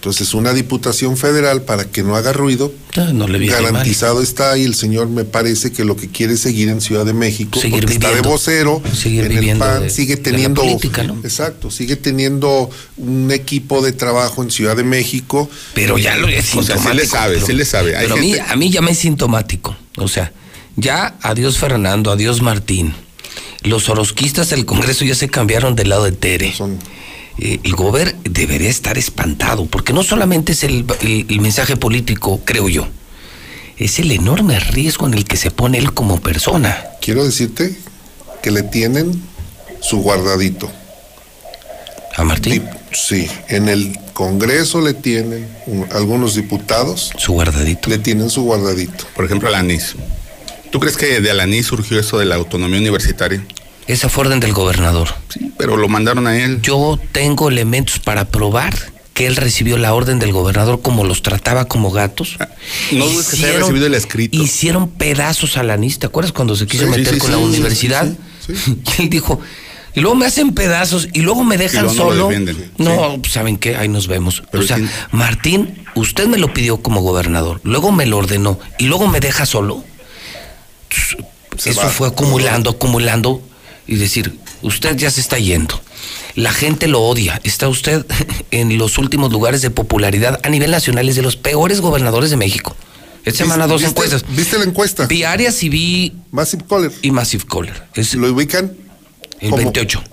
[0.04, 2.74] Entonces, una diputación federal para que no haga ruido,
[3.14, 6.42] no le viene garantizado está y el señor me parece que lo que quiere es
[6.42, 9.90] seguir en Ciudad de México, Seguir porque está de vocero, Seguir en el PAN, de-
[9.90, 11.18] sigue teniendo, política, ¿no?
[11.24, 15.50] exacto, sigue teniendo un equipo de trabajo en Ciudad de México.
[15.74, 17.96] Pero ya lo es O sea, sí le sabe, pero- sí le sabe.
[17.96, 19.74] Hay Pero a mí, a mí ya me es sintomático.
[19.96, 20.34] O sea,
[20.76, 22.94] ya adiós Fernando, adiós Martín.
[23.62, 26.54] Los orosquistas del Congreso ya se cambiaron del lado de Tere.
[27.40, 32.42] Eh, el gober debería estar espantado, porque no solamente es el, el- el mensaje político,
[32.46, 32.88] creo yo,
[33.78, 36.78] es el enorme riesgo en el que se pone él como persona.
[37.02, 37.76] Quiero decirte
[38.44, 39.22] que le tienen
[39.82, 40.72] su guardadito.
[42.16, 42.64] ¿A Martín?
[42.92, 47.12] Sí, en el Congreso le tienen un- algunos diputados.
[47.18, 47.90] Su guardadito.
[47.90, 49.06] Le tienen su guardadito.
[49.16, 49.96] Por ejemplo, Alanis.
[50.72, 53.44] ¿Tú crees que de Alanis surgió eso de la autonomía universitaria?
[53.88, 55.10] Esa fue orden del gobernador.
[55.30, 56.62] Sí, pero lo mandaron a él.
[56.62, 58.74] Yo tengo elementos para probar
[59.14, 62.38] que él recibió la orden del gobernador como los trataba como gatos.
[62.40, 62.50] Ah,
[62.92, 64.36] No dudes que se haya recibido el escrito.
[64.42, 66.00] Hicieron pedazos a Lanís.
[66.00, 68.08] ¿Te acuerdas cuando se quiso Sí, meter sí, con sí, la sí, universidad?
[68.98, 69.40] Y él dijo,
[69.96, 72.28] y luego me hacen pedazos y luego me dejan luego no solo.
[72.30, 72.72] defienden.
[72.78, 73.76] No, pues, ¿saben qué?
[73.78, 74.44] Ahí nos vemos.
[74.52, 74.86] Pero o sea, sí.
[75.12, 79.46] Martín, usted me lo pidió como gobernador, luego me lo ordenó y luego me deja
[79.46, 79.84] solo.
[81.58, 81.90] Se Eso va.
[81.90, 83.42] fue acumulando, acumulando
[83.88, 85.80] y decir, usted ya se está yendo.
[86.36, 87.40] La gente lo odia.
[87.44, 88.06] Está usted
[88.52, 91.08] en los últimos lugares de popularidad a nivel nacional.
[91.10, 92.76] Es de los peores gobernadores de México.
[93.26, 94.26] Esta semana dos ¿Viste- encuestas.
[94.36, 95.06] ¿Viste la encuesta?
[95.08, 96.92] Vi Arias y vi Massive Caller.
[97.02, 97.84] y Massive Caller.
[97.96, 98.74] Es ¿Lo ubican?
[99.40, 100.04] el como- 28.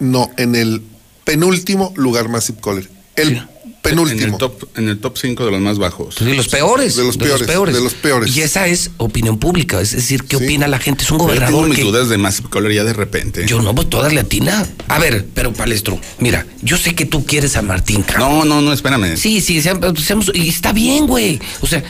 [0.00, 0.82] No, en el
[1.24, 2.90] penúltimo lugar Massive Caller.
[3.16, 3.46] El
[3.84, 4.22] penúltimo.
[4.22, 6.16] En el top, en el top 5 de los más bajos.
[6.16, 6.96] De los peores.
[6.96, 8.36] De los peores, de los peores.
[8.36, 9.80] Y esa es opinión pública.
[9.80, 11.04] Es decir, ¿qué opina la gente?
[11.04, 11.84] Es un Yo tengo gobernador mis que...
[11.84, 12.18] dudas de
[12.50, 13.44] Caller ya de repente.
[13.46, 14.66] Yo no, pues todas le atina.
[14.88, 18.40] A ver, pero Palestro, mira, yo sé que tú quieres a Martín, cabrón.
[18.40, 19.16] No, no, no, espérame.
[19.16, 21.40] Sí, sí, seamos- y está bien, güey.
[21.60, 21.82] O sea,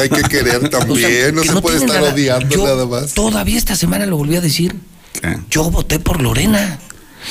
[0.00, 2.12] hay que querer también, O sea, no se no puede estar nada.
[2.14, 3.12] odiando Yo nada más.
[3.14, 4.74] todavía esta semana lo volví a decir.
[5.20, 5.36] ¿Qué?
[5.50, 6.78] Yo voté por Lorena.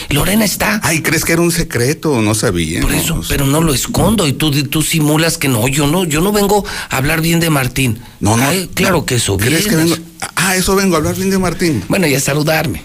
[0.09, 0.80] Lorena está.
[0.84, 2.22] Ay, ¿crees que era un secreto?
[2.22, 2.82] No sabía.
[2.82, 6.22] Por eso, pero no lo escondo y tú, tú simulas que no, yo no, yo
[6.22, 8.00] no vengo a hablar bien de Martín.
[8.19, 8.48] No, no.
[8.48, 9.38] Ay, claro que eso.
[9.38, 9.95] ¿Crees que vengo?
[10.35, 11.84] Ah, eso vengo a hablar bien de Martín.
[11.88, 12.82] Bueno, y a saludarme.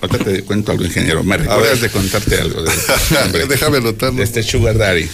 [0.00, 1.22] Ahorita te cuento algo, ingeniero.
[1.22, 2.62] Me recuerdas de contarte algo.
[2.62, 2.70] De,
[3.24, 4.18] hombre, Déjame anotarlo.
[4.18, 5.08] de este Sugar Daddy.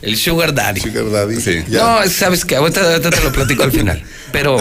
[0.00, 0.80] El Sugar Daddy.
[0.80, 1.40] Sugar Daddy.
[1.40, 1.56] Sí.
[1.68, 4.02] No, sabes que ahorita, ahorita te lo platico al final.
[4.32, 4.58] Pero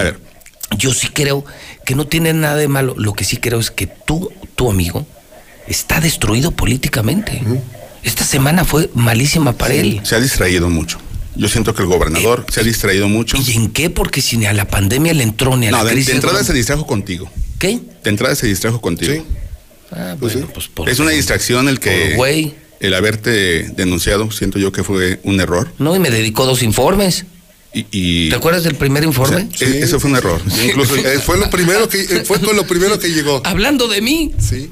[0.78, 1.46] yo sí creo
[1.90, 2.94] que no tiene nada de malo.
[3.00, 5.08] Lo que sí creo es que tú, tu amigo,
[5.68, 7.42] está destruido políticamente.
[8.04, 10.00] Esta semana fue malísima para él.
[10.04, 11.00] Se ha distraído mucho.
[11.36, 13.38] Yo siento que el gobernador se ha distraído mucho.
[13.44, 13.90] ¿Y en qué?
[13.90, 16.10] Porque si ni a la pandemia le entró ni a No, la de, crisis.
[16.10, 17.28] de entrada se distrajo contigo.
[17.58, 17.80] ¿Qué?
[18.04, 19.26] De entrada se distrajo contigo.
[19.92, 22.10] Ah, bueno, pues por, Es una distracción el que.
[22.10, 22.54] por güey.
[22.80, 25.72] El haberte denunciado, siento yo que fue un error.
[25.80, 27.26] No, y me dedicó dos informes.
[27.72, 29.48] Y, y- ¿Te acuerdas del primer informe?
[29.54, 30.42] o sea, e- eso fue un error.
[30.66, 33.42] Incluso Eh, fue lo primero que eh, fue con lo primero que llegó.
[33.46, 34.34] Hablando de mí.
[34.40, 34.70] Sí.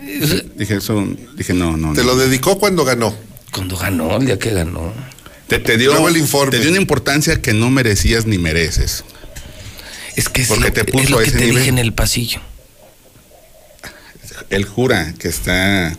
[0.55, 1.93] dije eso, dije no, no.
[1.93, 2.07] Te no.
[2.07, 3.15] lo dedicó cuando ganó.
[3.51, 4.93] Cuando ganó, el día que ganó.
[5.47, 6.51] Te, te dio, Luego el informe.
[6.51, 9.03] te dio una importancia que no merecías ni mereces.
[10.15, 11.57] Es que es Porque lo, te es puso lo a que ese te nivel.
[11.59, 12.41] dije en el pasillo.
[14.49, 15.95] Él jura que está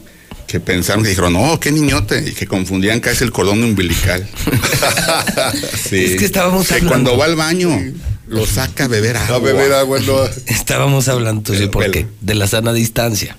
[0.49, 4.27] que pensaron que dijeron, no, qué niñote, y que confundían casi el cordón umbilical.
[5.89, 6.05] sí.
[6.05, 6.91] Es que estábamos Que hablando.
[6.91, 7.71] cuando va al baño,
[8.27, 9.37] lo saca a beber agua.
[9.37, 10.25] A beber agua, no.
[10.47, 12.07] Estábamos hablando, sí, ¿por qué?
[12.23, 13.37] De la sana distancia.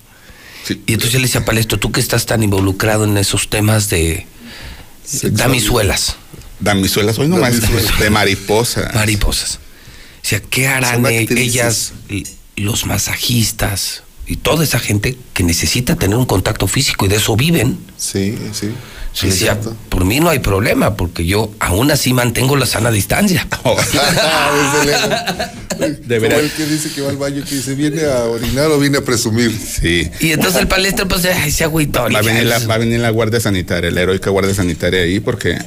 [0.69, 3.89] Y entonces yo le decía a Palestro, tú que estás tan involucrado en esos temas
[3.89, 4.27] de
[5.31, 6.15] damizuelas.
[6.59, 7.99] Damizuelas, hoy nomás Damizuelas.
[7.99, 8.91] de mariposa.
[8.93, 9.55] Mariposas.
[10.21, 11.93] O sea, ¿qué harán e- ellas,
[12.55, 17.35] los masajistas y toda esa gente que necesita tener un contacto físico y de eso
[17.35, 17.79] viven?
[17.97, 18.69] Sí, sí.
[19.11, 19.57] Sí, decía,
[19.89, 23.47] por mí no hay problema, porque yo aún así mantengo la sana distancia.
[25.79, 28.77] De Como el que dice que va al baño, que dice, ¿viene a orinar o
[28.77, 29.51] viene a presumir?
[29.51, 30.11] Sí.
[30.19, 32.01] Y entonces el palestro, pues, ay, se agüitó.
[32.11, 35.19] Va a, venir la, va a venir la Guardia Sanitaria, la heroica Guardia Sanitaria ahí,
[35.19, 35.57] porque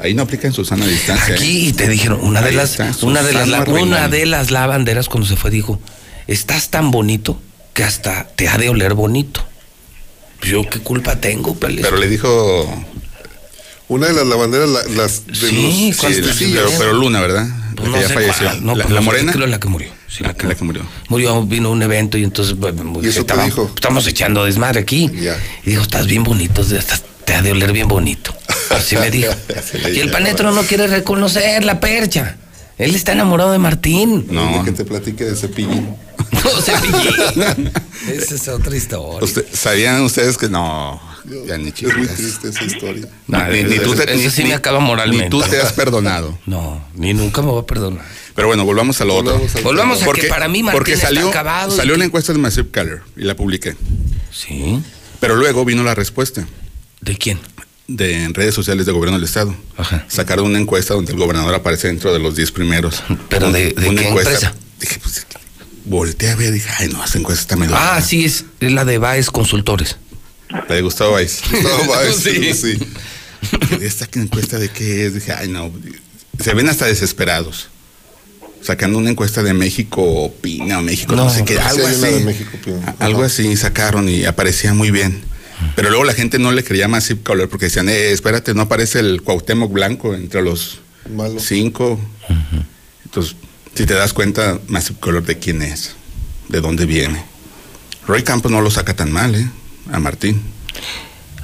[0.00, 1.34] ahí no aplican su sana distancia.
[1.34, 1.38] ¿eh?
[1.38, 5.08] Aquí y te dijeron, una de las, está, una de las, una de las lavanderas
[5.08, 5.80] cuando se fue dijo,
[6.26, 7.40] estás tan bonito
[7.80, 9.42] que hasta te ha de oler bonito.
[10.38, 11.54] Pues Yo qué culpa tengo.
[11.58, 12.84] Pero le dijo.
[13.88, 16.12] Una de las lavanderas, la- las de Sí, los ¿cuál?
[16.14, 16.64] cestecillos.
[16.66, 17.46] pero, pero Luna, ¿verdad?
[17.74, 18.46] Pues La no que ya falleció.
[18.48, 19.32] cuál, no, la, pues la morena.
[19.32, 19.88] creo la que murió.
[20.08, 20.82] Sí, la que, la que murió.
[21.08, 23.72] Murió, vino un evento y entonces bueno, ¿Y eso te estaba- dijo?
[23.74, 25.10] estamos echando desmadre aquí.
[25.64, 28.34] Y dijo, estás bien bonito, estás- te ha de oler bien bonito.
[28.68, 29.32] Así me dijo.
[29.94, 32.36] y el panetro no quiere reconocer la percha.
[32.76, 34.26] Él está enamorado de Martín.
[34.30, 34.62] No.
[34.64, 35.88] Que te platique de cepillín.
[36.44, 37.70] No, cepillín.
[38.08, 39.24] Esa es otra historia.
[39.24, 41.00] Usted- ¿Sabían ustedes que no?
[41.46, 42.16] Ya ni Es muy chicas.
[42.16, 43.08] triste esa historia.
[43.26, 45.24] No, ni, ni tú te, ni- sí me acaba moralmente.
[45.24, 46.38] Ni tú te has perdonado.
[46.46, 48.04] No, ni nunca me va a perdonar.
[48.34, 49.32] Pero bueno, volvamos a lo otro.
[49.32, 50.12] Volvamos al Volvamos tema.
[50.12, 52.70] a que para mí Martín porque está salió, acabado y Salió la encuesta de Massive
[52.70, 53.76] Caller y la publiqué.
[54.32, 54.80] Sí.
[55.20, 56.46] Pero luego vino la respuesta.
[57.00, 57.38] ¿De quién?
[57.86, 59.54] De en redes sociales de gobierno del estado.
[59.76, 60.04] Ajá.
[60.08, 63.02] Sacaron una encuesta donde el gobernador aparece dentro de los 10 primeros.
[63.28, 64.32] ¿Pero de- de Una qué encuesta.
[64.32, 64.54] empresa?
[64.80, 65.26] Dije, pues,
[65.90, 67.74] volteé a ver, dije, ay, no, esa encuesta está medio.
[67.76, 69.96] Ah, sí, es, es la de Baez Consultores.
[70.48, 71.42] La de Gustavo Báez.
[71.50, 72.54] Gustavo Báez, sí.
[72.54, 72.78] sí.
[73.80, 75.14] ¿Esta encuesta de qué es?
[75.14, 75.72] Dije, ay, no.
[76.42, 77.68] Se ven hasta desesperados.
[78.62, 82.24] Sacando una encuesta de México opina o México, no, No, sé qué, algo así.
[82.24, 82.50] México
[82.98, 85.22] Algo así sacaron y aparecía muy bien.
[85.74, 89.00] Pero luego la gente no le creía Massive Color porque decían, eh, espérate, no aparece
[89.00, 90.80] el Cuauhtémoc Blanco entre los
[91.38, 91.98] cinco.
[93.04, 93.34] Entonces,
[93.74, 95.94] si te das cuenta, Massive Color de quién es,
[96.48, 97.22] de dónde viene.
[98.06, 99.48] Roy Campos no lo saca tan mal, ¿eh?
[99.92, 100.42] A Martín.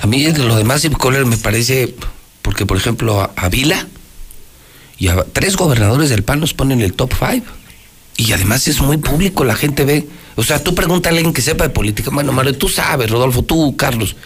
[0.01, 1.95] A mí lo de Massive Caller me parece,
[2.43, 3.87] porque por ejemplo a, a Vila
[4.99, 7.43] y a tres gobernadores del PAN los ponen en el top five.
[8.19, 10.09] Y además es muy público, la gente ve.
[10.37, 12.11] O sea, tú pregúntale a alguien que sepa de política.
[12.13, 14.17] Bueno, Mario, tú sabes, Rodolfo, tú, Carlos.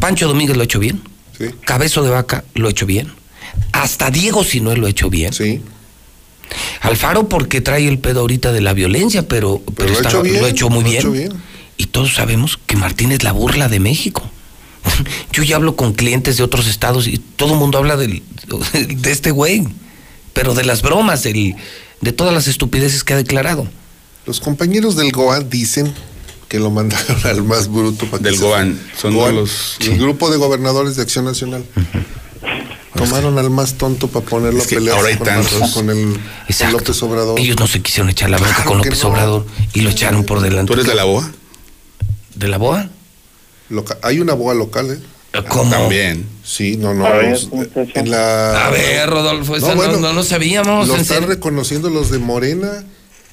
[0.00, 1.00] Pancho Domínguez lo ha hecho bien.
[1.64, 3.12] Cabezo de Vaca lo ha hecho bien.
[3.72, 5.32] Hasta Diego Sinue lo ha hecho bien.
[5.32, 5.62] Sí.
[6.82, 10.22] Alfaro porque trae el pedo ahorita de la violencia, pero, pero, lo ha está- hecho
[10.22, 11.00] bien, lo ha hecho muy lo bien.
[11.00, 11.32] hecho bien.
[11.76, 14.22] Y todos sabemos que Martín es la burla de México.
[15.32, 18.22] Yo ya hablo con clientes de otros estados y todo el mundo habla del-
[18.88, 19.64] de este güey,
[20.32, 21.54] pero de las bromas, del,
[22.00, 23.68] de todas las estupideces que ha declarado.
[24.26, 25.92] Los compañeros del GOAN dicen
[26.48, 30.36] que lo mandaron al más bruto para Del GOAN, son GOAN, los- el grupo de
[30.36, 31.64] gobernadores de Acción Nacional.
[33.04, 35.70] Tomaron al más tonto para ponerlo Es a pelear ahora hay con, tantos.
[35.72, 36.20] con el
[36.58, 37.38] con López Obrador.
[37.40, 39.08] Ellos no se quisieron echar la bronca Claro con que López no.
[39.10, 40.66] Obrador y lo echaron por delante.
[40.68, 41.30] ¿Tú eres de la BOA?
[42.34, 42.88] ¿De la BOA?
[43.68, 44.98] Loca- hay una boa local, ¿eh?
[45.48, 45.70] ¿Cómo?
[45.70, 46.26] También.
[46.44, 47.06] Sí, no, no.
[47.06, 47.92] A ver, los- ¿cómo está eso?
[47.94, 50.88] en la, A ver, Rodolfo, esa no, no, no sabíamos.
[50.88, 52.84] Lo están reconociendo los de Morena.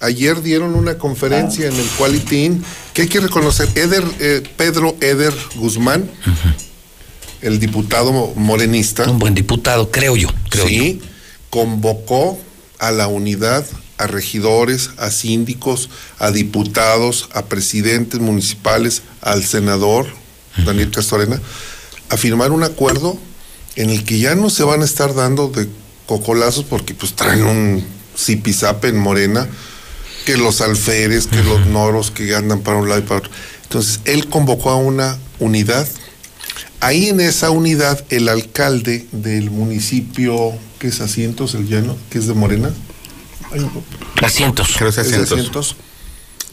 [0.02, 3.68] Ayer dieron una conferencia en el Quality Inn que hay que reconocer.
[3.76, 6.10] Eder, eh, Pedro Eder Guzmán,
[7.42, 9.10] el diputado mo- morenista.
[9.10, 10.30] Un buen diputado, creo yo.
[10.50, 11.02] Creo sí,
[11.50, 12.40] convocó
[12.80, 13.66] a la unidad,
[13.98, 20.08] a regidores, a síndicos, a diputados, a presidentes municipales, al senador
[20.66, 21.42] Daniel Castorena,
[22.10, 23.18] a firmar un acuerdo
[23.76, 25.68] en el que ya no se van a estar dando de
[26.06, 27.84] cocolazos porque pues traen un
[28.18, 29.48] zipizape en Morena,
[30.26, 33.32] que los alférez, que los noros que andan para un lado y para otro.
[33.64, 35.88] Entonces, él convocó a una unidad.
[36.80, 42.28] Ahí en esa unidad, el alcalde del municipio, que es Asientos, el llano, que es
[42.28, 42.72] de Morena,
[44.22, 44.76] Asientos.
[44.78, 45.32] Creo que es asientos.
[45.32, 45.76] Asientos,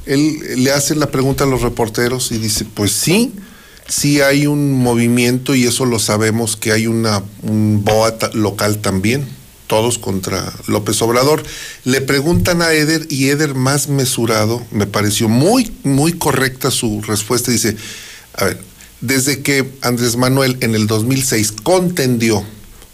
[0.06, 3.32] él le hace la pregunta a los reporteros y dice, pues sí,
[3.88, 9.26] sí hay un movimiento y eso lo sabemos que hay una un BOA local también,
[9.66, 11.42] todos contra López Obrador.
[11.84, 17.50] Le preguntan a Eder y Eder más mesurado, me pareció muy, muy correcta su respuesta,
[17.50, 17.76] dice,
[18.34, 18.62] a ver,
[19.00, 22.44] desde que Andrés Manuel en el 2006 contendió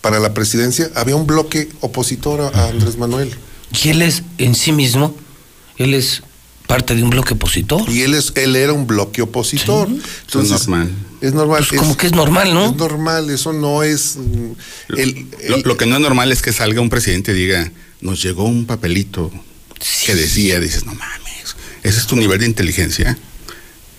[0.00, 3.31] para la presidencia, había un bloque opositor a- a Andrés Manuel.
[3.82, 5.14] Y él es en sí mismo,
[5.76, 6.22] él es
[6.66, 7.89] parte de un bloque opositor.
[7.89, 9.89] Y él es, él era un bloque opositor.
[10.28, 10.90] Es normal.
[11.20, 11.64] Es normal.
[11.68, 12.66] Pues como que es normal, ¿no?
[12.70, 14.16] Es normal, eso no es...
[14.16, 14.52] mm,
[14.98, 18.20] El, Lo, lo que no es normal es que salga un presidente y diga, nos
[18.22, 19.31] llegó un papelito
[20.06, 23.16] que decía, dices, no mames, ese es tu nivel de inteligencia.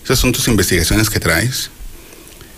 [0.04, 1.70] Esas son tus investigaciones que traes.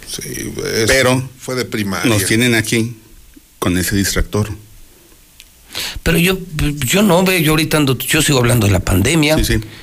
[0.07, 2.09] Sí, es- Pero fue de primaria.
[2.11, 2.95] nos tienen aquí
[3.59, 4.49] con ese distractor.
[6.03, 6.37] Pero yo,
[6.85, 9.35] yo no ve, yo ahorita ando, yo sigo hablando de la pandemia.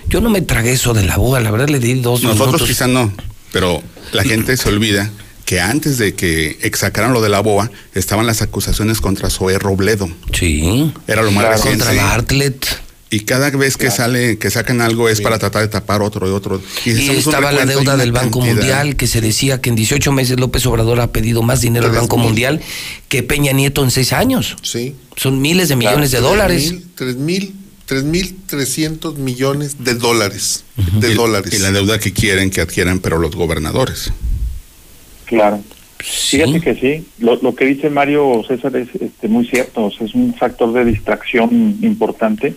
[0.08, 2.68] Yo no me tragué eso de la boa, la verdad le di dos Nosotros minutos.
[2.68, 3.12] quizá no,
[3.52, 5.10] pero la gente se olvida
[5.44, 10.08] que antes de que sacaran lo de la BOA, estaban las acusaciones contra Zoé Robledo.
[10.32, 10.92] Sí.
[11.06, 11.56] Era lo más Claro.
[11.56, 11.84] reciente.
[11.84, 12.66] Contra Bartlett.
[13.12, 16.30] Y cada vez que sale, que sacan algo es para tratar de tapar otro y
[16.30, 16.60] otro.
[16.86, 18.56] Y estaba la deuda del Banco cantidad.
[18.56, 21.92] Mundial, que se decía que en 18 meses López Obrador ha pedido más dinero al
[21.92, 22.60] Banco Mundial
[23.08, 24.56] que Peña Nieto en seis años.
[24.62, 24.94] Sí.
[25.16, 26.72] Son miles de millones de Tres dólares.
[26.72, 27.52] mil- Tres mil,
[27.84, 30.64] tres mil trescientos millones de dólares.
[30.98, 31.52] De Y- dólares.
[31.52, 34.10] Y la deuda que quieren que adquieran, pero los gobernadores.
[35.26, 35.62] Claro.
[35.98, 40.04] Fíjate que sí, lo, lo que dice Mario César es este, muy cierto, o sea,
[40.06, 42.54] es un factor de distracción importante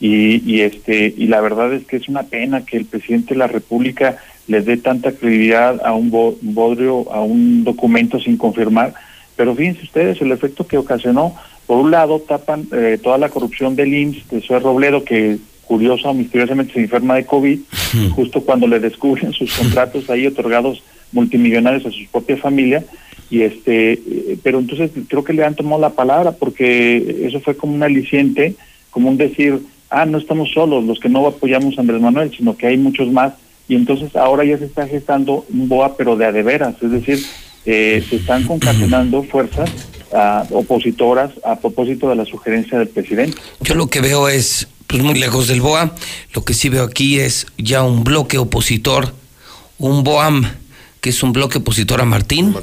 [0.00, 3.38] y, y este y la verdad es que es una pena que el presidente de
[3.38, 8.36] la República le dé tanta credibilidad a un bo- un bodrio, a un documento sin
[8.36, 8.94] confirmar,
[9.36, 11.34] pero fíjense ustedes el efecto que ocasionó.
[11.66, 15.36] Por un lado tapan eh, toda la corrupción del IMSS, de Zoe Robledo, que
[15.66, 17.58] curioso, misteriosamente se enferma de COVID,
[18.14, 22.84] justo cuando le descubren sus contratos ahí otorgados multimillonarios a su propia familia
[23.30, 27.54] y este eh, pero entonces creo que le han tomado la palabra porque eso fue
[27.56, 28.54] como un aliciente
[28.90, 29.58] como un decir
[29.90, 33.10] ah no estamos solos los que no apoyamos a Andrés Manuel sino que hay muchos
[33.12, 33.32] más.
[33.68, 36.74] Y entonces ahora ya se está gestando un boa pero de a de veras.
[36.82, 37.24] Es decir
[37.66, 39.68] eh, se están concatenando fuerzas
[40.14, 43.36] ah, opositoras a propósito de la sugerencia del presidente.
[43.60, 45.94] Yo lo que veo es, pues muy lejos del BOA,
[46.34, 49.12] lo que sí veo aquí es ya un bloque opositor,
[49.78, 50.44] un BOAM,
[51.02, 52.54] que es un bloque opositor a Martín.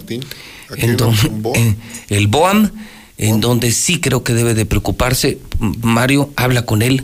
[0.78, 1.14] en don-
[1.54, 1.78] en-
[2.10, 2.72] el BOAM,
[3.20, 5.38] en donde sí creo que debe de preocuparse.
[5.60, 7.04] Mario habla con él,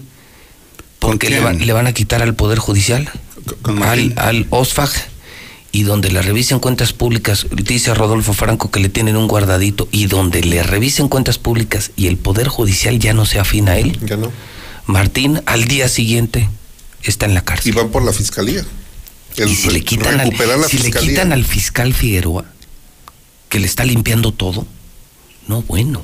[1.01, 3.09] porque le, va- le van a quitar al Poder Judicial,
[3.83, 4.91] al, al OSFAG,
[5.73, 10.05] y donde le revisen cuentas públicas, dice Rodolfo Franco que le tienen un guardadito, y
[10.05, 13.97] donde le revisen cuentas públicas y el Poder Judicial ya no se afina a él.
[14.05, 14.31] Ya no.
[14.85, 16.49] Martín al día siguiente
[17.03, 17.71] está en la cárcel.
[17.73, 18.63] Y van por la fiscalía.
[19.37, 20.31] El y si le quitan, al,
[20.69, 22.45] si le quitan al fiscal Figueroa,
[23.49, 24.67] que le está limpiando todo,
[25.47, 26.03] no bueno.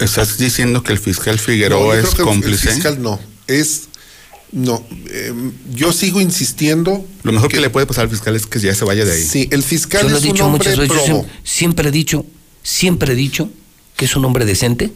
[0.00, 2.68] ¿Estás diciendo que el fiscal Figueroa es cómplice?
[2.68, 3.20] El fiscal no.
[3.46, 3.82] Es.
[4.52, 4.84] No.
[5.10, 5.32] eh,
[5.72, 7.04] yo sigo insistiendo.
[7.22, 9.22] Lo mejor que, le puede pasar al fiscal es que ya se vaya de ahí.
[9.22, 11.92] Sí, el fiscal Yo lo he es un dicho hombre muchas veces, yo siempre he
[11.92, 12.26] dicho,
[12.62, 13.50] siempre he dicho
[13.96, 14.92] que es un hombre decente,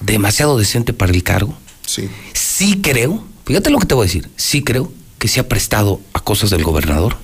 [0.00, 1.58] demasiado decente para el cargo.
[1.86, 2.08] Sí.
[2.32, 6.00] Sí creo, fíjate lo que te voy a decir, sí creo que se ha prestado
[6.12, 7.16] a cosas del gobernador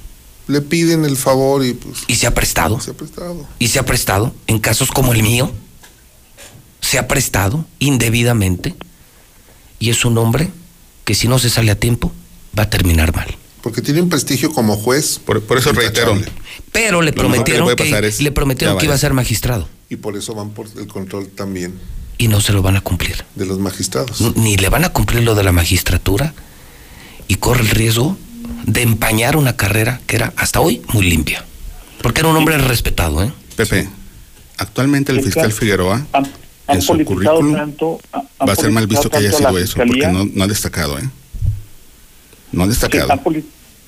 [0.47, 1.99] Le piden el favor y pues.
[2.07, 2.81] y se ha prestado.
[2.81, 3.47] Se ha prestado.
[3.59, 5.53] y se ha prestado en casos como el mío,
[6.81, 8.75] se ha prestado indebidamente
[9.79, 10.51] y es un hombre
[11.09, 12.13] que si no se sale a tiempo
[12.57, 13.35] va a terminar mal.
[13.63, 15.19] Porque tiene un prestigio como juez.
[15.19, 16.21] Por, por eso reitero.
[16.71, 20.19] Pero le que prometieron que, es, le prometieron que iba a ser magistrado Y por
[20.19, 21.73] eso van por el control también
[22.19, 23.25] y no se lo van a cumplir.
[23.37, 24.21] de los magistrados.
[24.37, 26.35] Ni le van a cumplir lo de la magistratura
[27.27, 28.19] y corre el riesgo
[28.67, 31.43] de empañar una carrera que era hasta hoy muy limpia.
[32.03, 33.33] Porque era un hombre respetado, ¿eh?
[33.57, 33.89] Pepe,
[34.59, 35.53] actualmente el fiscal.
[35.53, 36.07] Figueroa
[36.69, 38.01] han, han en su politizado currículum tanto
[38.47, 40.13] va a ser mal visto que haya sido eso, porque fiscalía.
[40.13, 41.09] no, no ha destacado, ¿eh?
[42.53, 43.13] No ha Sí, destacado.
[43.13, 43.45] han, poli-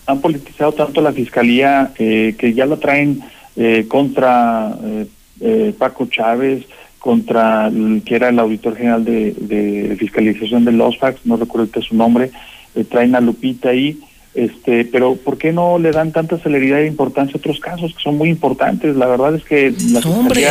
[0.06, 3.20] han politizado tanto la fiscalía eh, que ya la traen
[3.56, 5.06] eh, contra eh,
[5.40, 6.64] eh, Paco Chávez,
[6.98, 11.62] contra el que era el auditor general de, de fiscalización de los fax, no recuerdo
[11.72, 12.30] ahorita su nombre,
[12.74, 13.98] eh, traen a Lupita ahí.
[14.32, 18.00] Este, pero ¿por qué no le dan tanta celeridad e importancia a otros casos que
[18.00, 18.94] son muy importantes?
[18.94, 20.46] La verdad es que la Hombre,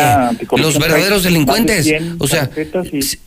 [0.57, 1.85] los verdaderos delincuentes.
[1.85, 2.49] 100 O sea,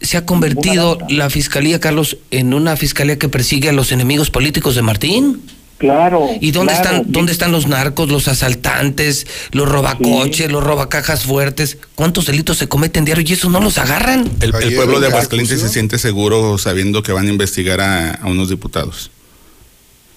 [0.01, 4.75] se- ha convertido la fiscalía, Carlos, en una fiscalía que persigue a los enemigos políticos
[4.75, 5.41] de Martín.
[5.79, 6.29] Claro.
[6.41, 6.89] ¿Y dónde claro.
[6.99, 11.79] están dónde están los narcos, los asaltantes, los robacoches, los robacajas fuertes?
[11.95, 14.31] ¿Cuántos delitos se cometen diario y esos no los agarran?
[14.41, 18.29] El, pueblo de en Aguascalientes se siente seguro sabiendo que van a investigar a, a
[18.29, 19.11] unos diputados.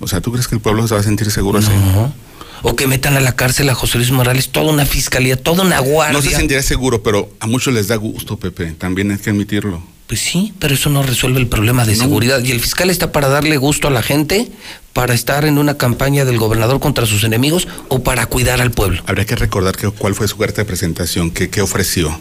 [0.05, 1.71] O sea, ¿tú crees que el pueblo se va a sentir seguro así?
[1.71, 2.13] No.
[2.61, 5.79] O que metan a la cárcel a José Luis Morales, toda una fiscalía, toda una
[5.79, 6.13] guardia.
[6.13, 8.73] No se sentiría seguro, pero a muchos les da gusto, Pepe.
[8.73, 9.81] También hay que admitirlo.
[10.05, 12.43] Pues sí, pero eso no resuelve el problema de seguridad.
[12.43, 14.51] Y el fiscal está para darle gusto a la gente,
[14.93, 19.01] para estar en una campaña del gobernador contra sus enemigos o para cuidar al pueblo.
[19.07, 22.15] Habría que recordar que, cuál fue su carta de presentación, que, qué ofreció.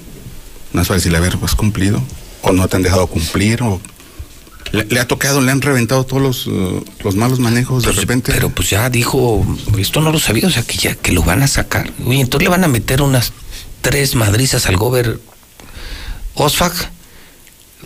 [0.73, 2.03] No es decirle, a ver, ¿has cumplido?
[2.41, 3.63] ¿O no te han dejado cumplir?
[3.63, 3.79] ¿O
[4.75, 8.33] Le, le ha tocado, le han reventado todos los, uh, los malos manejos de repente.
[8.33, 9.45] Pero pues ya dijo,
[9.79, 11.93] esto no lo sabía, o sea que ya que lo van a sacar.
[12.07, 13.33] Oye, entonces le van a meter unas
[13.81, 15.21] tres madrizas al gober
[16.35, 16.91] OSFAC,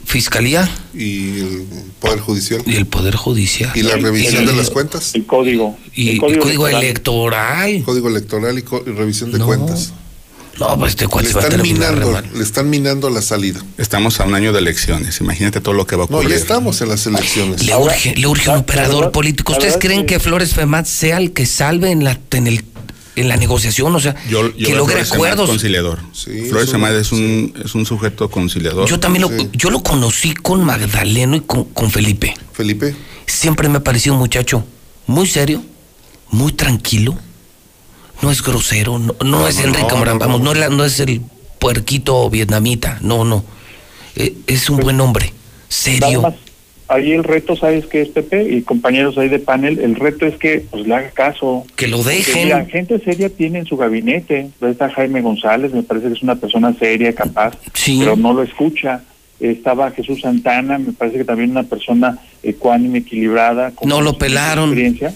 [0.05, 1.67] Fiscalía Y el
[2.01, 2.63] Poder Judicial.
[2.65, 3.71] y el Poder Judicial.
[3.75, 5.15] Y la revisión El- de las cuentas.
[5.15, 5.77] El código.
[5.95, 7.83] Y el el código electoral.
[7.85, 9.93] Código electoral y, co- y revisión de cuentas.
[10.59, 13.23] No, pues este cuate le va a están terminar re minando, le están minando la
[13.23, 13.61] salida.
[13.77, 15.21] Estamos a un año de elecciones.
[15.21, 16.31] Imagínate todo lo que va a No, ocurrir.
[16.31, 17.65] ya estamos en las elecciones.
[17.65, 19.53] Le urge, le urge un operador político.
[19.53, 22.65] ¿Ustedes creen que Flores Femat sea el que salve en la, en el,
[23.15, 23.95] en la negociación?
[23.95, 25.49] O sea, Yo, yo que logre acuerdos.
[25.49, 26.01] conciliador.
[26.13, 28.89] es Flores Femat es un, es un sujeto conciliador.
[28.89, 32.35] Yo también lo, yo lo conocí con Magdaleno y con, con Felipe.
[32.53, 32.97] Felipe.
[33.27, 34.65] Siempre me ha parecido un muchacho
[35.07, 35.63] muy serio,
[36.31, 37.17] muy tranquilo.
[38.23, 40.85] No es grosero, no, no es no, Enrique Morán, no, vamos, no, es la- no
[40.85, 41.21] es el
[41.59, 43.45] puerquito vietnamita, no, no.
[44.17, 45.33] Eh, es un buen hombre,
[45.69, 46.23] serio.
[46.23, 46.35] Más,
[46.89, 48.43] ahí el reto, ¿sabes qué es, Pepe?
[48.53, 51.65] Y compañeros ahí de panel, el reto es que pues le haga caso.
[51.77, 52.45] Que lo dejen.
[52.45, 54.51] mira, gente seria tiene en su gabinete.
[54.61, 57.53] Ahí Está Jaime González, me parece que es una persona seria, capaz,
[57.87, 59.03] pero no lo escucha.
[59.39, 63.71] Estaba Jesús Santana, me parece que también una persona ecuánime, equilibrada.
[63.71, 64.71] con No lo pelaron.
[64.71, 65.15] experiencia,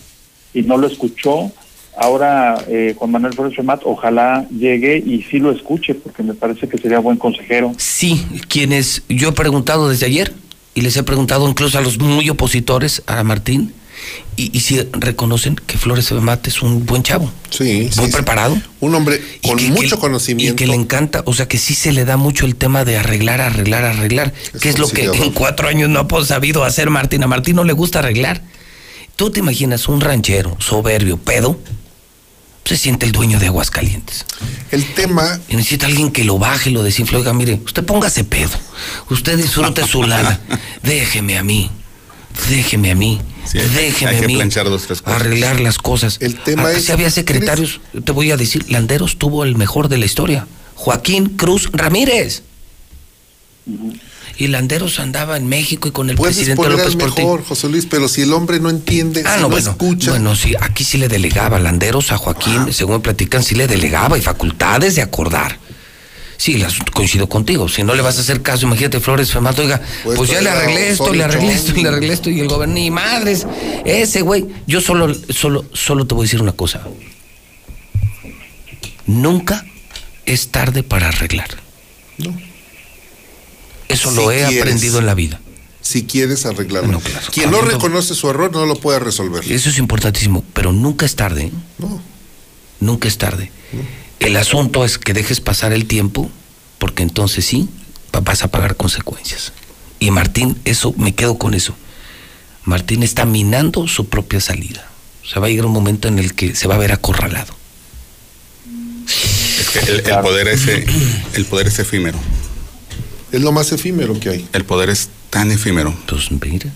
[0.54, 1.50] y no lo escuchó.
[1.96, 6.68] Ahora, eh, Juan Manuel Flores Femat, ojalá llegue y sí lo escuche, porque me parece
[6.68, 7.72] que sería buen consejero.
[7.76, 10.32] Sí, quienes yo he preguntado desde ayer
[10.74, 13.74] y les he preguntado incluso a los muy opositores, a Martín,
[14.36, 17.30] y, y si reconocen que Flores Femat es un buen chavo.
[17.50, 18.56] Sí, muy preparado.
[18.80, 20.54] Un hombre con que- mucho que- conocimiento.
[20.54, 22.96] Y que le encanta, o sea, que sí se le da mucho el tema de
[22.96, 27.22] arreglar, arreglar, arreglar, que es lo que en cuatro años no ha sabido hacer Martín.
[27.22, 28.40] A Martín no le gusta arreglar.
[29.14, 31.60] ¿Tú te imaginas un ranchero soberbio, pedo?
[32.64, 34.24] Se siente el dueño de Aguascalientes.
[34.70, 35.40] El tema.
[35.48, 37.18] Y necesita alguien que lo baje y lo desinfle.
[37.18, 38.50] Oiga, mire, usted póngase pedo.
[39.10, 40.38] Usted disfrute su lana.
[40.82, 41.70] Déjeme a mí.
[42.48, 43.20] Déjeme a mí.
[43.52, 44.34] Déjeme hay a mí.
[44.36, 45.20] planchar dos, tres cosas.
[45.20, 46.16] Arreglar las cosas.
[46.20, 49.88] El tema Ah, es- Si había secretarios, te voy a decir, Landeros tuvo el mejor
[49.88, 50.46] de la historia.
[50.76, 52.42] Joaquín Cruz Ramírez.
[54.38, 57.28] Y Landeros andaba en México y con el Puedes presidente López Portillo.
[57.28, 60.10] mejor, José Luis, pero si el hombre no entiende, Ah, si no, no, bueno, escucha.
[60.10, 64.16] bueno, sí, aquí sí le delegaba Landeros a Joaquín, según me platican, sí le delegaba
[64.18, 65.58] y facultades de acordar.
[66.38, 67.68] Sí, las, coincido contigo.
[67.68, 70.50] Si no le vas a hacer caso, imagínate Flores Femato, oiga, pues, Pues ya le
[70.50, 73.46] arreglé esto, le arreglé esto, le arreglé esto, y el gobierno, ni madres,
[73.84, 74.46] ese güey.
[74.66, 76.80] Yo solo, solo, solo te voy a decir una cosa.
[79.06, 79.64] Nunca
[80.26, 81.48] es tarde para arreglar.
[82.18, 82.34] No.
[83.92, 84.60] Eso Si lo he quieres.
[84.60, 85.40] aprendido en la vida.
[85.80, 87.00] Si quieres arreglarlo.
[87.32, 89.42] Quien no reconoce su error no lo puede resolver.
[89.50, 91.44] Eso es importantísimo, pero nunca es tarde.
[91.46, 91.52] ¿eh?
[91.78, 92.00] No.
[92.80, 93.50] Nunca es tarde.
[94.20, 96.30] El asunto es que dejes pasar el tiempo,
[96.78, 97.68] porque entonces sí
[98.14, 99.52] va- vas a pagar consecuencias.
[99.98, 101.74] Y Martín, eso, me quedo con eso.
[102.64, 104.88] Martín está minando su propia salida.
[105.24, 107.54] O sea, va a llegar un momento en el que se va a ver acorralado.
[109.58, 112.18] Es que el, el poder es, el poder es efímero.
[113.32, 114.48] Es lo más efímero que hay.
[114.52, 115.94] El poder es tan efímero.
[116.06, 116.70] Pues mira.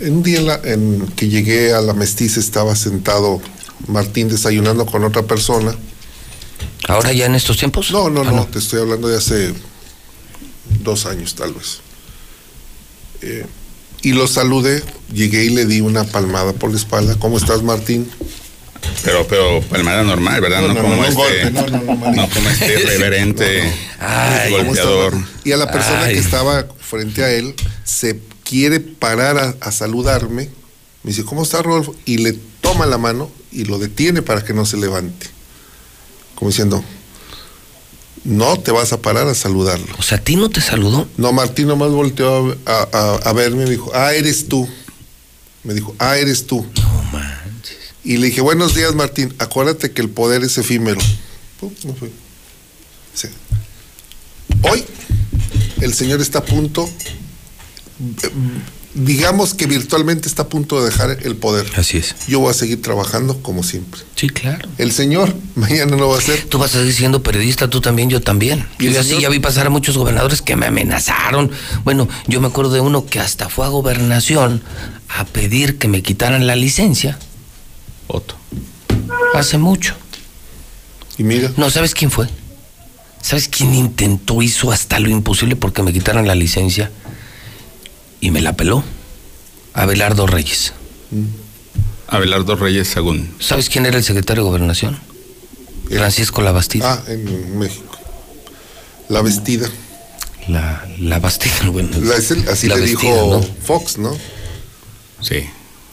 [0.00, 3.40] En un día en, la- en que llegué a la mestiza estaba sentado
[3.88, 5.74] Martín desayunando con otra persona.
[6.86, 7.90] ¿Ahora ya en estos tiempos?
[7.90, 8.46] No, no, Ah, no, no.
[8.46, 9.52] te estoy hablando de hace
[10.84, 11.80] dos años tal vez.
[13.22, 13.46] Eh,
[14.02, 17.16] y lo saludé, llegué y le di una palmada por la espalda.
[17.18, 18.08] ¿Cómo estás, Martín?
[19.04, 20.60] Pero, pero palmada normal, ¿verdad?
[20.62, 21.14] No, No, no, como no, este.
[21.14, 23.62] golpe, no, no, no, como este irreverente
[24.00, 25.14] Ay, ¿Cómo estás, golpeador.
[25.44, 26.14] Y a la persona Ay.
[26.14, 30.50] que estaba frente a él se quiere parar a, a saludarme.
[31.04, 31.94] Me dice, ¿cómo está Rodolfo?
[32.04, 35.26] Y le toma la mano y lo detiene para que no se levante.
[36.34, 36.84] Como diciendo,
[38.24, 39.86] no te vas a parar a saludarlo.
[39.98, 41.08] O sea, ¿a ti no te saludó?
[41.16, 44.68] No, Martín nomás volteó a, a- verme y me dijo, ah, eres tú.
[45.64, 46.66] Me dijo, ah, eres tú.
[47.12, 47.17] No.
[48.08, 49.34] Y le dije, buenos días, Martín.
[49.38, 50.98] Acuérdate que el poder es efímero.
[51.60, 52.10] Pum, me fui.
[53.12, 53.28] Sí.
[54.62, 54.82] Hoy
[55.82, 56.88] el señor está a punto,
[58.94, 61.66] digamos que virtualmente está a punto de dejar el poder.
[61.76, 62.14] Así es.
[62.26, 64.00] Yo voy a seguir trabajando como siempre.
[64.16, 64.70] Sí, claro.
[64.78, 66.44] El señor mañana no va a ser.
[66.44, 68.66] Tú vas a seguir siendo periodista, tú también, yo también.
[68.78, 69.22] ¿Y Yo el ya sí señor?
[69.24, 71.50] ya vi pasar a muchos gobernadores que me amenazaron.
[71.84, 74.62] Bueno, yo me acuerdo de uno que hasta fue a gobernación
[75.10, 77.18] a pedir que me quitaran la licencia.
[78.08, 78.34] Otto.
[79.34, 79.94] Hace mucho.
[81.16, 81.52] Y mira.
[81.56, 82.28] No, ¿sabes quién fue?
[83.22, 86.90] ¿Sabes quién intentó, hizo hasta lo imposible porque me quitaran la licencia?
[88.20, 88.82] Y me la peló.
[89.74, 90.72] Abelardo Reyes.
[92.08, 93.28] Abelardo Reyes Sagún.
[93.38, 94.98] ¿Sabes quién era el secretario de gobernación?
[95.90, 96.94] Francisco Labastida.
[96.94, 97.96] Ah, en México.
[99.08, 99.68] La vestida.
[100.48, 101.54] la, la Bastida.
[101.72, 103.42] Bueno, La- es el- así la le dijo ¿no?
[103.64, 104.16] Fox, ¿no?
[105.20, 105.44] Sí.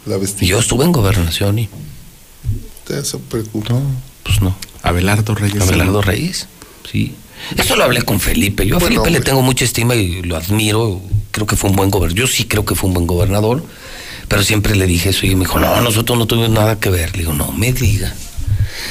[0.06, 0.48] La vestida.
[0.48, 1.70] Yo estuve en gobernación y.
[3.70, 3.82] No,
[4.24, 4.56] pues no.
[4.84, 5.62] Abelardo Reyes.
[5.62, 6.48] Abelardo Reyes,
[6.92, 7.16] sí.
[7.58, 8.66] Eso lo hablé con Felipe.
[8.66, 9.30] Yo a Bueno, Felipe le hombre.
[9.32, 11.02] tengo mucha estima y lo admiro.
[11.32, 12.18] Creo que fue un buen gobernador.
[12.20, 13.64] Yo sí creo que fue un buen gobernador.
[14.28, 17.12] Pero siempre le dije eso y me dijo, no, nosotros no tuvimos nada que ver.
[17.12, 18.14] Le digo, no me diga.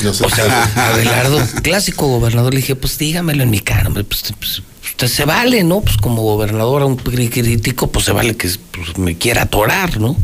[0.02, 0.24] No sé.
[0.24, 4.62] O sea, Abelardo, clásico gobernador, le dije, pues dígamelo en mi cara, hombre, pues, pues,
[4.84, 5.80] usted se vale, ¿no?
[5.80, 10.16] Pues como gobernador a un crítico, pues se vale que pues, me quiera atorar, ¿no?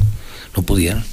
[0.56, 1.04] No pudiera.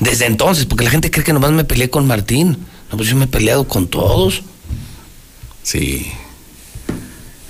[0.00, 2.58] Desde entonces, porque la gente cree que nomás me peleé con Martín.
[2.90, 4.42] No, pues yo me he peleado con todos.
[5.62, 6.10] Sí.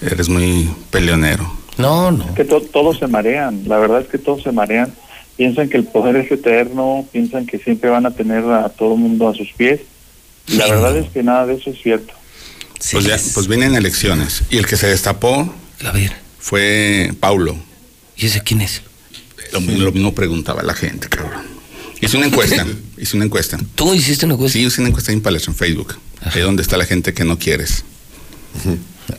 [0.01, 1.51] Eres muy peleonero.
[1.79, 2.35] No, no.
[2.35, 4.93] que to- todos se marean, la verdad es que todos se marean,
[5.37, 9.01] piensan que el poder es eterno, piensan que siempre van a tener a todo el
[9.01, 9.81] mundo a sus pies,
[10.49, 10.99] la Sí, verdad no.
[10.99, 12.13] es que nada de eso es cierto.
[12.93, 14.43] Pues, ya, pues vienen elecciones.
[14.51, 15.51] Y el que se destapó
[15.85, 17.57] A ver, fue Paulo.
[18.17, 18.83] ¿y ese quién es?
[19.53, 21.43] Lo, lo mismo preguntaba la gente, cabrón.
[22.03, 22.67] Hice una encuesta.
[22.99, 23.59] hice una encuesta.
[23.75, 24.59] ¿Tú hiciste una encuesta?
[24.59, 25.95] Sí, hice una encuesta en Palacio en Facebook.
[26.21, 27.85] Ahí donde está la gente que no quieres.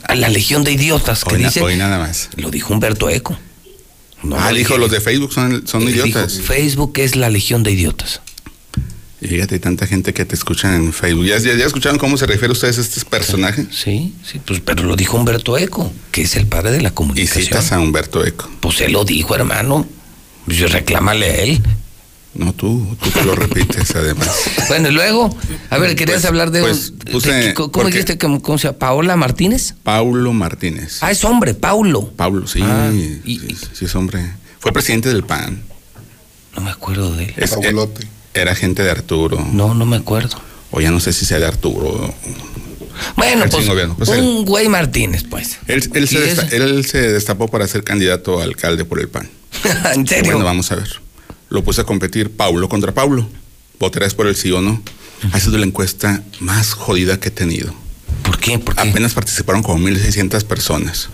[0.04, 1.60] A la legión de idiotas que Hoy, dice.
[1.62, 2.28] hoy nada más.
[2.36, 3.36] Lo dijo Humberto Eco.
[4.22, 6.40] No ah, lo dijo, los de Facebook son, son dijo, idiotas.
[6.40, 8.20] Facebook es la legión de idiotas.
[9.20, 11.24] Y fíjate, tanta gente que te escucha en Facebook.
[11.26, 13.66] ¿Ya, ya, ya escucharon cómo se refiere ustedes a este personaje?
[13.70, 16.92] Sí, sí, pues, pero lo dijo Humberto Eco, que es el padre de la Y
[16.92, 17.44] comunicación.
[17.44, 18.50] citas a Humberto Eco.
[18.60, 19.86] Pues él lo dijo, hermano.
[20.46, 21.62] Pues yo reclámale a él.
[22.34, 24.28] No, tú, tú te lo repites además.
[24.68, 25.36] Bueno, y luego,
[25.70, 28.68] a ver, ¿querías Pues- hablar de, pues un- puse- de- ¿Cómo dijiste que cómo se
[28.68, 28.78] llama?
[28.78, 29.74] ¿Paola Martínez?
[29.82, 30.98] Paulo Martínez.
[31.00, 32.10] Ah, es hombre, Paulo.
[32.16, 33.20] Paulo, sí, Ah, sí,
[33.72, 34.32] sí es hombre.
[34.58, 35.62] Fue presidente del PAN.
[36.56, 37.34] No me acuerdo de él.
[37.36, 38.06] Es- Abuelote.
[38.32, 39.46] era gente de Arturo.
[39.52, 40.36] No, no me acuerdo.
[40.72, 42.12] O ya no sé si sea de Arturo.
[43.16, 43.66] Bueno, pues,
[43.98, 44.20] pues él.
[44.20, 45.58] un güey Martínez, pues.
[45.66, 49.28] Él, él se él se destapó para ser candidato a alcalde por el PAN.
[49.94, 50.32] ¿En serio?
[50.32, 50.88] Bueno, vamos a ver.
[51.54, 53.28] Lo puse a competir Paulo contra Paulo.
[53.78, 54.82] ¿Votarás por el sí o no?
[55.32, 57.72] Ha sido la encuesta más jodida que he tenido.
[58.24, 58.58] ¿Por qué?
[58.58, 58.88] ¿Por qué?
[58.90, 61.10] Apenas participaron como 1.600 personas.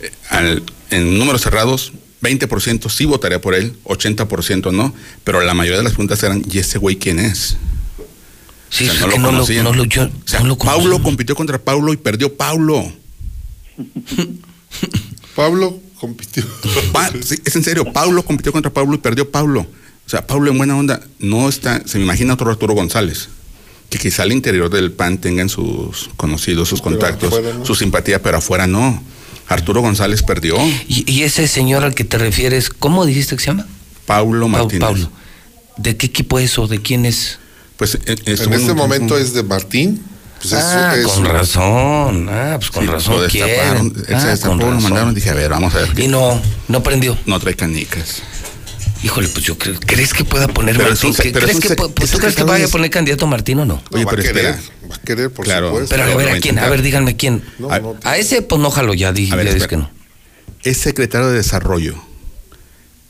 [0.00, 1.92] Eh, al- en números cerrados,
[2.22, 6.58] 20% sí votaría por él, 80% no, pero la mayoría de las preguntas eran, ¿y
[6.58, 7.58] ese güey quién es?
[8.70, 9.64] Sí, O sea, es no que lo no lo, conocían.
[9.64, 10.80] no lo- yo O sea, no lo conocía.
[10.82, 12.90] Paulo compitió contra Paulo y perdió Paulo.
[15.36, 16.44] Pablo compitió.
[16.92, 19.60] Pa- sí, es en serio, Paulo compitió contra Paulo y perdió Paulo.
[20.06, 23.28] O sea, Paulo en buena onda no está, se me imagina otro Arturo González,
[23.90, 27.64] que quizá al interior del PAN tengan sus conocidos, sus contactos, afuera no.
[27.66, 29.02] su simpatía, pero afuera no.
[29.46, 30.56] Arturo González perdió,
[30.88, 33.66] ¿Y, y ese señor al que te refieres, ¿cómo dijiste que se llama?
[34.06, 34.80] Paulo Pau- Martínez.
[34.80, 35.10] Pablo.
[35.76, 37.38] ¿De qué equipo es o de quién es?
[37.76, 40.02] Pues eh, estuvo En este un momento es de Martín.
[40.40, 42.28] Pues es- ah, es- con razón.
[42.30, 45.30] Ah, pues con Sí, razón lo destaparon, él Ah, se destapó, con lo mandaron, dije,
[45.30, 45.98] a ver, vamos a ver.
[46.00, 47.18] Y no, no prendió.
[47.26, 48.22] No trae canicas.
[49.02, 51.10] Híjole, pues yo creo, ¿crees que pueda poner Pero Martín?
[51.10, 53.26] un ¿Qué- pero ¿Crees es un que pues, ¿Tú crees que vaya a poner candidato
[53.26, 53.82] Martín o no?
[53.92, 54.74] Oye, va pero a querer, espera.
[54.90, 55.68] va a querer, por Claro.
[55.70, 55.88] supuesto.
[55.96, 56.58] Pero a ver, lo ¿a quién?
[56.58, 57.42] A ver, díganme quién.
[57.58, 58.60] No, A- no, A ese, pues
[58.94, 59.68] ya dije, A ver, ya espera.
[59.68, 59.90] que no.
[60.64, 61.94] Es secretario de Desarrollo.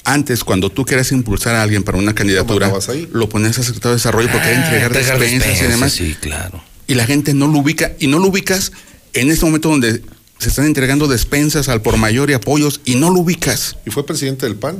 [0.05, 2.73] Antes, cuando tú quieres impulsar a alguien para una candidatura,
[3.13, 5.93] lo pones a secretario de Desarrollo porque hay que entregar, despensas y demás.
[5.93, 6.63] Sí, claro.
[6.91, 7.93] Y la gente no lo ubica.
[8.01, 8.73] Y no lo ubicas
[9.13, 10.03] en este momento donde
[10.39, 13.77] se están entregando despensas al por mayor y apoyos y no lo ubicas.
[13.87, 14.79] Y fue presidente del PAN.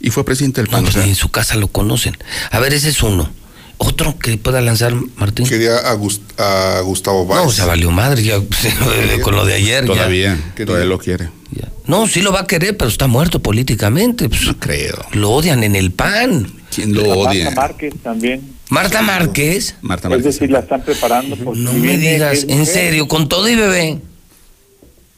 [0.00, 0.80] Y fue presidente del No, PAN.
[0.80, 2.16] o pues sea, ni en su casa lo conocen.
[2.50, 3.30] A ver, ese es uno.
[3.78, 5.46] Otro que pueda lanzar Martín.
[5.46, 7.44] Quería a, Gus- a Gustavo Báez.
[7.44, 8.36] No, se valió madre ya
[9.22, 9.84] con lo de ayer.
[9.86, 9.92] ya.
[9.92, 10.66] todavía, Quería.
[10.66, 11.30] todavía lo quiere.
[11.52, 11.68] Ya.
[11.86, 14.28] No, sí lo va a querer, pero está muerto políticamente.
[14.28, 14.96] pues, No creo.
[15.12, 16.50] lo odian en el PAN.
[16.74, 17.50] ¿Quién lo odia?
[17.52, 18.51] Márquez también.
[18.72, 19.74] Marta Márquez.
[19.82, 20.24] Marta Es Márquez.
[20.34, 21.36] decir, la están preparando.
[21.36, 22.66] porque No si me digas, es en mujer.
[22.74, 23.98] serio, con todo y bebé.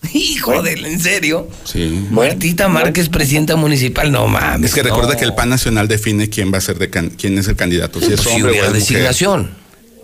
[0.12, 1.48] Hijo de él, en serio.
[1.64, 2.06] Sí.
[2.10, 4.70] Martita Márquez, presidenta municipal, no mames.
[4.70, 5.18] Es que recuerda no.
[5.18, 8.00] que el PAN nacional define quién va a ser de can- quién es el candidato.
[8.00, 8.80] Si es Pues si hombre o hubiera es mujer.
[8.88, 9.50] designación.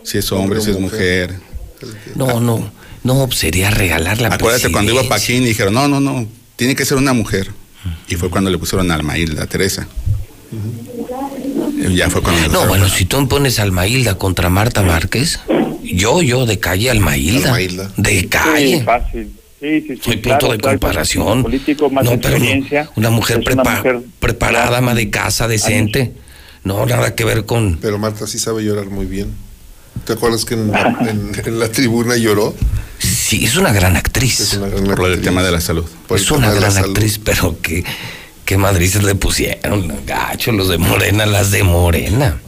[0.04, 1.30] Si es hombre, Hombre o si es mujer.
[1.32, 2.16] mujer.
[2.16, 2.72] No, no,
[3.04, 5.02] no, pues sería regalar la Acuérdate cuando iba.
[5.08, 7.50] Paquín y dijeron, no, no, no, tiene que ser una mujer.
[8.08, 9.86] Y fue cuando le pusieron a Almailda, a Teresa.
[10.52, 11.29] Y
[11.94, 15.40] Ya fue cuando No, bueno, si tú pones a Almailda contra Marta Márquez,
[15.82, 17.48] yo, yo, de calle Almailda.
[17.48, 17.90] Almailda.
[17.96, 18.82] De Sí, calle.
[18.84, 19.32] fácil.
[19.60, 20.10] Sí, sí, sí.
[20.10, 21.42] Hay claro, punto de claro, comparación.
[21.42, 22.46] Político, más no, pero no,
[22.96, 26.14] una mujer, Es una prepa- mujer- preparada, ama de casa, decente.
[26.64, 27.78] No, nada que ver con.
[27.80, 29.28] Pero Marta sí sabe llorar muy bien.
[30.04, 32.54] ¿Te acuerdas que en la, en- en la tribuna lloró?
[32.98, 34.40] Sí, es una gran actriz.
[34.40, 35.22] Es una gran Por actriz.
[35.22, 35.84] tema de la salud.
[36.06, 37.84] Por el es una gran actriz, pero que,
[38.44, 42.40] que madrices le pusieron, gacho, los de Morena, las de Morena.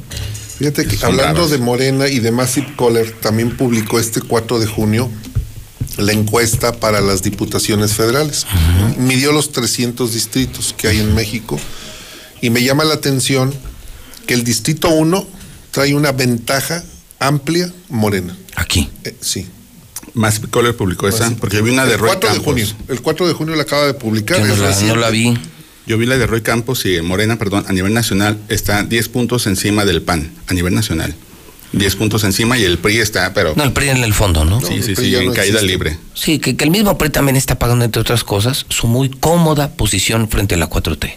[0.59, 4.67] Fíjate que Son hablando de Morena y de Massive Caller, también publicó este 4 de
[4.67, 5.09] junio
[5.99, 8.47] la encuesta para las diputaciones federales.
[8.99, 11.59] Midió los 300 distritos que hay en México
[12.41, 13.53] y me llama la atención
[14.27, 15.27] que el distrito 1
[15.71, 16.83] trae una ventaja
[17.19, 18.37] amplia morena.
[18.57, 18.91] Aquí.
[19.05, 19.47] Eh, sí.
[20.15, 22.45] Más le publicó esa, porque yo vi una de el Roy 4 de Campos.
[22.53, 22.67] junio.
[22.89, 24.39] El 4 de junio la acaba de publicar.
[24.39, 25.39] Yo no es la- no la vi.
[25.86, 29.47] Yo vi la de Roy Campos y Morena, perdón, a nivel nacional está 10 puntos
[29.47, 31.15] encima del PAN, a nivel nacional.
[31.73, 33.55] 10 puntos encima y el PRI está, pero...
[33.57, 34.61] No, el PRI en el fondo, ¿no?
[34.61, 35.99] sí, sí, sí, en caída libre.
[36.15, 39.73] Sí, que, que el mismo PRI también está pagando, entre otras cosas, su muy cómoda
[39.73, 41.15] posición frente a la 4T.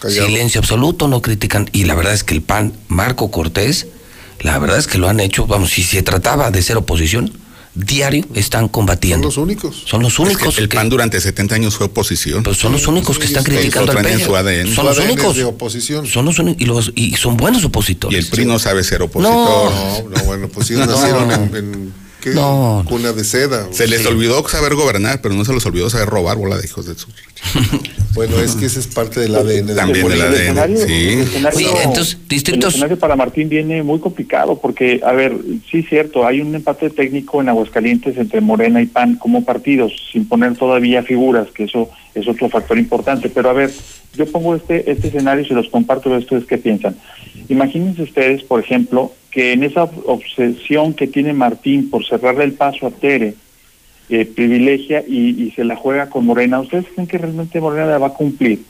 [0.00, 0.26] Callado.
[0.26, 1.68] Silencio absoluto, no critican.
[1.72, 3.86] Y la verdad es que el PAN, Marco Cortés,
[4.40, 7.32] la verdad es que lo han hecho, vamos, si se trataba de ser oposición,
[7.76, 9.30] diario están combatiendo.
[9.30, 9.82] Son los únicos.
[9.86, 10.48] Son los únicos.
[10.48, 12.42] Es que el PAN durante 70 años fue oposición.
[12.42, 14.24] Pues son los únicos que están Ellos criticando al PG.
[14.24, 14.74] su ADN.
[14.74, 15.36] Son los ADN únicos.
[15.36, 16.06] de oposición.
[16.06, 16.60] Son los únicos.
[16.62, 18.16] Y, los, y son buenos opositores.
[18.16, 19.06] Y el PRI no sabe ser No.
[19.06, 19.34] opositor.
[19.36, 20.92] No, no, bueno, pues ellos No.
[20.94, 21.92] nacieron en, en
[22.30, 22.34] ¿qué?
[22.34, 22.84] No.
[22.88, 23.68] cuna de seda.
[23.72, 26.86] Se les olvidó saber gobernar, pero no se les olvidó saber robar, bola de hijos
[26.86, 27.06] de su...
[28.14, 29.66] Bueno, es que ese es parte del ADN.
[29.66, 30.24] de También Morena.
[30.24, 31.08] del El escenario- ADN, sí.
[31.12, 35.36] el escenario- Oye, entonces, El escenario para Martín viene muy complicado porque, a ver,
[35.70, 39.92] sí es cierto, hay un empate técnico en Aguascalientes entre Morena y PAN como partidos,
[40.12, 43.28] sin poner todavía figuras, que eso es otro factor importante.
[43.28, 43.70] Pero, a ver,
[44.16, 46.96] yo pongo este, este escenario y se los comparto a ustedes qué piensan.
[47.50, 52.86] Imagínense ustedes, por ejemplo, que en esa obsesión que tiene Martín por cerrarle el paso
[52.86, 53.34] a Tere,
[54.08, 56.58] eh, privilegia y, se la juega con Morena.
[56.58, 58.62] ¿Ustedes creen que realmente Morena la va a cumplir?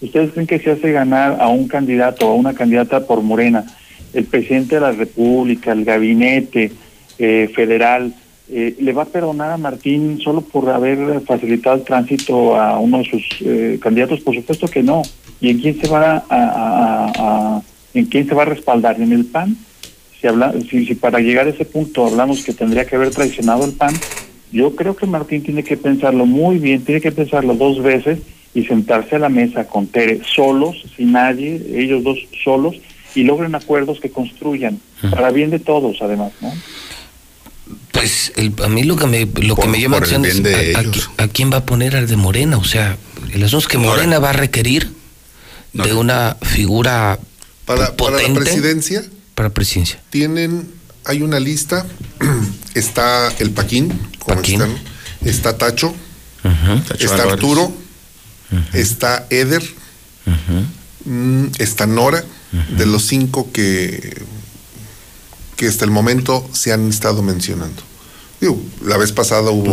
[0.00, 3.66] ¿Ustedes creen que se hace ganar a un candidato o a una candidata por Morena?
[4.14, 6.72] El presidente de la República, el gabinete
[7.18, 8.14] eh, federal,
[8.48, 12.96] eh, ¿le va a perdonar a Martín solo por haber facilitado el tránsito a uno
[13.00, 14.20] de sus eh, candidatos?
[14.20, 15.02] Por supuesto que no.
[15.38, 17.60] ¿Y en quién se va a-
[17.92, 18.98] en quién se va a respaldar?
[18.98, 19.54] ¿En el PAN?
[20.24, 23.66] Si, habla, si, si para llegar a ese punto hablamos que tendría que haber traicionado
[23.66, 23.94] el PAN,
[24.52, 28.20] yo creo que Martín tiene que pensarlo muy bien, tiene que pensarlo dos veces
[28.54, 32.76] y sentarse a la mesa con Tere solos, sin nadie, ellos dos solos,
[33.14, 34.80] y logren acuerdos que construyan,
[35.10, 36.50] para bien de todos además, ¿no?
[37.92, 40.40] Pues el- a mí lo que me, lo que Por- me llama atención es
[41.18, 42.56] a, quién va a poner al de Morena.
[42.56, 42.96] O sea,
[43.34, 44.88] el asunto es que Morena va a requerir
[45.74, 47.18] de una figura
[47.66, 49.04] Para, para la presidencia
[49.34, 50.00] para presidencia.
[50.10, 50.68] tienen,
[51.04, 51.86] hay una lista,
[52.74, 53.88] está el Paquín,
[54.18, 54.60] como Paquín.
[54.62, 54.76] están,
[55.24, 55.94] está Tacho,
[56.42, 57.32] Tacho está Álvarez.
[57.34, 57.72] Arturo,
[58.72, 59.62] está Eder,
[61.04, 62.24] mm, está Nora,
[62.76, 64.22] de los cinco que,
[65.56, 67.82] que hasta el momento se han estado mencionando.
[68.40, 69.70] Digo, la vez pasada hubo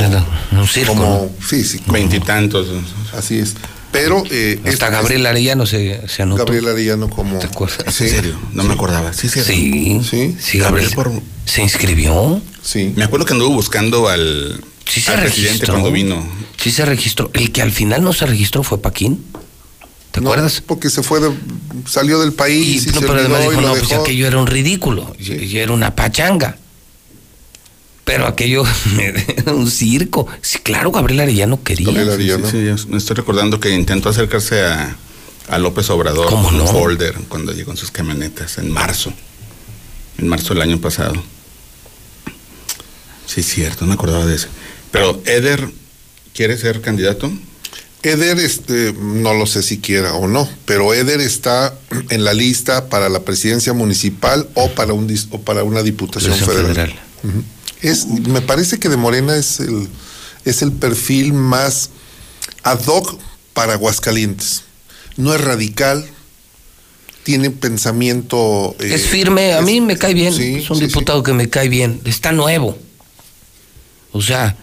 [0.52, 0.94] Un circo.
[0.94, 1.48] como, ¿no?
[1.48, 2.68] sí, sí, como- Veintitantos.
[3.16, 3.56] así es.
[3.92, 6.46] Pero eh, Hasta Gabriel Arellano se, se anotó.
[6.46, 7.94] Gabriel Arellano como ¿Te acuerdas?
[7.94, 8.06] Sí.
[8.06, 9.12] En serio, no me acordaba.
[9.14, 9.42] Sí, sí.
[9.42, 10.36] Sí, Sí.
[10.40, 10.90] sí, Gabriel.
[10.96, 11.12] Por-
[11.46, 12.42] ¿Se inscribió?
[12.64, 12.94] Sí.
[12.96, 15.74] Me acuerdo que anduvo buscando al, Sí se al presidente registró.
[15.74, 16.26] cuando vino.
[16.58, 17.30] Sí se registró.
[17.34, 19.26] El que al final no se registró fue Paquín.
[20.12, 20.62] ¿Te No, acuerdas?
[20.66, 21.32] Porque se fue de,
[21.88, 24.48] salió del país y, Y, no, se pero además dijo, no, pues aquello era un
[24.48, 26.58] ridículo, y, y era una pachanga.
[28.12, 28.66] Pero aquello
[29.00, 30.28] era un circo.
[30.42, 31.86] Sí, claro, Gabriel Arellano quería.
[31.86, 32.46] Gabriel Arellano.
[32.46, 34.98] sí, sí, me estoy recordando que intentó acercarse a,
[35.48, 36.68] a López Obrador ¿Cómo con no?
[36.68, 39.14] folder cuando llegó en sus camionetas en marzo.
[40.18, 41.24] En marzo del año pasado.
[43.26, 44.50] Sí, cierto, no me acordaba de eso.
[44.92, 45.70] Pero Eder
[46.34, 47.32] quiere ser candidato.
[48.04, 51.74] Eder, este, no lo sé si quiera o no, pero Eder está
[52.10, 56.66] en la lista para la presidencia municipal o para un o para una diputación federal.
[56.66, 57.00] federal.
[57.82, 59.88] Es, me parece que de Morena es el,
[60.46, 61.90] es el perfil más
[62.64, 63.18] ad hoc
[63.54, 64.64] para Aguascalientes.
[65.18, 66.06] No es radical,
[67.24, 68.76] tiene pensamiento.
[68.80, 70.34] eh, Es firme, a es- mí me cae bien.
[70.34, 72.02] Sí, es un sí, diputado que me cae bien.
[72.06, 72.78] Está nuevo.
[74.12, 74.56] O sea,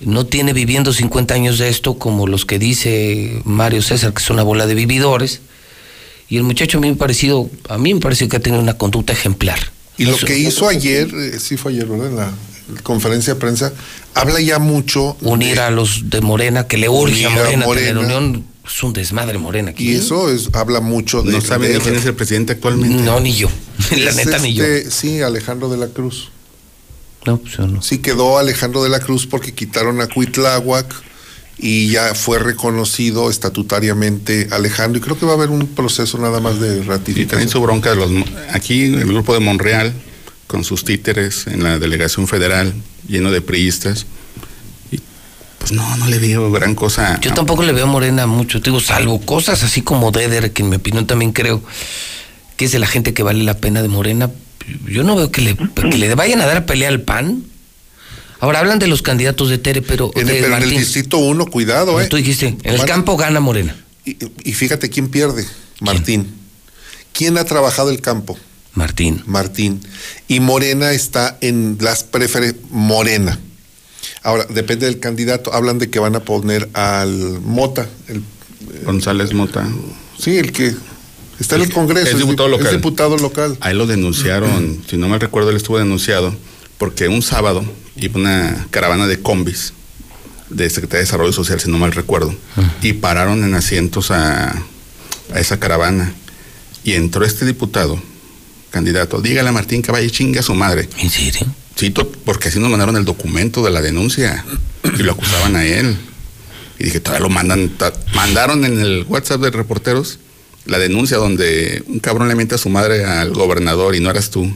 [0.00, 4.30] no tiene viviendo 50 años de esto como los que dice Mario César, que es
[4.30, 5.40] una bola de vividores.
[6.28, 8.78] Y el muchacho a mí me parecido, a mí me parece que ha tenido una
[8.78, 9.58] conducta ejemplar.
[9.98, 12.06] Y lo Eso- que hizo ayer, eh, sí fue ayer, ¿verdad?
[12.08, 12.32] En la
[12.82, 13.72] conferencia de prensa,
[14.14, 15.16] habla ya mucho.
[15.22, 18.00] unir de- a los de Morena, que le urge a Morena, tener Morena.
[18.00, 19.90] unión, es un desmadre Morena aquí.
[19.90, 21.32] Y eso es, habla mucho de.
[21.32, 23.02] No saben quién es el presidente actualmente.
[23.02, 23.48] No, ni yo.
[23.96, 24.64] La es neta, ni yo.
[24.64, 26.30] este, Sí, Alejandro de la Cruz.
[27.26, 27.82] No, pues yo no.
[27.82, 30.86] Sí quedó Alejandro de la Cruz porque quitaron a Cuitláhuac
[31.58, 36.40] y ya fue reconocido estatutariamente Alejandro y creo que va a haber un proceso nada
[36.40, 37.48] más de Y traen ratificación.
[37.50, 38.10] su bronca de los.
[38.52, 39.92] Aquí el grupo de Monreal,
[40.50, 42.74] con sus títeres en la delegación federal,
[43.06, 44.04] lleno de priistas.
[44.90, 44.98] Y
[45.60, 47.20] pues no, no le veo gran cosa.
[47.20, 50.62] Yo tampoco le veo a Morena mucho, te digo, salvo cosas así como Deder, que
[50.62, 51.62] en mi opinión también creo
[52.56, 54.28] que es de la gente que vale la pena de Morena.
[54.88, 57.44] Yo no veo que le, que le vayan a dar pelea al PAN.
[58.40, 60.10] Ahora hablan de los candidatos de Tere, pero.
[60.16, 62.08] En, de pero en el distrito 1, cuidado, ¿eh?
[62.08, 63.76] Tú dijiste, en el campo gana Morena.
[64.04, 65.46] Y, y fíjate quién pierde,
[65.78, 66.26] Martín.
[67.12, 68.36] ¿Quién ha trabajado el campo?
[68.74, 69.22] Martín.
[69.26, 69.80] Martín.
[70.28, 72.62] Y Morena está en las preferencias.
[72.70, 73.38] Morena.
[74.22, 75.52] Ahora, depende del candidato.
[75.52, 77.88] Hablan de que van a poner al Mota.
[78.08, 78.22] El,
[78.84, 79.66] González Mota.
[80.18, 80.74] sí, el que
[81.40, 82.10] está en el Congreso.
[82.10, 82.66] Es diputado di- local.
[82.66, 83.56] Es diputado local.
[83.60, 86.34] A él lo denunciaron, si no mal recuerdo, él estuvo denunciado
[86.78, 87.64] porque un sábado
[87.96, 89.72] iba una caravana de combis
[90.50, 92.34] de Secretaría de Desarrollo Social, si no mal recuerdo,
[92.82, 94.50] y pararon en asientos a,
[95.32, 96.12] a esa caravana.
[96.84, 98.00] Y entró este diputado,
[98.70, 100.88] candidato, dígale a Martín que vaya y chingue a su madre.
[100.98, 101.46] ¿En serio?
[101.76, 101.90] Sí,
[102.24, 104.44] porque así nos mandaron el documento de la denuncia
[104.98, 105.96] y lo acusaban a él.
[106.78, 107.70] Y dije, todavía lo mandan,
[108.14, 110.18] mandaron en el WhatsApp de reporteros
[110.66, 114.30] la denuncia donde un cabrón le miente a su madre al gobernador y no eras
[114.30, 114.54] tú.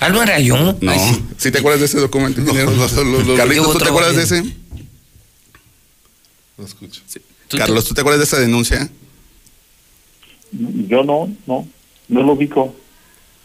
[0.00, 0.76] Ah, no era yo.
[0.80, 2.40] No, Ay, ¿sí te acuerdas de ese documento?
[2.40, 4.42] no, no, no, Carlitos, Digo ¿tú te acuerdas de ese?
[6.58, 7.00] No escucho.
[7.48, 8.88] ¿Tú te- Carlos, ¿tú te acuerdas de esa denuncia?
[10.52, 11.68] Yo no, no,
[12.08, 12.74] no lo ubico.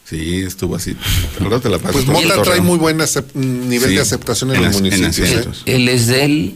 [0.09, 0.95] Sí, estuvo así.
[1.37, 1.91] Te la paso.
[1.91, 4.81] Pues el Mota trae muy buen acep- nivel Sí, de aceptación en, en los as-
[4.81, 5.63] en municipios.
[5.65, 5.75] ¿eh?
[5.75, 6.55] Él es del.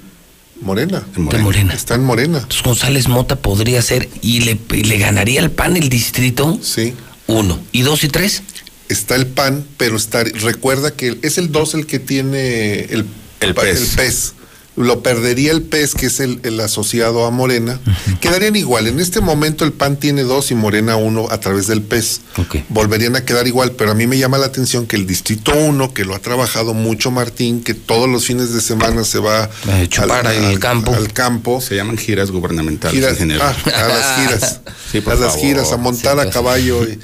[0.61, 1.03] Morena.
[1.13, 1.73] De Morena.
[1.73, 2.37] Está en Morena.
[2.37, 6.59] Entonces González Mota podría ser y le, y le ganaría al PAN el distrito.
[6.61, 6.93] Sí.
[7.27, 7.59] Uno.
[7.71, 8.43] ¿Y dos y tres?
[8.87, 13.05] Está el PAN, pero está, recuerda que es el 2 el que tiene el,
[13.39, 13.81] El pa- PES.
[13.91, 14.33] el PES.
[14.77, 17.77] Lo perdería el PES, que es el, el asociado a Morena.
[18.21, 18.87] Quedarían igual.
[18.87, 22.21] En este momento el PAN tiene dos y Morena uno a través del PES.
[22.37, 22.55] Ok.
[22.69, 25.93] Volverían a quedar igual, pero a mí me llama la atención que el Distrito 1,
[25.93, 29.87] que lo ha trabajado mucho Martín, que todos los fines de semana se va A
[29.89, 30.93] chupar el campo.
[30.95, 31.59] al campo.
[31.59, 34.59] Se llaman giras gubernamentales, Giras- ah, a las giras.
[34.91, 35.45] Sí, por a las favor.
[35.47, 36.83] giras, a montar Sí, a caballo.
[36.85, 36.97] Y,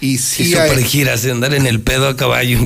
[0.00, 2.58] y Sí, sí hay- giras, de andar en el pedo a caballo.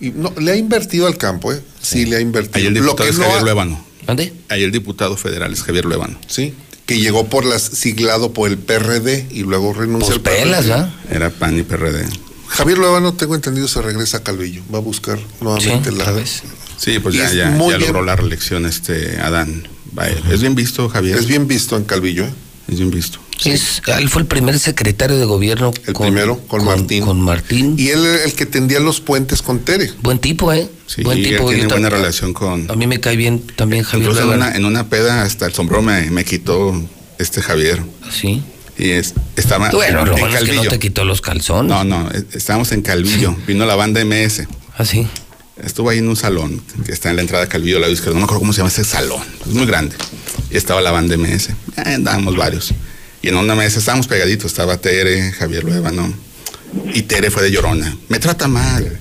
[0.00, 1.60] Y no, le ha invertido al campo, ¿eh?
[1.82, 2.58] Sí, le ha invertido.
[2.58, 3.84] Ahí el Lo diputado que es no Javier ha- Luevano.
[4.06, 4.32] ¿Dónde?
[4.48, 6.18] Ahí el diputado federal es Javier Luevano.
[6.26, 6.54] Sí,
[6.86, 11.14] que llegó por las siglado por el PRD y luego renunció Pues al pelas, PRD.
[11.14, 12.06] Era PAN y PRD.
[12.48, 14.62] Javier Luevano, tengo entendido, se regresa a Calvillo.
[14.72, 16.10] Va a buscar nuevamente Sí, la.
[16.12, 16.42] vez.
[16.78, 19.68] Sí, pues ya, ya, ya logró la reelección este Adán.
[19.92, 21.18] Vaya, Es bien visto, Javier.
[21.18, 22.32] Es bien visto en Calvillo, ¿eh?
[22.68, 23.18] Es bien visto.
[23.44, 25.72] Es, él fue el primer secretario de gobierno.
[25.86, 27.04] El primero, con Martín.
[27.04, 27.76] Con Martín.
[27.78, 29.90] Y él el que tendía los puentes con Tere.
[30.02, 30.68] Buen tipo, ¿eh?
[30.86, 31.48] Sí, Buen y él tipo.
[31.48, 32.70] tiene Yo buena relación con...
[32.70, 35.52] A mí me cae bien también Javier Incluso en una, en una peda hasta el
[35.54, 36.74] sombrero me, me quitó
[37.18, 37.82] este Javier.
[38.10, 38.42] Sí.
[38.78, 40.70] Y es, estaba Bueno, lo en bueno es que no Calvillo.
[40.70, 41.70] te quitó los calzones.
[41.70, 43.36] No, no, es- estábamos en Calvillo.
[43.46, 44.44] Vino la banda MS.
[44.76, 45.06] ¿Ah, sí?
[45.62, 48.14] Estuvo ahí en un salón que está en la entrada de Calvillo, al lado izquierdo.
[48.14, 49.20] No me acuerdo cómo se llama ese salón.
[49.46, 49.96] Es muy grande.
[50.50, 51.48] Y estaba la banda MS.
[51.48, 51.54] Eh,
[51.94, 52.72] andábamos varios.
[53.28, 54.46] Y en una mesa estábamos pegaditos.
[54.52, 56.14] Estaba Tere, Javier Luevano.
[56.94, 57.94] Y Tere fue de llorona.
[58.08, 58.98] Me trata mal.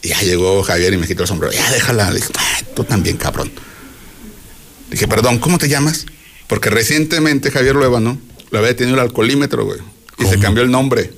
[0.00, 1.52] Y ya llegó Javier y me quitó el sombrero.
[1.52, 2.08] Ya déjala.
[2.12, 3.48] Le dije, "Ah, tú también, cabrón.
[3.48, 6.06] Le dije, perdón, ¿cómo te llamas?
[6.46, 8.16] Porque recientemente Javier Luevano
[8.52, 9.80] lo había tenido el alcoholímetro, güey.
[10.20, 11.12] Y se cambió el nombre.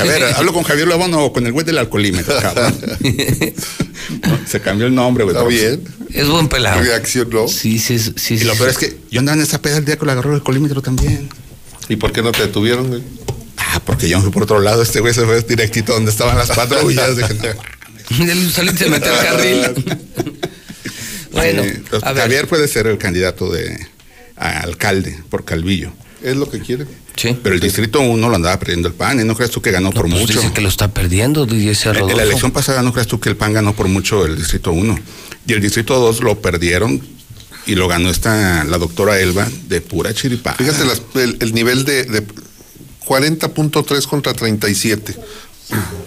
[0.00, 2.78] A ver, ¿hablo con Javier Luevano o con el güey del alcoholímetro, cabrón?
[4.46, 5.36] Se cambió el nombre, güey.
[5.36, 5.82] Está bien.
[6.10, 6.80] Es buen pelado.
[6.82, 7.48] Reaccionó.
[7.48, 8.12] Sí, sí, sí.
[8.16, 8.58] sí Y lo sí.
[8.58, 10.82] peor es que yo andaba en esa peda el día que le agarró el alcoholímetro
[10.82, 11.28] también.
[11.88, 12.88] ¿Y por qué no te detuvieron?
[12.88, 13.02] güey?
[13.56, 14.82] Ah, porque yo me fui por otro lado.
[14.82, 17.16] Este güey se fue directito donde estaban las patrullas.
[17.16, 17.36] Dije,
[18.30, 19.60] Él solito se metió al carril.
[21.32, 22.22] bueno, Eh, entonces, a ver.
[22.24, 23.86] Javier puede ser el candidato de
[24.36, 25.92] a alcalde por Calvillo.
[26.22, 26.86] Es lo que quiere.
[27.16, 27.36] Sí.
[27.42, 29.90] Pero el distrito 1 lo andaba perdiendo el PAN y no creas tú que ganó
[29.92, 30.40] por Pues mucho.
[30.40, 32.16] dice que lo está perdiendo, dice En Rodolfo.
[32.16, 34.98] la elección pasada no creas tú que el PAN ganó por mucho el distrito 1.
[35.46, 37.00] Y el distrito 2 lo perdieron
[37.66, 40.54] y lo ganó esta la doctora Elba de pura chiripa.
[40.54, 42.24] Fíjate las- el, el nivel de, de
[43.06, 45.16] 40.3 contra 37.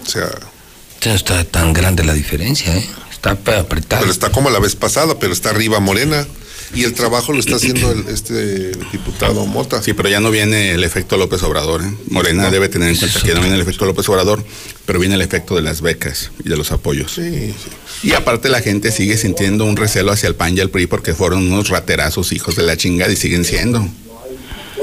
[0.04, 0.28] O sea,
[1.04, 2.86] No está tan grande la diferencia, ¿eh?
[3.10, 4.00] Está apretado.
[4.02, 6.26] pero está como la vez pasada, pero está arriba Morena.
[6.74, 9.82] Y el trabajo lo está haciendo el- este diputado Mota.
[9.82, 11.82] Sí, pero ya no viene el efecto López Obrador.
[11.82, 11.90] ¿eh?
[12.08, 14.44] Morena debe tener en cuenta que no viene el efecto López Obrador,
[14.84, 17.12] pero viene el efecto de las becas y de los apoyos.
[17.12, 17.22] Sí,
[17.52, 18.08] sí.
[18.08, 21.14] Y aparte la gente sigue sintiendo un recelo hacia el PAN y el PRI porque
[21.14, 23.86] fueron unos raterazos hijos de la chingada y siguen siendo.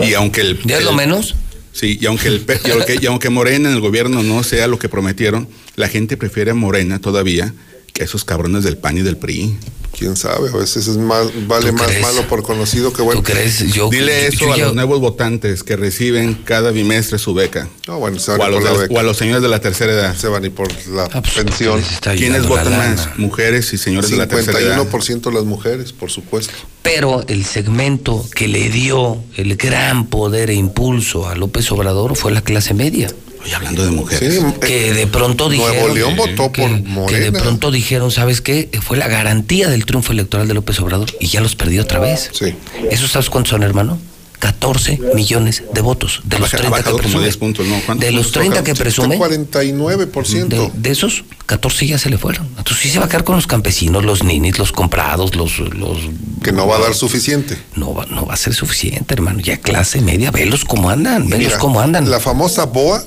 [0.02, 0.60] Y aunque el...
[0.64, 1.36] ¿Ya es lo menos?
[1.74, 4.68] Sí, y aunque, el, pe- y aunque, y aunque Morena en el gobierno no sea
[4.68, 7.54] lo que prometieron, la gente prefiere a Morena todavía
[7.94, 9.56] que a esos cabrones del PAN y del PRI.
[9.98, 12.02] Quién sabe, a veces es más, vale ¿Tú más crees?
[12.02, 13.22] malo por conocido que bueno.
[13.22, 13.60] ¿Tú crees?
[13.74, 17.70] Yo, Dile yo- eso yo a los nuevos votantes que reciben cada bimestre su beca.
[17.88, 18.94] No, bueno, se O van a, a los por la de- beca.
[18.96, 20.16] o a los señores de la tercera edad.
[20.18, 21.82] Se van ir por la Ah, pues, pensión.
[22.18, 23.10] ¿Quiénes la votan más?
[23.18, 24.78] Mujeres y señores de la tercera edad.
[24.80, 26.54] 51% las mujeres, por supuesto.
[26.82, 32.32] Pero el segmento que le dio el gran poder e impulso a López Obrador fue
[32.32, 33.10] la clase media.
[33.46, 34.42] Y hablando de mujeres.
[34.62, 35.76] que de pronto dijeron.
[35.76, 37.40] Nuevo León votó que, por que de Morena.
[37.40, 38.70] pronto dijeron, ¿sabes qué?
[38.82, 42.30] Fue la garantía del triunfo electoral de López Obrador y ya los perdió otra vez.
[42.34, 42.56] Sí.
[42.90, 44.00] ¿Esos sabes cuántos son, hermano?
[44.44, 47.24] 14 millones de votos de los Ha 30 que presume.
[47.24, 47.80] 10 puntos, ¿no?
[47.86, 48.06] ¿Cuánto?
[48.06, 50.48] De los 30 que presume, 49%.
[50.48, 52.48] de, de esos 14 ya se le fueron.
[52.58, 55.60] Entonces sí se va a quedar con los campesinos, los ninis, los comprados, los...
[55.60, 55.98] los
[56.44, 57.58] que no va a dar suficiente.
[57.76, 59.40] No va, no va a ser suficiente, hermano.
[59.40, 62.12] Ya clase media, velos cómo andan, velos mira, cómo andan.
[62.12, 63.02] La famosa BOA,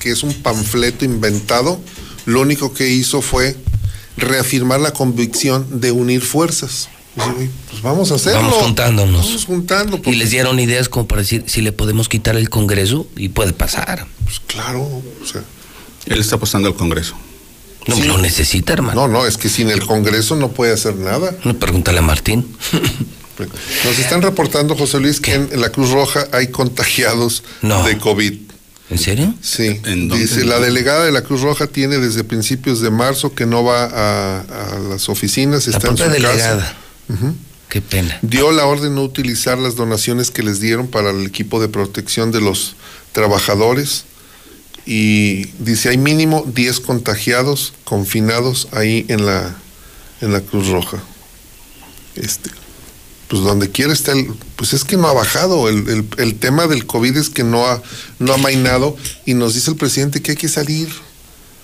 [0.00, 1.80] que es un panfleto inventado,
[2.26, 3.56] lo único que hizo fue
[4.16, 6.88] reafirmar la convicción de unir fuerzas.
[7.16, 8.40] Dice, "Güey, Pues vamos a hacerlo.
[8.42, 9.26] Vamos juntándonos.
[9.26, 10.00] Vamos juntando.
[10.04, 13.52] Y les dieron ideas como para decir si le podemos quitar el Congreso y puede
[13.52, 14.06] pasar.
[14.24, 15.42] Pues claro, o sea.
[16.06, 17.14] Él está apostando al Congreso.
[17.86, 19.06] No lo necesita, hermano.
[19.06, 21.34] No, no, es que sin el Congreso no puede hacer nada.
[21.44, 22.46] No, pregúntale a Martín.
[23.84, 27.82] Nos están reportando, José Luis, que en la Cruz Roja hay contagiados No.
[27.84, 28.34] de COVID.
[28.90, 29.34] ¿En serio?
[29.40, 29.80] Sí.
[29.84, 30.18] dónde?
[30.18, 33.84] Dice, la delegada de la Cruz Roja tiene desde principios de marzo que no va
[33.84, 36.12] a, a las oficinas, La está en su casa.
[36.12, 36.76] delegada.
[37.08, 37.34] Ujú.
[37.68, 38.18] Qué pena.
[38.22, 41.68] Dio la orden de no utilizar las donaciones que les dieron para el equipo de
[41.68, 42.74] protección de los
[43.12, 44.04] trabajadores.
[44.86, 49.54] Y dice, hay mínimo 10 contagiados, confinados ahí en la,
[50.20, 50.98] en la Cruz Roja.
[52.16, 52.50] Este,
[53.30, 54.26] pues donde quiera está el,
[54.56, 55.68] pues es que no ha bajado.
[55.68, 57.80] El, el- el tema del COVID es que no ha,
[58.18, 60.88] no ha mainado y nos dice el presidente que hay que salir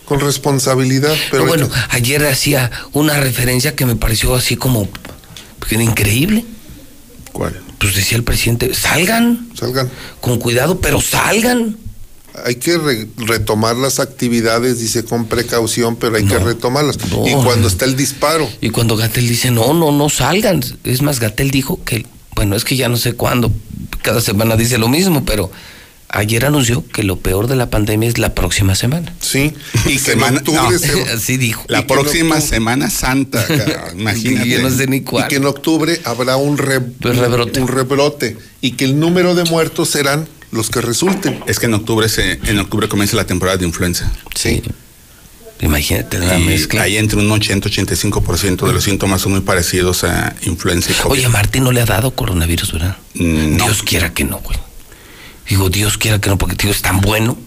[0.04, 1.14] con responsabilidad.
[1.32, 4.88] Pero hay bueno, que- ayer hacía una referencia que me pareció así como
[5.68, 6.44] era increíble.
[7.32, 7.60] ¿Cuál?
[7.78, 9.48] Pues decía el presidente, salgan.
[9.58, 9.90] Salgan.
[10.20, 11.76] Con cuidado, pero salgan.
[12.44, 16.98] Hay que re- retomar las actividades, dice con precaución, pero hay que retomarlas.
[17.10, 17.26] No.
[17.26, 20.62] Y cuando está el disparo, Y cuando Gatel dice, no, no, no salgan.
[20.84, 23.50] Es más, Gatel dijo que, bueno, es que ya no sé cuándo,
[24.02, 25.50] cada semana dice lo mismo, pero
[26.08, 29.12] ayer anunció que lo peor de la pandemia es la próxima semana.
[29.20, 29.52] Sí,
[29.86, 30.78] y que octubre no.
[30.78, 31.64] se- Así dijo.
[31.68, 34.48] La próxima octubre- Semana Santa, cara, imagínate.
[34.48, 37.60] Yo no sé ni y que en octubre habrá un, re- Pues rebrote.
[37.60, 41.40] un rebrote y que el número de muertos serán los que resulten.
[41.46, 44.10] Es que en octubre se, en octubre comienza la temporada de influenza.
[44.34, 44.62] Sí.
[45.60, 46.82] Imagínate la Y mezcla.
[46.82, 51.12] Hay entre un 80-85% de los síntomas son muy parecidos a influenza y COVID.
[51.12, 52.96] Oye, a Martín no le ha dado coronavirus, ¿verdad?
[53.14, 53.64] Mm, no.
[53.64, 54.58] Dios quiera que no, güey.
[55.48, 57.38] Digo, Dios quiera que no, porque tío es tan bueno.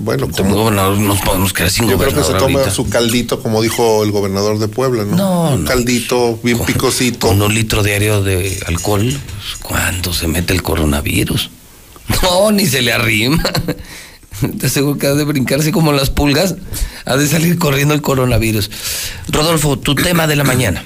[0.00, 2.74] Bueno, Como gobernador nos podemos quedar sin Yo creo que se gobernador toma ahorita.
[2.74, 5.16] su caldito, como dijo el gobernador de Puebla, ¿no?
[5.16, 5.68] No, un no.
[5.68, 7.26] caldito bien picosito.
[7.28, 11.50] Con un litro diario de alcohol, pues, ¿cuándo se mete el coronavirus?
[12.22, 13.42] No, ni se le arrima.
[14.58, 16.54] Te aseguro que ha de brincarse como las pulgas.
[17.04, 18.70] Ha de salir corriendo el coronavirus.
[19.28, 20.84] Rodolfo, tu tema de la mañana.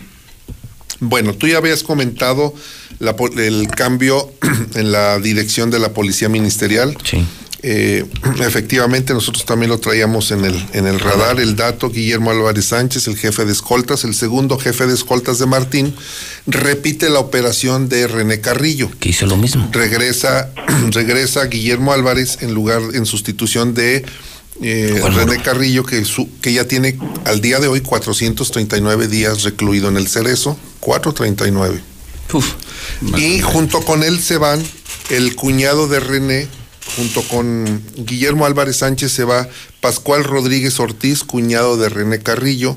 [1.01, 2.55] Bueno, tú ya habías comentado
[2.99, 4.33] la el cambio
[4.75, 6.97] en la dirección de la policía ministerial.
[7.05, 7.27] Sí.
[7.63, 8.05] Eh,
[8.41, 13.07] efectivamente, nosotros también lo traíamos en el, en el radar, el dato, Guillermo Álvarez Sánchez,
[13.09, 15.95] el jefe de escoltas, el segundo jefe de escoltas de Martín,
[16.47, 18.91] repite la operación de René Carrillo.
[18.99, 19.69] Que hizo lo mismo.
[19.73, 20.51] Regresa,
[20.91, 24.05] regresa Guillermo Álvarez en lugar, en sustitución de
[24.61, 25.01] eh.
[25.15, 29.97] René Carrillo, que, su- que ya tiene al día de hoy 439 días recluido en
[29.97, 31.81] el Cerezo, 439.
[32.33, 32.53] Uf.
[33.17, 34.63] Y junto con él se van
[35.11, 36.49] el cuñado de René,
[36.97, 39.49] junto con Guillermo Álvarez Sánchez se va
[39.81, 42.77] Pascual Rodríguez Ortiz, cuñado de René Carrillo.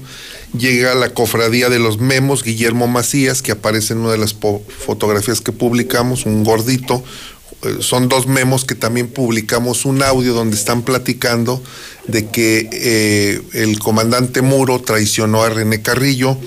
[0.58, 5.42] Llega la cofradía de los memos, Guillermo Macías, que aparece en una de las fotografías
[5.42, 7.04] que publicamos, un gordito.
[7.64, 11.62] Eh, Son dos memos que también publicamos un audio donde están platicando
[12.08, 16.38] de que eh, el comandante Muro traicionó a René Carrillo.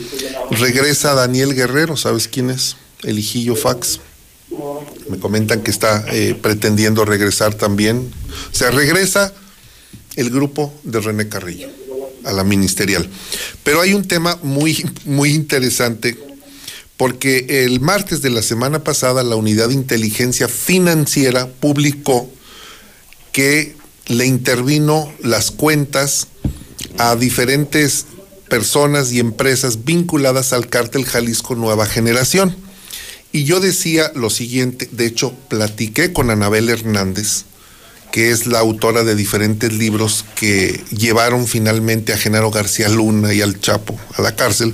[0.50, 2.76] Regresa Daniel Guerrero, ¿sabes quién es?
[3.02, 4.00] El hijillo Fax.
[5.08, 8.10] Me comentan que está eh, pretendiendo regresar también.
[8.52, 9.32] O sea, regresa
[10.16, 11.68] el grupo de René Carrillo
[12.24, 13.08] a la ministerial.
[13.62, 16.18] Pero hay un tema muy, muy interesante
[16.96, 22.28] porque el martes de la semana pasada la Unidad de Inteligencia Financiera publicó
[23.32, 26.26] que le intervino las cuentas
[26.98, 28.06] a diferentes
[28.48, 32.56] personas y empresas vinculadas al cártel Jalisco Nueva Generación.
[33.32, 37.44] Y yo decía lo siguiente, de hecho, platiqué con Anabel Hernández,
[38.10, 43.42] que es la autora de diferentes libros que llevaron finalmente a Genaro García Luna y
[43.42, 44.72] al Chapo a la cárcel.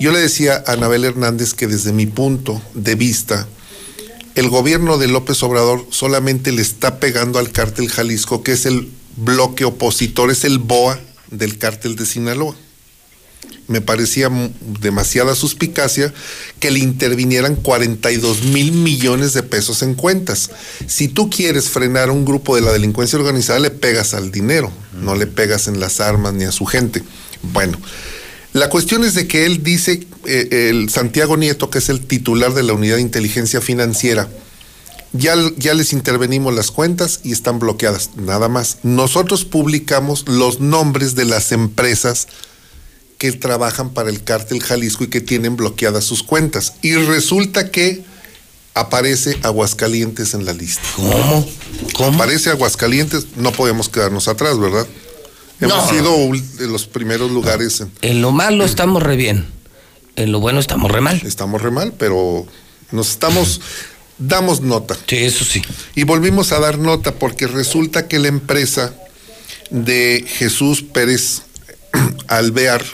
[0.00, 3.46] Yo le decía a Anabel Hernández que desde mi punto de vista,
[4.34, 8.90] el gobierno de López Obrador solamente le está pegando al cártel Jalisco, que es el
[9.16, 11.00] bloque opositor, es el BOA
[11.30, 12.54] del cártel de Sinaloa.
[13.68, 14.30] Me parecía
[14.80, 16.12] demasiada suspicacia
[16.60, 20.50] que le intervinieran 42 mil millones de pesos en cuentas.
[20.86, 24.70] Si tú quieres frenar a un grupo de la delincuencia organizada, le pegas al dinero,
[25.00, 27.02] no le pegas en las armas ni a su gente.
[27.42, 27.78] Bueno,
[28.52, 32.54] la cuestión es de que él dice, eh, el Santiago Nieto, que es el titular
[32.54, 34.28] de la Unidad de Inteligencia Financiera,
[35.12, 38.78] ya, ya les intervenimos las cuentas y están bloqueadas, nada más.
[38.82, 42.28] Nosotros publicamos los nombres de las empresas
[43.18, 46.74] que trabajan para el cártel Jalisco y que tienen bloqueadas sus cuentas.
[46.82, 48.04] Y resulta que
[48.74, 50.82] aparece Aguascalientes en la lista.
[50.96, 52.14] ¿Cómo?
[52.14, 54.86] Aparece Aguascalientes, no podemos quedarnos atrás, ¿verdad?
[55.60, 55.90] Hemos No.
[55.90, 56.16] sido
[56.58, 57.80] de los primeros lugares.
[57.80, 59.46] en- En lo malo estamos re bien.
[60.16, 61.22] En lo bueno estamos re mal.
[61.24, 62.46] Estamos re mal, pero
[62.92, 63.62] nos estamos,
[64.18, 64.94] damos nota.
[65.06, 65.62] Sí, eso sí.
[65.94, 68.94] Y volvimos a dar nota porque resulta que la empresa
[69.70, 71.42] de Jesús Pérez
[72.28, 72.84] Alvear,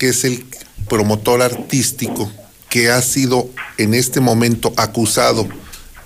[0.00, 0.44] que es el
[0.88, 2.32] promotor artístico
[2.70, 5.46] que ha sido en este momento acusado,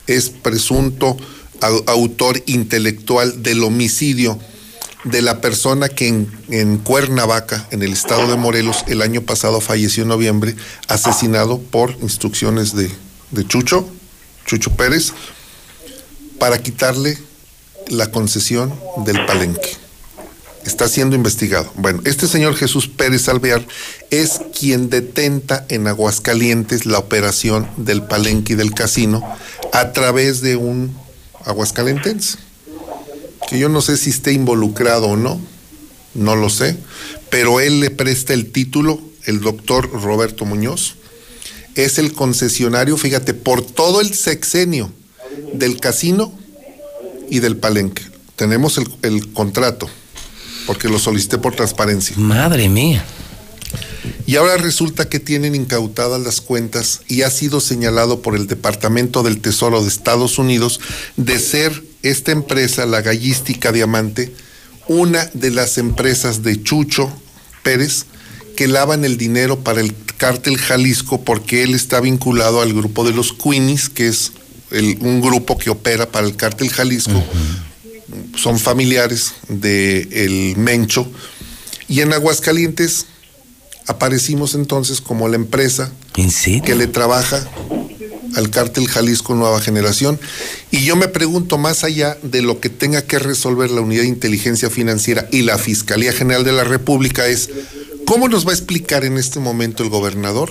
[0.08, 1.16] es presunto
[1.60, 4.36] au- autor intelectual del homicidio
[5.04, 10.02] de la persona que en, Cuernavaca, en el estado de Morelos, el año pasado falleció
[10.02, 10.56] en noviembre,
[10.88, 12.90] asesinado por instrucciones de
[13.46, 13.86] Chucho,
[14.46, 15.12] Chucho Pérez,
[16.40, 17.16] para quitarle
[17.88, 18.74] la concesión
[19.04, 19.76] del palenque.
[20.64, 21.70] Está siendo investigado.
[21.76, 23.66] Bueno, este señor Jesús Pérez Alvear
[24.10, 29.22] es quien detenta en Aguascalientes la operación del palenque y del casino
[29.72, 30.96] a través de un
[31.44, 32.38] aguascalentense
[33.48, 35.40] que yo no sé si esté involucrado o no,
[36.14, 36.76] no lo sé,
[37.30, 40.96] pero él le presta el título, el doctor Roberto Muñoz,
[41.74, 44.92] es el concesionario, fíjate, por todo el sexenio
[45.52, 46.32] del casino
[47.28, 48.02] y del palenque.
[48.36, 49.88] Tenemos el, el contrato,
[50.66, 52.16] porque lo solicité por transparencia.
[52.16, 53.04] Madre mía.
[54.26, 59.22] Y ahora resulta que tienen incautadas las cuentas y ha sido señalado por el Departamento
[59.22, 60.80] del Tesoro de Estados Unidos
[61.16, 64.34] de ser esta empresa, la Gallística Diamante,
[64.88, 67.10] una de las empresas de Chucho
[67.62, 68.04] Pérez
[68.56, 73.12] que lavan el dinero para el cártel Jalisco porque él está vinculado al grupo de
[73.12, 74.32] los Queenies, que es
[74.70, 77.22] el- un grupo que opera para el cártel Jalisco.
[78.36, 81.10] Son familiares de el Mencho.
[81.88, 83.06] Y en Aguascalientes
[83.86, 85.92] aparecimos entonces como la empresa
[86.64, 87.46] que le trabaja
[88.36, 90.18] al cártel Jalisco Nueva Generación.
[90.70, 94.08] Y yo me pregunto, más allá de lo que tenga que resolver la Unidad de
[94.08, 97.50] Inteligencia Financiera y la Fiscalía General de la República, es
[98.06, 100.50] cómo nos va a explicar en este momento el gobernador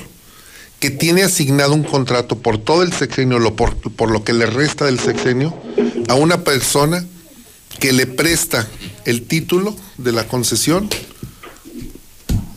[0.79, 4.45] que tiene asignado un contrato por todo el sexenio, lo por, por lo que le
[4.45, 5.55] resta del sexenio,
[6.09, 7.05] a una persona
[7.79, 8.67] que le presta
[9.05, 10.89] el título de la concesión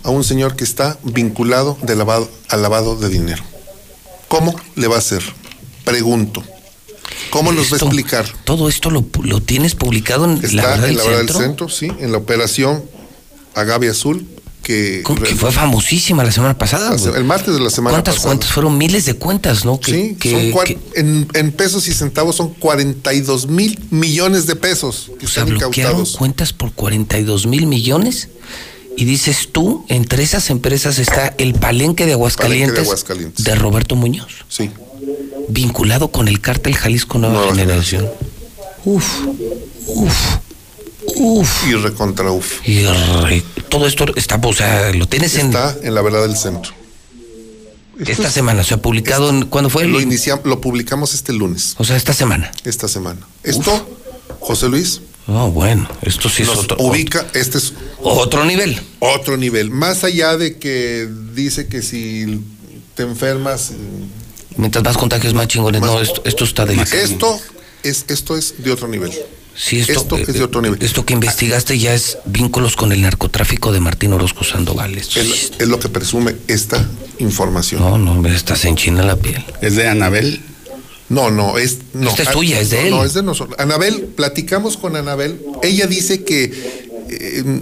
[0.02, 3.42] a un señor que está vinculado de lavado, al lavado de dinero.
[4.28, 5.22] ¿Cómo le va a hacer?
[5.84, 6.42] Pregunto.
[7.30, 8.26] ¿Cómo nos va a explicar?
[8.44, 11.38] Todo esto lo, lo tienes publicado en la Está verdad en la verdad centro.
[11.38, 12.84] del centro, sí, en la operación
[13.54, 14.26] Agave Azul,
[14.66, 16.90] que, Que fue famosísima la semana pasada.
[16.90, 17.12] La güey.
[17.12, 18.30] se- el martes de la semana ¿Cuántas pasada.
[18.30, 18.50] cuentas?
[18.50, 19.78] Fueron miles de cuentas, ¿no?
[19.78, 24.46] Que, Sí, que- son cua- que- en, en pesos y centavos son 42 mil millones
[24.46, 26.16] de pesos que o sea, están bloquearon incautados.
[26.16, 28.28] cuentas por 42 mil millones.
[28.96, 33.44] Y dices tú, entre esas empresas está el palenque de Aguascalientes, Palenque de Aguascalientes.
[33.44, 34.32] de Roberto Muñoz.
[34.48, 34.70] Sí.
[35.48, 38.08] Vinculado con el cártel Jalisco Nueva, Nueva Generación.
[38.84, 39.06] Uf,
[39.86, 40.14] uf,
[41.16, 41.66] uf.
[41.68, 42.66] Y recontra uf.
[42.68, 46.36] Y re- todo esto está, o sea, lo tienes en Está en la verdad del
[46.36, 46.72] centro.
[48.06, 49.86] esta semana, o sea, publicado en, ¿cuándo fue?
[49.86, 51.74] Lo, iniciam- lo publicamos este lunes.
[51.78, 52.50] O sea, esta semana.
[52.64, 53.20] Esta semana.
[53.42, 53.88] Esto,
[54.40, 58.80] José Luis, Oh, bueno, esto sí es nos otro, ubica, este es otro nivel.
[59.00, 59.70] otro nivel.
[59.72, 62.40] Más allá de que dice que si
[62.94, 63.72] te enfermas,
[64.56, 65.80] Mientras más contagios, más chingones.
[65.80, 66.96] No, esto, esto está delicado.
[67.02, 67.40] esto
[67.82, 69.12] es, esto es de otro nivel.
[69.56, 70.82] Sí, esto, esto es de eh, otro nivel.
[70.82, 74.96] Esto que investigaste ya es vínculos con el narcotráfico de Martín Orozco Sandoval.
[74.98, 75.16] Es,
[75.58, 76.86] es lo que presume esta
[77.18, 77.80] información.
[77.80, 79.44] No, no, estás en China la piel.
[79.62, 80.42] ¿Es de Anabel?
[81.08, 81.78] No, no, es.
[81.94, 82.90] No, Esta es Ah, tuya, es de no, él.
[82.90, 83.58] No, es de nosotros.
[83.58, 85.40] Anabel, platicamos con Anabel.
[85.62, 86.44] Ella dice que.
[87.08, 87.60] eh,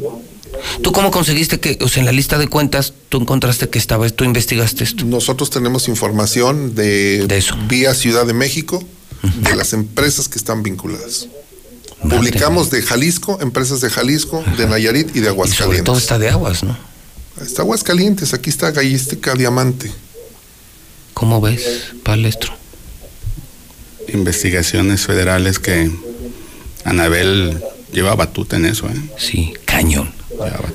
[0.83, 4.09] ¿Tú cómo conseguiste que, o sea, en la lista de cuentas, tú encontraste que estaba,
[4.11, 5.05] tú investigaste esto?
[5.05, 7.27] nosotros tenemos información de,
[7.69, 8.83] vía Ciudad de México
[9.23, 11.29] de las empresas que están vinculadas.
[12.09, 15.85] Publicamos de Jalisco, empresas de Jalisco, de Nayarit y de Sobre Aguascalientes.
[15.85, 16.77] todo está de aguas, ¿no?
[17.41, 19.91] Está Aguascalientes, aquí está Gallística Diamante.
[21.15, 22.53] ¿Cómo ves, Palestro?
[24.13, 25.91] Investigaciones federales que
[26.85, 27.61] Anabel
[27.93, 29.01] lleva batuta en eso, ¿eh?
[29.19, 30.13] Sí, cañón.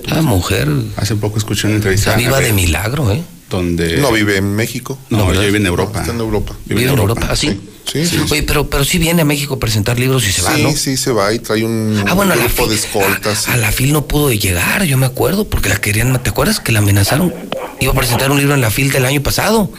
[0.05, 0.69] La mujer.
[0.95, 2.11] Hace poco escuché una entrevista.
[2.11, 3.21] Está viva de milagro, ¿eh?
[3.49, 3.97] Donde.
[3.97, 4.97] No vive en México.
[5.09, 5.99] No, No, ella vive en Europa.
[6.01, 6.55] Está en Europa.
[6.65, 7.35] Vive en Europa, ¿Ah,
[7.91, 8.05] sí?
[8.05, 8.25] Sí, sí.
[8.31, 10.71] Oye, pero, pero sí viene a México a presentar libros y se va, sí, ¿no?
[10.75, 13.47] sí, se va y trae un Ah, bueno, a la grupo de escoltas.
[13.47, 16.71] A la FIL no pudo llegar, yo me acuerdo, porque la querían, ¿te acuerdas que
[16.71, 17.33] la amenazaron?
[17.79, 19.71] Iba a presentar un libro en la FIL del año pasado.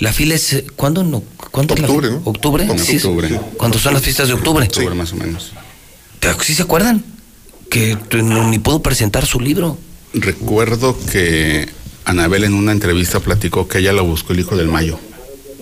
[0.00, 1.22] La FIL es, eh, ¿cuándo no?
[1.50, 2.10] ¿Cuándo es la Octubre.
[2.24, 2.78] ¿Octubre?
[2.78, 3.40] Sí, octubre.
[3.56, 4.64] ¿Cuándo son las fiestas de octubre?
[4.66, 5.52] Octubre más o menos.
[6.20, 7.04] Pero sí se acuerdan
[7.70, 9.76] que no- ni pudo presentar su libro.
[10.14, 11.68] Recuerdo que
[12.04, 14.98] Anabel en una entrevista platicó que ella la buscó el hijo del Mayo.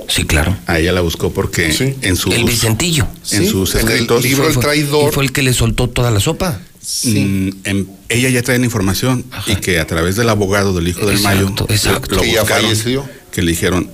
[0.08, 0.56] Sí, claro.
[0.66, 1.66] A ella la buscó porque
[2.02, 3.06] en sus El Vicentillo.
[3.32, 5.08] en Sí, sus en el escritos libro fue- El Traidor.
[5.10, 6.60] Y fue el que le soltó toda la sopa.
[7.04, 11.04] Mm, em- ella ya trae la información y que a través del abogado del hijo
[11.04, 12.14] del Mayo Exacto, exacto.
[12.14, 13.04] lo Que ya falleció.
[13.32, 13.90] que le dijeron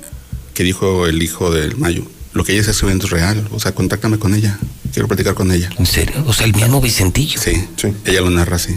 [0.53, 3.73] que dijo el hijo del Mayo lo que ella está escribiendo es real o sea
[3.75, 4.59] contáctame con ella
[4.93, 6.23] quiero platicar con ella ¿En serio?
[6.27, 7.41] O sea, el mismo Vicentillo.
[7.41, 7.53] sí,
[8.05, 8.77] ella lo narra así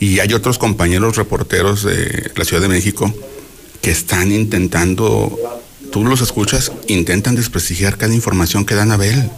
[0.00, 3.14] y hay otros compañeros reporteros de la Ciudad de México
[3.82, 5.38] que están intentando
[5.92, 9.30] tú los escuchas intentan desprestigiar cada información que da Anabel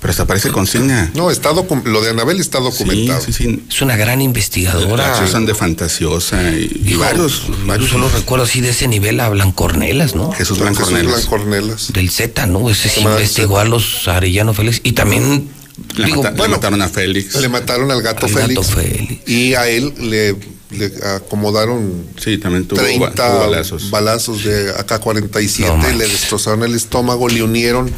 [0.00, 3.20] pero hasta parece consigna No, está docu- lo de Anabel está documentado.
[3.20, 3.64] Sí, sí, sí.
[3.68, 5.10] Es una gran investigadora.
[5.18, 7.90] La usan de fantasiosa y, varios, varios.
[7.90, 10.30] Solo recuerdo así de ese nivel a Blancornelas, ¿no?
[10.30, 11.14] Jesús Jesús Blancornelas.
[11.28, 11.92] Blancornelas.
[11.92, 12.70] Del Z, ¿no?
[12.70, 14.80] Ese sí investigó a los Arellano Félix.
[14.84, 15.48] Y también,
[15.96, 17.34] Le, digo, mata- le bueno, mataron a Félix.
[17.34, 18.54] Le mataron al gato al Félix.
[18.54, 19.28] gato Félix.
[19.28, 20.36] Y a él le,
[20.70, 23.90] le acomodaron Sí, también tuvo, 30 ba- tuvo balazos.
[23.90, 27.90] balazos de AK-47, No le destrozaron el estómago, le unieron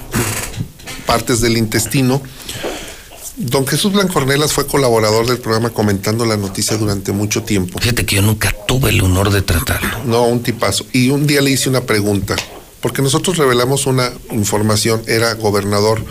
[1.07, 2.23] partes del intestino.
[3.37, 7.79] Don Jesús Blancornelas fue colaborador del programa comentando la noticia durante mucho tiempo.
[7.79, 10.05] Fíjate que yo nunca tuve el honor de tratarlo.
[10.05, 10.85] No, un tipazo.
[10.93, 12.37] Y un día le hice una pregunta,
[12.83, 16.05] porque nosotros revelamos una información, era gobernador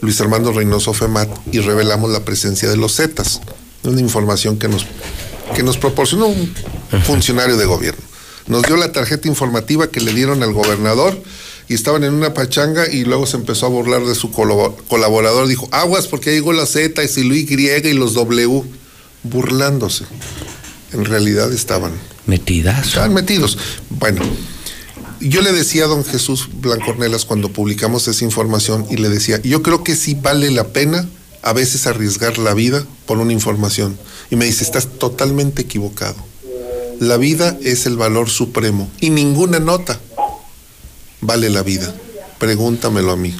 [0.00, 3.40] Luis Armando Reynoso Femat, y revelamos la presencia de los Zetas,
[3.82, 4.86] una información que nos,
[5.54, 6.52] que nos proporcionó un
[7.04, 8.02] funcionario de gobierno.
[8.46, 11.20] Nos dio la tarjeta informativa que le dieron al gobernador
[11.68, 15.48] y estaban en una pachanga y luego se empezó a burlar de su colabo- colaborador.
[15.48, 18.62] Dijo, aguas porque ahí llegó la Z y lo Y y los W,
[19.24, 20.04] burlándose.
[20.92, 21.92] En realidad estaban
[22.26, 22.86] Metidas.
[22.88, 23.56] Estaban metidos.
[23.88, 24.20] Bueno,
[25.20, 29.62] yo le decía a don Jesús Blancornelas cuando publicamos esa información y le decía, yo
[29.62, 31.08] creo que sí vale la pena
[31.46, 33.96] a veces arriesgar la vida por una información.
[34.30, 36.16] Y me dice, estás totalmente equivocado.
[37.00, 40.00] La vida es el valor supremo y ninguna nota
[41.20, 41.94] vale la vida.
[42.38, 43.34] Pregúntamelo a mí.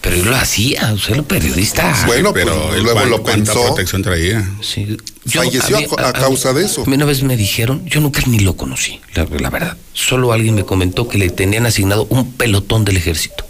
[0.00, 2.04] Pero yo lo hacía, o sea, el periodista.
[2.06, 3.64] Bueno, pero pues, él luego lo pensó.
[3.66, 4.48] protección traía.
[4.62, 4.96] Sí.
[5.24, 6.82] Yo- Falleció a mí- co- a causa de eso.
[6.82, 9.76] A mí una vez me dijeron, yo nunca ni lo conocí, la, la verdad.
[9.92, 13.44] Solo alguien me comentó que le tenían asignado un pelotón del ejército.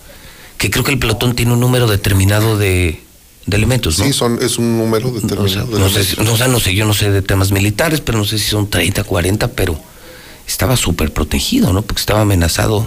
[0.57, 3.01] Que creo que el pelotón tiene un número determinado de,
[3.49, 4.05] de elementos, ¿no?
[4.05, 5.67] Sí, son, es un número O sea, determinado.
[5.67, 6.07] de no, sé, elementos.
[6.19, 8.39] si- no, o sea, no sé, yo no sé de temas militares, pero no sé
[8.39, 9.81] si son 30, 40, pero
[10.47, 11.83] estaba súper protegido, ¿no?
[11.83, 12.87] Porque estaba amenazado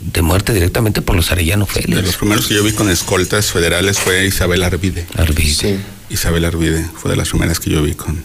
[0.00, 2.02] de muerte directamente por los Arellano De Félix.
[2.02, 5.06] los primeros que yo vi con escoltas federales fue Isabel Arvide.
[5.16, 5.54] Arvide.
[5.54, 5.76] Sí.
[6.10, 8.22] Isabel Arvide fue de las primeras que yo vi con.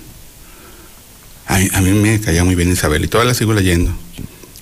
[1.48, 3.92] A, mí- a mí me caía muy bien Isabel y todavía la sigo leyendo.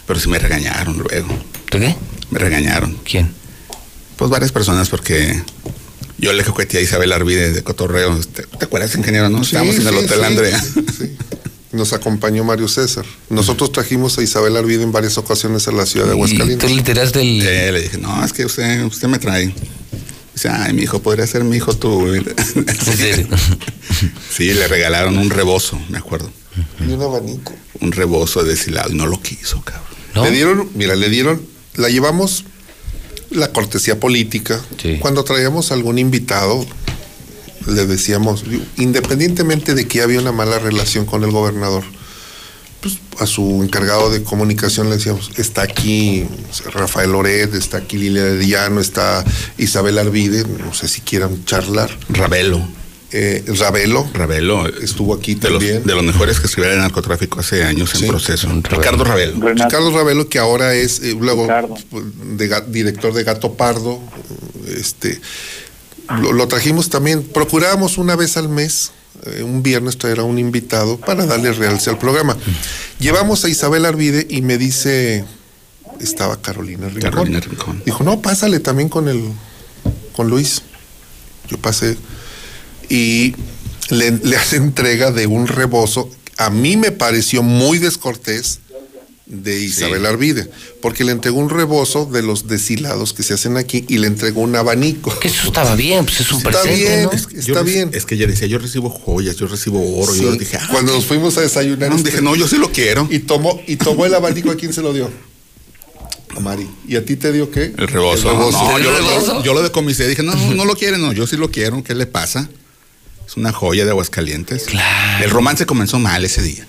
[0.05, 1.29] Pero sí me regañaron luego.
[1.71, 1.95] ¿De qué?
[2.31, 2.97] Me regañaron.
[3.09, 3.31] ¿Quién?
[4.17, 5.41] Pues varias personas porque
[6.23, 8.17] yo le coqueteé a Isabel Arvide de Cotorreo.
[8.19, 9.29] ¿Te, te acuerdas, ingeniero?
[9.29, 10.61] No, Sí, estábamos en el Hotel sí, Andrea.
[10.61, 11.15] sí.
[11.73, 13.03] Nos acompañó Mario César.
[13.29, 16.71] Nosotros trajimos a Isabel Arvide en varias ocasiones a la ciudad de Y tú Aguascalientes.
[16.71, 17.41] le tiraste el...
[17.41, 19.53] Eh, le dije, no, es que usted, usted me trae.
[20.35, 22.05] Dice, ay, mi hijo, podría ser mi hijo tú.
[24.31, 26.29] Sí, le regalaron un rebozo, me acuerdo.
[26.79, 27.53] Y un abanico.
[27.79, 29.83] Un rebozo deshilado y no lo quiso, cabrón.
[30.15, 30.23] ¿No?
[30.25, 31.41] Le dieron, mira, le dieron,
[31.75, 32.45] la llevamos
[33.33, 34.61] la cortesía política.
[34.81, 34.97] Sí.
[34.99, 36.65] Cuando traíamos algún invitado,
[37.67, 38.43] le decíamos,
[38.77, 41.83] independientemente de que había una mala relación con el gobernador,
[42.81, 46.25] pues a su encargado de comunicación le decíamos, está aquí
[46.73, 49.23] Rafael Loret, está aquí Lilia Llano, está
[49.57, 51.89] Isabel Arvide, no sé si quieran charlar.
[52.09, 52.61] Ravelo.
[53.15, 54.67] Eh, Ravelo Ravelo.
[54.67, 55.83] estuvo aquí De los, también.
[55.83, 58.05] de los mejores que escribieron el narcotráfico hace años Sí.
[58.05, 58.47] en proceso.
[58.47, 58.63] Ravelo.
[58.69, 59.39] Ricardo Ravelo.
[59.39, 59.63] Renato.
[59.65, 61.47] Ricardo Ravelo, que ahora es eh, luego
[62.35, 63.99] de director de Gato Pardo,
[64.75, 65.21] este
[66.21, 68.91] lo, lo trajimos también, procurábamos una vez al mes,
[69.25, 72.35] eh, un viernes traer a un invitado para darle realce al programa.
[72.99, 75.23] Llevamos a Isabel Arvide y me dice,
[76.01, 77.11] estaba Carolina Rincón.
[77.11, 77.81] Carolina Rincón.
[77.85, 79.23] Dijo, no, pásale también con el
[80.13, 80.63] con Luis.
[81.47, 81.95] Yo pasé
[82.89, 83.35] y
[83.89, 86.09] le, le hace entrega de un rebozo.
[86.37, 88.59] A mí me pareció muy descortés
[89.25, 90.49] de Isabel Arvide,
[90.81, 94.41] porque le entregó un rebozo de los deshilados que se hacen aquí y le entregó
[94.41, 95.17] un abanico.
[95.19, 97.11] Que eso estaba bien, pues es un Está presente, bien, ¿no?
[97.11, 97.89] es- Yo está bien.
[97.93, 100.13] Es que ella decía, yo recibo joyas, yo recibo oro.
[100.13, 101.89] Sí, Yo dije, ah, Cuando nos fuimos a desayunar.
[101.89, 103.07] No, este- dije, no, yo sí lo quiero.
[103.09, 105.09] Y tomó, y tomó el abanico, ¿a quién se lo dio?
[106.35, 106.67] A Mari.
[106.87, 107.73] ¿Y a ti te dio qué?
[107.77, 108.29] El rebozo.
[108.29, 108.63] El rebozo.
[108.63, 109.43] No, ¿El yo, lo- rebozo?
[109.43, 110.07] yo lo decomisé.
[110.07, 111.81] Dije, no, no, no lo quieren, no, yo sí lo quiero.
[111.83, 112.49] ¿Qué le pasa?
[113.27, 114.67] Es una joya de Aguascalientes.
[115.23, 116.65] El romance comenzó mal ese día.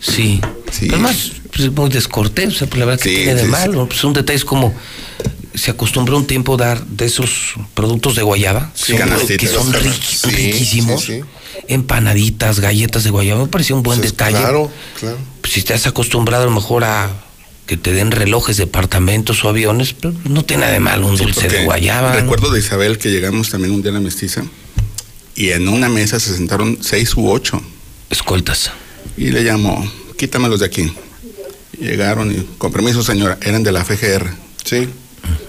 [0.00, 0.40] Sí.
[0.72, 0.88] Sí.
[0.90, 3.48] Además, pues, es muy descortés, o sea, pues, la verdad que Sí, tiene de sí,
[3.48, 3.86] malo.
[3.86, 4.74] Pues un detalle es como
[5.54, 9.72] se acostumbró un tiempo dar de esos productos de guayaba, Sí, que son- que son
[9.72, 11.04] sí, riquísimos.
[11.04, 11.20] sí.
[11.68, 14.38] Empanaditas, galletas de guayaba, me pareció un buen detalle.
[14.38, 15.18] Claro, claro.
[15.40, 17.10] Pues, si estás acostumbrado a lo mejor a
[17.66, 21.48] que te den relojes, departamentos o aviones, pero no tiene nada de malo un dulce
[21.48, 22.10] de guayaba.
[22.14, 22.20] ¿no?
[22.20, 24.42] Recuerdo de Isabel que llegamos también un día a la mestiza
[25.34, 27.62] y en una mesa se sentaron seis u ocho.
[28.10, 28.70] Escoltas.
[29.16, 30.92] Y le llamó, quítamelos de aquí.
[31.78, 34.30] Llegaron y, con permiso señora, eran de la FGR.
[34.64, 34.88] Sí.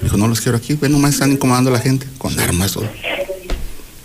[0.02, 2.74] Dijo, no los quiero aquí, ven nomás están incomodando a la gente con armas.
[2.74, 2.90] todo.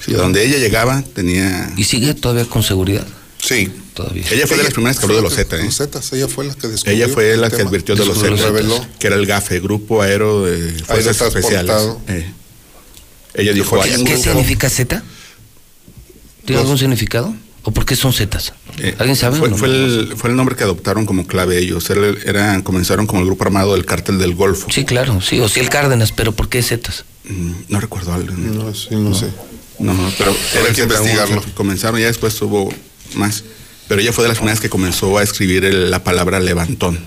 [0.04, 1.72] Sí, donde ella llegaba tenía...
[1.76, 3.06] ¿Y sigue todavía con seguridad?
[3.42, 3.70] Sí.
[3.94, 4.24] Todavía.
[4.30, 5.64] Ella fue de las primeras que habló de los Z, ¿eh?
[5.64, 6.94] Los Zetas, ella fue la que descubrió.
[6.94, 7.70] Ella fue la que tema.
[7.70, 8.86] advirtió de los reveló.
[8.98, 11.74] que era el GAFE, Grupo Aero de Fuerzas Especiales.
[12.08, 12.30] Eh.
[13.32, 15.02] Ella dijo, ¿Qué, qué significa Z?
[16.46, 17.34] ¿Tiene algún significado?
[17.62, 18.52] ¿O por qué son Zetas?
[18.78, 19.38] Eh, ¿Alguien sabe?
[19.38, 21.90] Fue, No, fue el, fue el nombre que adoptaron como clave ellos.
[21.90, 24.68] Era, eran- comenzaron como el grupo armado del cártel del Golfo.
[24.70, 27.04] Sí, claro, sí, o sí el Cárdenas, pero ¿por qué Zetas?
[27.28, 28.32] Mm, No recuerdo algo.
[28.36, 29.26] No, sí, no, sé.
[29.80, 31.42] No, no, pero Habrá que investigarlo.
[31.54, 32.72] Comenzaron, ya después hubo
[33.16, 33.42] más.
[33.88, 37.00] Pero ella fue de las primeras que comenzó a escribir el- la palabra levantón.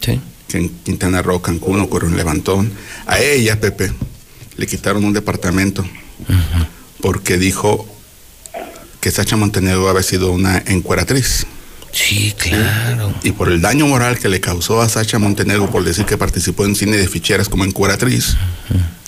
[0.00, 0.18] Sí.
[0.48, 2.72] Que en Quintana Roo, Cancún ocurrió un levantón.
[3.06, 3.92] A ella, Pepe,
[4.56, 5.84] le quitaron un departamento
[7.00, 7.86] porque dijo
[9.00, 11.46] que Sacha Montenegro había sido una encueratriz.
[11.92, 13.12] Sí, claro.
[13.24, 16.64] Y por el daño moral que le causó a Sacha Montenegro por decir que participó
[16.64, 18.36] en cine de ficheras como encueratriz,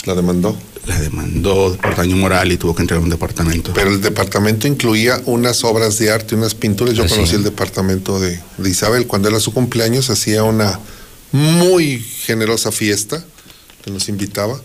[0.05, 0.59] La demandó.
[0.87, 3.73] la demandó por daño moral y tuvo que entregar un departamento.
[3.73, 6.95] Pero el departamento incluía unas obras de arte, unas pinturas.
[6.95, 7.15] Yo Ah, sí.
[7.15, 9.07] conocí el departamento de, de Isabel.
[9.07, 10.81] Cuando era su cumpleaños hacía una
[11.31, 13.23] muy generosa fiesta
[13.85, 14.61] que nos invitaba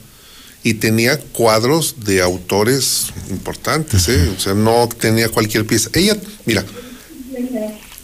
[0.63, 4.29] y tenía cuadros de autores importantes, ¿eh?
[4.35, 5.89] O sea, no tenía cualquier pieza.
[5.93, 6.65] Ella, mira,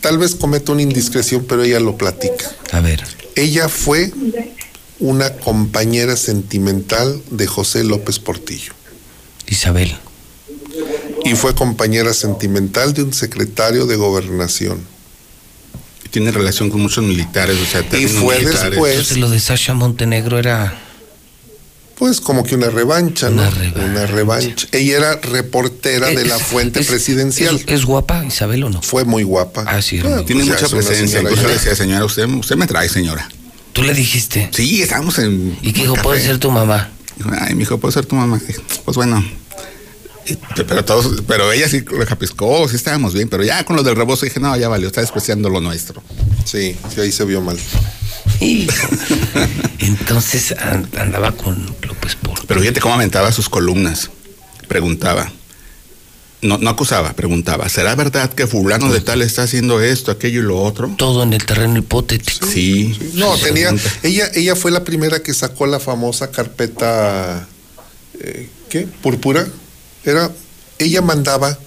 [0.01, 2.51] tal vez cometa una indiscreción, pero ella lo platica.
[2.71, 3.03] A ver.
[3.35, 4.11] Ella fue
[4.99, 8.73] una compañera sentimental de José López Portillo.
[9.47, 9.95] Isabel.
[11.25, 14.79] Y fue compañera sentimental de un secretario de gobernación.
[16.11, 18.69] Tiene relación con muchos militares, o sea, términos fue militares.
[18.71, 20.79] después- Entonces lo de Sasha Montenegro era...
[22.03, 23.49] Pues como que una revancha, ¿no?
[23.81, 24.67] Una revancha.
[24.73, 27.55] Ella era reportera de la fuente es- presidencial.
[27.55, 28.81] ¿Es, es guapa Isabel o no?
[28.81, 29.63] Fue muy guapa.
[29.65, 29.99] Ah, sí.
[30.03, 31.19] Ah, Tiene pues mucha es una presencia.
[31.19, 31.47] señora Incluso ya.
[31.47, 33.29] le decía, señora, usted, usted me trae, señora.
[33.71, 34.49] ¿Tú le dijiste?
[34.51, 35.57] Sí, estábamos en.
[35.61, 35.93] ¿Y qué dijo?
[35.95, 36.89] ¿Puede ser tu mamá?
[37.39, 38.41] Ay, mi hijo, puede ser tu mamá.
[38.83, 39.23] Pues bueno.
[40.55, 43.95] Pero todos, pero ella sí le capiscó, sí estábamos bien, pero ya con lo del
[43.95, 46.03] rebozo dije, no, ya valió, está despreciando lo nuestro.
[46.43, 47.57] Sí, sí, ahí se vio mal.
[49.79, 52.47] Entonces an- andaba con López Portillo.
[52.47, 54.09] Pero fíjate cómo aventaba sus columnas.
[54.67, 55.31] Preguntaba.
[56.41, 57.69] No, no acusaba, preguntaba.
[57.69, 60.93] ¿Será verdad que fulano de tal está haciendo esto, aquello y lo otro?
[60.97, 62.45] Todo en el terreno hipotético.
[62.47, 62.97] Sí.
[63.13, 63.73] No, sí, tenía.
[64.03, 67.47] Ella, ella fue la primera que sacó la famosa carpeta.
[68.19, 68.87] eh, ¿Qué?
[69.01, 69.47] Púrpura.
[70.03, 70.31] Era.
[70.79, 71.57] Ella mandaba.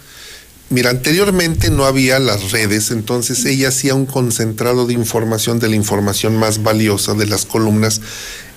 [0.69, 5.77] Mira, anteriormente no había las redes, entonces ella hacía un concentrado de información, de la
[5.77, 8.01] información más valiosa de las columnas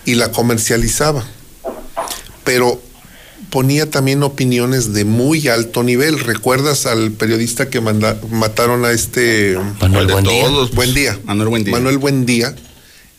[0.06, 1.24] y la comercializaba.
[2.44, 2.82] Pero
[3.52, 6.20] ponía también opiniones de muy alto nivel.
[6.20, 10.44] ¿Recuerdas al periodista que manda- mataron a este Manuel de Buendía.
[10.46, 11.20] todos, Buen día.
[11.26, 11.74] Manuel Buendía.
[11.76, 12.56] Manuel Buendía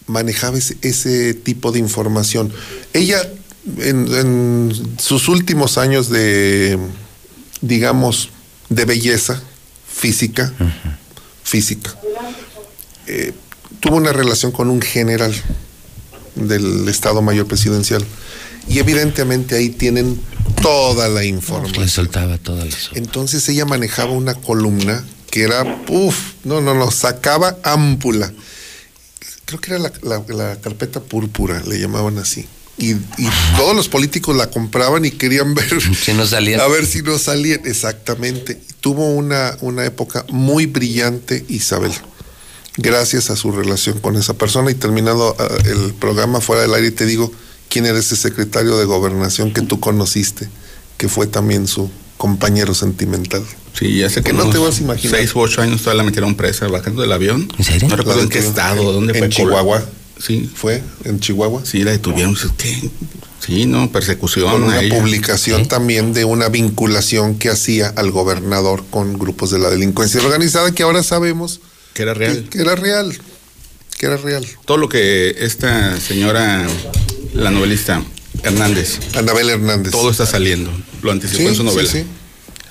[0.09, 2.53] manejaba ese, ese tipo de información.
[2.93, 3.23] Ella,
[3.79, 6.77] en, en sus últimos años de,
[7.61, 8.31] digamos,
[8.71, 9.41] de belleza
[9.93, 10.53] física,
[11.45, 11.95] física,
[13.07, 13.33] eh,
[13.81, 15.35] tuvo una relación con un general
[16.37, 18.05] del Estado Mayor Presidencial.
[18.69, 20.21] Y evidentemente ahí tienen
[20.63, 21.83] toda la información.
[21.83, 22.91] Le soltaba todas las...
[22.95, 28.33] Entonces ella manejaba una columna que era, uff, no, no, no, sacaba ámpula.
[29.47, 32.47] Creo que era la, la- la carpeta púrpura, le llamaban así.
[32.79, 36.61] Y, y todos los políticos la compraban y querían ver Si no salían.
[36.61, 37.61] a ver si no salían.
[37.65, 38.59] Exactamente.
[38.81, 41.93] Tuvo una, una época muy brillante Isabel,
[42.79, 44.71] gracias a su relación con esa persona.
[44.71, 47.31] Y terminado ah, el programa fuera del aire, te digo
[47.69, 50.49] quién era ese secretario de gobernación que tú conociste,
[50.97, 53.45] que fue también su compañero sentimental.
[53.79, 55.17] Sí, ya sé que no te vas a imaginar.
[55.19, 57.49] Seis u ocho años todavía la metieron presa bajando del avión.
[57.59, 57.89] ¿En serio?
[57.89, 59.27] No recuerdo en qué estado, dónde fue.
[59.27, 59.85] En Chihuahua.
[60.21, 60.51] Sí.
[60.55, 60.83] ¿Fue?
[61.05, 61.63] ¿En Chihuahua?
[61.65, 62.37] Sí, la detuvieron.
[62.59, 62.91] ¿Qué?
[63.45, 64.51] Sí, no, persecución.
[64.51, 64.99] Con una ella.
[64.99, 70.73] publicación también de una vinculación que hacía al gobernador con grupos de la delincuencia organizada
[70.73, 71.61] que ahora sabemos
[71.95, 72.45] Que era real.
[72.45, 73.19] que, que era real.
[73.99, 74.47] Que era real.
[74.67, 76.67] Todo lo que esta señora,
[77.35, 78.03] la novelista
[78.43, 78.99] Hernández.
[79.15, 79.93] Anabel Hernández.
[79.93, 80.71] Todo está saliendo.
[81.03, 81.91] Lo anticipó Sí, en su novela.
[81.91, 82.05] sí, sí.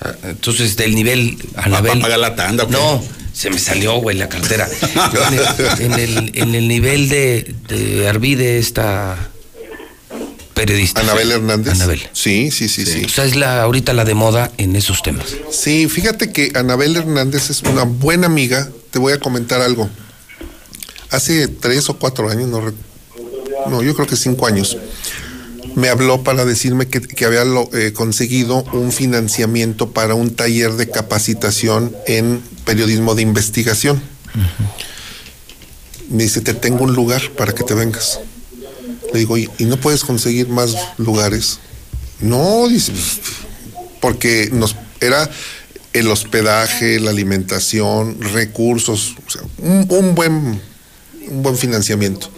[0.00, 1.98] Ah, Entonces, del nivel ¿Va Anabel.
[1.98, 2.64] a pagar la tanda?
[2.66, 2.72] qué?
[2.72, 3.02] No,
[3.40, 4.68] se me salió, güey, la cartera.
[5.78, 9.16] En, el, en el- en el nivel de, de Arvide, esta
[10.52, 11.00] periodista.
[11.00, 11.72] Anabel Hernández.
[11.72, 12.02] Anabel.
[12.12, 13.02] Sí, sí, sí, sí.
[13.06, 15.24] O sea, es la, ahorita la de moda en esos temas.
[15.50, 18.68] Sí, fíjate que Anabel Hernández es una buena amiga.
[18.90, 19.88] Te voy a comentar algo.
[21.10, 22.60] Hace tres o cuatro años, no,
[23.70, 24.76] no yo creo que cinco años,
[25.76, 30.72] me habló para decirme que, que había lo- eh, conseguido un financiamiento para un taller
[30.72, 34.02] de capacitación en periodismo de investigación.
[36.08, 38.20] Me dice, te tengo un lugar para que te vengas.
[39.12, 41.58] Le digo, ¿y, y no puedes conseguir más lugares?
[42.20, 42.92] No, dice,
[44.00, 45.30] porque nos era
[45.92, 50.60] el hospedaje, la alimentación, recursos, o sea, un, un buen,
[51.28, 52.28] un buen financiamiento.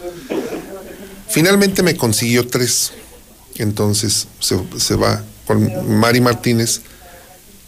[1.29, 2.93] Finalmente me consiguió tres.
[3.57, 6.81] Entonces se, se va con Mari Martínez.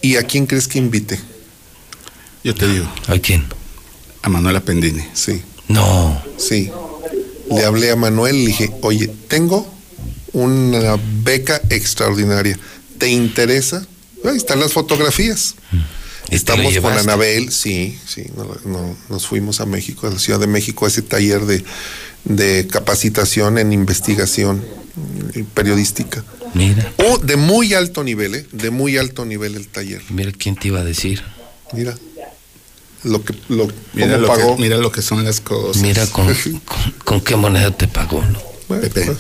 [0.01, 1.19] ¿Y a quién crees que invite?
[2.43, 2.87] Yo te digo.
[3.09, 3.47] ¿A quién?
[4.23, 5.03] A Manuela Pendini.
[5.15, 5.43] Sí.
[5.69, 6.23] No.
[6.37, 6.71] Sí.
[7.51, 9.67] Le hablé a Manuel y le dije, oye, tengo
[10.33, 12.59] una beca extraordinaria.
[12.99, 13.87] ¿Te interesa?
[14.25, 15.55] Ahí están las fotografías.
[16.31, 16.93] Estamos con?
[16.93, 20.89] Anabel, sí, sí, no, no, nos fuimos a México, a la Ciudad de México, a
[20.89, 21.63] ese taller de,
[22.25, 24.65] de capacitación en investigación
[25.55, 26.25] periodística.
[26.55, 28.47] Mira, Oh, de muy alto nivel, ¿eh?
[28.53, 30.03] De muy alto nivel el taller.
[30.11, 31.23] mira quién te iba a decir.
[31.73, 31.95] Mira.
[33.03, 34.57] Lo que lo, Mira lo, pagó.
[34.57, 35.83] que, mira lo que son las cosas.
[35.83, 36.27] Mira con,
[36.65, 38.39] con, con qué moneda te pagó, ¿no?
[38.81, 39.11] Pepe,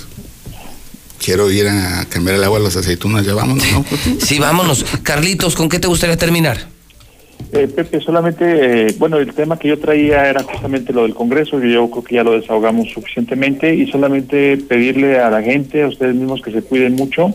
[1.23, 3.27] quiero ir a cambiar el agua a las aceitunas.
[3.27, 3.85] Ya vámonos, ¿no?
[4.25, 4.86] Sí, vámonos.
[5.03, 6.69] Carlitos, ¿con qué te gustaría terminar?
[7.52, 11.62] Eh, Pepe, solamente, eh, bueno, el tema que yo traía era justamente lo del Congreso,
[11.64, 15.89] y yo creo que ya lo desahogamos suficientemente, y solamente pedirle a la gente, a
[15.89, 17.32] ustedes mismos, que se cuiden mucho.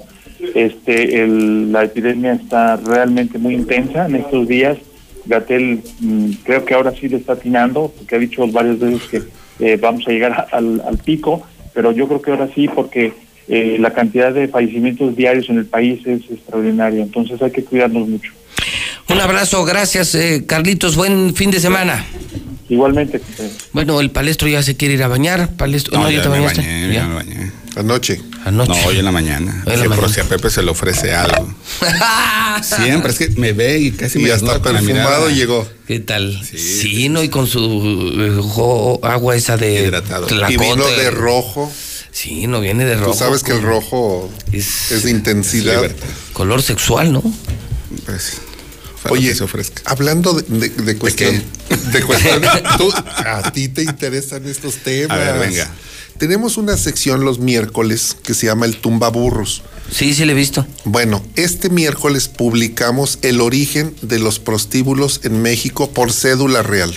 [0.55, 4.77] Este, el- la epidemia está realmente muy intensa en estos días.
[5.25, 9.21] Gatel mm, creo que ahora sí le está atinando, porque ha dicho varias veces que
[9.65, 13.13] eh, vamos a llegar al, al pico, pero yo creo que ahora sí, porque
[13.47, 18.07] eh, la cantidad de fallecimientos diarios en el país es extraordinaria, entonces hay que cuidarnos
[18.07, 18.31] mucho.
[19.09, 20.95] Un abrazo, gracias, eh, Carlitos.
[20.95, 22.05] Buen fin de semana.
[22.69, 23.19] Igualmente.
[23.73, 25.49] Bueno, el palestro ya se quiere ir a bañar.
[25.55, 26.61] Palestro, no, No, ya ya te me bañaste.
[26.61, 27.07] bañé, Ya.
[27.07, 27.51] me bañé.
[27.75, 28.21] Anoche.
[28.45, 28.71] Anoche.
[28.81, 29.63] No, hoy en la mañana.
[29.65, 30.13] Hoy en la Sí, pero mañana.
[30.13, 31.51] si a Pepe se le ofrece algo.
[32.61, 35.29] Siempre, es que me ve y casi Y me la perfumado mirada.
[35.31, 35.67] llegó.
[35.87, 36.39] ¿Qué tal?
[36.43, 37.23] Sí, ¿no?
[37.23, 37.59] Y con su
[38.19, 39.91] eh, jo- agua esa de
[40.49, 41.71] Y vino de rojo.
[42.11, 43.11] Sí, no viene de rojo.
[43.11, 45.89] Tú sabes que el rojo es, de intensidad.
[46.33, 47.23] Color sexual, ¿no?
[48.05, 48.41] Pues,
[49.09, 49.33] Oye,
[49.85, 51.41] hablando de, de, de cuestión,
[51.91, 52.41] de cuestión,
[52.77, 55.17] tú- a ti te interesan estos temas.
[55.17, 55.69] A ver, venga.
[56.17, 59.61] Tenemos una sección los miércoles que se llama el Tumba Burros.
[59.89, 60.67] Sí, sí le he visto.
[60.83, 66.93] Bueno, este miércoles publicamos el origen de los prostíbulos en México por cédula real.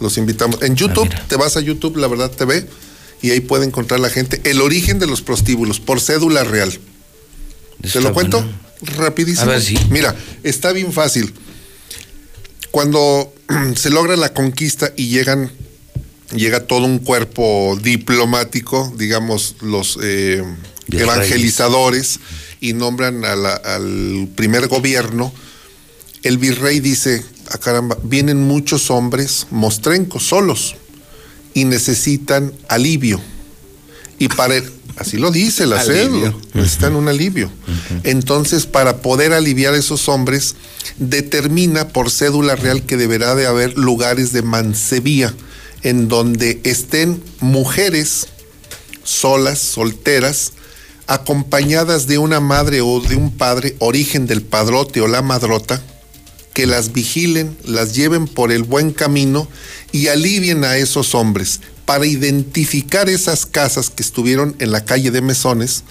[0.00, 0.60] Los invitamos.
[0.62, 2.66] En YouTube, te vas a YouTube, la verdad TV,
[3.22, 6.76] y ahí puede encontrar la gente el origen de los prostíbulos por cédula real.
[7.92, 8.44] ¿Te lo cuento?
[8.96, 9.50] Rapidísimo.
[9.50, 9.76] A ver, sí.
[9.90, 11.32] Mira, está bien fácil.
[12.70, 13.32] Cuando
[13.76, 15.50] se logra la conquista y llegan,
[16.34, 20.42] llega todo un cuerpo diplomático, digamos, los eh,
[20.90, 22.20] evangelizadores,
[22.60, 25.32] y nombran a la- al primer gobierno,
[26.22, 30.76] el virrey dice, a caramba, vienen muchos hombres mostrencos, solos,
[31.54, 33.20] y necesitan alivio.
[34.18, 37.50] Y para el- así lo dice la cédula, necesitan un alivio.
[38.04, 40.54] Entonces, para poder aliviar a esos hombres,
[40.98, 45.34] determina por cédula real que deberá de haber lugares de mancebía
[45.82, 48.28] en donde estén mujeres
[49.04, 50.52] solas, solteras,
[51.06, 55.82] acompañadas de una madre o de un padre, origen del padrote o la madrota,
[56.54, 59.48] que las vigilen, las lleven por el buen camino
[59.90, 61.60] y alivien a esos hombres.
[61.84, 65.82] Para identificar esas casas que estuvieron en la calle de Mesones,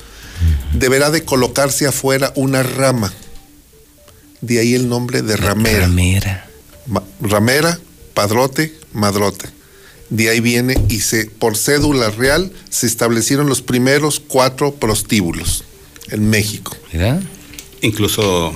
[0.73, 3.13] deberá de colocarse afuera una rama.
[4.41, 5.81] De ahí el nombre de ramera.
[5.81, 6.49] Ramera.
[6.87, 7.79] Ma- ramera,
[8.13, 9.49] padrote, madrote.
[10.09, 15.63] De ahí viene y se, por cédula real se establecieron los primeros cuatro prostíbulos
[16.09, 16.75] en México.
[16.91, 17.21] ¿Mira?
[17.81, 18.53] Incluso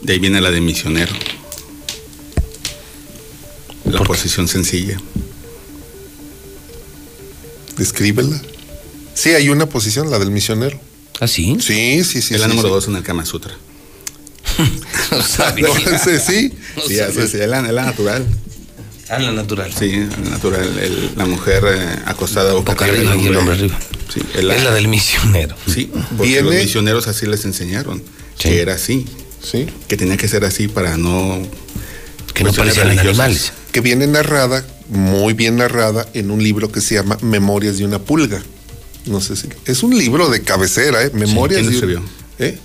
[0.00, 1.12] de ahí viene la de misionero.
[3.84, 4.96] La posición sencilla.
[7.76, 8.40] Descríbela.
[9.14, 10.78] Sí, hay una posición, la del misionero.
[11.20, 11.56] ¿Ah, sí?
[11.60, 12.34] Sí, sí, sí.
[12.34, 12.74] Es la sí, número sí.
[12.74, 13.54] dos en el Kama Sutra.
[15.10, 15.66] No sabía.
[15.68, 16.52] No, sí, sí.
[16.88, 18.24] Sí, así, sí, es la, es la natural.
[19.10, 19.70] Ah, la natural.
[19.78, 19.90] Sí,
[20.24, 20.78] la natural.
[20.78, 23.78] el- la mujer eh, acostada boca, Boca arriba y el hombre arriba.
[24.12, 25.54] Sí, Es la del misionero.
[25.66, 28.02] Sí, porque Viene- los misioneros así les enseñaron.
[28.38, 29.06] Que era así.
[29.42, 29.66] Sí.
[29.88, 31.42] Que tenía que ser así para no.
[32.32, 33.52] Que no parecieran animales.
[33.70, 37.98] Que viene narrada, muy bien narrada, en un libro que se llama Memorias de una
[37.98, 38.42] pulga.
[39.06, 39.48] No sé si.
[39.66, 41.10] Es un libro de cabecera, ¿eh?
[41.12, 42.02] Memorias ¿quién lo de escribió?
[42.38, 42.58] ¿Eh?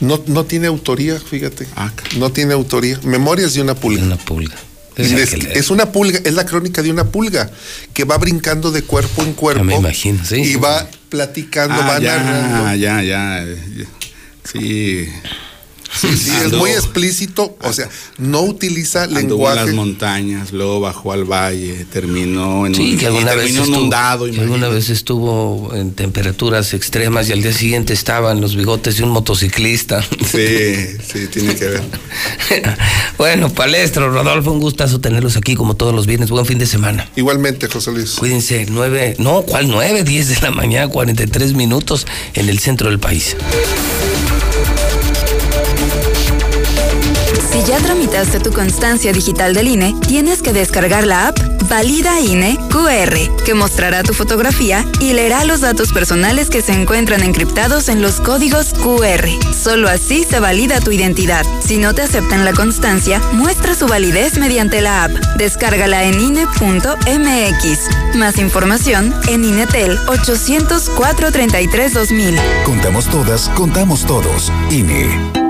[0.00, 1.66] No, no tiene autoría, fíjate.
[1.76, 2.98] Ah, no tiene autoría.
[3.04, 4.02] Memorias de una pulga.
[4.02, 4.54] Una pulga.
[4.96, 7.50] Es una pulga, es la crónica de una pulga
[7.94, 9.64] que va brincando de cuerpo en cuerpo.
[9.64, 10.36] me imagino, sí.
[10.36, 12.76] Y va platicando, Ah, va ya, narrando.
[12.76, 13.86] ya, ya, ya.
[14.50, 15.08] Sí.
[15.98, 17.88] Sí, sí, es muy explícito, o sea,
[18.18, 19.56] no utiliza Anduvo en lenguaje.
[19.66, 24.30] las montañas, luego bajó al valle, terminó en Sí, un, que alguna vez estuvo, inundado.
[24.30, 28.98] que alguna vez estuvo en temperaturas extremas y al día siguiente estaba en los bigotes
[28.98, 30.00] de un motociclista.
[30.02, 30.74] Sí,
[31.12, 31.82] sí, tiene que ver.
[33.18, 36.30] bueno, Palestro, Rodolfo, un gustazo tenerlos aquí como todos los viernes.
[36.30, 37.08] Buen fin de semana.
[37.16, 38.12] Igualmente, José Luis.
[38.12, 40.04] Cuídense, nueve, no, ¿cuál nueve?
[40.04, 43.36] Diez de la mañana, 43 minutos en el centro del país.
[47.50, 51.38] Si ya tramitaste tu constancia digital del INE, tienes que descargar la app
[51.68, 57.22] Valida INE QR, que mostrará tu fotografía y leerá los datos personales que se encuentran
[57.22, 59.28] encriptados en los códigos QR.
[59.54, 61.44] Solo así se valida tu identidad.
[61.64, 65.12] Si no te aceptan la constancia, muestra su validez mediante la app.
[65.36, 68.16] Descárgala en INE.mx.
[68.16, 72.36] Más información en INETEL 804 33 2000.
[72.64, 74.52] Contamos todas, contamos todos.
[74.70, 75.49] INE.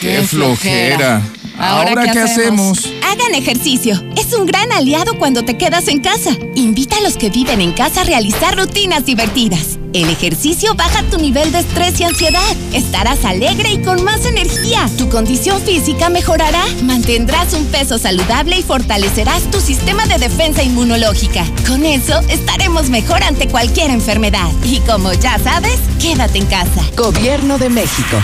[0.00, 1.22] ¡Qué flojera!
[1.58, 2.92] ¿Ahora, qué hacemos?
[3.02, 4.02] Hagan ejercicio.
[4.16, 6.36] Es un gran aliado cuando te quedas en casa.
[6.54, 9.78] Invita a los que viven en casa a realizar rutinas divertidas.
[9.94, 12.56] El ejercicio baja tu nivel de estrés y ansiedad.
[12.74, 14.86] Estarás alegre y con más energía.
[14.98, 16.62] Tu condición física mejorará.
[16.82, 21.44] Mantendrás un peso saludable y fortalecerás tu sistema de defensa inmunológica.
[21.66, 24.50] Con eso estaremos mejor ante cualquier enfermedad.
[24.64, 26.84] Y como ya sabes, quédate en casa.
[26.96, 28.18] Gobierno de México.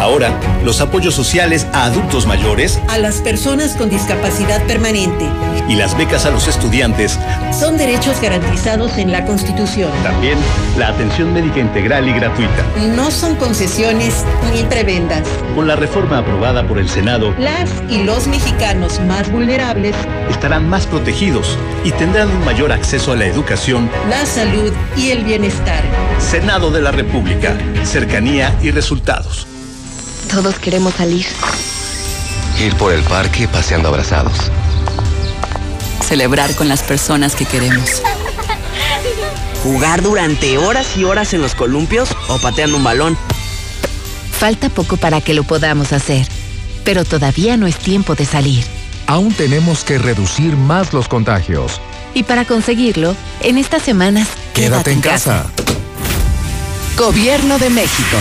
[0.00, 5.26] Ahora, los apoyos sociales a adultos mayores a las personas con discapacidad permanente.
[5.68, 7.18] y las becas a los estudiantes,
[7.58, 9.90] Son derechos garantizados en la Constitución.
[10.02, 10.36] también
[10.76, 12.64] la atención médica integral y gratuita.
[12.94, 15.22] No son concesiones ni prebendas.
[15.54, 19.94] Con la reforma aprobada por el Senado, Las y los mexicanos más vulnerables,
[20.30, 23.88] estarán más protegidos y tendrán un mayor acceso a la educación.
[24.10, 25.82] la salud y el bienestar.
[26.18, 29.46] Senado de la República, cercanía y resultados.
[30.28, 31.26] Todos queremos salir.
[32.58, 34.50] Ir por el parque paseando abrazados.
[36.06, 38.02] Celebrar con las personas que queremos.
[39.62, 43.16] ¿Jugar durante horas y horas en los columpios o pateando un balón?
[44.38, 46.26] Falta poco para que lo podamos hacer,
[46.84, 48.64] pero todavía no es tiempo de salir.
[49.06, 51.80] Aún tenemos que reducir más los contagios.
[52.14, 55.46] Y para conseguirlo, en estas semanas, Quédate en casa.
[56.96, 58.16] Gobierno de México.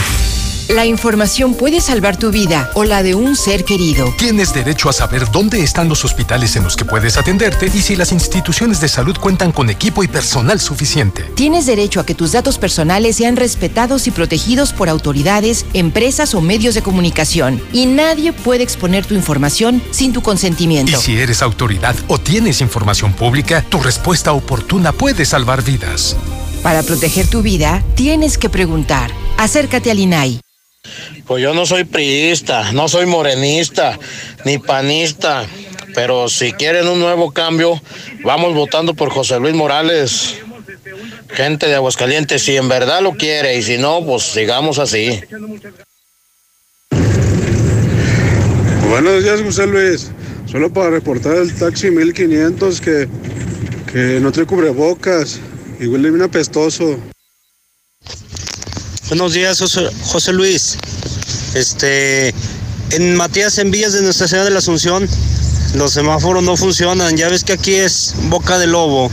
[0.74, 4.12] La información puede salvar tu vida o la de un ser querido.
[4.18, 7.96] Tienes derecho a saber dónde están los hospitales en los que puedes atenderte y si
[7.96, 11.26] las instituciones de salud cuentan con equipo y personal suficiente.
[11.36, 16.42] Tienes derecho a que tus datos personales sean respetados y protegidos por autoridades, empresas o
[16.42, 17.62] medios de comunicación.
[17.72, 20.92] Y nadie puede exponer tu información sin tu consentimiento.
[20.92, 26.16] Y si eres autoridad o tienes información pública, tu respuesta oportuna puede salvar vidas.
[26.64, 29.12] Para proteger tu vida, tienes que preguntar.
[29.38, 30.43] Acércate al INAI.
[31.26, 33.98] Pues yo no soy priista, no soy morenista,
[34.44, 35.46] ni panista,
[35.96, 37.82] pero si quieren un nuevo cambio,
[38.24, 40.36] vamos votando por José Luis Morales.
[41.30, 45.22] Gente de Aguascalientes, si en verdad lo quiere, y si no, pues sigamos así.
[48.90, 50.12] Buenos días, José Luis.
[50.46, 53.08] Solo para reportar el taxi 1500 que,
[53.92, 55.40] que no trae cubrebocas
[55.80, 57.00] y huele bien apestoso.
[59.10, 60.78] Buenos días, José, Luis.
[61.56, 62.34] Este,
[62.92, 65.08] en Matías en Villas de Nuestra Señora de la Asunción,
[65.76, 67.18] los semáforos no funcionan.
[67.18, 69.12] Ya ves que aquí es boca de lobo.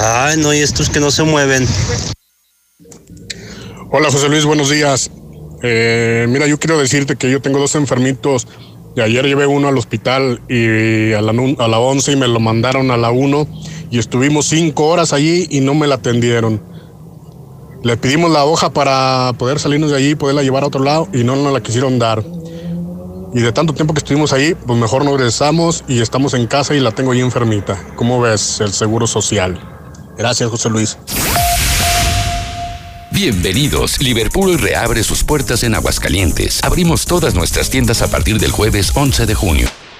[0.00, 1.66] Ay, no, y estos que no se mueven.
[3.90, 5.10] Hola José Luis, buenos días.
[5.62, 8.46] Eh, mira, yo quiero decirte que yo tengo dos enfermitos.
[8.96, 12.40] Y ayer llevé uno al hospital y a la, a la 11 y me lo
[12.40, 13.48] mandaron a la 1
[13.90, 16.77] y estuvimos cinco horas allí y no me la atendieron.
[17.82, 21.08] Le pedimos la hoja para poder salirnos de allí y poderla llevar a otro lado
[21.12, 22.24] y no nos la quisieron dar.
[23.34, 26.74] y de tanto tiempo que estuvimos ahí, pues mejor no regresamos y estamos en casa
[26.74, 27.78] y la tengo ahí enfermita.
[27.94, 29.60] ¿Cómo ves el seguro social?
[30.16, 30.98] Gracias, José Luis.
[33.10, 34.00] Bienvenidos.
[34.00, 36.60] Liverpool reabre sus puertas en Aguascalientes.
[36.64, 39.68] Abrimos todas nuestras tiendas a partir del jueves 11 de junio.